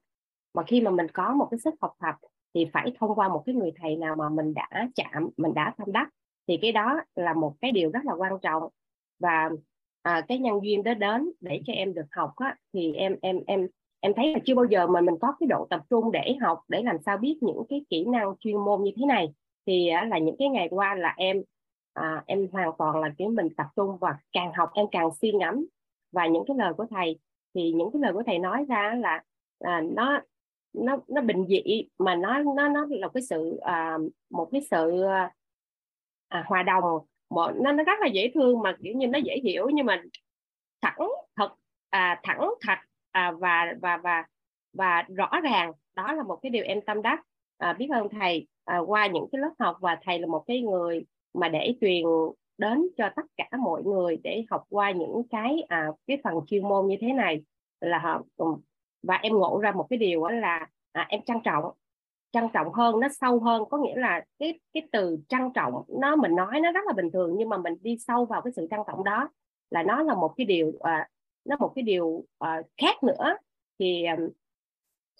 [0.55, 2.15] Mà khi mà mình có một cái sức học tập
[2.55, 5.75] thì phải thông qua một cái người thầy nào mà mình đã chạm mình đã
[5.78, 6.09] tâm đắc
[6.49, 8.62] thì cái đó là một cái điều rất là quan trọng.
[9.18, 9.51] Và
[10.02, 13.41] à, cái nhân duyên đó đến để cho em được học á, thì em em
[13.47, 13.68] em
[14.01, 16.60] em thấy là chưa bao giờ mà mình có cái độ tập trung để học
[16.68, 19.33] để làm sao biết những cái kỹ năng chuyên môn như thế này.
[19.67, 21.42] Thì à, là những cái ngày qua là em
[21.92, 25.32] à, em hoàn toàn là kiểu mình tập trung và càng học em càng suy
[25.32, 25.66] ngẫm.
[26.12, 27.18] Và những cái lời của thầy
[27.54, 29.22] thì những cái lời của thầy nói ra là
[29.58, 30.20] à, nó
[30.72, 33.98] nó nó bình dị mà nó nó nó là cái sự à,
[34.30, 35.02] một cái sự
[36.28, 36.84] à, hòa đồng.
[37.30, 40.02] Một nó nó rất là dễ thương mà kiểu như nó dễ hiểu nhưng mà
[40.80, 41.54] thẳng thật
[41.90, 42.78] à, thẳng thật
[43.10, 44.24] à, và và và
[44.72, 45.72] và rõ ràng.
[45.94, 47.20] Đó là một cái điều em tâm đắc.
[47.58, 50.60] À, biết ơn thầy à, qua những cái lớp học và thầy là một cái
[50.60, 51.04] người
[51.35, 52.05] mà để truyền
[52.59, 56.69] đến cho tất cả mọi người để học qua những cái à, cái phần chuyên
[56.69, 57.43] môn như thế này
[57.81, 58.47] là họ ừ,
[59.02, 61.65] và em ngộ ra một cái điều đó là à, em trân trọng.
[62.33, 66.17] Trân trọng hơn nó sâu hơn có nghĩa là cái cái từ trân trọng nó
[66.17, 68.67] mình nói nó rất là bình thường nhưng mà mình đi sâu vào cái sự
[68.70, 69.28] trân trọng đó
[69.70, 71.09] là nó là một cái điều à,
[71.44, 73.36] nó một cái điều à, khác nữa.
[73.78, 74.17] Thì à,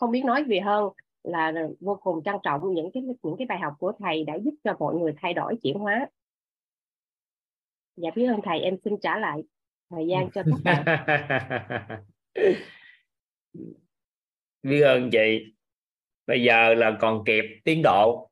[0.01, 0.89] không biết nói gì hơn
[1.23, 4.55] là vô cùng trân trọng những cái những cái bài học của thầy đã giúp
[4.65, 6.09] cho mọi người thay đổi chuyển hóa.
[7.97, 9.43] Dạ biết ơn thầy, em xin trả lại
[9.91, 11.07] thời gian cho tất cả
[14.63, 15.55] biết ơn chị.
[16.27, 18.31] Bây giờ là còn kịp tiến độ.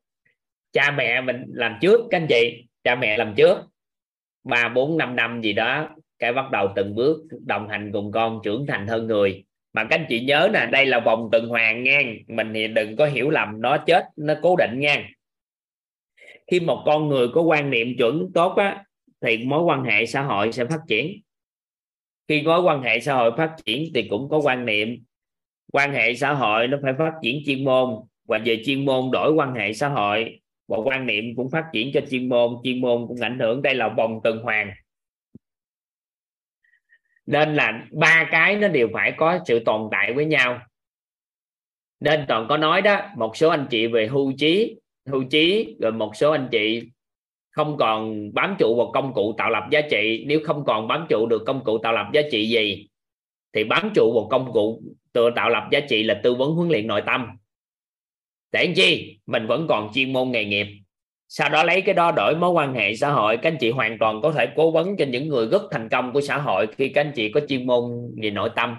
[0.72, 2.68] Cha mẹ mình làm trước, các anh chị.
[2.84, 3.56] Cha mẹ làm trước.
[4.44, 8.40] Ba, bốn, năm năm gì đó, cái bắt đầu từng bước đồng hành cùng con
[8.44, 11.82] trưởng thành hơn người mà các anh chị nhớ nè, đây là vòng tuần hoàn
[11.82, 12.00] nha.
[12.28, 15.08] Mình thì đừng có hiểu lầm, nó chết, nó cố định nha.
[16.50, 18.84] Khi một con người có quan niệm chuẩn tốt á,
[19.20, 21.20] thì mối quan hệ xã hội sẽ phát triển.
[22.28, 25.04] Khi mối quan hệ xã hội phát triển thì cũng có quan niệm.
[25.72, 27.90] Quan hệ xã hội nó phải phát triển chuyên môn,
[28.28, 31.90] và về chuyên môn đổi quan hệ xã hội, và quan niệm cũng phát triển
[31.94, 33.62] cho chuyên môn chuyên môn cũng ảnh hưởng.
[33.62, 34.70] Đây là vòng tuần hoàn
[37.30, 40.60] nên là ba cái nó đều phải có sự tồn tại với nhau.
[42.00, 44.76] Nên toàn có nói đó, một số anh chị về hưu trí
[45.06, 46.82] hưu trí, rồi một số anh chị
[47.50, 50.24] không còn bám trụ vào công cụ tạo lập giá trị.
[50.26, 52.88] Nếu không còn bám trụ được công cụ tạo lập giá trị gì,
[53.52, 56.68] thì bám trụ vào công cụ tự tạo lập giá trị là tư vấn huấn
[56.68, 57.26] luyện nội tâm.
[58.52, 59.18] Để chi?
[59.26, 60.66] Mình vẫn còn chuyên môn nghề nghiệp
[61.32, 63.36] sau đó lấy cái đó đổi mối quan hệ xã hội.
[63.36, 66.12] Các anh chị hoàn toàn có thể cố vấn cho những người rất thành công
[66.12, 68.76] của xã hội khi các anh chị có chuyên môn về nội tâm.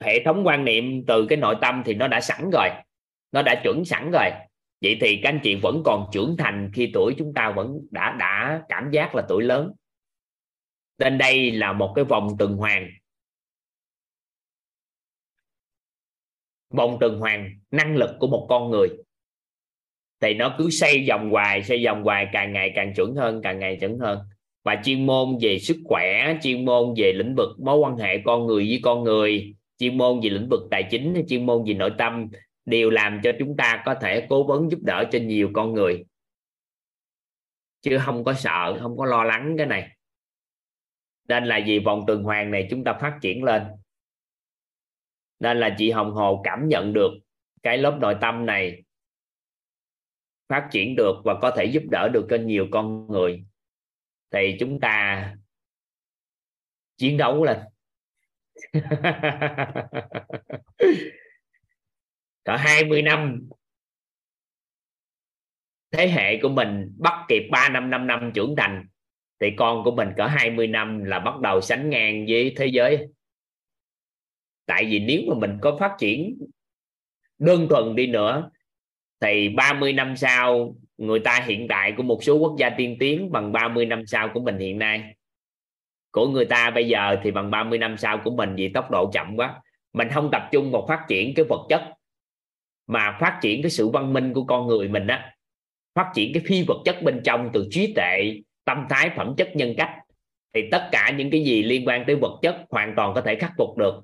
[0.00, 2.68] Hệ thống quan niệm từ cái nội tâm thì nó đã sẵn rồi,
[3.32, 4.30] nó đã chuẩn sẵn rồi.
[4.80, 8.16] Vậy thì các anh chị vẫn còn trưởng thành khi tuổi chúng ta vẫn đã
[8.18, 9.72] đã cảm giác là tuổi lớn.
[10.98, 12.90] Nên đây là một cái vòng tuần hoàn.
[16.70, 18.88] Vòng tuần hoàn năng lực của một con người
[20.20, 23.58] thì nó cứ xây vòng hoài, xây vòng hoài, càng ngày càng chuẩn hơn, càng
[23.58, 24.18] ngày chuẩn hơn.
[24.64, 28.46] Và chuyên môn về sức khỏe, chuyên môn về lĩnh vực mối quan hệ con
[28.46, 31.90] người với con người, chuyên môn về lĩnh vực tài chính, chuyên môn về nội
[31.98, 32.26] tâm,
[32.64, 36.04] đều làm cho chúng ta có thể cố vấn giúp đỡ cho nhiều con người.
[37.82, 39.88] Chứ không có sợ, không có lo lắng cái này.
[41.28, 43.62] Nên là vì vòng tuần hoàn này chúng ta phát triển lên.
[45.40, 47.10] Nên là chị Hồng Hồ cảm nhận được
[47.62, 48.82] cái lớp nội tâm này
[50.48, 53.44] phát triển được và có thể giúp đỡ được cho nhiều con người.
[54.30, 55.34] Thì chúng ta
[56.96, 57.58] chiến đấu lên.
[62.44, 63.48] Cỡ 20 năm,
[65.90, 68.86] thế hệ của mình bắt kịp 3 năm 5 năm trưởng thành,
[69.40, 73.08] thì con của mình cỡ 20 năm là bắt đầu sánh ngang với thế giới.
[74.66, 76.38] Tại vì nếu mà mình có phát triển
[77.38, 78.50] đơn thuần đi nữa
[79.20, 83.32] thì 30 năm sau, người ta hiện tại của một số quốc gia tiên tiến
[83.32, 85.14] bằng 30 năm sau của mình hiện nay.
[86.10, 89.10] Của người ta bây giờ thì bằng 30 năm sau của mình vì tốc độ
[89.12, 89.62] chậm quá.
[89.92, 91.82] Mình không tập trung vào phát triển cái vật chất,
[92.86, 95.32] mà phát triển cái sự văn minh của con người mình á.
[95.94, 99.56] Phát triển cái phi vật chất bên trong từ trí tuệ, tâm thái, phẩm chất,
[99.56, 99.90] nhân cách.
[100.54, 103.34] Thì tất cả những cái gì liên quan tới vật chất hoàn toàn có thể
[103.34, 103.94] khắc phục được.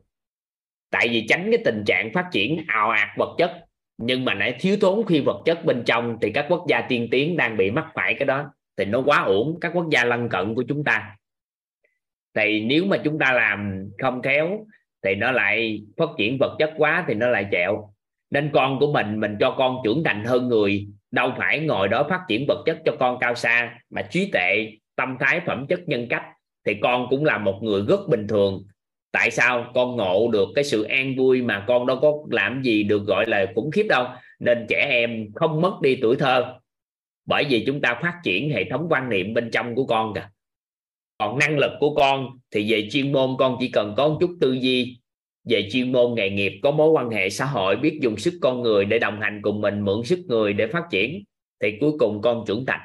[0.90, 3.64] Tại vì tránh cái tình trạng phát triển ào ạt vật chất
[3.98, 7.08] nhưng mà lại thiếu thốn khi vật chất bên trong thì các quốc gia tiên
[7.10, 8.54] tiến đang bị mắc phải cái đó.
[8.76, 11.16] Thì nó quá ổn, các quốc gia lân cận của chúng ta.
[12.34, 14.66] Thì nếu mà chúng ta làm không khéo,
[15.04, 17.92] thì nó lại phát triển vật chất quá thì nó lại chẹo.
[18.30, 22.06] Nên con của mình mình cho con trưởng thành hơn người, đâu phải ngồi đó
[22.08, 25.80] phát triển vật chất cho con cao xa, mà trí tuệ, tâm thái phẩm chất
[25.86, 26.24] nhân cách.
[26.66, 28.64] Thì con cũng là một người rất bình thường
[29.12, 32.82] tại sao con ngộ được cái sự an vui mà con đâu có làm gì
[32.82, 34.06] được gọi là khủng khiếp đâu?
[34.40, 36.54] Nên trẻ em không mất đi tuổi thơ.
[37.26, 40.30] Bởi vì chúng ta phát triển hệ thống quan niệm bên trong của con cả.
[41.18, 44.30] còn năng lực của con thì về chuyên môn con chỉ cần có một chút
[44.40, 44.98] tư duy.
[45.44, 48.62] Về chuyên môn nghề nghiệp, có mối quan hệ xã hội, biết dùng sức con
[48.62, 51.24] người để đồng hành cùng mình, mượn sức người để phát triển,
[51.60, 52.80] thì cuối cùng con trưởng thành.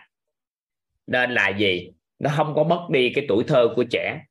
[1.07, 1.89] Nên là gì?
[2.19, 4.21] Nó không có mất đi cái tuổi thơ của trẻ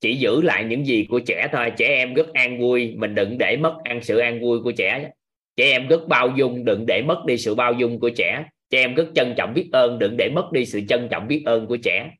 [0.00, 1.72] chỉ giữ lại những gì của trẻ thôi.
[1.76, 2.94] Trẻ em rất an vui.
[2.96, 5.10] Mình đừng để mất ăn sự an vui của trẻ.
[5.56, 6.64] Trẻ em rất bao dung.
[6.64, 8.44] Đừng để mất đi sự bao dung của trẻ.
[8.70, 9.98] Trẻ em rất trân trọng biết ơn.
[9.98, 12.10] Đừng để mất đi sự trân trọng biết ơn của trẻ.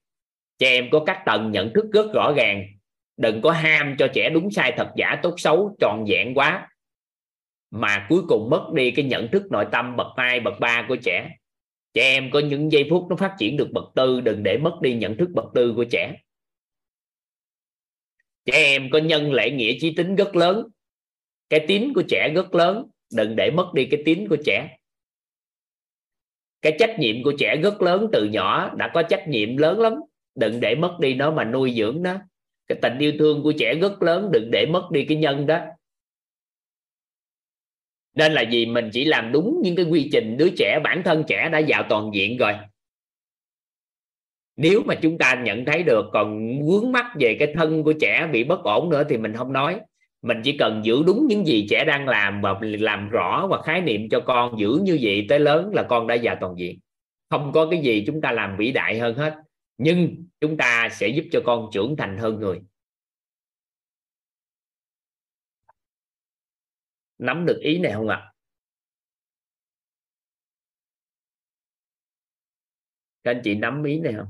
[0.59, 2.67] Trẻ em có các tầng nhận thức rất rõ ràng.
[3.17, 6.69] Đừng có ham cho trẻ đúng sai thật giả, tốt xấu, tròn vẹn quá.
[7.71, 10.97] Mà cuối cùng mất đi cái nhận thức nội tâm bậc hai, bậc ba của
[10.97, 11.31] trẻ.
[11.95, 14.21] Trẻ em có những giây phút nó phát triển được bậc tư.
[14.21, 16.13] Đừng để mất đi nhận thức bậc tư của trẻ
[18.47, 20.67] trẻ em có nhân lễ nghĩa trí tính rất lớn.
[21.49, 22.87] Cái tín của trẻ rất lớn.
[23.13, 24.77] Đừng để mất đi cái tín của trẻ.
[26.63, 28.09] Cái trách nhiệm của trẻ rất lớn.
[28.13, 29.93] Từ nhỏ đã có trách nhiệm lớn lắm.
[30.35, 32.19] Đừng để mất đi nó mà nuôi dưỡng nó.
[32.67, 34.31] Cái tình yêu thương của trẻ rất lớn.
[34.33, 35.61] Đừng để mất đi cái nhân đó.
[38.15, 41.25] Nên là gì mình chỉ làm đúng những cái quy trình đứa trẻ, bản thân
[41.29, 42.53] trẻ đã vào toàn diện rồi
[44.57, 48.29] nếu mà chúng ta nhận thấy được, còn vướng mắc về cái thân của trẻ
[48.33, 49.81] bị bất ổn nữa thì mình không nói.
[50.23, 53.81] Mình chỉ cần giữ đúng những gì trẻ đang làm và làm rõ và khái
[53.81, 56.79] niệm cho con giữ như vậy tới lớn là con đã già toàn diện.
[57.31, 59.35] Không có cái gì chúng ta làm vĩ đại hơn hết,
[59.79, 62.61] nhưng chúng ta sẽ giúp cho con trưởng thành hơn người.
[67.19, 68.33] Nắm được ý này không ạ?
[73.25, 74.29] Các anh chị nắm ý này không?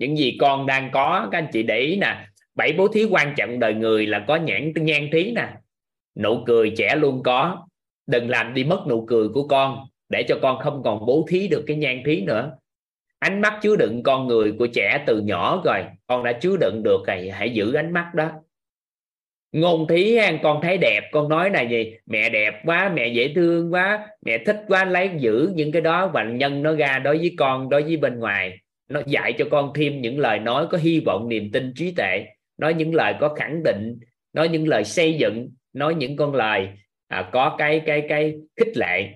[0.00, 2.26] Những gì con đang có, các anh chị để ý nè.
[2.54, 5.48] Bảy bố thí quan trọng đời người là có nhãn nhan thí nè.
[6.18, 7.66] Nụ cười trẻ luôn có.
[8.06, 11.48] Đừng làm đi mất nụ cười của con, để cho con không còn bố thí
[11.48, 12.56] được cái nhan thí nữa.
[13.18, 16.82] Ánh mắt chứa đựng con người của trẻ từ nhỏ rồi, con đã chứa đựng
[16.82, 18.30] được rồi, hãy giữ ánh mắt đó.
[19.52, 23.72] Ngôn thí con thấy đẹp, con nói này gì, mẹ đẹp quá, mẹ dễ thương
[23.72, 27.34] quá, mẹ thích quá, lấy giữ những cái đó và nhân nó ra đối với
[27.38, 28.58] con, đối với bên ngoài
[28.90, 32.24] nó dạy cho con thêm những lời nói có hy vọng niềm tin trí tuệ.
[32.58, 33.98] Nói những lời có khẳng định
[34.32, 36.68] nói những lời xây dựng nói những con lời
[37.08, 39.08] à, có cái cái cái khích lệ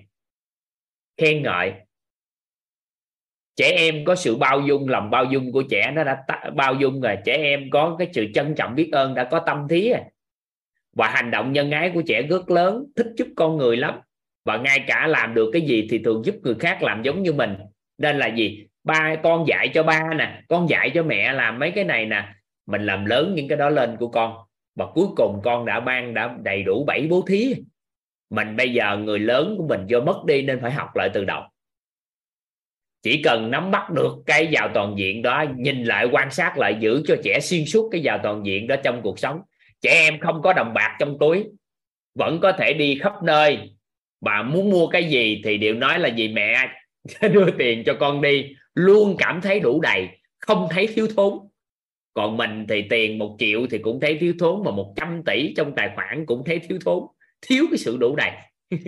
[1.17, 1.73] khen ngợi.
[3.55, 7.01] Trẻ em có sự bao dung lòng bao dung của trẻ nó đã bao dung
[7.01, 7.17] rồi.
[7.25, 9.99] Trẻ em có cái sự trân trọng biết ơn đã có tâm thí rồi.
[10.95, 13.99] Và hành động nhân ái của trẻ rất lớn thích giúp con người lắm.
[14.45, 17.33] Và ngay cả làm được cái gì thì thường giúp người khác làm giống như
[17.33, 17.55] mình.
[17.97, 18.67] Nên là gì?
[18.85, 22.33] Ba, con dạy cho ba nè, con dạy cho mẹ làm mấy cái này nè.
[22.65, 24.35] Mình làm lớn những cái đó lên của con.
[24.75, 27.55] Và cuối cùng con đã ban, đã đầy đủ bảy bố thí.
[28.29, 31.25] Mình bây giờ người lớn của mình do mất đi nên phải học lại từ
[31.25, 31.41] đầu.
[33.03, 36.77] Chỉ cần nắm bắt được cái vào toàn diện đó, nhìn lại, quan sát lại,
[36.79, 39.41] giữ cho trẻ xuyên suốt cái vào toàn diện đó trong cuộc sống.
[39.81, 41.45] Trẻ em không có đồng bạc trong túi,
[42.15, 43.75] vẫn có thể đi khắp nơi.
[44.21, 46.27] Bà muốn mua cái gì thì đều nói là gì?
[46.27, 46.69] Mẹ
[47.21, 50.07] đưa tiền cho con đi luôn cảm thấy đủ đầy,
[50.39, 51.33] không thấy thiếu thốn.
[52.13, 55.73] Còn mình thì tiền một triệu thì cũng thấy thiếu thốn mà 100 tỷ trong
[55.75, 57.03] tài khoản cũng thấy thiếu thốn,
[57.41, 58.31] thiếu cái sự đủ đầy.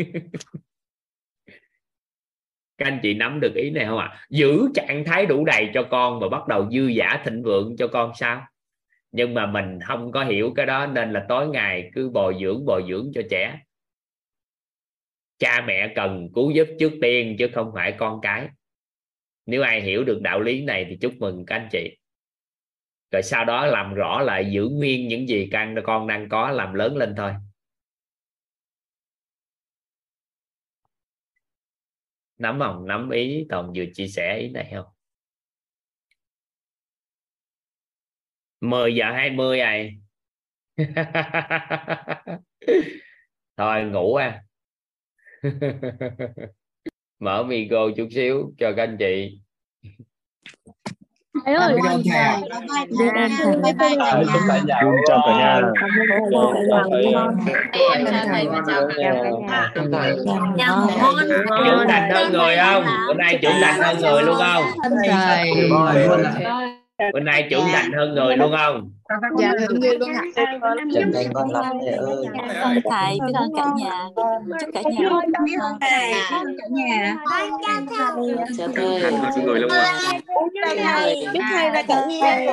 [2.77, 4.07] Các anh chị nắm được ý này không ạ?
[4.11, 4.25] À?
[4.29, 7.87] giữ trạng thái đủ đầy cho con và bắt đầu dư giả thịnh vượng cho
[7.87, 8.47] con sao?
[9.11, 12.65] Nhưng mà mình không có hiểu cái đó nên là tối ngày cứ bồi dưỡng
[12.65, 13.59] bồi dưỡng cho trẻ.
[15.39, 18.47] Cha mẹ cần cứu giúp trước tiên chứ không phải con cái
[19.47, 21.97] nếu ai hiểu được đạo lý này thì chúc mừng các anh chị.
[23.11, 26.73] Rồi sau đó làm rõ lại giữ nguyên những gì căn con đang có, làm
[26.73, 27.33] lớn lên thôi.
[32.37, 32.87] Nắm không?
[32.87, 34.85] Nắm ý toàn vừa chia sẻ ý này không?
[38.61, 39.97] 10 giờ 20 này
[43.57, 44.43] thôi ngủ à
[47.19, 49.39] mở micro chút xíu cho các anh chị
[51.45, 53.27] thầy ơi bye bye
[54.09, 55.61] thầy Chúng ta chào chào cả nhà.
[57.93, 59.13] em chào thầy và chào cả
[61.65, 64.63] trưởng thành hơn người không bữa nay trưởng thành hơn người luôn không
[67.13, 68.91] bữa nay trưởng thành hơn người luôn không
[69.39, 70.21] dạ hơn người luôn ạ
[70.93, 72.25] Chân thành con lắm thầy ơi.
[72.63, 74.09] ơn thầy biết ơn cả nhà
[74.59, 75.09] chúc cả nhà
[75.45, 77.17] biết ơn thầy cả nhà
[78.57, 79.11] Chào thầy.
[79.45, 79.71] người luôn
[81.33, 82.45] chúc thầy và cả nhà